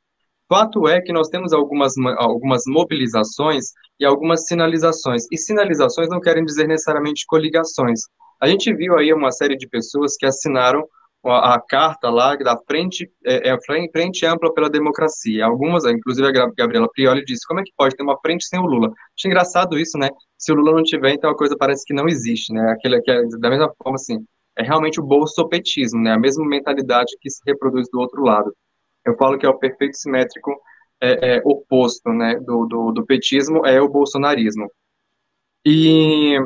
Fato 0.48 0.88
é 0.88 1.02
que 1.02 1.14
nós 1.14 1.30
temos 1.30 1.54
algumas, 1.54 1.94
algumas 2.18 2.64
mobilizações 2.68 3.66
e 4.00 4.06
algumas 4.06 4.46
sinalizações. 4.46 5.24
E 5.32 5.38
sinalizações 5.38 6.10
não 6.10 6.20
querem 6.20 6.44
dizer 6.44 6.68
necessariamente 6.68 7.26
coligações. 7.26 8.02
A 8.42 8.48
gente 8.48 8.74
viu 8.74 8.98
aí 8.98 9.14
uma 9.14 9.32
série 9.32 9.56
de 9.56 9.68
pessoas 9.68 10.16
que 10.18 10.26
assinaram 10.26 10.86
a, 11.24 11.56
a 11.56 11.62
carta 11.62 12.10
lá 12.10 12.36
da 12.36 12.58
frente, 12.68 13.10
é, 13.26 13.50
é, 13.50 13.62
frente 13.62 14.26
ampla 14.26 14.54
pela 14.54 14.70
democracia. 14.70 15.46
Algumas, 15.46 15.86
inclusive 15.86 16.28
a 16.28 16.52
Gabriela 16.58 16.90
Prioli 16.94 17.24
disse, 17.24 17.46
como 17.48 17.60
é 17.60 17.64
que 17.64 17.72
pode 17.78 17.96
ter 17.96 18.04
uma 18.04 18.20
frente 18.20 18.46
sem 18.46 18.60
o 18.60 18.66
Lula? 18.66 18.88
Acho 18.88 19.28
engraçado 19.28 19.78
isso, 19.78 19.98
né? 19.98 20.10
Se 20.38 20.52
o 20.52 20.56
Lula 20.56 20.74
não 20.74 20.84
tiver, 20.84 21.14
então 21.14 21.30
a 21.30 21.38
coisa 21.38 21.56
parece 21.58 21.86
que 21.86 21.94
não 21.94 22.08
existe, 22.08 22.54
né? 22.54 22.72
Aquele 22.72 23.02
que 23.02 23.12
é, 23.12 23.22
da 23.40 23.50
mesma 23.50 23.72
forma, 23.82 23.96
assim, 23.96 24.26
é 24.58 24.64
realmente 24.64 25.00
o 25.00 25.06
bolsopetismo, 25.06 26.02
né? 26.02 26.14
A 26.14 26.20
mesma 26.20 26.46
mentalidade 26.48 27.16
que 27.20 27.30
se 27.30 27.42
reproduz 27.46 27.88
do 27.92 28.00
outro 28.00 28.24
lado. 28.24 28.54
Eu 29.06 29.16
falo 29.18 29.38
que 29.38 29.46
é 29.46 29.50
o 29.50 29.58
perfeito 29.58 29.98
simétrico 29.98 30.52
é, 31.02 31.38
é, 31.38 31.42
oposto, 31.44 32.10
né, 32.14 32.40
do, 32.40 32.66
do, 32.68 32.92
do 32.92 33.06
petismo 33.06 33.66
é 33.66 33.82
o 33.82 33.90
bolsonarismo. 33.90 34.72
E 35.66 36.38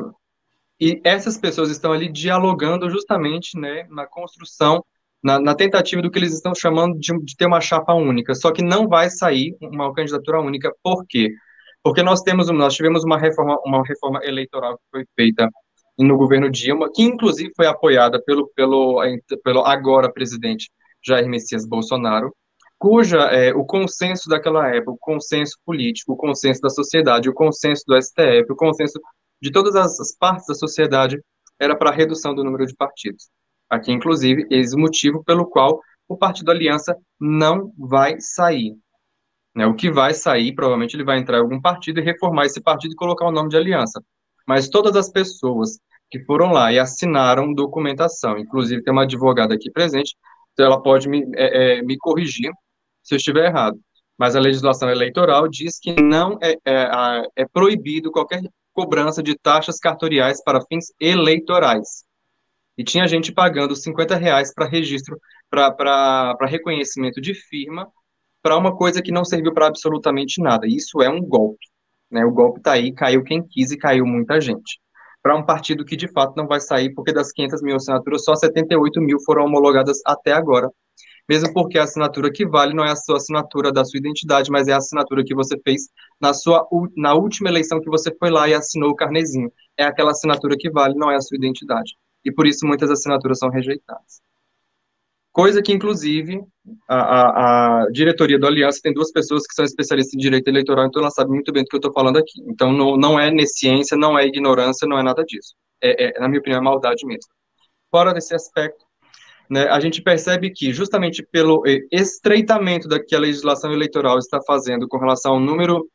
e 0.80 1.00
essas 1.04 1.38
pessoas 1.38 1.70
estão 1.70 1.92
ali 1.92 2.10
dialogando 2.10 2.90
justamente 2.90 3.58
né, 3.58 3.86
na 3.90 4.06
construção, 4.06 4.84
na, 5.22 5.40
na 5.40 5.54
tentativa 5.54 6.02
do 6.02 6.10
que 6.10 6.18
eles 6.18 6.34
estão 6.34 6.54
chamando 6.54 6.98
de, 6.98 7.16
de, 7.24 7.36
ter 7.36 7.46
uma 7.46 7.60
chapa 7.60 7.94
única. 7.94 8.34
Só 8.34 8.52
que 8.52 8.62
não 8.62 8.86
vai 8.86 9.08
sair 9.08 9.56
uma 9.60 9.92
candidatura 9.94 10.40
única. 10.40 10.72
Por 10.82 11.04
quê? 11.08 11.30
Porque 11.82 12.02
nós 12.02 12.20
temos, 12.20 12.50
nós 12.50 12.74
tivemos 12.74 13.04
uma 13.04 13.18
reforma, 13.18 13.58
uma 13.64 13.82
reforma 13.86 14.20
eleitoral 14.22 14.76
que 14.76 14.84
foi 14.90 15.04
feita 15.14 15.48
no 15.98 16.16
governo 16.16 16.50
Dilma, 16.50 16.90
que 16.92 17.02
inclusive 17.02 17.52
foi 17.56 17.66
apoiada 17.66 18.22
pelo, 18.22 18.48
pelo, 18.54 19.02
pelo 19.42 19.64
agora 19.64 20.12
presidente 20.12 20.70
Jair 21.02 21.26
Messias 21.26 21.66
Bolsonaro, 21.66 22.34
cuja 22.78 23.22
é, 23.30 23.54
o 23.54 23.64
consenso 23.64 24.28
daquela 24.28 24.68
época, 24.68 24.92
o 24.92 24.98
consenso 24.98 25.56
político, 25.64 26.12
o 26.12 26.16
consenso 26.16 26.60
da 26.60 26.68
sociedade, 26.68 27.28
o 27.28 27.34
consenso 27.34 27.82
do 27.86 28.00
STF, 28.00 28.52
o 28.52 28.56
consenso 28.56 29.00
de 29.40 29.50
todas 29.50 29.74
as 29.74 30.16
partes 30.16 30.46
da 30.46 30.54
sociedade 30.54 31.20
era 31.58 31.76
para 31.76 31.90
a 31.90 31.94
redução 31.94 32.34
do 32.34 32.44
número 32.44 32.66
de 32.66 32.74
partidos. 32.74 33.28
Aqui, 33.68 33.92
inclusive, 33.92 34.46
eis 34.50 34.72
o 34.72 34.78
motivo 34.78 35.24
pelo 35.24 35.46
qual 35.46 35.80
o 36.08 36.16
Partido 36.16 36.50
Aliança 36.50 36.96
não 37.18 37.72
vai 37.76 38.20
sair. 38.20 38.76
Né? 39.54 39.66
O 39.66 39.74
que 39.74 39.90
vai 39.90 40.14
sair, 40.14 40.54
provavelmente, 40.54 40.94
ele 40.94 41.04
vai 41.04 41.18
entrar 41.18 41.38
em 41.38 41.40
algum 41.40 41.60
partido 41.60 41.98
e 41.98 42.02
reformar 42.02 42.46
esse 42.46 42.60
partido 42.60 42.92
e 42.92 42.96
colocar 42.96 43.26
o 43.26 43.32
nome 43.32 43.48
de 43.48 43.56
Aliança. 43.56 44.00
Mas 44.46 44.68
todas 44.68 44.94
as 44.94 45.10
pessoas 45.10 45.78
que 46.10 46.22
foram 46.24 46.52
lá 46.52 46.72
e 46.72 46.78
assinaram 46.78 47.52
documentação, 47.52 48.38
inclusive 48.38 48.82
tem 48.82 48.92
uma 48.92 49.02
advogada 49.02 49.54
aqui 49.54 49.70
presente, 49.70 50.14
então 50.52 50.66
ela 50.66 50.80
pode 50.80 51.08
me, 51.08 51.24
é, 51.34 51.78
é, 51.78 51.82
me 51.82 51.96
corrigir 51.98 52.50
se 53.02 53.14
eu 53.14 53.16
estiver 53.16 53.46
errado. 53.46 53.78
Mas 54.16 54.36
a 54.36 54.40
legislação 54.40 54.88
eleitoral 54.88 55.48
diz 55.48 55.78
que 55.80 56.00
não 56.00 56.38
é, 56.40 56.56
é, 56.64 57.28
é 57.36 57.46
proibido 57.52 58.12
qualquer 58.12 58.40
cobrança 58.76 59.22
de 59.22 59.34
taxas 59.34 59.78
cartoriais 59.78 60.44
para 60.44 60.60
fins 60.66 60.92
eleitorais. 61.00 62.04
E 62.76 62.84
tinha 62.84 63.08
gente 63.08 63.32
pagando 63.32 63.74
50 63.74 64.14
reais 64.16 64.52
para 64.52 64.68
registro, 64.68 65.18
para 65.48 66.36
reconhecimento 66.42 67.18
de 67.18 67.32
firma, 67.32 67.88
para 68.42 68.58
uma 68.58 68.76
coisa 68.76 69.00
que 69.00 69.10
não 69.10 69.24
serviu 69.24 69.54
para 69.54 69.66
absolutamente 69.66 70.42
nada. 70.42 70.66
Isso 70.66 71.00
é 71.00 71.08
um 71.08 71.22
golpe. 71.22 71.66
Né? 72.10 72.22
O 72.26 72.30
golpe 72.30 72.60
está 72.60 72.72
aí, 72.72 72.92
caiu 72.92 73.24
quem 73.24 73.42
quis 73.42 73.70
e 73.70 73.78
caiu 73.78 74.04
muita 74.04 74.38
gente. 74.42 74.78
Para 75.22 75.34
um 75.34 75.44
partido 75.44 75.82
que 75.82 75.96
de 75.96 76.06
fato 76.12 76.36
não 76.36 76.46
vai 76.46 76.60
sair, 76.60 76.92
porque 76.92 77.14
das 77.14 77.32
500 77.32 77.62
mil 77.62 77.76
assinaturas, 77.76 78.24
só 78.24 78.36
78 78.36 79.00
mil 79.00 79.18
foram 79.24 79.46
homologadas 79.46 79.98
até 80.04 80.32
agora 80.32 80.70
mesmo 81.28 81.52
porque 81.52 81.78
a 81.78 81.84
assinatura 81.84 82.30
que 82.32 82.46
vale 82.46 82.74
não 82.74 82.84
é 82.84 82.92
a 82.92 82.96
sua 82.96 83.16
assinatura 83.16 83.72
da 83.72 83.84
sua 83.84 83.98
identidade, 83.98 84.50
mas 84.50 84.68
é 84.68 84.72
a 84.72 84.78
assinatura 84.78 85.24
que 85.24 85.34
você 85.34 85.58
fez 85.62 85.88
na 86.20 86.32
sua 86.32 86.66
na 86.96 87.14
última 87.14 87.48
eleição 87.48 87.80
que 87.80 87.90
você 87.90 88.14
foi 88.18 88.30
lá 88.30 88.48
e 88.48 88.54
assinou 88.54 88.90
o 88.90 88.96
carnezinho. 88.96 89.52
É 89.76 89.84
aquela 89.84 90.12
assinatura 90.12 90.56
que 90.58 90.70
vale, 90.70 90.94
não 90.94 91.10
é 91.10 91.16
a 91.16 91.20
sua 91.20 91.36
identidade. 91.36 91.96
E 92.24 92.32
por 92.32 92.46
isso 92.46 92.66
muitas 92.66 92.90
assinaturas 92.90 93.38
são 93.38 93.50
rejeitadas. 93.50 94.20
Coisa 95.36 95.60
que, 95.60 95.70
inclusive, 95.70 96.42
a, 96.88 96.96
a, 96.96 97.82
a 97.82 97.90
diretoria 97.90 98.38
do 98.38 98.46
Aliança 98.46 98.80
tem 98.82 98.94
duas 98.94 99.12
pessoas 99.12 99.46
que 99.46 99.52
são 99.52 99.66
especialistas 99.66 100.14
em 100.14 100.18
direito 100.18 100.48
eleitoral, 100.48 100.86
então 100.86 101.02
ela 101.02 101.10
sabe 101.10 101.30
muito 101.30 101.52
bem 101.52 101.62
do 101.62 101.68
que 101.68 101.76
eu 101.76 101.78
estou 101.78 101.92
falando 101.92 102.16
aqui. 102.16 102.40
Então, 102.46 102.72
não, 102.72 102.96
não 102.96 103.20
é 103.20 103.30
nesciência, 103.30 103.98
não 103.98 104.18
é 104.18 104.24
ignorância, 104.24 104.88
não 104.88 104.98
é 104.98 105.02
nada 105.02 105.22
disso. 105.24 105.54
É, 105.82 106.06
é, 106.06 106.20
na 106.20 106.26
minha 106.26 106.40
opinião, 106.40 106.58
é 106.58 106.64
maldade 106.64 107.04
mesmo. 107.04 107.30
Fora 107.90 108.14
desse 108.14 108.34
aspecto, 108.34 108.85
né, 109.48 109.68
a 109.68 109.78
gente 109.80 110.02
percebe 110.02 110.50
que, 110.50 110.72
justamente 110.72 111.22
pelo 111.22 111.62
eh, 111.66 111.80
estreitamento 111.92 112.88
da 112.88 113.02
que 113.02 113.14
a 113.14 113.20
legislação 113.20 113.72
eleitoral 113.72 114.18
está 114.18 114.40
fazendo 114.46 114.88
com 114.88 114.98
relação 114.98 115.34
ao 115.34 115.40
número 115.40 115.88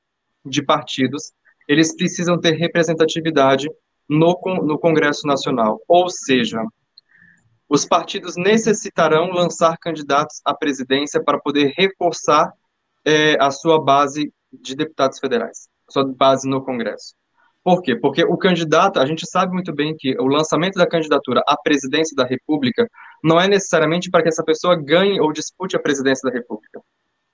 de 0.46 0.64
partidos, 0.64 1.32
eles 1.68 1.96
precisam 1.96 2.40
ter 2.40 2.52
representatividade 2.52 3.70
no, 4.10 4.40
no 4.64 4.80
Congresso 4.80 5.28
Nacional. 5.28 5.80
Ou 5.88 6.10
seja, 6.10 6.62
os 7.70 7.86
partidos 7.86 8.36
necessitarão 8.36 9.32
lançar 9.32 9.78
candidatos 9.78 10.42
à 10.44 10.54
presidência 10.54 11.24
para 11.24 11.40
poder 11.40 11.74
reforçar 11.78 12.52
é, 13.06 13.42
a 13.42 13.50
sua 13.50 13.82
base 13.82 14.34
de 14.52 14.76
deputados 14.76 15.20
federais, 15.20 15.70
sua 15.90 16.06
base 16.06 16.48
no 16.50 16.64
Congresso. 16.64 17.16
Por 17.64 17.82
quê? 17.82 17.96
Porque 17.96 18.24
o 18.24 18.38
candidato, 18.38 19.00
a 19.00 19.06
gente 19.06 19.30
sabe 19.30 19.54
muito 19.54 19.74
bem 19.74 19.96
que 19.96 20.16
o 20.20 20.26
lançamento 20.26 20.76
da 20.76 20.88
candidatura 20.88 21.44
à 21.48 21.56
presidência 21.56 22.16
da 22.16 22.26
República 22.26 22.88
não 23.24 23.40
é 23.40 23.48
necessariamente 23.48 24.10
para 24.10 24.24
que 24.24 24.30
essa 24.30 24.44
pessoa 24.44 24.76
ganhe 24.76 25.20
ou 25.20 25.32
dispute 25.32 25.76
a 25.76 25.80
presidência 25.80 26.28
da 26.30 26.36
República. 26.36 26.82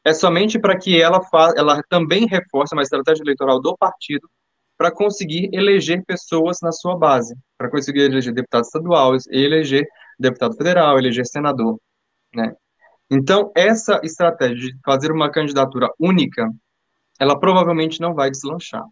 é 0.03 0.13
somente 0.13 0.59
para 0.59 0.77
que 0.77 1.01
ela, 1.01 1.21
fa 1.23 1.53
ela 1.57 1.81
também 1.89 2.27
reforce 2.27 2.73
uma 2.75 2.83
estratégia 2.83 3.23
eleitoral 3.23 3.61
do 3.61 3.77
partido 3.77 4.29
para 4.77 4.91
conseguir 4.91 5.49
eleger 5.53 6.03
pessoas 6.05 6.59
na 6.61 6.71
sua 6.71 6.97
base, 6.97 7.35
para 7.57 7.69
conseguir 7.69 8.01
eleger 8.01 8.33
deputado 8.33 8.63
estadual, 8.63 9.13
eleger 9.29 9.87
deputado 10.19 10.55
federal, 10.55 10.97
eleger 10.97 11.25
senador, 11.25 11.79
né? 12.33 12.53
Então, 13.09 13.51
essa 13.55 13.99
estratégia 14.03 14.55
de 14.55 14.79
fazer 14.83 15.11
uma 15.11 15.31
candidatura 15.31 15.89
única, 15.99 16.49
ela 17.19 17.39
provavelmente 17.39 18.01
não 18.01 18.13
vai 18.13 18.29
deslanchar. 18.29 18.83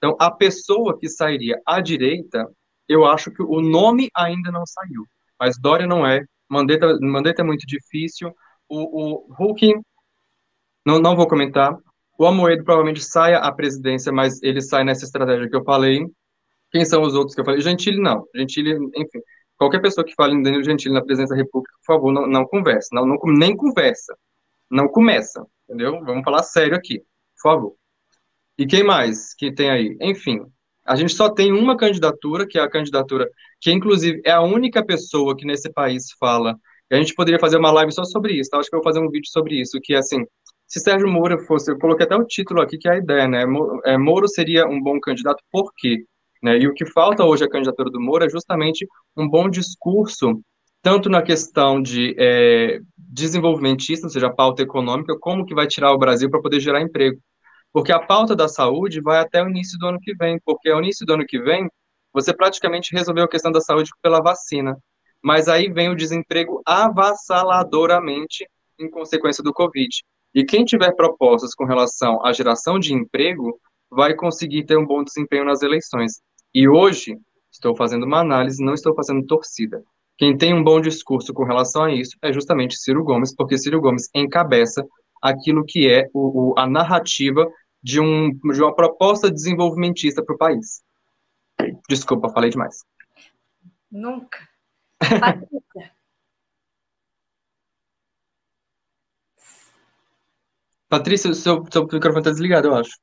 Então, 0.00 0.16
a 0.18 0.30
pessoa 0.30 0.98
que 0.98 1.08
sairia 1.08 1.60
à 1.66 1.80
direita, 1.80 2.48
eu 2.88 3.04
acho 3.04 3.30
que 3.30 3.42
o 3.42 3.60
nome 3.60 4.08
ainda 4.16 4.50
não 4.50 4.64
saiu, 4.66 5.04
mas 5.38 5.60
Dória 5.60 5.86
não 5.86 6.06
é, 6.06 6.24
Mandetta, 6.48 6.98
Mandetta 7.00 7.42
é 7.42 7.44
muito 7.44 7.66
difícil, 7.66 8.34
o, 8.66 9.26
o 9.28 9.34
Hulk, 9.34 9.74
não, 10.86 10.98
não 10.98 11.14
vou 11.14 11.28
comentar, 11.28 11.76
o 12.20 12.26
Amoedo 12.26 12.64
provavelmente 12.64 13.02
saia 13.02 13.38
à 13.38 13.50
presidência, 13.50 14.12
mas 14.12 14.42
ele 14.42 14.60
sai 14.60 14.84
nessa 14.84 15.06
estratégia 15.06 15.48
que 15.48 15.56
eu 15.56 15.64
falei. 15.64 16.06
Quem 16.70 16.84
são 16.84 17.00
os 17.00 17.14
outros 17.14 17.34
que 17.34 17.40
eu 17.40 17.44
falei? 17.46 17.62
Gentili 17.62 17.98
não. 17.98 18.26
Gentili, 18.36 18.74
enfim. 18.94 19.20
Qualquer 19.56 19.80
pessoa 19.80 20.04
que 20.04 20.14
fale 20.14 20.34
em 20.34 20.42
Danilo 20.42 20.62
Gentili 20.62 20.92
na 20.92 21.02
presidência 21.02 21.34
da 21.34 21.42
República, 21.42 21.74
por 21.78 21.94
favor, 21.94 22.12
não, 22.12 22.26
não 22.26 22.44
converse. 22.46 22.94
Não, 22.94 23.06
não, 23.06 23.18
nem 23.24 23.56
conversa. 23.56 24.14
Não 24.70 24.86
começa. 24.86 25.46
Entendeu? 25.64 26.04
Vamos 26.04 26.22
falar 26.22 26.42
sério 26.42 26.76
aqui. 26.76 26.98
Por 26.98 27.50
favor. 27.50 27.79
E 28.60 28.66
quem 28.66 28.84
mais 28.84 29.32
que 29.32 29.50
tem 29.50 29.70
aí? 29.70 29.96
Enfim, 30.02 30.42
a 30.86 30.94
gente 30.94 31.14
só 31.14 31.30
tem 31.30 31.50
uma 31.50 31.78
candidatura, 31.78 32.46
que 32.46 32.58
é 32.58 32.60
a 32.60 32.68
candidatura 32.68 33.26
que, 33.58 33.72
inclusive, 33.72 34.20
é 34.22 34.32
a 34.32 34.42
única 34.42 34.84
pessoa 34.84 35.34
que 35.34 35.46
nesse 35.46 35.72
país 35.72 36.12
fala. 36.20 36.54
A 36.92 36.96
gente 36.96 37.14
poderia 37.14 37.40
fazer 37.40 37.56
uma 37.56 37.70
live 37.70 37.90
só 37.90 38.04
sobre 38.04 38.34
isso, 38.34 38.50
tá? 38.50 38.58
Acho 38.58 38.68
que 38.68 38.76
eu 38.76 38.82
vou 38.82 38.84
fazer 38.84 39.00
um 39.00 39.08
vídeo 39.08 39.30
sobre 39.30 39.58
isso, 39.58 39.80
que 39.82 39.94
é 39.94 39.96
assim, 39.96 40.26
se 40.66 40.78
Sérgio 40.78 41.08
Moro 41.08 41.38
fosse, 41.46 41.70
eu 41.70 41.78
coloquei 41.78 42.04
até 42.04 42.14
o 42.14 42.26
título 42.26 42.60
aqui, 42.60 42.76
que 42.76 42.86
é 42.86 42.92
a 42.92 42.98
ideia, 42.98 43.26
né? 43.26 43.44
É, 43.86 43.96
Moro 43.96 44.28
seria 44.28 44.66
um 44.66 44.78
bom 44.78 45.00
candidato, 45.00 45.42
por 45.50 45.72
quê? 45.74 46.04
Né? 46.42 46.58
E 46.58 46.68
o 46.68 46.74
que 46.74 46.84
falta 46.84 47.24
hoje 47.24 47.42
à 47.42 47.48
candidatura 47.48 47.88
do 47.88 47.98
Moro 47.98 48.26
é 48.26 48.28
justamente 48.28 48.86
um 49.16 49.26
bom 49.26 49.48
discurso, 49.48 50.38
tanto 50.82 51.08
na 51.08 51.22
questão 51.22 51.80
de 51.80 52.14
é, 52.18 52.78
desenvolvimentista, 52.98 54.06
ou 54.06 54.10
seja, 54.10 54.28
pauta 54.28 54.62
econômica, 54.62 55.16
como 55.18 55.46
que 55.46 55.54
vai 55.54 55.66
tirar 55.66 55.94
o 55.94 55.98
Brasil 55.98 56.28
para 56.28 56.42
poder 56.42 56.60
gerar 56.60 56.82
emprego. 56.82 57.18
Porque 57.72 57.92
a 57.92 58.00
pauta 58.00 58.34
da 58.34 58.48
saúde 58.48 59.00
vai 59.00 59.20
até 59.20 59.42
o 59.42 59.48
início 59.48 59.78
do 59.78 59.86
ano 59.86 60.00
que 60.00 60.14
vem, 60.14 60.40
porque 60.44 60.68
ao 60.70 60.80
início 60.80 61.06
do 61.06 61.14
ano 61.14 61.26
que 61.26 61.40
vem, 61.40 61.70
você 62.12 62.34
praticamente 62.34 62.92
resolveu 62.92 63.24
a 63.24 63.28
questão 63.28 63.52
da 63.52 63.60
saúde 63.60 63.90
pela 64.02 64.20
vacina. 64.20 64.76
Mas 65.22 65.48
aí 65.48 65.70
vem 65.70 65.90
o 65.90 65.94
desemprego 65.94 66.62
avassaladoramente 66.66 68.46
em 68.78 68.90
consequência 68.90 69.44
do 69.44 69.52
Covid. 69.52 69.88
E 70.34 70.44
quem 70.44 70.64
tiver 70.64 70.92
propostas 70.92 71.54
com 71.54 71.64
relação 71.64 72.24
à 72.24 72.32
geração 72.32 72.78
de 72.78 72.94
emprego 72.94 73.60
vai 73.90 74.14
conseguir 74.14 74.64
ter 74.64 74.76
um 74.76 74.86
bom 74.86 75.02
desempenho 75.02 75.44
nas 75.44 75.62
eleições. 75.62 76.20
E 76.54 76.68
hoje, 76.68 77.16
estou 77.50 77.76
fazendo 77.76 78.06
uma 78.06 78.20
análise, 78.20 78.64
não 78.64 78.74
estou 78.74 78.94
fazendo 78.94 79.26
torcida. 79.26 79.82
Quem 80.16 80.36
tem 80.36 80.54
um 80.54 80.62
bom 80.62 80.80
discurso 80.80 81.32
com 81.32 81.44
relação 81.44 81.84
a 81.84 81.92
isso 81.92 82.16
é 82.22 82.32
justamente 82.32 82.76
Ciro 82.76 83.02
Gomes, 83.02 83.34
porque 83.34 83.58
Ciro 83.58 83.80
Gomes 83.80 84.08
encabeça 84.14 84.84
aquilo 85.20 85.64
que 85.64 85.88
é 85.88 86.08
o, 86.14 86.52
o, 86.52 86.58
a 86.58 86.66
narrativa 86.66 87.46
de, 87.82 88.00
um, 88.00 88.30
de 88.30 88.62
uma 88.62 88.74
proposta 88.74 89.30
desenvolvimentista 89.30 90.22
para 90.24 90.34
o 90.34 90.38
país. 90.38 90.82
Desculpa, 91.88 92.28
falei 92.30 92.50
demais. 92.50 92.84
Nunca. 93.90 94.38
Patrícia, 100.88 101.32
seu, 101.34 101.64
seu 101.70 101.82
microfone 101.84 102.18
está 102.18 102.30
desligado, 102.30 102.66
eu 102.68 102.74
acho. 102.74 102.98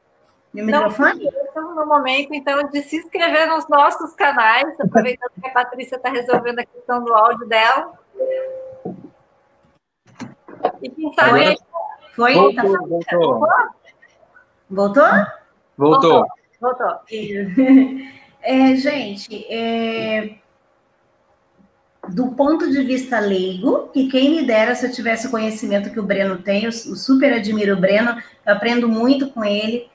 Meu 0.54 0.66
microfone? 0.66 1.26
Estamos 1.26 1.76
no 1.76 1.86
momento, 1.86 2.34
então, 2.34 2.70
de 2.70 2.82
se 2.84 2.98
inscrever 2.98 3.48
nos 3.48 3.68
nossos 3.70 4.14
canais, 4.14 4.78
aproveitando 4.82 5.32
que 5.42 5.48
a 5.48 5.52
Patrícia 5.52 5.96
está 5.96 6.10
resolvendo 6.10 6.60
a 6.60 6.66
questão 6.66 7.04
do 7.04 7.14
áudio 7.14 7.48
dela. 7.48 7.98
E 10.82 10.90
quem 10.90 11.14
sabe... 11.14 11.58
Foi? 12.14 12.34
Voltou, 12.34 12.56
tá 12.56 12.64
voltou. 12.64 13.40
Voltou? 13.40 13.48
Voltou. 14.70 15.04
Voltou. 15.78 16.26
É, 18.40 18.76
gente, 18.78 19.46
é, 19.50 20.36
do 22.10 22.30
ponto 22.30 22.70
de 22.72 22.82
vista 22.84 23.20
leigo, 23.20 23.90
que 23.94 24.08
quem 24.08 24.30
me 24.30 24.46
dera 24.46 24.74
se 24.74 24.86
eu 24.86 24.92
tivesse 24.92 25.28
o 25.28 25.32
conhecimento 25.32 25.90
que 25.90 26.00
o 26.00 26.04
Breno 26.04 26.38
tem, 26.38 26.64
eu 26.64 26.72
super 26.72 27.34
admiro 27.34 27.76
o 27.76 27.80
Breno, 27.80 28.18
eu 28.46 28.54
aprendo 28.54 28.88
muito 28.88 29.28
com 29.32 29.44
ele, 29.44 29.90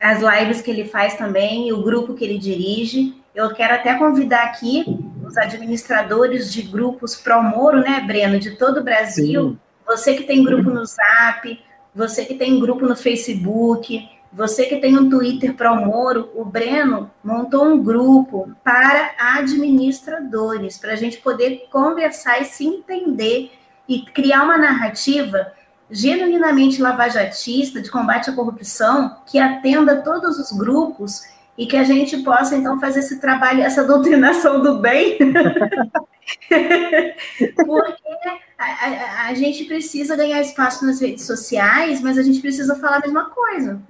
as 0.00 0.20
lives 0.20 0.60
que 0.60 0.70
ele 0.70 0.84
faz 0.84 1.14
também, 1.14 1.72
o 1.72 1.82
grupo 1.82 2.14
que 2.14 2.24
ele 2.24 2.38
dirige. 2.38 3.14
Eu 3.34 3.52
quero 3.54 3.74
até 3.74 3.94
convidar 3.94 4.44
aqui 4.44 4.84
os 5.24 5.36
administradores 5.36 6.52
de 6.52 6.62
grupos 6.62 7.14
Promoro, 7.14 7.80
né, 7.80 8.00
Breno, 8.00 8.38
de 8.38 8.56
todo 8.56 8.80
o 8.80 8.84
Brasil. 8.84 9.50
Sim. 9.50 9.58
Você 9.86 10.14
que 10.14 10.24
tem 10.24 10.42
grupo 10.42 10.70
no 10.70 10.84
Zap, 10.84 11.60
você 11.96 12.26
que 12.26 12.34
tem 12.34 12.60
grupo 12.60 12.86
no 12.86 12.94
Facebook, 12.94 14.06
você 14.30 14.66
que 14.66 14.76
tem 14.76 14.98
um 14.98 15.08
Twitter 15.08 15.54
para 15.54 15.72
o 15.72 15.86
Moro, 15.86 16.30
o 16.34 16.44
Breno 16.44 17.10
montou 17.24 17.64
um 17.64 17.82
grupo 17.82 18.50
para 18.62 19.14
administradores, 19.18 20.76
para 20.76 20.92
a 20.92 20.96
gente 20.96 21.16
poder 21.16 21.68
conversar 21.72 22.42
e 22.42 22.44
se 22.44 22.66
entender 22.66 23.50
e 23.88 24.02
criar 24.02 24.44
uma 24.44 24.58
narrativa 24.58 25.54
genuinamente 25.90 26.82
lavajatista 26.82 27.80
de 27.80 27.90
combate 27.90 28.28
à 28.28 28.34
corrupção 28.34 29.16
que 29.24 29.38
atenda 29.38 30.02
todos 30.02 30.38
os 30.38 30.52
grupos 30.52 31.22
e 31.56 31.66
que 31.66 31.76
a 31.76 31.84
gente 31.84 32.18
possa 32.18 32.56
então 32.56 32.78
fazer 32.80 33.00
esse 33.00 33.20
trabalho, 33.20 33.62
essa 33.62 33.84
doutrinação 33.84 34.60
do 34.60 34.78
bem, 34.78 35.18
porque 37.56 38.28
a, 38.58 38.64
a, 38.64 39.28
a 39.28 39.34
gente 39.34 39.64
precisa 39.64 40.16
ganhar 40.16 40.40
espaço 40.40 40.84
nas 40.84 41.00
redes 41.00 41.24
sociais, 41.24 42.00
mas 42.00 42.18
a 42.18 42.22
gente 42.22 42.40
precisa 42.40 42.74
falar 42.76 42.96
a 42.96 43.00
mesma 43.00 43.30
coisa 43.30 43.80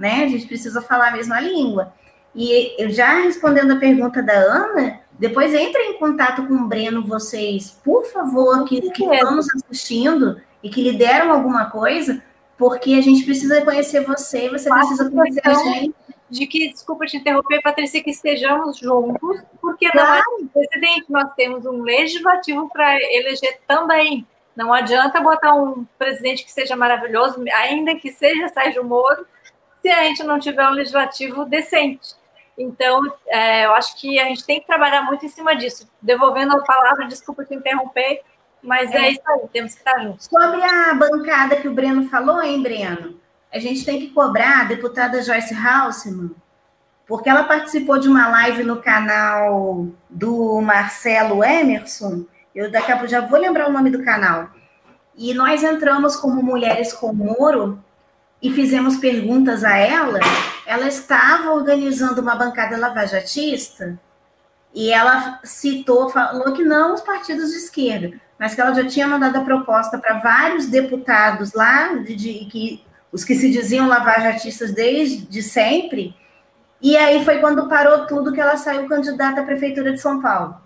né? 0.00 0.24
A 0.24 0.28
gente 0.28 0.46
precisa 0.46 0.80
falar 0.80 1.08
a 1.08 1.12
mesma 1.12 1.38
língua. 1.38 1.92
E 2.34 2.82
eu 2.82 2.88
já 2.88 3.20
respondendo 3.20 3.72
a 3.72 3.76
pergunta 3.76 4.22
da 4.22 4.32
Ana, 4.32 5.00
depois 5.18 5.52
entre 5.52 5.82
em 5.82 5.98
contato 5.98 6.46
com 6.46 6.54
o 6.54 6.66
Breno, 6.66 7.06
vocês, 7.06 7.78
por 7.84 8.06
favor, 8.06 8.64
que, 8.64 8.80
que 8.90 9.04
estamos 9.04 9.46
assistindo 9.54 10.40
e 10.62 10.70
que 10.70 10.82
lideram 10.82 11.30
alguma 11.30 11.66
coisa, 11.66 12.22
porque 12.56 12.94
a 12.94 13.02
gente 13.02 13.24
precisa 13.24 13.60
conhecer 13.60 14.04
você, 14.04 14.48
você 14.48 14.70
Faço 14.70 14.88
precisa 14.88 15.10
conhecer 15.10 15.42
a 15.44 15.54
gente. 15.54 15.94
De 16.30 16.46
que, 16.46 16.70
desculpa 16.70 17.06
te 17.06 17.16
interromper, 17.16 17.60
Patrícia, 17.60 18.02
que 18.02 18.10
estejamos 18.10 18.78
juntos, 18.78 19.42
porque 19.60 19.90
claro. 19.90 20.22
não 20.38 20.46
é 20.46 20.48
presidente, 20.52 21.06
nós 21.10 21.32
temos 21.34 21.66
um 21.66 21.82
legislativo 21.82 22.68
para 22.68 22.96
eleger 22.96 23.60
também. 23.66 24.26
Não 24.54 24.72
adianta 24.72 25.20
botar 25.20 25.54
um 25.54 25.84
presidente 25.98 26.44
que 26.44 26.52
seja 26.52 26.76
maravilhoso, 26.76 27.42
ainda 27.54 27.94
que 27.96 28.10
seja 28.10 28.48
Sérgio 28.48 28.84
Moro, 28.84 29.26
se 29.80 29.88
a 29.88 30.04
gente 30.04 30.22
não 30.22 30.38
tiver 30.38 30.66
um 30.68 30.72
legislativo 30.72 31.44
decente. 31.44 32.14
Então, 32.56 33.00
é, 33.26 33.64
eu 33.64 33.72
acho 33.74 33.98
que 33.98 34.20
a 34.20 34.24
gente 34.26 34.44
tem 34.44 34.60
que 34.60 34.66
trabalhar 34.66 35.02
muito 35.02 35.24
em 35.24 35.28
cima 35.28 35.56
disso. 35.56 35.90
Devolvendo 36.00 36.56
a 36.56 36.62
palavra, 36.62 37.06
desculpa 37.06 37.44
te 37.44 37.54
interromper, 37.54 38.22
mas 38.62 38.92
é, 38.92 38.98
é 38.98 39.10
isso 39.12 39.22
aí, 39.26 39.48
temos 39.52 39.72
que 39.74 39.78
estar 39.78 39.98
juntos. 40.00 40.26
Sobre 40.26 40.62
a 40.62 40.94
bancada 40.94 41.56
que 41.56 41.68
o 41.68 41.72
Breno 41.72 42.08
falou, 42.08 42.42
hein, 42.42 42.62
Breno? 42.62 43.19
A 43.52 43.58
gente 43.58 43.84
tem 43.84 43.98
que 44.00 44.10
cobrar 44.10 44.60
a 44.60 44.64
deputada 44.64 45.22
Joyce 45.22 45.54
Halseman, 45.54 46.30
porque 47.06 47.28
ela 47.28 47.44
participou 47.44 47.98
de 47.98 48.08
uma 48.08 48.28
live 48.28 48.62
no 48.62 48.80
canal 48.80 49.88
do 50.08 50.60
Marcelo 50.60 51.42
Emerson. 51.42 52.24
Eu 52.54 52.70
daqui 52.70 52.92
a 52.92 52.96
pouco 52.96 53.10
já 53.10 53.20
vou 53.20 53.40
lembrar 53.40 53.68
o 53.68 53.72
nome 53.72 53.90
do 53.90 54.04
canal. 54.04 54.50
E 55.16 55.34
nós 55.34 55.62
entramos 55.62 56.16
como 56.16 56.42
Mulheres 56.42 56.92
com 56.92 57.12
Moro 57.12 57.82
e 58.40 58.50
fizemos 58.52 58.96
perguntas 58.96 59.64
a 59.64 59.76
ela, 59.76 60.18
ela 60.64 60.86
estava 60.86 61.52
organizando 61.52 62.22
uma 62.22 62.34
bancada 62.34 62.76
lavajatista 62.76 63.98
e 64.74 64.90
ela 64.92 65.40
citou, 65.44 66.08
falou 66.08 66.52
que 66.52 66.62
não 66.62 66.94
os 66.94 67.00
partidos 67.00 67.50
de 67.50 67.56
esquerda, 67.56 68.12
mas 68.38 68.54
que 68.54 68.60
ela 68.60 68.72
já 68.72 68.86
tinha 68.86 69.06
mandado 69.06 69.36
a 69.36 69.44
proposta 69.44 69.98
para 69.98 70.18
vários 70.18 70.66
deputados 70.66 71.52
lá, 71.52 71.94
de, 71.94 72.14
de, 72.14 72.44
que, 72.46 72.84
os 73.12 73.24
que 73.24 73.34
se 73.34 73.50
diziam 73.50 73.88
lavajatistas 73.88 74.72
desde 74.72 75.42
sempre, 75.42 76.14
e 76.80 76.96
aí 76.96 77.24
foi 77.24 77.38
quando 77.38 77.68
parou 77.68 78.06
tudo 78.06 78.32
que 78.32 78.40
ela 78.40 78.56
saiu 78.56 78.88
candidata 78.88 79.40
à 79.40 79.44
Prefeitura 79.44 79.92
de 79.92 80.00
São 80.00 80.20
Paulo. 80.22 80.56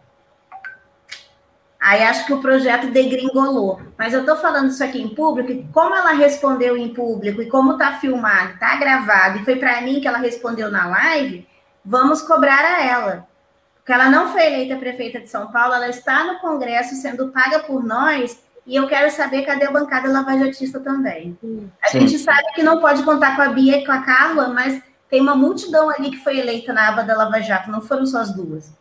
Aí 1.80 2.02
acho 2.02 2.24
que 2.24 2.32
o 2.32 2.40
projeto 2.40 2.86
degringolou. 2.86 3.78
Mas 3.98 4.14
eu 4.14 4.20
estou 4.20 4.36
falando 4.36 4.70
isso 4.70 4.82
aqui 4.82 5.02
em 5.02 5.14
público, 5.14 5.50
e 5.52 5.68
como 5.72 5.94
ela 5.94 6.12
respondeu 6.12 6.76
em 6.76 6.94
público, 6.94 7.42
e 7.42 7.48
como 7.48 7.72
está 7.72 7.98
filmado, 7.98 8.54
está 8.54 8.76
gravado, 8.76 9.38
e 9.38 9.44
foi 9.44 9.56
para 9.56 9.80
mim 9.82 10.00
que 10.00 10.08
ela 10.08 10.18
respondeu 10.18 10.70
na 10.70 10.86
live, 10.86 11.46
vamos 11.84 12.22
cobrar 12.22 12.64
a 12.64 12.82
ela. 12.82 13.28
Porque 13.74 13.92
ela 13.92 14.08
não 14.08 14.32
foi 14.32 14.46
eleita 14.46 14.76
prefeita 14.76 15.20
de 15.20 15.28
São 15.28 15.52
Paulo, 15.52 15.74
ela 15.74 15.88
está 15.88 16.24
no 16.24 16.38
Congresso 16.38 16.94
sendo 16.94 17.28
paga 17.28 17.58
por 17.58 17.84
nós, 17.84 18.42
E 18.66 18.76
eu 18.76 18.86
quero 18.86 19.10
saber 19.10 19.42
cadê 19.42 19.66
a 19.66 19.70
bancada 19.70 20.10
lavajatista 20.10 20.80
também. 20.80 21.36
A 21.82 21.88
Sim. 21.88 22.00
gente 22.00 22.18
sabe 22.18 22.52
que 22.54 22.62
não 22.62 22.80
pode 22.80 23.02
contar 23.02 23.36
com 23.36 23.42
a 23.42 23.48
Bia 23.48 23.78
e 23.78 23.84
com 23.84 23.92
a 23.92 24.02
Carla, 24.02 24.48
mas 24.48 24.82
tem 25.10 25.20
uma 25.20 25.34
multidão 25.36 25.90
ali 25.90 26.10
que 26.10 26.24
foi 26.24 26.38
eleita 26.38 26.72
na 26.72 26.88
aba 26.88 27.02
da 27.02 27.16
Lava 27.16 27.40
Jato, 27.40 27.70
não 27.70 27.82
foram 27.82 28.06
só 28.06 28.18
as 28.18 28.34
duas. 28.34 28.72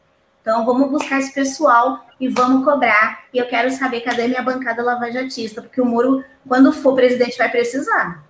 Então, 0.42 0.66
vamos 0.66 0.90
buscar 0.90 1.20
esse 1.20 1.34
pessoal 1.34 2.06
e 2.20 2.28
vamos 2.28 2.66
cobrar. 2.66 3.24
E 3.34 3.38
eu 3.38 3.48
quero 3.48 3.72
saber 3.72 4.02
cadê 4.02 4.28
minha 4.28 4.42
bancada 4.42 4.84
lavajatista, 4.84 5.62
porque 5.62 5.80
o 5.80 5.86
Moro, 5.86 6.24
quando 6.48 6.72
for 6.74 6.96
presidente, 6.96 7.38
vai 7.38 7.50
precisar. 7.50 8.24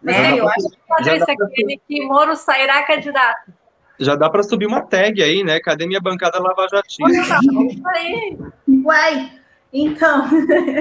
Né? 0.00 0.38
Eu 0.38 0.48
acho 0.48 0.68
que 0.68 0.78
pode 0.86 1.04
ser 1.04 1.32
aquele 1.32 1.80
que 1.86 2.06
Moro 2.06 2.36
sairá 2.36 2.84
candidato. 2.84 3.52
Já 3.98 4.14
dá 4.14 4.30
para 4.30 4.44
subir 4.44 4.66
uma 4.66 4.82
tag 4.82 5.20
aí, 5.20 5.42
né? 5.42 5.58
Cadê 5.58 5.84
minha 5.84 6.00
bancada 6.00 6.38
lavajatista? 6.38 7.10
Isso 7.10 7.88
aí. 7.88 8.38
Uai, 8.84 9.37
então, 9.72 10.26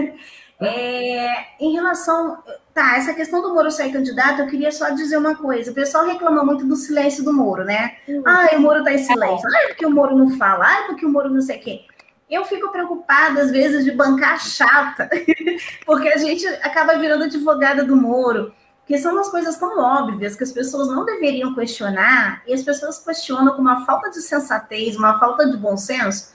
é, 0.62 1.46
em 1.60 1.74
relação. 1.74 2.44
Tá, 2.74 2.96
essa 2.96 3.12
questão 3.14 3.42
do 3.42 3.56
Moro 3.56 3.72
sair 3.72 3.92
candidato, 3.92 4.42
eu 4.42 4.48
queria 4.48 4.72
só 4.72 4.92
dizer 4.92 5.18
uma 5.18 5.36
coisa. 5.36 5.72
O 5.72 5.74
pessoal 5.74 6.06
reclama 6.06 6.44
muito 6.44 6.64
do 6.64 6.76
silêncio 6.76 7.24
do 7.24 7.34
Moro, 7.34 7.64
né? 7.64 7.98
Ah, 8.24 8.50
o 8.56 8.60
Moro 8.62 8.84
tá 8.84 8.94
em 8.94 9.00
silêncio. 9.00 9.50
Ah, 9.52 9.64
é 9.64 9.68
porque 9.70 9.86
o 9.86 9.90
Moro 9.90 10.16
não 10.16 10.30
fala. 10.38 10.64
Ah, 10.64 10.80
é 10.82 10.84
porque 10.84 11.04
o 11.04 11.10
Moro 11.10 11.28
não 11.28 11.42
sei 11.42 11.58
o 11.58 11.60
quê. 11.60 11.82
Eu 12.30 12.46
fico 12.46 12.72
preocupada, 12.72 13.42
às 13.42 13.50
vezes, 13.50 13.84
de 13.84 13.92
bancar 13.92 14.40
chata, 14.40 15.10
porque 15.88 16.08
a 16.10 16.18
gente 16.18 16.46
acaba 16.62 17.00
virando 17.00 17.24
advogada 17.24 17.84
do 17.84 17.96
Moro 17.96 18.54
que 18.88 18.98
são 18.98 19.12
umas 19.12 19.30
coisas 19.30 19.58
tão 19.58 19.78
óbvias 19.78 20.36
que 20.36 20.46
as 20.46 20.52
pessoas 20.52 20.88
não 20.88 21.04
deveriam 21.04 21.54
questionar, 21.54 22.42
e 22.48 22.54
as 22.54 22.64
pessoas 22.64 22.98
questionam 22.98 23.54
com 23.54 23.62
uma 23.62 23.86
falta 23.86 24.10
de 24.10 24.22
sensatez, 24.22 24.96
uma 24.96 25.20
falta 25.20 25.46
de 25.46 25.58
bom 25.58 25.76
senso. 25.76 26.32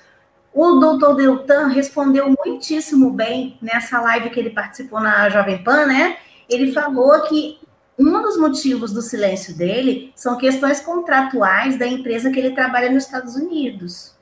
O 0.55 0.75
doutor 0.75 1.15
Deltan 1.15 1.69
respondeu 1.69 2.35
muitíssimo 2.45 3.11
bem 3.11 3.57
nessa 3.63 4.01
live 4.01 4.31
que 4.31 4.39
ele 4.39 4.51
participou 4.51 5.01
na 5.01 5.29
Jovem 5.31 5.63
Pan, 5.63 5.87
né? 5.87 6.19
Ele 6.49 6.73
falou 6.73 7.23
que 7.23 7.59
um 7.99 8.21
dos 8.21 8.37
motivos 8.37 8.93
do 8.93 9.01
silêncio 9.01 9.57
dele 9.57 10.13
são 10.15 10.37
questões 10.37 10.81
contratuais 10.81 11.79
da 11.79 11.87
empresa 11.87 12.31
que 12.31 12.39
ele 12.39 12.55
trabalha 12.55 12.91
nos 12.91 13.05
Estados 13.05 13.37
Unidos. 13.37 14.15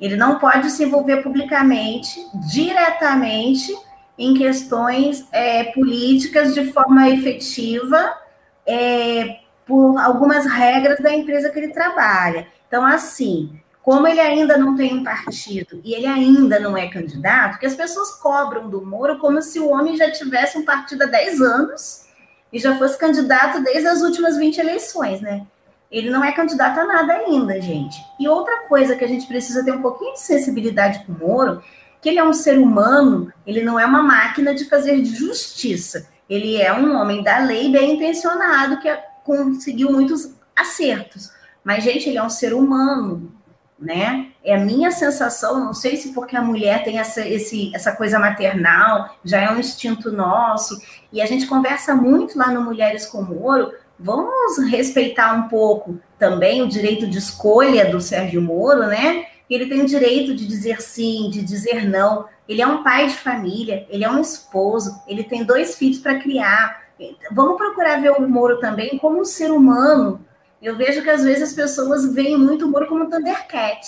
Ele 0.00 0.16
não 0.16 0.38
pode 0.38 0.70
se 0.70 0.82
envolver 0.82 1.18
publicamente, 1.22 2.26
diretamente, 2.50 3.72
em 4.18 4.34
questões 4.34 5.26
é, 5.30 5.64
políticas 5.64 6.54
de 6.54 6.72
forma 6.72 7.08
efetiva 7.08 8.14
é, 8.66 9.40
por 9.66 9.98
algumas 9.98 10.46
regras 10.46 11.00
da 11.00 11.14
empresa 11.14 11.50
que 11.50 11.58
ele 11.58 11.72
trabalha. 11.72 12.48
Então, 12.66 12.84
assim, 12.84 13.60
como 13.90 14.06
ele 14.06 14.20
ainda 14.20 14.56
não 14.56 14.76
tem 14.76 14.94
um 14.94 15.02
partido 15.02 15.80
e 15.82 15.94
ele 15.94 16.06
ainda 16.06 16.60
não 16.60 16.76
é 16.76 16.86
candidato, 16.86 17.58
que 17.58 17.66
as 17.66 17.74
pessoas 17.74 18.12
cobram 18.12 18.70
do 18.70 18.86
Moro 18.86 19.18
como 19.18 19.42
se 19.42 19.58
o 19.58 19.68
homem 19.68 19.96
já 19.96 20.08
tivesse 20.12 20.56
um 20.56 20.64
partido 20.64 21.02
há 21.02 21.06
10 21.06 21.40
anos 21.40 22.06
e 22.52 22.60
já 22.60 22.78
fosse 22.78 22.96
candidato 22.96 23.60
desde 23.64 23.88
as 23.88 24.00
últimas 24.00 24.36
20 24.36 24.58
eleições, 24.58 25.20
né? 25.20 25.44
Ele 25.90 26.08
não 26.08 26.24
é 26.24 26.30
candidato 26.30 26.78
a 26.78 26.86
nada 26.86 27.14
ainda, 27.14 27.60
gente. 27.60 28.00
E 28.20 28.28
outra 28.28 28.68
coisa 28.68 28.94
que 28.94 29.04
a 29.04 29.08
gente 29.08 29.26
precisa 29.26 29.64
ter 29.64 29.72
um 29.72 29.82
pouquinho 29.82 30.12
de 30.12 30.20
sensibilidade 30.20 31.04
com 31.04 31.12
o 31.12 31.18
Moro 31.18 31.60
que 32.00 32.10
ele 32.10 32.20
é 32.20 32.24
um 32.24 32.32
ser 32.32 32.60
humano, 32.60 33.32
ele 33.44 33.64
não 33.64 33.76
é 33.76 33.84
uma 33.84 34.04
máquina 34.04 34.54
de 34.54 34.66
fazer 34.66 35.04
justiça. 35.04 36.06
Ele 36.28 36.62
é 36.62 36.72
um 36.72 36.94
homem 36.94 37.24
da 37.24 37.40
lei 37.40 37.68
bem 37.72 37.96
intencionado 37.96 38.78
que 38.78 38.88
conseguiu 39.24 39.90
muitos 39.90 40.32
acertos. 40.54 41.32
Mas, 41.64 41.82
gente, 41.82 42.08
ele 42.08 42.18
é 42.18 42.22
um 42.22 42.30
ser 42.30 42.54
humano, 42.54 43.34
né? 43.80 44.28
É 44.44 44.54
a 44.54 44.60
minha 44.60 44.90
sensação, 44.90 45.64
não 45.64 45.72
sei 45.72 45.96
se 45.96 46.12
porque 46.12 46.36
a 46.36 46.42
mulher 46.42 46.84
tem 46.84 46.98
essa, 46.98 47.26
esse, 47.26 47.74
essa 47.74 47.92
coisa 47.92 48.18
maternal, 48.18 49.16
já 49.24 49.40
é 49.40 49.50
um 49.50 49.58
instinto 49.58 50.12
nosso, 50.12 50.78
e 51.12 51.22
a 51.22 51.26
gente 51.26 51.46
conversa 51.46 51.94
muito 51.94 52.38
lá 52.38 52.48
no 52.48 52.62
Mulheres 52.62 53.06
com 53.06 53.22
Moro, 53.22 53.72
vamos 53.98 54.58
respeitar 54.70 55.32
um 55.32 55.48
pouco 55.48 55.98
também 56.18 56.62
o 56.62 56.68
direito 56.68 57.06
de 57.06 57.18
escolha 57.18 57.90
do 57.90 58.00
Sérgio 58.00 58.42
Moro, 58.42 58.86
né? 58.86 59.26
ele 59.54 59.66
tem 59.66 59.82
o 59.82 59.86
direito 59.86 60.34
de 60.34 60.46
dizer 60.46 60.80
sim, 60.80 61.28
de 61.28 61.42
dizer 61.42 61.88
não. 61.88 62.26
Ele 62.48 62.62
é 62.62 62.66
um 62.66 62.82
pai 62.82 63.08
de 63.08 63.14
família, 63.14 63.86
ele 63.90 64.04
é 64.04 64.10
um 64.10 64.20
esposo, 64.20 65.00
ele 65.06 65.24
tem 65.24 65.44
dois 65.44 65.76
filhos 65.76 65.98
para 65.98 66.18
criar. 66.18 66.84
Vamos 67.32 67.56
procurar 67.56 68.00
ver 68.00 68.12
o 68.12 68.28
Moro 68.28 68.60
também 68.60 68.96
como 68.98 69.20
um 69.20 69.24
ser 69.24 69.50
humano. 69.50 70.24
Eu 70.60 70.76
vejo 70.76 71.02
que 71.02 71.10
às 71.10 71.24
vezes 71.24 71.42
as 71.42 71.52
pessoas 71.54 72.12
veem 72.12 72.36
muito 72.36 72.66
o 72.66 72.68
Moro 72.68 72.86
como 72.86 73.08
Thundercat, 73.08 73.80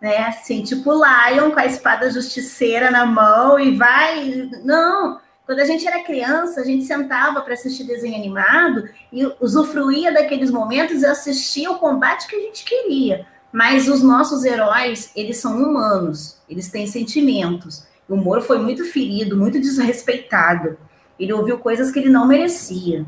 né? 0.00 0.18
Assim, 0.26 0.62
tipo 0.62 0.92
Lion 0.92 1.50
com 1.50 1.58
a 1.58 1.66
espada 1.66 2.10
justiceira 2.10 2.90
na 2.90 3.04
mão 3.04 3.58
e 3.58 3.76
vai. 3.76 4.48
Não! 4.62 5.20
Quando 5.44 5.58
a 5.58 5.64
gente 5.64 5.86
era 5.86 6.02
criança, 6.02 6.60
a 6.60 6.64
gente 6.64 6.84
sentava 6.84 7.42
para 7.42 7.52
assistir 7.52 7.84
desenho 7.84 8.16
animado 8.16 8.88
e 9.12 9.26
usufruía 9.40 10.12
daqueles 10.12 10.50
momentos 10.50 11.02
e 11.02 11.06
assistia 11.06 11.70
o 11.70 11.78
combate 11.78 12.26
que 12.26 12.36
a 12.36 12.40
gente 12.40 12.64
queria. 12.64 13.26
Mas 13.52 13.86
os 13.86 14.02
nossos 14.02 14.44
heróis, 14.44 15.10
eles 15.14 15.36
são 15.36 15.62
humanos, 15.62 16.38
eles 16.48 16.70
têm 16.70 16.86
sentimentos. 16.86 17.86
O 18.08 18.16
Moro 18.16 18.40
foi 18.40 18.58
muito 18.58 18.84
ferido, 18.84 19.36
muito 19.36 19.60
desrespeitado. 19.60 20.78
Ele 21.18 21.32
ouviu 21.32 21.58
coisas 21.58 21.90
que 21.90 21.98
ele 21.98 22.08
não 22.08 22.26
merecia. 22.26 23.04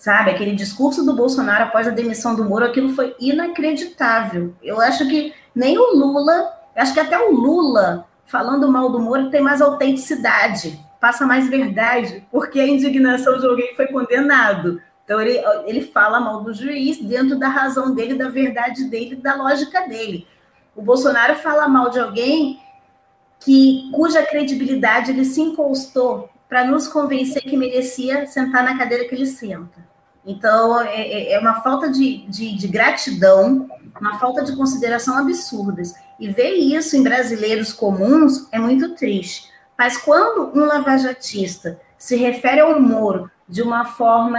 Sabe, 0.00 0.30
aquele 0.30 0.54
discurso 0.56 1.04
do 1.04 1.12
Bolsonaro 1.12 1.64
após 1.64 1.86
a 1.86 1.90
demissão 1.90 2.34
do 2.34 2.42
Moro, 2.42 2.64
aquilo 2.64 2.94
foi 2.94 3.14
inacreditável. 3.20 4.54
Eu 4.62 4.80
acho 4.80 5.06
que 5.06 5.34
nem 5.54 5.76
o 5.76 5.94
Lula, 5.94 6.50
acho 6.74 6.94
que 6.94 7.00
até 7.00 7.18
o 7.18 7.30
Lula, 7.30 8.06
falando 8.24 8.66
mal 8.72 8.88
do 8.88 8.98
Moro, 8.98 9.28
tem 9.28 9.42
mais 9.42 9.60
autenticidade, 9.60 10.80
passa 10.98 11.26
mais 11.26 11.50
verdade, 11.50 12.26
porque 12.32 12.58
a 12.58 12.66
indignação 12.66 13.38
de 13.38 13.46
alguém 13.46 13.76
foi 13.76 13.88
condenado. 13.88 14.80
Então, 15.04 15.20
ele, 15.20 15.38
ele 15.66 15.82
fala 15.82 16.18
mal 16.18 16.42
do 16.42 16.54
juiz 16.54 16.96
dentro 16.96 17.38
da 17.38 17.48
razão 17.48 17.94
dele, 17.94 18.14
da 18.14 18.30
verdade 18.30 18.84
dele, 18.84 19.16
da 19.16 19.34
lógica 19.34 19.86
dele. 19.86 20.26
O 20.74 20.80
Bolsonaro 20.80 21.34
fala 21.34 21.68
mal 21.68 21.90
de 21.90 22.00
alguém 22.00 22.58
que 23.38 23.90
cuja 23.92 24.22
credibilidade 24.22 25.10
ele 25.10 25.26
se 25.26 25.42
encostou 25.42 26.30
para 26.48 26.64
nos 26.64 26.88
convencer 26.88 27.42
que 27.42 27.56
merecia 27.56 28.26
sentar 28.26 28.64
na 28.64 28.78
cadeira 28.78 29.06
que 29.06 29.14
ele 29.14 29.26
senta. 29.26 29.89
Então, 30.30 30.80
é, 30.80 31.00
é, 31.00 31.32
é 31.32 31.38
uma 31.38 31.60
falta 31.60 31.90
de, 31.90 32.18
de, 32.28 32.56
de, 32.56 32.68
gratidão, 32.68 33.68
uma 34.00 34.18
falta 34.18 34.44
de 34.44 34.54
consideração 34.54 35.18
absurdas. 35.18 35.92
E 36.18 36.28
ver 36.28 36.54
isso 36.54 36.96
em 36.96 37.02
brasileiros 37.02 37.72
comuns 37.72 38.46
é 38.52 38.58
muito 38.58 38.94
triste. 38.94 39.50
Mas 39.76 39.96
quando 39.96 40.56
um 40.56 40.64
lavajatista 40.66 41.80
se 41.98 42.16
refere 42.16 42.60
ao 42.60 42.80
Moro 42.80 43.30
de 43.48 43.62
uma 43.62 43.84
forma 43.84 44.38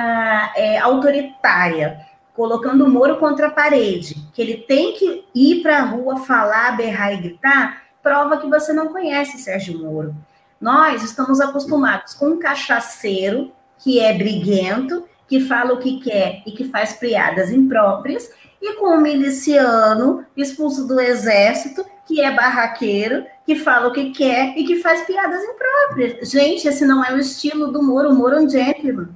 é, 0.55 0.77
autoritária, 0.80 1.99
colocando 2.34 2.85
o 2.85 2.89
Moro 2.89 3.18
contra 3.18 3.47
a 3.47 3.51
parede, 3.51 4.15
que 4.34 4.41
ele 4.41 4.57
tem 4.57 4.93
que 4.93 5.26
ir 5.35 5.61
para 5.61 5.80
a 5.80 5.85
rua 5.85 6.18
falar, 6.18 6.77
berrar 6.77 7.13
e 7.13 7.18
gritar, 7.18 7.84
prova 8.01 8.38
que 8.38 8.47
você 8.47 8.72
não 8.72 8.88
conhece 8.89 9.38
Sérgio 9.38 9.80
Moro. 9.80 10.15
Nós 10.59 11.03
estamos 11.03 11.41
acostumados 11.41 12.13
com 12.13 12.27
um 12.27 12.39
cachaceiro 12.39 13.51
que 13.80 13.99
é 13.99 14.13
briguento, 14.13 15.03
que 15.32 15.40
fala 15.40 15.72
o 15.72 15.78
que 15.78 16.02
quer 16.02 16.44
e 16.45 16.52
que 16.52 16.66
faz 16.66 16.91
piadas 16.91 17.52
impróprias, 17.52 18.30
e 18.62 18.74
com 18.74 18.98
um 18.98 18.99
miliciano 18.99 20.26
expulso 20.36 20.86
do 20.86 20.99
exército, 20.99 21.86
que 22.06 22.20
é 22.20 22.30
barraqueiro, 22.30 23.26
que 23.45 23.56
fala 23.56 23.88
o 23.88 23.94
que 23.94 24.12
quer 24.12 24.53
e 24.58 24.66
que 24.66 24.82
faz 24.82 25.06
piadas 25.06 25.41
impróprias. 25.41 26.30
Gente, 26.30 26.68
esse 26.68 26.86
não 26.86 27.02
é 27.02 27.14
o 27.14 27.18
estilo 27.18 27.72
do 27.72 27.82
Moro, 27.82 28.10
o 28.10 28.14
Moro 28.14 28.36
é 28.36 28.41
um 28.41 28.49
gentleman. 28.49 29.08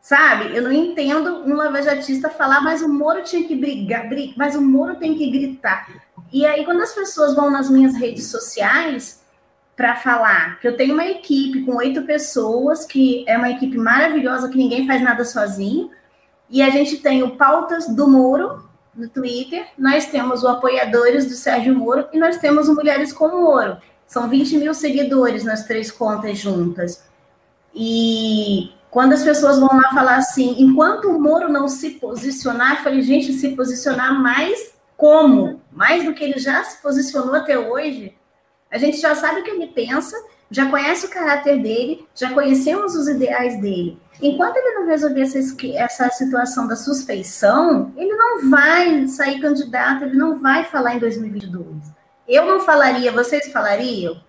Sabe? 0.00 0.56
Eu 0.56 0.64
não 0.64 0.72
entendo 0.72 1.44
um 1.46 1.54
lavajatista 1.54 2.28
falar, 2.28 2.60
mas 2.60 2.82
o 2.82 2.88
Moro 2.88 3.22
tinha 3.22 3.46
que 3.46 3.54
brigar, 3.54 4.08
brigar, 4.08 4.34
mas 4.36 4.56
o 4.56 4.60
Moro 4.60 4.96
tem 4.96 5.14
que 5.14 5.30
gritar. 5.30 5.86
E 6.32 6.44
aí, 6.44 6.64
quando 6.64 6.82
as 6.82 6.92
pessoas 6.92 7.32
vão 7.36 7.48
nas 7.48 7.70
minhas 7.70 7.94
redes 7.94 8.26
sociais 8.26 9.24
para 9.76 9.94
falar 9.94 10.58
que 10.58 10.66
eu 10.66 10.76
tenho 10.76 10.94
uma 10.94 11.06
equipe 11.06 11.62
com 11.62 11.76
oito 11.76 12.02
pessoas, 12.02 12.86
que 12.86 13.24
é 13.28 13.36
uma 13.36 13.50
equipe 13.50 13.76
maravilhosa, 13.76 14.48
que 14.48 14.56
ninguém 14.56 14.86
faz 14.86 15.02
nada 15.02 15.24
sozinho, 15.24 15.90
e 16.48 16.62
a 16.62 16.70
gente 16.70 16.96
tem 16.96 17.22
o 17.22 17.36
Pautas 17.36 17.86
do 17.86 18.08
Moro 18.08 18.66
no 18.94 19.08
Twitter, 19.08 19.66
nós 19.76 20.06
temos 20.06 20.42
o 20.42 20.48
Apoiadores 20.48 21.26
do 21.26 21.34
Sérgio 21.34 21.74
Moro 21.74 22.08
e 22.12 22.18
nós 22.18 22.38
temos 22.38 22.68
o 22.68 22.74
Mulheres 22.74 23.12
com 23.12 23.28
Moro. 23.28 23.76
São 24.06 24.28
20 24.28 24.56
mil 24.56 24.72
seguidores 24.72 25.44
nas 25.44 25.64
três 25.64 25.90
contas 25.90 26.38
juntas. 26.38 27.04
E 27.74 28.72
quando 28.90 29.12
as 29.12 29.22
pessoas 29.22 29.58
vão 29.58 29.68
lá 29.68 29.90
falar 29.90 30.16
assim, 30.16 30.56
enquanto 30.58 31.10
o 31.10 31.20
Moro 31.20 31.52
não 31.52 31.68
se 31.68 31.90
posicionar, 31.90 32.76
eu 32.76 32.82
falei, 32.82 33.02
gente, 33.02 33.34
se 33.34 33.50
posicionar 33.50 34.18
mais 34.18 34.74
como? 34.96 35.60
Mais 35.70 36.04
do 36.04 36.14
que 36.14 36.24
ele 36.24 36.38
já 36.38 36.64
se 36.64 36.80
posicionou 36.80 37.34
até 37.34 37.58
hoje? 37.58 38.14
A 38.76 38.78
gente 38.78 38.98
já 38.98 39.14
sabe 39.14 39.40
o 39.40 39.42
que 39.42 39.48
ele 39.48 39.68
pensa, 39.68 40.14
já 40.50 40.70
conhece 40.70 41.06
o 41.06 41.08
caráter 41.08 41.62
dele, 41.62 42.06
já 42.14 42.34
conhecemos 42.34 42.94
os 42.94 43.08
ideais 43.08 43.58
dele. 43.58 43.98
Enquanto 44.20 44.58
ele 44.58 44.74
não 44.74 44.86
resolver 44.86 45.22
essa, 45.22 45.38
essa 45.76 46.10
situação 46.10 46.66
da 46.68 46.76
suspeição, 46.76 47.90
ele 47.96 48.14
não 48.14 48.50
vai 48.50 49.08
sair 49.08 49.40
candidato, 49.40 50.04
ele 50.04 50.18
não 50.18 50.38
vai 50.38 50.64
falar 50.64 50.94
em 50.94 50.98
2022. 50.98 51.66
Eu 52.28 52.44
não 52.44 52.60
falaria, 52.60 53.10
vocês 53.10 53.50
falariam? 53.50 54.20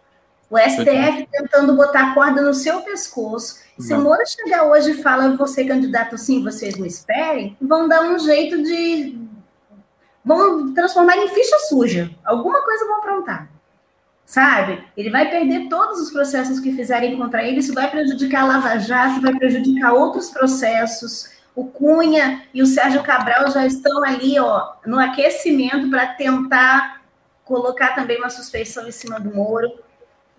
O 0.50 0.58
STF 0.58 1.28
tentando 1.30 1.76
botar 1.76 2.12
a 2.12 2.14
corda 2.14 2.42
no 2.42 2.54
seu 2.54 2.80
pescoço. 2.84 3.60
Se 3.78 3.94
o 3.94 4.00
Moro 4.00 4.24
chegar 4.26 4.64
hoje 4.64 4.92
e 4.92 5.04
fala, 5.04 5.36
você 5.36 5.66
candidato 5.66 6.18
sim, 6.18 6.42
vocês 6.42 6.78
me 6.78 6.88
esperem, 6.88 7.58
vão 7.62 7.86
dar 7.86 8.04
um 8.04 8.18
jeito 8.18 8.64
de. 8.64 9.20
vão 10.24 10.74
transformar 10.74 11.18
em 11.18 11.28
ficha 11.28 11.60
suja. 11.68 12.10
Alguma 12.24 12.62
coisa 12.62 12.86
vão 12.86 13.00
aprontar. 13.00 13.57
Sabe? 14.28 14.84
Ele 14.98 15.10
vai 15.10 15.30
perder 15.30 15.70
todos 15.70 16.02
os 16.02 16.12
processos 16.12 16.60
que 16.60 16.74
fizerem 16.74 17.16
contra 17.16 17.48
ele, 17.48 17.62
isso 17.62 17.74
vai 17.74 17.90
prejudicar 17.90 18.44
a 18.44 18.46
Lava 18.46 18.78
Jato, 18.78 19.22
vai 19.22 19.34
prejudicar 19.34 19.94
outros 19.94 20.30
processos. 20.30 21.30
O 21.56 21.64
Cunha 21.64 22.44
e 22.54 22.62
o 22.62 22.66
Sérgio 22.66 23.02
Cabral 23.04 23.50
já 23.50 23.66
estão 23.66 24.04
ali, 24.04 24.38
ó, 24.38 24.74
no 24.86 25.00
aquecimento 25.00 25.90
para 25.90 26.08
tentar 26.08 27.02
colocar 27.46 27.96
também 27.96 28.18
uma 28.18 28.30
suspeição 28.30 28.86
em 28.86 28.92
cima 28.92 29.18
do 29.18 29.34
Moro. 29.34 29.72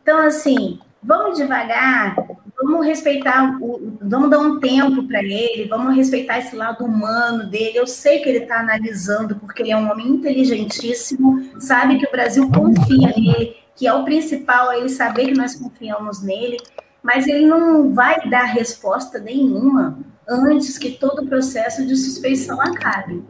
Então, 0.03 0.19
assim, 0.19 0.79
vamos 1.03 1.39
devagar, 1.39 2.15
vamos 2.63 2.87
respeitar, 2.87 3.57
o, 3.59 3.97
vamos 4.03 4.29
dar 4.29 4.39
um 4.39 4.61
tempo 4.61 5.03
para 5.05 5.23
ele, 5.23 5.67
vamos 5.67 5.97
respeitar 5.97 6.39
esse 6.39 6.55
lado 6.55 6.85
humano 6.85 7.47
dele. 7.47 7.79
Eu 7.79 7.87
sei 7.87 8.19
que 8.19 8.29
ele 8.29 8.41
está 8.41 8.61
analisando, 8.61 9.37
porque 9.37 9.63
ele 9.63 9.71
é 9.71 9.77
um 9.79 9.91
homem 9.91 10.09
inteligentíssimo, 10.09 11.59
sabe 11.59 11.99
que 11.99 12.07
o 12.07 12.11
Brasil 12.11 12.51
confia 12.51 13.09
nele, 13.17 13.57
que 13.79 13.87
é 13.87 13.95
o 13.95 14.05
principal, 14.05 14.73
é 14.73 14.79
ele 14.79 14.89
saber 14.89 15.27
que 15.27 15.35
nós 15.35 15.55
confiamos 15.55 16.21
nele, 16.21 16.57
mas 17.01 17.29
ele 17.29 17.47
não 17.47 17.95
vai 17.95 18.29
dar 18.29 18.43
resposta 18.43 19.21
nenhuma 19.21 19.97
antes 20.29 20.77
que 20.77 20.91
todo 20.91 21.23
o 21.23 21.29
processo 21.29 21.87
de 21.87 21.97
suspeição 21.97 22.61
acabe. 22.61 23.23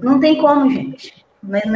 Não 0.00 0.20
tem 0.20 0.40
como, 0.40 0.70
gente. 0.70 1.26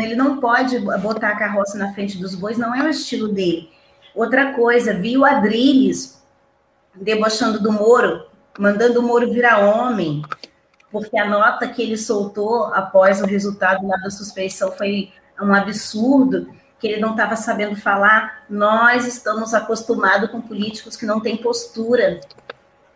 Ele 0.00 0.14
não 0.14 0.38
pode 0.38 0.78
botar 0.78 1.30
a 1.30 1.36
carroça 1.36 1.76
na 1.76 1.92
frente 1.92 2.16
dos 2.16 2.36
bois, 2.36 2.56
não 2.56 2.72
é 2.72 2.84
o 2.84 2.88
estilo 2.88 3.26
dele. 3.26 3.68
Outra 4.14 4.52
coisa, 4.52 4.94
vi 4.94 5.18
o 5.18 5.24
Adrilles 5.24 6.22
debochando 6.94 7.60
do 7.60 7.72
Moro, 7.72 8.24
mandando 8.56 9.00
o 9.00 9.02
Moro 9.02 9.32
virar 9.32 9.58
homem, 9.58 10.22
porque 10.92 11.18
a 11.18 11.28
nota 11.28 11.66
que 11.66 11.82
ele 11.82 11.96
soltou 11.96 12.66
após 12.66 13.20
o 13.20 13.26
resultado 13.26 13.84
da 13.88 14.10
suspeição 14.10 14.70
foi 14.70 15.10
um 15.42 15.52
absurdo, 15.52 16.46
que 16.84 16.88
ele 16.92 17.00
não 17.00 17.12
estava 17.12 17.34
sabendo 17.34 17.76
falar. 17.76 18.44
Nós 18.50 19.06
estamos 19.06 19.54
acostumados 19.54 20.30
com 20.30 20.38
políticos 20.38 20.96
que 20.96 21.06
não 21.06 21.18
têm 21.18 21.38
postura, 21.38 22.20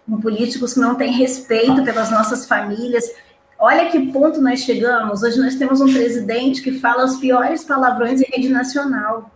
com 0.06 0.20
políticos 0.20 0.74
que 0.74 0.81
não 0.81 0.94
têm 0.94 1.10
respeito 1.10 1.82
pelas 1.82 2.10
nossas 2.10 2.47
famílias. 2.47 3.10
Olha 3.59 3.90
que 3.90 4.12
ponto 4.12 4.43
nós 4.43 4.60
chegamos. 4.60 5.23
Hoje 5.23 5.40
nós 5.40 5.55
temos 5.55 5.81
um 5.81 5.90
presidente 5.90 6.60
que 6.60 6.78
fala 6.78 7.06
os 7.06 7.16
piores 7.16 7.65
palavrões 7.65 8.20
em 8.20 8.27
rede 8.31 8.51
nacional 8.51 9.31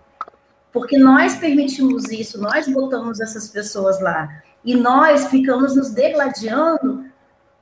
porque 0.71 0.97
nós 0.97 1.37
permitimos 1.37 2.11
isso, 2.11 2.41
nós 2.41 2.67
botamos 2.67 3.21
essas 3.21 3.49
pessoas 3.49 4.01
lá. 4.01 4.43
E 4.65 4.75
nós 4.75 5.27
ficamos 5.27 5.77
nos 5.77 5.91
degladiando 5.91 7.05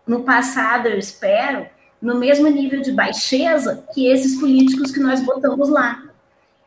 no 0.06 0.22
passado, 0.22 0.86
eu 0.86 0.98
espero, 0.98 1.66
no 2.00 2.16
mesmo 2.16 2.48
nível 2.48 2.80
de 2.80 2.92
baixeza 2.92 3.84
que 3.92 4.06
esses 4.06 4.38
políticos 4.38 4.92
que 4.92 5.00
nós 5.00 5.20
botamos 5.20 5.68
lá. 5.68 6.09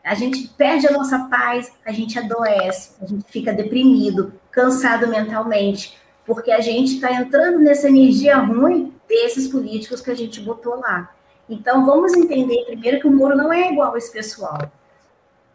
A 0.03 0.15
gente 0.15 0.49
perde 0.49 0.85
a 0.85 0.91
nossa 0.91 1.17
paz, 1.29 1.71
a 1.85 1.91
gente 1.91 2.19
adoece, 2.19 2.91
a 3.01 3.05
gente 3.05 3.23
fica 3.29 3.53
deprimido, 3.53 4.33
cansado 4.51 5.07
mentalmente, 5.07 5.97
porque 6.25 6.51
a 6.51 6.59
gente 6.59 6.95
está 6.95 7.11
entrando 7.13 7.59
nessa 7.59 7.87
energia 7.87 8.37
ruim 8.37 8.93
desses 9.07 9.47
políticos 9.47 10.01
que 10.01 10.11
a 10.11 10.15
gente 10.15 10.41
botou 10.41 10.75
lá. 10.79 11.09
Então, 11.49 11.85
vamos 11.85 12.13
entender 12.13 12.65
primeiro 12.65 12.99
que 12.99 13.07
o 13.07 13.11
Moro 13.11 13.35
não 13.35 13.51
é 13.51 13.71
igual 13.71 13.93
a 13.93 13.97
esse 13.97 14.11
pessoal. 14.11 14.71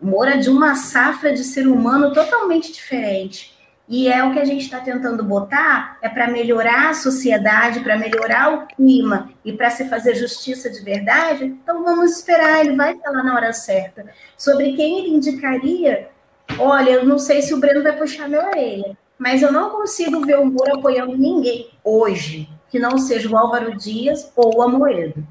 Moura 0.01 0.39
de 0.39 0.49
uma 0.49 0.75
safra 0.77 1.33
de 1.33 1.45
ser 1.45 1.67
humano 1.67 2.15
totalmente 2.15 2.73
diferente. 2.73 3.58
E 3.89 4.07
é 4.07 4.23
o 4.23 4.33
que 4.33 4.39
a 4.39 4.45
gente 4.45 4.65
está 4.65 4.81
tentando 4.81 5.25
botar, 5.25 5.97
é 6.03 6.11
para 6.11 6.29
melhorar 6.29 6.91
a 6.91 6.95
sociedade, 6.95 7.81
para 7.81 7.97
melhorar 7.97 8.53
o 8.53 8.67
clima 8.67 9.31
e 9.43 9.53
para 9.53 9.71
se 9.71 9.89
fazer 9.89 10.15
justiça 10.15 10.69
de 10.69 10.81
verdade. 10.83 11.45
Então 11.47 11.83
vamos 11.83 12.19
esperar, 12.19 12.61
ele 12.61 12.77
vai 12.77 12.95
lá 13.03 13.23
na 13.23 13.35
hora 13.35 13.53
certa. 13.55 14.05
Sobre 14.37 14.77
quem 14.77 14.99
ele 14.99 15.17
indicaria, 15.17 16.11
olha, 16.59 16.91
eu 16.91 17.07
não 17.07 17.19
sei 17.19 17.41
se 17.41 17.55
o 17.55 17.59
Breno 17.59 17.83
vai 17.83 17.97
puxar 17.97 18.29
minha 18.29 18.47
orelha, 18.47 18.97
mas 19.19 19.41
eu 19.41 19.51
não 19.51 19.71
consigo 19.71 20.21
ver 20.21 20.39
o 20.39 20.45
Moura 20.45 20.75
apoiando 20.75 21.17
ninguém 21.17 21.71
hoje 21.83 22.47
que 22.71 22.79
não 22.79 22.99
seja 22.99 23.31
o 23.31 23.37
Álvaro 23.39 23.75
Dias 23.75 24.31
ou 24.37 24.59
o 24.59 24.63
Amoedo. 24.63 25.27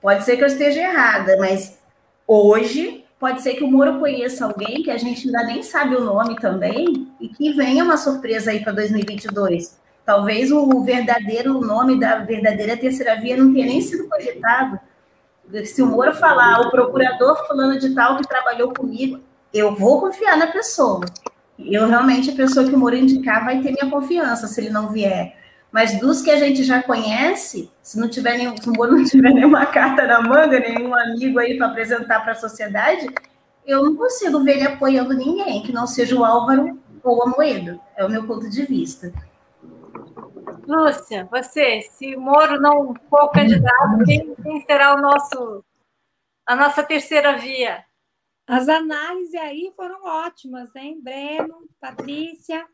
Pode 0.00 0.24
ser 0.24 0.36
que 0.36 0.44
eu 0.44 0.46
esteja 0.46 0.80
errada, 0.80 1.36
mas 1.38 1.78
hoje 2.26 3.04
Pode 3.18 3.42
ser 3.42 3.54
que 3.54 3.64
o 3.64 3.70
Moro 3.70 3.98
conheça 3.98 4.44
alguém 4.44 4.82
que 4.82 4.90
a 4.90 4.96
gente 4.96 5.26
ainda 5.26 5.42
nem 5.44 5.62
sabe 5.62 5.96
o 5.96 6.04
nome 6.04 6.36
também 6.36 7.08
e 7.20 7.28
que 7.28 7.52
venha 7.52 7.82
uma 7.82 7.96
surpresa 7.96 8.52
aí 8.52 8.62
para 8.62 8.72
2022. 8.72 9.76
Talvez 10.04 10.52
o 10.52 10.82
verdadeiro 10.84 11.60
nome 11.60 11.98
da 11.98 12.20
verdadeira 12.20 12.76
terceira 12.76 13.20
via 13.20 13.36
não 13.36 13.52
tenha 13.52 13.66
nem 13.66 13.80
sido 13.80 14.08
cogitado. 14.08 14.78
Se 15.64 15.82
o 15.82 15.86
Moro 15.86 16.14
falar, 16.14 16.60
o 16.60 16.70
procurador 16.70 17.46
fulano 17.46 17.78
de 17.78 17.94
tal 17.94 18.16
que 18.16 18.28
trabalhou 18.28 18.72
comigo, 18.72 19.20
eu 19.52 19.74
vou 19.74 20.00
confiar 20.00 20.36
na 20.36 20.46
pessoa. 20.46 21.04
Eu 21.58 21.88
realmente, 21.88 22.30
a 22.30 22.34
pessoa 22.34 22.66
que 22.68 22.74
o 22.74 22.78
Moro 22.78 22.94
indicar 22.94 23.44
vai 23.44 23.60
ter 23.60 23.72
minha 23.72 23.90
confiança 23.90 24.46
se 24.46 24.60
ele 24.60 24.70
não 24.70 24.90
vier. 24.90 25.36
Mas 25.78 25.96
dos 26.00 26.20
que 26.20 26.30
a 26.32 26.36
gente 26.36 26.64
já 26.64 26.82
conhece, 26.82 27.70
se 27.80 28.00
não 28.00 28.08
tiver 28.08 28.36
nenhum, 28.36 28.56
se 28.56 28.68
o 28.68 28.72
Moro 28.72 28.96
não 28.96 29.04
tiver 29.04 29.30
nenhuma 29.32 29.64
carta 29.64 30.04
na 30.08 30.20
manga, 30.20 30.58
nenhum 30.58 30.92
amigo 30.92 31.38
aí 31.38 31.56
para 31.56 31.68
apresentar 31.68 32.18
para 32.18 32.32
a 32.32 32.34
sociedade, 32.34 33.06
eu 33.64 33.84
não 33.84 33.94
consigo 33.94 34.42
ver 34.42 34.56
ele 34.56 34.66
apoiando 34.66 35.14
ninguém 35.14 35.62
que 35.62 35.70
não 35.70 35.86
seja 35.86 36.16
o 36.16 36.24
Álvaro 36.24 36.82
ou 37.00 37.22
a 37.22 37.26
Moedo. 37.28 37.80
É 37.96 38.04
o 38.04 38.10
meu 38.10 38.26
ponto 38.26 38.50
de 38.50 38.66
vista. 38.66 39.12
Lúcia, 40.66 41.28
você, 41.30 41.80
se 41.82 42.16
o 42.16 42.20
Moro 42.20 42.60
não 42.60 42.92
for 43.08 43.30
candidato, 43.30 44.04
quem, 44.04 44.34
quem 44.34 44.60
será 44.62 44.96
o 44.96 45.00
nosso 45.00 45.64
a 46.44 46.56
nossa 46.56 46.82
terceira 46.82 47.38
via? 47.38 47.84
As 48.48 48.68
análises 48.68 49.32
aí 49.36 49.70
foram 49.76 50.04
ótimas, 50.04 50.74
hein? 50.74 50.98
Breno, 51.00 51.68
Patrícia. 51.80 52.66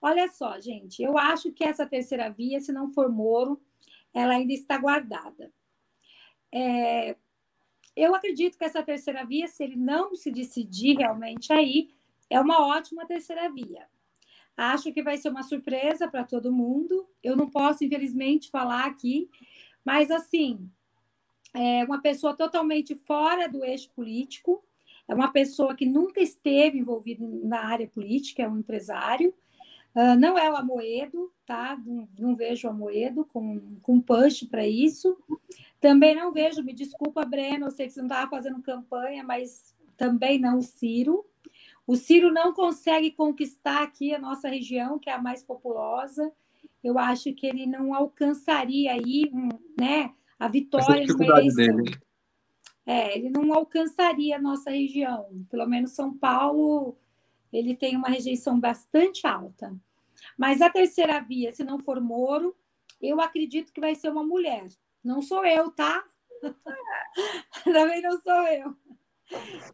Olha 0.00 0.28
só, 0.28 0.60
gente, 0.60 1.02
eu 1.02 1.18
acho 1.18 1.52
que 1.52 1.64
essa 1.64 1.86
terceira 1.86 2.30
via, 2.30 2.60
se 2.60 2.72
não 2.72 2.88
for 2.88 3.10
Moro, 3.10 3.60
ela 4.14 4.34
ainda 4.34 4.52
está 4.52 4.78
guardada. 4.78 5.52
É, 6.52 7.16
eu 7.96 8.14
acredito 8.14 8.56
que 8.56 8.64
essa 8.64 8.82
terceira 8.82 9.24
via, 9.24 9.48
se 9.48 9.64
ele 9.64 9.76
não 9.76 10.14
se 10.14 10.30
decidir 10.30 10.96
realmente 10.96 11.52
aí, 11.52 11.90
é 12.30 12.40
uma 12.40 12.64
ótima 12.64 13.06
terceira 13.06 13.50
via. 13.50 13.88
Acho 14.56 14.92
que 14.92 15.02
vai 15.02 15.16
ser 15.16 15.30
uma 15.30 15.42
surpresa 15.42 16.08
para 16.08 16.24
todo 16.24 16.52
mundo. 16.52 17.08
Eu 17.22 17.36
não 17.36 17.48
posso, 17.48 17.84
infelizmente, 17.84 18.50
falar 18.50 18.86
aqui, 18.86 19.28
mas 19.84 20.10
assim, 20.10 20.68
é 21.54 21.84
uma 21.84 22.00
pessoa 22.00 22.36
totalmente 22.36 22.94
fora 22.94 23.48
do 23.48 23.64
eixo 23.64 23.90
político, 23.90 24.62
é 25.06 25.14
uma 25.14 25.32
pessoa 25.32 25.74
que 25.74 25.86
nunca 25.86 26.20
esteve 26.20 26.78
envolvida 26.78 27.24
na 27.26 27.64
área 27.64 27.88
política, 27.88 28.42
é 28.42 28.48
um 28.48 28.58
empresário, 28.58 29.34
Uh, 29.98 30.14
não 30.16 30.38
é 30.38 30.48
o 30.48 30.54
Amoedo, 30.54 31.32
tá? 31.44 31.76
Não, 31.84 32.08
não 32.16 32.36
vejo 32.36 32.68
o 32.68 32.70
Amoedo 32.70 33.24
com, 33.24 33.60
com 33.82 34.00
punch 34.00 34.46
para 34.46 34.64
isso. 34.64 35.18
Também 35.80 36.14
não 36.14 36.30
vejo, 36.30 36.62
me 36.62 36.72
desculpa, 36.72 37.24
Breno, 37.24 37.66
eu 37.66 37.70
sei 37.72 37.88
que 37.88 37.94
você 37.94 38.00
não 38.00 38.06
estava 38.06 38.30
fazendo 38.30 38.62
campanha, 38.62 39.24
mas 39.24 39.74
também 39.96 40.38
não 40.38 40.58
o 40.58 40.62
Ciro. 40.62 41.26
O 41.84 41.96
Ciro 41.96 42.32
não 42.32 42.52
consegue 42.52 43.10
conquistar 43.10 43.82
aqui 43.82 44.14
a 44.14 44.20
nossa 44.20 44.48
região, 44.48 45.00
que 45.00 45.10
é 45.10 45.14
a 45.14 45.20
mais 45.20 45.42
populosa. 45.42 46.30
Eu 46.84 46.96
acho 46.96 47.32
que 47.32 47.48
ele 47.48 47.66
não 47.66 47.92
alcançaria 47.92 48.92
aí, 48.92 49.28
né, 49.76 50.14
a 50.38 50.46
vitória 50.46 51.04
no 51.04 51.24
eleição. 51.24 51.76
Dele. 51.76 51.98
É, 52.86 53.18
ele 53.18 53.30
não 53.30 53.52
alcançaria 53.52 54.36
a 54.36 54.40
nossa 54.40 54.70
região. 54.70 55.44
Pelo 55.50 55.66
menos 55.66 55.90
São 55.90 56.16
Paulo, 56.16 56.96
ele 57.52 57.74
tem 57.74 57.96
uma 57.96 58.08
rejeição 58.08 58.60
bastante 58.60 59.26
alta. 59.26 59.74
Mas 60.36 60.60
a 60.60 60.70
terceira 60.70 61.20
via, 61.20 61.52
se 61.52 61.64
não 61.64 61.78
for 61.78 62.00
Moro, 62.00 62.56
eu 63.00 63.20
acredito 63.20 63.72
que 63.72 63.80
vai 63.80 63.94
ser 63.94 64.10
uma 64.10 64.24
mulher. 64.24 64.66
Não 65.02 65.22
sou 65.22 65.44
eu, 65.44 65.70
tá? 65.70 66.04
Também 67.64 68.02
não 68.02 68.20
sou 68.20 68.42
eu. 68.48 68.76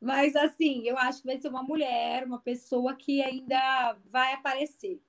Mas 0.01 0.35
assim, 0.37 0.87
eu 0.87 0.99
acho 0.99 1.21
que 1.21 1.27
vai 1.27 1.39
ser 1.39 1.49
uma 1.49 1.63
mulher, 1.63 2.25
uma 2.25 2.41
pessoa 2.41 2.95
que 2.95 3.23
ainda 3.23 3.97
vai 4.07 4.33
aparecer. 4.33 5.01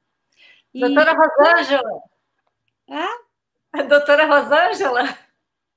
E... 0.73 0.79
Doutora 0.79 1.13
Rosângela. 1.13 2.03
Hã? 2.89 3.83
Doutora 3.87 4.25
Rosângela? 4.25 5.24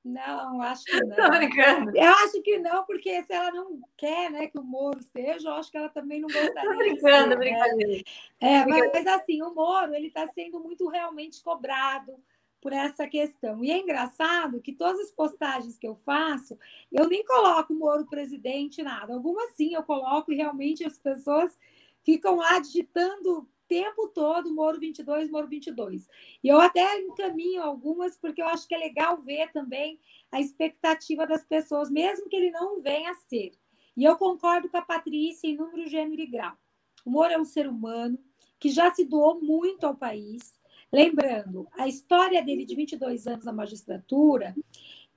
Não, 0.05 0.63
acho 0.63 0.85
que 0.85 1.01
não. 1.05 1.17
Tô 1.17 1.31
brincando. 1.31 1.97
Eu 1.97 2.13
acho 2.13 2.43
que 2.43 2.59
não, 2.59 2.85
porque 2.85 3.23
se 3.23 3.33
ela 3.33 3.51
não 3.51 3.81
quer 3.97 4.31
né, 4.31 4.47
que 4.47 4.59
o 4.59 4.65
Moro 4.65 5.03
seja, 5.03 5.49
eu 5.49 5.55
acho 5.55 5.71
que 5.71 5.77
ela 5.77 5.89
também 5.89 6.21
não 6.21 6.29
gostaria. 6.33 6.71
Tô 6.71 6.77
brincando, 6.77 7.29
ser, 7.31 7.37
brincando. 7.37 7.77
Né? 7.77 8.03
É, 8.41 8.67
mas, 8.67 8.91
mas, 8.93 9.07
assim, 9.07 9.43
o 9.43 9.55
Moro 9.55 9.95
ele 9.95 10.09
está 10.09 10.27
sendo 10.29 10.61
muito 10.61 10.89
realmente 10.89 11.43
cobrado 11.43 12.15
por 12.61 12.73
essa 12.73 13.07
questão. 13.07 13.63
E 13.65 13.71
é 13.71 13.79
engraçado 13.79 14.61
que 14.61 14.73
todas 14.73 15.01
as 15.01 15.11
postagens 15.11 15.79
que 15.79 15.87
eu 15.87 15.95
faço, 15.95 16.59
eu 16.91 17.09
nem 17.09 17.25
coloco 17.25 17.73
o 17.73 17.79
Moro 17.79 18.07
presidente, 18.07 18.83
nada. 18.83 19.15
Algumas 19.15 19.53
sim 19.55 19.75
eu 19.75 19.83
coloco 19.83 20.33
e 20.33 20.37
realmente 20.37 20.85
as 20.85 20.99
pessoas 20.99 21.57
ficam 22.05 22.37
lá 22.37 22.59
digitando 22.59 23.49
tempo 23.69 24.09
todo 24.09 24.53
Moro 24.53 24.81
22, 24.81 25.31
Moro 25.31 25.47
22. 25.47 26.09
E 26.43 26.49
eu 26.49 26.59
até 26.59 26.99
encaminho 27.01 27.63
algumas, 27.63 28.17
porque 28.17 28.41
eu 28.41 28.49
acho 28.49 28.67
que 28.67 28.75
é 28.75 28.79
legal 28.79 29.19
ver 29.19 29.53
também 29.53 30.01
a 30.33 30.41
expectativa 30.41 31.27
das 31.27 31.45
pessoas, 31.45 31.91
mesmo 31.91 32.29
que 32.29 32.37
ele 32.37 32.51
não 32.51 32.81
venha 32.81 33.11
a 33.11 33.15
ser. 33.15 33.53
E 33.97 34.05
eu 34.05 34.17
concordo 34.17 34.69
com 34.69 34.77
a 34.77 34.83
Patrícia 34.83 35.47
em 35.47 35.57
número, 35.57 35.89
gênero 35.89 36.21
e 36.23 36.27
grau. 36.27 36.57
O 37.05 37.11
Moro 37.11 37.33
é 37.33 37.39
um 37.39 37.45
ser 37.45 37.69
humano 37.69 38.19
que 38.59 38.71
já 38.71 38.93
se 38.93 39.05
doou 39.05 39.41
muito 39.41 39.85
ao 39.85 39.95
país. 39.95 40.57
Lembrando, 40.91 41.69
a 41.73 41.87
história 41.87 42.43
dele 42.43 42.65
de 42.65 42.75
22 42.75 43.27
anos 43.27 43.45
na 43.45 43.53
magistratura 43.53 44.55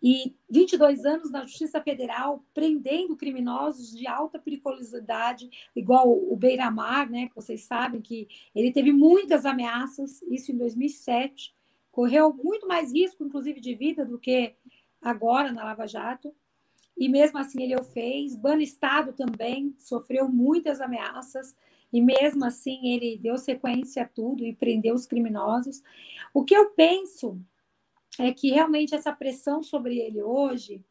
e 0.02 0.36
22 0.50 1.06
anos 1.06 1.32
na 1.32 1.44
Justiça 1.44 1.80
Federal, 1.80 2.44
prendendo 2.54 3.16
criminosos 3.16 3.92
de 3.92 4.08
alta 4.08 4.40
periculosidade, 4.40 5.50
igual 5.76 6.10
o 6.10 6.36
Beira-Mar, 6.36 7.10
né, 7.10 7.28
que 7.28 7.36
vocês 7.36 7.64
sabem 7.64 8.02
que 8.02 8.28
ele 8.56 8.72
teve 8.72 8.92
muitas 8.92 9.46
ameaças, 9.46 10.22
isso 10.24 10.52
em 10.52 10.58
2007, 10.58 11.54
correu 11.92 12.34
muito 12.34 12.68
mais 12.68 12.92
risco, 12.92 13.24
inclusive, 13.24 13.60
de 13.60 13.76
vida 13.76 14.04
do 14.04 14.18
que 14.18 14.56
agora 15.02 15.52
na 15.52 15.64
Lava 15.64 15.88
Jato, 15.88 16.34
e 16.98 17.08
mesmo 17.10 17.38
assim 17.38 17.64
ele 17.64 17.76
o 17.76 17.84
fez. 17.84 18.36
Banestado 18.36 19.14
também 19.14 19.76
sofreu 19.78 20.28
muitas 20.28 20.82
ameaças, 20.82 21.56
e 21.92 22.02
mesmo 22.02 22.46
assim 22.46 22.94
ele 22.94 23.18
deu 23.18 23.38
sequência 23.38 24.04
a 24.04 24.08
tudo 24.08 24.46
e 24.46 24.54
prendeu 24.54 24.96
os 24.96 25.06
criminosos. 25.06 25.84
O 26.34 26.44
que 26.44 26.56
eu 26.56 26.70
penso 26.72 27.40
é 28.28 28.34
que 28.34 28.52
realmente 28.52 28.96
essa 28.96 29.12
pressão 29.12 29.62
sobre 29.64 29.98
ele 29.98 30.22
hoje, 30.22 30.84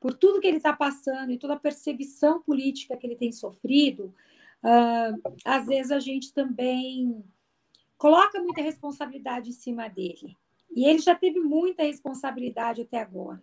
por 0.00 0.14
tudo 0.14 0.40
que 0.40 0.46
ele 0.46 0.58
está 0.58 0.72
passando 0.72 1.30
e 1.32 1.38
toda 1.38 1.54
a 1.54 1.58
perseguição 1.58 2.42
política 2.42 2.96
que 2.96 3.06
ele 3.06 3.16
tem 3.16 3.32
sofrido, 3.32 4.14
uh, 4.62 5.32
às 5.44 5.66
vezes 5.66 5.90
a 5.90 5.98
gente 5.98 6.32
também 6.32 7.24
coloca 7.96 8.40
muita 8.40 8.62
responsabilidade 8.62 9.50
em 9.50 9.52
cima 9.52 9.88
dele. 9.88 10.36
E 10.74 10.84
ele 10.84 10.98
já 10.98 11.14
teve 11.14 11.40
muita 11.40 11.82
responsabilidade 11.82 12.82
até 12.82 13.00
agora. 13.00 13.42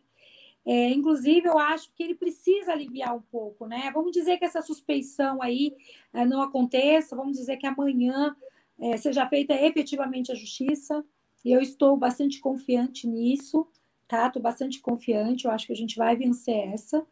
É, 0.66 0.90
inclusive, 0.92 1.46
eu 1.48 1.58
acho 1.58 1.92
que 1.94 2.04
ele 2.04 2.16
precisa 2.16 2.72
aliviar 2.72 3.16
um 3.16 3.22
pouco, 3.22 3.68
né? 3.68 3.92
Vamos 3.94 4.14
dizer 4.14 4.38
que 4.38 4.46
essa 4.46 4.62
suspeição 4.62 5.42
aí 5.42 5.76
é, 6.14 6.24
não 6.26 6.42
aconteça, 6.42 7.16
vamos 7.16 7.38
dizer 7.38 7.58
que 7.58 7.68
amanhã 7.68 8.34
é, 8.80 8.96
seja 8.96 9.28
feita 9.28 9.54
efetivamente 9.54 10.32
a 10.32 10.36
justiça, 10.36 11.04
e 11.44 11.52
eu 11.52 11.62
estou 11.62 11.98
bastante 11.98 12.40
confiante 12.40 13.08
nisso, 13.08 13.68
tá? 14.08 14.28
Estou 14.28 14.42
bastante 14.42 14.80
confiante, 14.80 15.46
eu 15.46 15.52
acho 15.52 15.68
que 15.68 15.74
a 15.74 15.76
gente 15.76 15.98
vai 15.98 16.16
vencer 16.16 16.74
essa. 16.74 17.06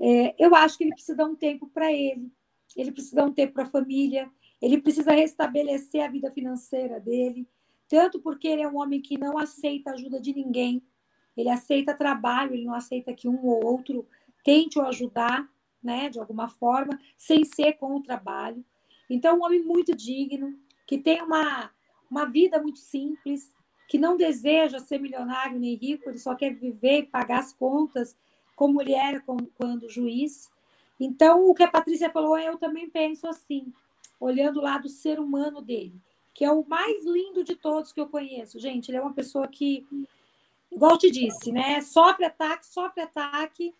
É, 0.00 0.34
eu 0.38 0.54
acho 0.54 0.78
que 0.78 0.84
ele 0.84 0.92
precisa 0.94 1.16
dar 1.16 1.26
um 1.26 1.34
tempo 1.34 1.68
para 1.68 1.92
ele, 1.92 2.30
ele 2.76 2.92
precisa 2.92 3.16
dar 3.16 3.24
um 3.26 3.32
tempo 3.32 3.54
para 3.54 3.64
a 3.64 3.70
família, 3.70 4.30
ele 4.60 4.80
precisa 4.80 5.12
restabelecer 5.12 6.04
a 6.04 6.08
vida 6.08 6.30
financeira 6.30 7.00
dele, 7.00 7.48
tanto 7.88 8.20
porque 8.20 8.48
ele 8.48 8.62
é 8.62 8.68
um 8.68 8.78
homem 8.78 9.00
que 9.00 9.18
não 9.18 9.38
aceita 9.38 9.92
ajuda 9.92 10.20
de 10.20 10.34
ninguém, 10.34 10.82
ele 11.36 11.50
aceita 11.50 11.94
trabalho, 11.94 12.54
ele 12.54 12.64
não 12.64 12.74
aceita 12.74 13.12
que 13.12 13.28
um 13.28 13.44
ou 13.46 13.64
outro 13.64 14.06
tente 14.42 14.78
o 14.78 14.82
ajudar, 14.82 15.48
né, 15.82 16.08
de 16.08 16.18
alguma 16.18 16.48
forma, 16.48 16.98
sem 17.16 17.44
ser 17.44 17.74
com 17.74 17.96
o 17.96 18.02
trabalho. 18.02 18.64
Então, 19.08 19.38
um 19.38 19.44
homem 19.44 19.62
muito 19.62 19.94
digno, 19.94 20.58
que 20.86 20.98
tem 20.98 21.22
uma, 21.22 21.70
uma 22.10 22.24
vida 22.24 22.60
muito 22.60 22.78
simples, 22.78 23.52
que 23.88 23.98
não 23.98 24.16
deseja 24.16 24.78
ser 24.78 25.00
milionário 25.00 25.58
nem 25.58 25.74
rico, 25.74 26.08
ele 26.08 26.18
só 26.18 26.34
quer 26.34 26.54
viver 26.54 26.98
e 26.98 27.06
pagar 27.06 27.40
as 27.40 27.52
contas 27.52 28.16
como 28.54 28.80
ele 28.80 28.94
era 28.94 29.20
quando 29.20 29.88
juiz. 29.88 30.50
Então, 30.98 31.48
o 31.48 31.54
que 31.54 31.62
a 31.62 31.70
Patrícia 31.70 32.10
falou, 32.10 32.38
eu 32.38 32.56
também 32.56 32.88
penso 32.88 33.28
assim, 33.28 33.72
olhando 34.18 34.60
lá 34.60 34.78
do 34.78 34.88
ser 34.88 35.20
humano 35.20 35.60
dele, 35.60 35.94
que 36.32 36.44
é 36.44 36.50
o 36.50 36.66
mais 36.66 37.04
lindo 37.04 37.44
de 37.44 37.54
todos 37.54 37.92
que 37.92 38.00
eu 38.00 38.08
conheço. 38.08 38.58
Gente, 38.58 38.90
ele 38.90 38.98
é 38.98 39.02
uma 39.02 39.12
pessoa 39.12 39.46
que, 39.46 39.86
igual 40.72 40.92
eu 40.92 40.98
te 40.98 41.10
disse, 41.10 41.52
né? 41.52 41.80
Sofre 41.82 42.24
ataque, 42.24 42.66
sofre 42.66 43.02
ataque, 43.02 43.74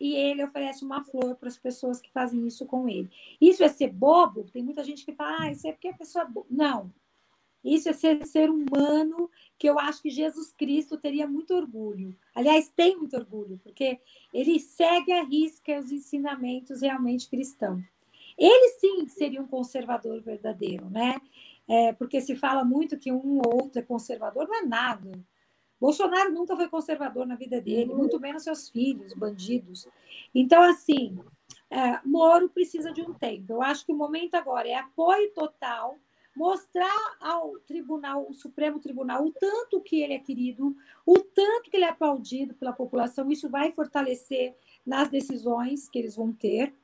e 0.00 0.14
ele 0.14 0.42
oferece 0.42 0.84
uma 0.84 1.02
flor 1.02 1.36
para 1.36 1.48
as 1.48 1.58
pessoas 1.58 2.00
que 2.00 2.10
fazem 2.10 2.46
isso 2.46 2.66
com 2.66 2.88
ele. 2.88 3.08
Isso 3.40 3.62
é 3.62 3.68
ser 3.68 3.92
bobo? 3.92 4.44
Tem 4.52 4.62
muita 4.62 4.82
gente 4.82 5.04
que 5.04 5.12
fala, 5.12 5.42
ah, 5.42 5.52
isso 5.52 5.68
é 5.68 5.72
porque 5.72 5.88
a 5.88 5.94
pessoa 5.94 6.24
é 6.24 6.28
boba. 6.28 6.46
Não, 6.50 6.90
isso 7.64 7.88
é 7.88 7.92
ser 7.92 8.26
ser 8.26 8.50
humano 8.50 9.30
que 9.58 9.68
eu 9.68 9.78
acho 9.78 10.02
que 10.02 10.10
Jesus 10.10 10.52
Cristo 10.52 10.98
teria 10.98 11.26
muito 11.26 11.54
orgulho. 11.54 12.14
Aliás, 12.34 12.68
tem 12.68 12.96
muito 12.96 13.16
orgulho, 13.16 13.58
porque 13.62 13.98
ele 14.32 14.60
segue 14.60 15.12
a 15.12 15.22
risca 15.22 15.78
os 15.78 15.90
ensinamentos 15.90 16.82
realmente 16.82 17.28
cristãos. 17.28 17.82
Ele 18.36 18.68
sim 18.78 19.08
seria 19.08 19.40
um 19.40 19.46
conservador 19.46 20.20
verdadeiro, 20.20 20.90
né? 20.90 21.16
É, 21.66 21.92
porque 21.94 22.20
se 22.20 22.36
fala 22.36 22.64
muito 22.64 22.98
que 22.98 23.10
um 23.10 23.38
ou 23.38 23.62
outro 23.62 23.78
é 23.78 23.82
conservador, 23.82 24.46
não 24.46 24.56
é 24.56 24.66
nada. 24.66 25.12
Bolsonaro 25.80 26.32
nunca 26.32 26.56
foi 26.56 26.68
conservador 26.68 27.26
na 27.26 27.36
vida 27.36 27.60
dele, 27.60 27.94
muito 27.94 28.20
menos 28.20 28.42
seus 28.42 28.68
filhos, 28.68 29.14
bandidos. 29.14 29.88
Então, 30.34 30.62
assim, 30.62 31.18
é, 31.70 32.00
Moro 32.04 32.48
precisa 32.48 32.92
de 32.92 33.02
um 33.02 33.14
tempo. 33.14 33.52
Eu 33.52 33.62
acho 33.62 33.84
que 33.86 33.92
o 33.92 33.96
momento 33.96 34.34
agora 34.34 34.68
é 34.68 34.74
apoio 34.74 35.32
total 35.32 35.98
mostrar 36.36 37.16
ao 37.20 37.58
Tribunal, 37.60 38.26
o 38.28 38.34
Supremo 38.34 38.80
Tribunal, 38.80 39.24
o 39.24 39.32
tanto 39.32 39.80
que 39.80 40.00
ele 40.00 40.14
é 40.14 40.18
querido, 40.18 40.76
o 41.06 41.18
tanto 41.18 41.70
que 41.70 41.76
ele 41.76 41.84
é 41.84 41.90
aplaudido 41.90 42.54
pela 42.54 42.72
população, 42.72 43.30
isso 43.30 43.48
vai 43.48 43.70
fortalecer 43.70 44.54
nas 44.84 45.08
decisões 45.08 45.88
que 45.88 45.98
eles 45.98 46.16
vão 46.16 46.32
ter. 46.32 46.74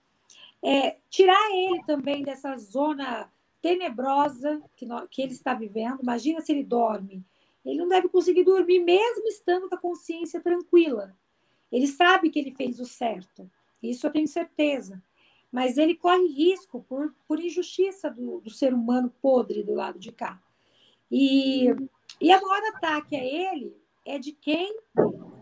É, 0.62 0.98
tirar 1.08 1.50
ele 1.52 1.82
também 1.84 2.22
dessa 2.22 2.56
zona 2.56 3.30
tenebrosa 3.60 4.62
que, 4.76 4.86
que 5.10 5.22
ele 5.22 5.32
está 5.32 5.54
vivendo. 5.54 6.02
Imagina 6.02 6.40
se 6.40 6.52
ele 6.52 6.64
dorme. 6.64 7.24
Ele 7.64 7.78
não 7.78 7.88
deve 7.88 8.08
conseguir 8.08 8.44
dormir, 8.44 8.80
mesmo 8.80 9.26
estando 9.26 9.68
com 9.68 9.74
a 9.74 9.78
consciência 9.78 10.40
tranquila. 10.40 11.14
Ele 11.70 11.86
sabe 11.86 12.30
que 12.30 12.38
ele 12.38 12.52
fez 12.52 12.80
o 12.80 12.86
certo. 12.86 13.50
Isso 13.82 14.06
eu 14.06 14.10
tenho 14.10 14.28
certeza 14.28 15.02
mas 15.50 15.76
ele 15.76 15.94
corre 15.94 16.26
risco 16.26 16.84
por, 16.88 17.14
por 17.26 17.40
injustiça 17.40 18.10
do, 18.10 18.40
do 18.40 18.50
ser 18.50 18.72
humano 18.72 19.12
podre 19.20 19.62
do 19.62 19.74
lado 19.74 19.98
de 19.98 20.12
cá. 20.12 20.40
E, 21.10 21.66
e 22.20 22.30
a 22.30 22.40
maior 22.40 22.62
ataque 22.74 23.16
a 23.16 23.24
ele 23.24 23.76
é 24.04 24.18
de 24.18 24.32
quem, 24.32 24.76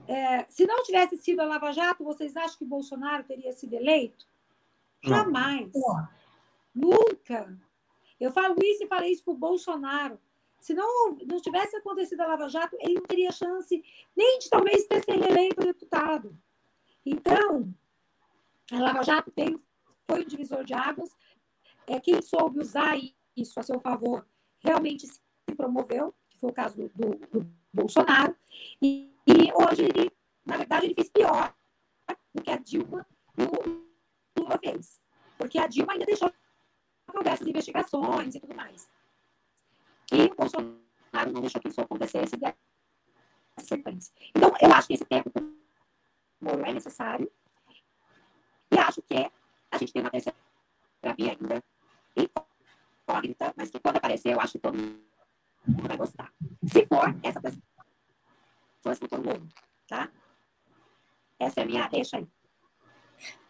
é, 0.06 0.46
se 0.48 0.66
não 0.66 0.82
tivesse 0.82 1.16
sido 1.18 1.40
a 1.40 1.44
Lava 1.44 1.72
Jato, 1.72 2.04
vocês 2.04 2.36
acham 2.36 2.58
que 2.58 2.64
Bolsonaro 2.64 3.24
teria 3.24 3.52
sido 3.52 3.74
eleito? 3.74 4.26
Jamais. 5.02 5.70
Não. 5.74 6.08
Nunca. 6.74 7.56
Eu 8.18 8.32
falo 8.32 8.56
isso 8.62 8.84
e 8.84 8.88
falei 8.88 9.12
isso 9.12 9.24
para 9.24 9.34
o 9.34 9.36
Bolsonaro. 9.36 10.18
Se 10.58 10.74
não, 10.74 11.16
não 11.26 11.40
tivesse 11.40 11.76
acontecido 11.76 12.20
a 12.22 12.26
Lava 12.26 12.48
Jato, 12.48 12.76
ele 12.80 12.94
não 12.94 13.02
teria 13.02 13.30
chance 13.30 13.82
nem 14.16 14.38
de 14.38 14.48
talvez 14.48 14.86
ter 14.86 15.04
sido 15.04 15.24
eleito 15.24 15.60
deputado. 15.60 16.36
Então, 17.06 17.72
a 18.72 18.78
Lava 18.78 19.02
Jato 19.02 19.30
tem 19.30 19.56
foi 20.08 20.22
um 20.22 20.26
divisor 20.26 20.64
de 20.64 20.72
águas. 20.72 21.14
É, 21.86 22.00
quem 22.00 22.20
soube 22.22 22.60
usar 22.60 22.96
isso 23.36 23.60
a 23.60 23.62
seu 23.62 23.78
favor 23.78 24.26
realmente 24.58 25.06
se 25.06 25.20
promoveu, 25.56 26.14
que 26.30 26.38
foi 26.38 26.50
o 26.50 26.52
caso 26.52 26.76
do, 26.76 26.88
do, 26.88 27.26
do 27.26 27.54
Bolsonaro. 27.72 28.34
E, 28.80 29.14
e, 29.26 29.52
hoje 29.54 29.84
ele, 29.84 30.10
na 30.44 30.56
verdade, 30.56 30.86
ele 30.86 30.94
fez 30.94 31.10
pior 31.10 31.54
do 32.34 32.42
que 32.42 32.50
a 32.50 32.56
Dilma 32.56 33.06
e 33.36 33.42
o 33.42 34.40
Lula 34.40 34.58
fez. 34.58 35.00
Porque 35.36 35.58
a 35.58 35.66
Dilma 35.66 35.92
ainda 35.92 36.06
deixou 36.06 36.32
de 37.42 37.50
investigações 37.50 38.34
e 38.34 38.40
tudo 38.40 38.54
mais. 38.54 38.88
E 40.12 40.22
o 40.24 40.34
Bolsonaro 40.34 41.32
não 41.32 41.40
deixou 41.40 41.60
que 41.60 41.68
isso 41.68 41.80
acontecesse 41.80 42.36
dessa 42.36 42.56
sequência. 43.60 44.12
Então, 44.34 44.52
eu 44.60 44.72
acho 44.72 44.88
que 44.88 44.94
esse 44.94 45.04
tempo 45.04 45.30
é 46.66 46.72
necessário. 46.72 47.30
E 48.70 48.78
acho 48.78 49.02
que 49.02 49.14
é 49.14 49.30
a 49.70 49.78
gente 49.78 49.92
tem 49.92 50.02
uma 50.02 50.10
terceira 50.10 50.36
via 51.16 51.32
ainda 51.32 51.62
incógnita, 52.16 53.52
mas 53.56 53.70
que 53.70 53.80
quando 53.80 53.96
aparecer, 53.96 54.34
eu 54.34 54.40
acho 54.40 54.52
que 54.52 54.58
todo 54.58 54.76
mundo 54.76 54.98
vai 55.88 55.96
gostar. 55.96 56.32
Se 56.66 56.86
for, 56.86 57.14
essa 57.22 57.40
pessoa 57.40 57.62
for 58.82 59.08
todo 59.08 59.24
mundo, 59.24 59.48
tá? 59.86 60.08
Essa 61.38 61.60
é 61.60 61.62
a 61.62 61.66
minha 61.66 61.88
deixa 61.88 62.16
aí. 62.16 62.26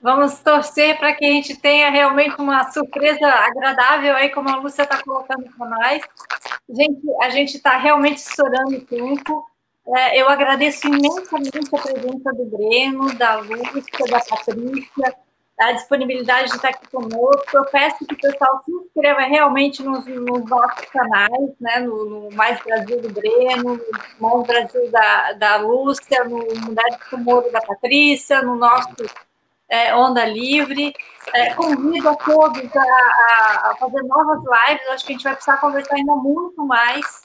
Vamos 0.00 0.38
torcer 0.40 0.96
para 0.98 1.14
que 1.14 1.24
a 1.24 1.30
gente 1.30 1.56
tenha 1.56 1.90
realmente 1.90 2.40
uma 2.40 2.70
surpresa 2.70 3.26
agradável 3.26 4.14
aí, 4.14 4.30
como 4.30 4.48
a 4.48 4.56
Lúcia 4.56 4.82
está 4.82 5.02
colocando 5.02 5.50
para 5.56 5.68
nós. 5.68 6.02
Gente, 6.70 7.02
a 7.20 7.30
gente 7.30 7.56
está 7.56 7.76
realmente 7.76 8.18
estourando 8.18 8.76
o 8.76 8.84
tempo. 8.84 9.44
É, 9.88 10.20
eu 10.20 10.28
agradeço 10.28 10.86
imensamente 10.86 11.74
a 11.74 11.82
presença 11.82 12.32
do 12.32 12.44
Breno, 12.44 13.12
da 13.14 13.36
Lúcia, 13.36 14.06
da 14.10 14.20
Patrícia, 14.20 15.16
a 15.58 15.72
disponibilidade 15.72 16.50
de 16.50 16.56
estar 16.56 16.68
aqui 16.68 16.88
conosco. 16.88 17.50
Eu 17.52 17.64
peço 17.66 18.06
que 18.06 18.14
o 18.14 18.18
pessoal 18.18 18.62
se 18.64 18.70
inscreva 18.70 19.22
realmente 19.22 19.82
nos, 19.82 20.06
nos 20.06 20.44
nossos 20.48 20.84
canais, 20.86 21.50
né? 21.60 21.80
No, 21.80 22.04
no, 22.04 22.36
Mais 22.36 22.62
Brasil 22.62 23.00
do 23.00 23.08
Breno, 23.08 23.74
no 23.74 23.80
Mais 24.20 24.46
Brasil 24.46 24.90
da, 24.90 25.32
da 25.32 25.56
Lúcia, 25.56 26.24
no 26.24 26.38
Mudar 26.60 26.84
de 26.84 27.16
Moro 27.16 27.50
da 27.50 27.60
Patrícia, 27.60 28.40
no 28.42 28.54
nosso 28.54 28.94
é, 29.68 29.94
Onda 29.94 30.24
Livre. 30.24 30.94
É, 31.34 31.52
convido 31.54 32.08
a 32.08 32.14
todos 32.14 32.76
a, 32.76 33.70
a, 33.70 33.76
fazer 33.78 34.02
novas 34.04 34.38
lives. 34.38 34.88
Acho 34.90 35.04
que 35.04 35.12
a 35.12 35.14
gente 35.14 35.24
vai 35.24 35.34
precisar 35.34 35.56
conversar 35.58 35.96
ainda 35.96 36.14
muito 36.14 36.64
mais. 36.64 37.22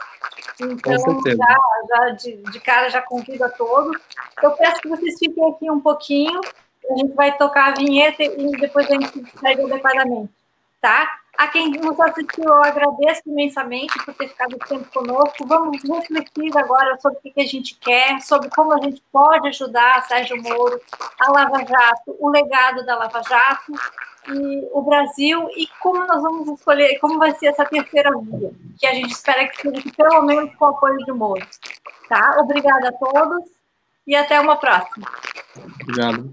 Então, 0.60 1.22
já, 1.26 1.58
já 1.88 2.10
de, 2.10 2.38
de, 2.38 2.60
cara, 2.60 2.90
já 2.90 3.02
convido 3.02 3.44
a 3.46 3.50
todos. 3.50 3.96
Eu 4.42 4.52
peço 4.52 4.82
que 4.82 4.90
vocês 4.90 5.18
fiquem 5.20 5.50
aqui 5.50 5.70
um 5.70 5.80
pouquinho. 5.80 6.42
A 6.90 6.98
gente 6.98 7.14
vai 7.14 7.36
tocar 7.38 7.70
a 7.70 7.76
vinheta 7.76 8.24
e 8.24 8.52
depois 8.52 8.90
a 8.90 8.94
gente 8.94 9.24
segue 9.40 9.64
adequadamente, 9.64 10.32
tá? 10.82 11.10
A 11.38 11.48
quem 11.48 11.72
nos 11.72 12.00
assistiu, 12.00 12.44
eu 12.44 12.64
agradeço 12.64 13.22
imensamente 13.26 13.98
por 14.06 14.14
ter 14.14 14.28
ficado 14.28 14.56
tempo 14.60 14.86
conosco. 14.94 15.48
Vamos 15.48 15.82
refletir 15.82 16.56
agora 16.56 17.00
sobre 17.00 17.18
o 17.18 17.34
que 17.34 17.42
a 17.42 17.46
gente 17.46 17.76
quer, 17.76 18.22
sobre 18.22 18.50
como 18.52 18.72
a 18.74 18.80
gente 18.80 19.02
pode 19.12 19.48
ajudar 19.48 20.04
Sérgio 20.04 20.42
Moro, 20.42 20.80
a 21.20 21.32
Lava 21.32 21.66
Jato, 21.66 22.16
o 22.20 22.30
legado 22.30 22.86
da 22.86 22.96
Lava 22.96 23.24
Jato 23.24 23.74
e 24.28 24.70
o 24.72 24.82
Brasil 24.84 25.50
e 25.58 25.68
como 25.80 26.06
nós 26.06 26.22
vamos 26.22 26.48
escolher, 26.48 27.00
como 27.00 27.18
vai 27.18 27.34
ser 27.34 27.48
essa 27.48 27.66
terceira 27.66 28.12
via, 28.20 28.52
que 28.80 28.86
a 28.86 28.94
gente 28.94 29.12
espera 29.12 29.48
que 29.48 29.60
seja 29.60 29.82
pelo 29.98 30.22
menos 30.22 30.54
com 30.56 30.66
o 30.66 30.70
apoio 30.70 30.98
de 31.00 31.12
Moro. 31.12 31.46
Tá? 32.08 32.38
Obrigada 32.40 32.90
a 32.90 32.94
todos 32.94 33.50
e 34.06 34.16
até 34.16 34.40
uma 34.40 34.58
próxima. 34.58 35.08
Obrigado. 35.82 36.32